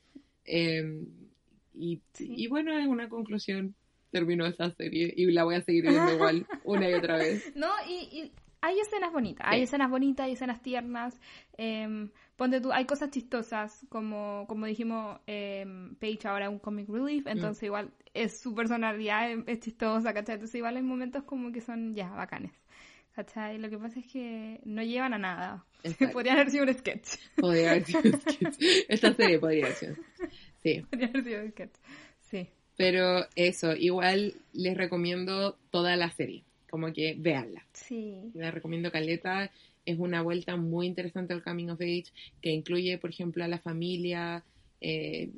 em, 0.45 1.05
y, 1.79 2.01
Sí. 2.13 2.33
y 2.37 2.47
bueno, 2.47 2.77
es 2.77 2.87
una 2.87 3.09
conclusión 3.09 3.75
terminó 4.11 4.45
esta 4.45 4.69
serie 4.71 5.13
y 5.15 5.25
la 5.31 5.43
voy 5.43 5.55
a 5.55 5.61
seguir 5.61 5.83
viendo 5.83 6.11
igual 6.13 6.45
una 6.65 6.89
y 6.89 6.93
otra 6.93 7.17
vez. 7.17 7.55
No, 7.55 7.67
y, 7.87 7.93
y 8.11 8.31
hay 8.61 8.79
escenas 8.79 9.13
bonitas, 9.13 9.45
hay 9.47 9.61
escenas 9.61 9.89
bonitas, 9.89 10.25
hay 10.25 10.33
escenas 10.33 10.61
tiernas. 10.61 11.19
em, 11.57 12.09
ponte 12.35 12.59
tú, 12.61 12.71
hay 12.71 12.85
cosas 12.85 13.11
chistosas, 13.11 13.85
como, 13.89 14.45
como 14.47 14.65
dijimos, 14.65 15.19
em, 15.27 15.95
Paige 15.95 16.27
ahora 16.27 16.45
es 16.45 16.51
un 16.51 16.59
comic 16.59 16.89
relief, 16.89 17.25
Mm. 17.25 17.29
entonces 17.29 17.63
igual 17.63 17.91
es 18.13 18.39
su 18.41 18.53
personalidad 18.55 19.31
es, 19.31 19.39
es 19.47 19.59
chistosa, 19.59 20.13
¿cachai? 20.13 20.35
Entonces 20.35 20.55
igual 20.55 20.75
hay 20.75 20.83
momentos 20.83 21.23
como 21.23 21.51
que 21.51 21.61
son 21.61 21.93
ya 21.95 22.09
bacanes. 22.09 22.51
¿Cachai? 23.19 23.57
Lo 23.57 23.69
que 23.69 23.77
pasa 23.77 23.99
es 23.99 24.05
que 24.07 24.61
no 24.63 24.81
llevan 24.81 25.13
a 25.13 25.17
nada. 25.17 25.65
Podrían 26.13 26.37
haber 26.37 26.51
sido 26.51 26.63
un 26.63 26.73
sketch. 26.73 27.17
Podría 27.35 27.71
haber 27.71 27.83
sido 27.83 27.99
un 27.99 28.21
sketch. 28.21 28.55
Esta 28.87 29.13
serie 29.13 29.39
podría 29.39 29.65
haber 29.65 29.75
sido. 29.75 29.95
Sí. 30.63 30.81
Podría 30.89 31.09
haber 31.09 31.23
sido 31.25 31.41
un 31.41 31.51
sketch. 31.51 31.75
Sí. 32.21 32.47
Pero 32.77 33.25
eso, 33.35 33.75
igual 33.75 34.35
les 34.53 34.77
recomiendo 34.77 35.57
toda 35.69 35.97
la 35.97 36.09
serie. 36.11 36.45
Como 36.69 36.93
que 36.93 37.13
véanla. 37.19 37.65
Sí. 37.73 38.31
La 38.35 38.51
recomiendo 38.51 38.89
Caleta. 38.89 39.51
Es 39.85 39.99
una 39.99 40.21
vuelta 40.21 40.55
muy 40.55 40.87
interesante 40.87 41.33
al 41.33 41.43
Coming 41.43 41.71
of 41.71 41.81
Age 41.81 42.13
que 42.41 42.51
incluye, 42.51 42.97
por 42.99 43.09
ejemplo, 43.09 43.43
a 43.43 43.49
la 43.49 43.59
familia 43.59 44.45
eh, 44.79 45.29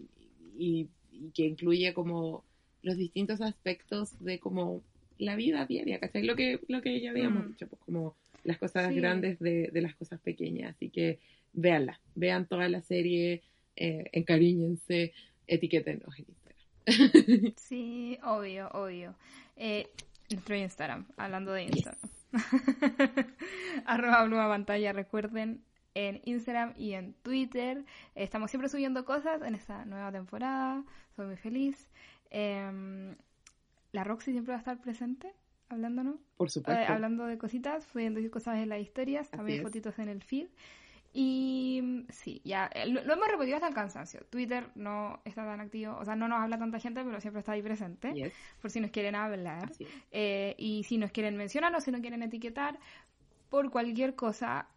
y, 0.56 0.88
y 1.12 1.32
que 1.32 1.48
incluye 1.48 1.96
como 1.96 2.44
los 2.84 2.96
distintos 2.96 3.42
aspectos 3.42 4.24
de 4.24 4.38
como 4.38 4.84
la 5.18 5.36
vida 5.36 5.66
diaria, 5.66 6.00
¿cachai? 6.00 6.24
Lo 6.24 6.36
que, 6.36 6.60
lo 6.68 6.82
que 6.82 7.00
ya 7.02 7.12
habíamos 7.12 7.46
Mm. 7.46 7.48
dicho, 7.50 7.68
pues 7.68 7.82
como 7.84 8.16
las 8.44 8.58
cosas 8.58 8.90
Sí. 8.90 8.96
grandes 8.96 9.40
de, 9.40 9.70
de 9.72 9.82
las 9.82 9.96
cosas 9.96 10.20
pequeñas. 10.22 10.76
Así 10.76 10.90
que 10.90 11.20
véanla, 11.54 12.00
vean 12.16 12.48
toda 12.48 12.68
la 12.70 12.82
serie, 12.82 13.42
eh, 13.76 14.06
encariñense, 14.14 15.14
etiquétenos 15.48 16.18
en 16.20 16.26
Instagram. 16.28 16.62
Sí, 17.58 18.18
obvio, 18.24 18.70
obvio. 18.74 19.16
Eh, 19.56 19.88
nuestro 20.32 20.56
Instagram, 20.56 21.06
hablando 21.18 21.52
de 21.54 21.64
Instagram. 21.64 22.00
Arroba 23.86 24.24
Bluma 24.26 24.48
Pantalla, 24.48 24.94
recuerden, 24.94 25.62
en 25.94 26.22
Instagram 26.26 26.74
y 26.78 26.94
en 26.94 27.14
Twitter. 27.22 27.84
Estamos 28.16 28.50
siempre 28.50 28.70
subiendo 28.70 29.04
cosas 29.06 29.42
en 29.42 29.56
esta 29.56 29.84
nueva 29.86 30.12
temporada. 30.12 30.84
Soy 31.16 31.28
muy 31.28 31.36
feliz. 31.38 31.90
Em, 32.30 33.16
la 33.92 34.04
Roxy 34.04 34.32
siempre 34.32 34.52
va 34.52 34.58
a 34.58 34.60
estar 34.60 34.80
presente, 34.82 35.34
hablándonos. 35.70 36.16
Por 36.38 36.48
Eh, 36.48 36.52
supuesto. 36.52 36.94
hablando 36.94 37.26
de 37.26 37.38
cositas, 37.38 37.84
subiendo 37.86 38.20
cosas 38.32 38.58
en 38.58 38.70
las 38.70 38.80
historias, 38.82 39.30
también 39.30 39.60
es. 39.60 39.64
fotitos 39.64 39.98
en 40.00 40.10
el 40.10 40.22
feed. 40.24 40.48
Y 41.14 41.82
mm, 41.84 42.02
sí, 42.10 42.42
ya 42.46 42.70
eh, 42.74 42.88
lo, 42.88 43.04
lo 43.04 43.14
hemos 43.14 43.28
repetido 43.28 43.56
hasta 43.58 43.68
el 43.68 43.74
cansancio. 43.74 44.22
Twitter 44.30 44.70
no 44.76 45.20
está 45.26 45.44
tan 45.44 45.60
activo, 45.60 45.98
o 45.98 46.06
sea, 46.06 46.16
no 46.16 46.28
nos 46.30 46.40
habla 46.40 46.58
tanta 46.58 46.80
gente, 46.80 47.04
pero 47.04 47.20
siempre 47.20 47.40
está 47.40 47.52
ahí 47.52 47.62
presente, 47.62 48.14
Yes, 48.14 48.34
por 48.62 48.72
si 48.72 48.80
nos 48.80 48.92
quieren 48.92 49.16
hablar. 49.16 49.72
Eh, 50.12 50.56
y 50.58 50.84
si 50.86 50.98
nos 50.98 51.12
quieren 51.12 51.36
mencionar 51.36 51.76
o 51.76 51.82
si 51.82 51.92
nos 51.92 52.00
quieren 52.02 52.24
etiquetar 52.24 52.80
por 53.50 53.70
cualquier 53.72 54.16
cosa, 54.16 54.70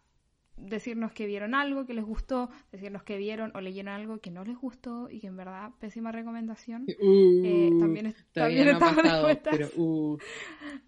decirnos 0.57 1.11
que 1.11 1.25
vieron 1.27 1.53
algo 1.53 1.85
que 1.85 1.93
les 1.93 2.05
gustó, 2.05 2.49
decirnos 2.71 3.03
que 3.03 3.17
vieron 3.17 3.51
o 3.55 3.61
leyeron 3.61 3.93
algo 3.93 4.19
que 4.19 4.31
no 4.31 4.43
les 4.45 4.57
gustó 4.57 5.09
y 5.09 5.19
que 5.19 5.27
en 5.27 5.35
verdad 5.37 5.71
pésima 5.79 6.11
recomendación. 6.11 6.85
Eh, 6.87 7.69
Uh, 7.73 7.79
también 7.79 8.05
es- 8.07 8.25
también 8.31 8.65
no 8.65 8.69
ha 8.71 8.73
estamos 8.73 8.95
pasado, 8.95 9.27
dispuestas. 9.27 9.53
pero 9.57 9.69
uh, 9.83 10.17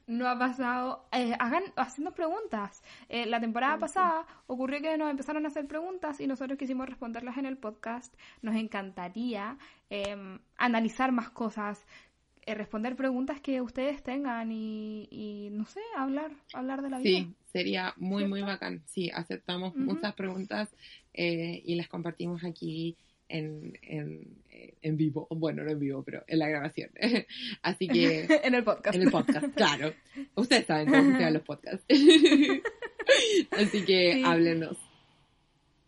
No 0.07 0.27
ha 0.29 0.39
pasado. 0.39 1.07
Eh, 1.11 1.33
hagan, 1.39 1.63
haciendo 1.75 2.13
preguntas. 2.13 2.81
Eh, 3.09 3.25
la 3.25 3.39
temporada 3.41 3.77
pasada 3.77 4.25
ocurrió 4.47 4.81
que 4.81 4.97
nos 4.97 5.09
empezaron 5.11 5.43
a 5.45 5.49
hacer 5.49 5.67
preguntas 5.67 6.19
y 6.21 6.27
nosotros 6.27 6.57
quisimos 6.57 6.87
responderlas 6.87 7.37
en 7.37 7.45
el 7.45 7.57
podcast. 7.57 8.15
Nos 8.41 8.55
encantaría 8.55 9.57
eh, 9.89 10.39
analizar 10.57 11.11
más 11.11 11.29
cosas, 11.29 11.85
eh, 11.85 12.06
responder 12.55 12.95
preguntas 12.95 13.41
que 13.41 13.61
ustedes 13.61 14.03
tengan 14.03 14.51
y, 14.51 15.07
y, 15.11 15.49
no 15.51 15.65
sé, 15.65 15.81
hablar, 15.95 16.31
hablar 16.53 16.81
de 16.81 16.89
la 16.89 16.99
vida. 16.99 17.19
Sí, 17.19 17.33
sería 17.51 17.93
muy, 17.97 18.25
muy 18.27 18.41
bacán. 18.41 18.81
Sí, 18.85 19.09
aceptamos 19.13 19.75
muchas 19.75 20.13
preguntas 20.15 20.69
eh, 21.13 21.61
y 21.65 21.75
las 21.75 21.87
compartimos 21.87 22.43
aquí 22.43 22.95
en, 23.29 23.77
en, 23.81 24.37
en 24.81 24.97
vivo. 24.97 25.27
Bueno, 25.29 25.63
no 25.63 25.71
en 25.71 25.79
vivo, 25.79 26.03
pero 26.03 26.23
en 26.27 26.39
la 26.39 26.47
grabación. 26.47 26.89
Así 27.61 27.87
que 27.87 28.25
en 28.43 28.55
el 28.55 28.63
podcast. 28.63 28.95
en 28.95 29.01
el 29.03 29.11
podcast, 29.11 29.47
claro. 29.55 29.93
Ustedes 30.35 30.65
saben 30.65 30.87
cómo 30.87 31.03
funcionan 31.03 31.33
los 31.33 31.43
podcasts. 31.43 31.85
Así 33.51 33.85
que 33.85 34.13
Sí. 34.13 34.23
háblenos. 34.25 34.77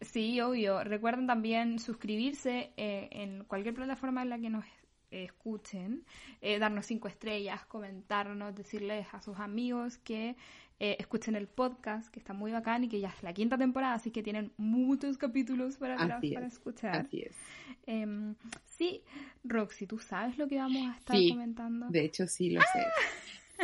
Sí, 0.02 0.40
obvio. 0.42 0.84
Recuerden 0.84 1.28
también 1.28 1.80
suscribirse 1.80 2.72
eh, 2.78 3.10
en 3.12 3.44
cualquier 3.44 3.76
plataforma 3.76 4.22
en 4.22 4.30
la 4.30 4.40
que 4.40 4.50
nos 4.50 4.66
eh, 4.66 4.70
escuchen, 5.12 6.04
eh, 6.42 6.60
darnos 6.60 6.86
cinco 6.86 7.08
estrellas, 7.08 7.66
comentarnos, 7.66 8.56
decirles 8.56 9.08
a 9.14 9.22
sus 9.22 9.40
amigos 9.40 9.98
que 9.98 10.36
eh, 10.82 10.96
escuchen 10.98 11.36
el 11.36 11.48
podcast, 11.48 12.10
que 12.10 12.20
está 12.20 12.34
muy 12.34 12.52
bacán 12.52 12.86
y 12.86 12.88
que 12.90 13.02
ya 13.02 13.10
es 13.10 13.22
la 13.22 13.34
quinta 13.34 13.58
temporada, 13.58 13.96
así 13.96 14.12
que 14.12 14.24
tienen 14.24 14.52
muchos 14.56 15.18
capítulos 15.18 15.76
para, 15.78 15.96
atrás 15.96 16.24
para 16.34 16.48
es, 16.48 16.54
escuchar. 16.54 16.96
Así 16.96 17.22
es. 17.22 17.36
Em, 17.86 18.36
sí, 18.66 19.02
Roxy, 19.44 19.88
¿tú 19.88 20.00
sabes 20.00 20.38
lo 20.38 20.48
que 20.48 20.58
vamos 20.58 20.88
a 20.88 20.98
estar 20.98 21.18
Sí, 21.18 21.30
comentando? 21.30 21.88
De 21.90 22.06
hecho, 22.06 22.28
sí 22.28 22.52
lo 22.52 22.62
sé. 22.62 22.86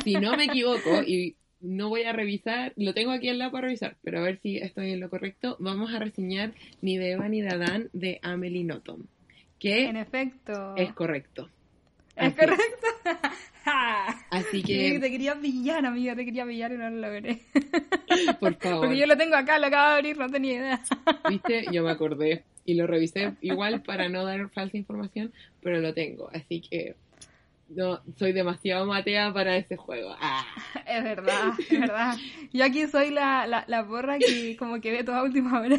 Si 0.03 0.15
no 0.15 0.35
me 0.35 0.43
equivoco, 0.43 1.03
y 1.03 1.37
no 1.61 1.87
voy 1.89 2.03
a 2.03 2.11
revisar, 2.11 2.73
lo 2.75 2.93
tengo 2.93 3.11
aquí 3.11 3.29
al 3.29 3.39
lado 3.39 3.51
para 3.51 3.67
revisar, 3.67 3.95
pero 4.03 4.19
a 4.19 4.23
ver 4.23 4.39
si 4.41 4.57
estoy 4.57 4.91
en 4.91 4.99
lo 4.99 5.09
correcto, 5.09 5.55
vamos 5.59 5.93
a 5.93 5.99
reseñar 5.99 6.53
Ni 6.81 6.97
de 6.97 7.11
Eva 7.11 7.29
ni 7.29 7.41
de 7.41 7.49
Adán 7.49 7.89
de 7.93 8.19
Amelie 8.21 8.63
Nothomb, 8.65 9.05
que 9.65 9.85
En 9.85 9.97
efecto. 9.97 10.75
es 10.77 10.93
correcto. 10.93 11.49
¿Es 12.15 12.27
Así 12.27 12.35
correcto? 12.35 12.87
Así 14.29 14.61
Sí, 14.61 14.63
que, 14.63 14.99
te 14.99 15.09
quería 15.09 15.33
pillar, 15.35 15.83
amiga, 15.87 16.15
te 16.15 16.23
quería 16.23 16.45
pillar 16.45 16.71
y 16.71 16.77
no 16.77 16.87
lo 16.91 16.97
logré. 17.07 17.41
por 18.39 18.55
favor, 18.57 18.81
Porque 18.81 18.97
yo 18.97 19.07
lo 19.07 19.17
tengo 19.17 19.35
acá, 19.35 19.57
lo 19.57 19.65
acabo 19.65 19.89
de 19.89 19.95
abrir, 19.95 20.17
no 20.19 20.29
tenía 20.29 20.53
idea. 20.53 20.81
¿viste? 21.29 21.65
Yo 21.71 21.81
me 21.83 21.89
acordé 21.89 22.43
y 22.63 22.75
lo 22.75 22.85
revisé 22.85 23.33
igual 23.41 23.81
para 23.81 24.07
no 24.07 24.23
dar 24.23 24.47
falsa 24.51 24.77
información, 24.77 25.33
pero 25.63 25.81
lo 25.81 25.95
tengo, 25.95 26.29
así 26.31 26.61
que 26.61 26.95
no 27.69 28.01
soy 28.17 28.33
demasiado 28.33 28.85
matea 28.85 29.33
para 29.33 29.57
ese 29.57 29.77
juego. 29.77 30.15
Ah. 30.21 30.45
Es 30.85 31.03
verdad, 31.03 31.53
es 31.57 31.79
verdad. 31.79 32.15
Yo 32.53 32.63
aquí 32.63 32.85
soy 32.85 33.09
la, 33.09 33.47
la, 33.47 33.65
la 33.67 33.87
porra 33.87 34.19
que 34.19 34.55
como 34.57 34.79
que 34.79 34.91
ve 34.91 35.03
toda 35.03 35.23
última 35.23 35.59
hora. 35.59 35.77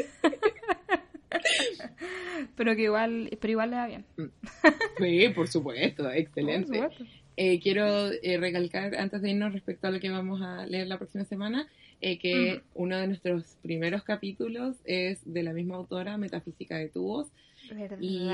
Pero 2.57 2.74
que 2.77 2.82
igual, 2.82 3.36
pero 3.40 3.51
igual 3.53 3.70
le 3.70 3.77
da 3.77 3.86
bien. 3.86 4.05
Sí, 4.98 5.28
por 5.35 5.48
supuesto, 5.48 6.05
Por 6.05 6.16
excelente. 6.16 6.74
supuesto. 6.78 7.05
Eh, 7.36 7.61
quiero 7.61 8.11
eh, 8.11 8.39
recalcar 8.39 8.94
antes 8.97 9.20
de 9.20 9.31
irnos 9.31 9.53
respecto 9.53 9.86
a 9.86 9.90
lo 9.90 10.01
que 10.01 10.09
vamos 10.09 10.40
a 10.40 10.65
leer 10.65 10.86
la 10.86 10.97
próxima 10.97 11.24
semana, 11.27 11.69
eh, 12.01 12.19
que 12.19 12.62
uno 12.74 12.97
de 12.97 13.07
nuestros 13.09 13.59
primeros 13.62 14.05
capítulos 14.05 14.77
es 14.85 15.20
de 15.31 15.43
la 15.43 15.53
misma 15.53 15.77
autora, 15.77 16.16
Metafísica 16.16 16.78
de 16.78 16.89
Tubos, 16.89 17.28
¿Verdad? 17.70 17.98
y 18.01 18.31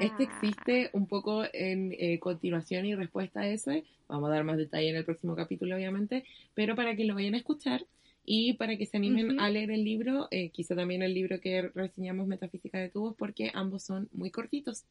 este 0.00 0.22
existe 0.22 0.90
un 0.92 1.06
poco 1.06 1.44
en 1.52 1.94
eh, 1.98 2.18
continuación 2.18 2.86
y 2.86 2.94
respuesta 2.94 3.40
a 3.40 3.48
ese. 3.48 3.84
Vamos 4.08 4.30
a 4.30 4.34
dar 4.34 4.44
más 4.44 4.56
detalle 4.56 4.88
en 4.88 4.96
el 4.96 5.04
próximo 5.04 5.34
capítulo, 5.36 5.76
obviamente, 5.76 6.24
pero 6.54 6.76
para 6.76 6.96
que 6.96 7.04
lo 7.04 7.14
vayan 7.14 7.34
a 7.34 7.38
escuchar 7.38 7.84
y 8.26 8.54
para 8.54 8.76
que 8.76 8.84
se 8.86 8.96
animen 8.96 9.30
Ujú. 9.32 9.40
a 9.40 9.48
leer 9.48 9.70
el 9.70 9.84
libro, 9.84 10.28
eh, 10.30 10.50
quizá 10.50 10.74
también 10.74 11.02
el 11.02 11.14
libro 11.14 11.40
que 11.40 11.62
reseñamos, 11.74 12.26
Metafísica 12.26 12.78
de 12.78 12.90
Tubos, 12.90 13.14
porque 13.16 13.50
ambos 13.54 13.84
son 13.84 14.08
muy 14.12 14.30
cortitos. 14.30 14.84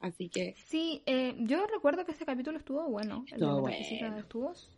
Así 0.00 0.28
que 0.28 0.54
Sí, 0.66 1.02
eh, 1.06 1.34
yo 1.38 1.66
recuerdo 1.66 2.04
que 2.04 2.12
ese 2.12 2.26
capítulo 2.26 2.58
estuvo 2.58 2.88
bueno, 2.88 3.24
el 3.28 3.34
Estuvo 3.34 3.56
de 3.56 3.62
Metafísica 3.62 4.00
bueno. 4.06 4.16
de 4.16 4.22
Tubos. 4.24 4.70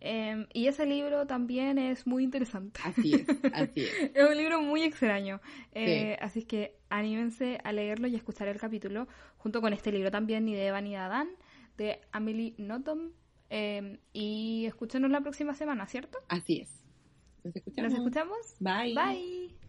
Eh, 0.00 0.46
y 0.52 0.66
ese 0.66 0.84
libro 0.84 1.26
también 1.26 1.78
es 1.78 2.06
muy 2.06 2.24
interesante. 2.24 2.78
así 2.84 3.14
es, 3.14 3.26
así 3.54 3.80
es. 3.80 3.90
Es 4.14 4.28
un 4.28 4.36
libro 4.36 4.60
muy 4.60 4.82
extraño. 4.82 5.40
Eh, 5.72 6.18
Así 6.20 6.42
que 6.42 6.76
anímense 6.90 7.58
a 7.64 7.72
leerlo 7.72 8.06
y 8.08 8.14
a 8.14 8.18
escuchar 8.18 8.48
el 8.48 8.58
capítulo 8.58 9.08
junto 9.38 9.62
con 9.62 9.72
este 9.72 9.90
libro 9.92 10.10
también, 10.10 10.44
Ni 10.44 10.54
de 10.54 10.66
Eva 10.66 10.82
ni 10.82 10.90
de 10.90 10.96
Adán, 10.98 11.28
de 11.78 12.00
Amelie 12.12 12.54
Nothomb. 12.58 13.12
Eh, 13.48 13.98
y 14.12 14.66
escúchenos 14.66 15.10
la 15.10 15.20
próxima 15.22 15.54
semana, 15.54 15.86
¿cierto? 15.86 16.18
Así 16.28 16.58
es. 16.58 16.83
Nos 17.44 17.56
escuchamos. 17.56 17.92
¿Nos 17.92 17.98
escuchamos? 18.00 18.54
Bye. 18.60 18.94
Bye. 18.94 19.63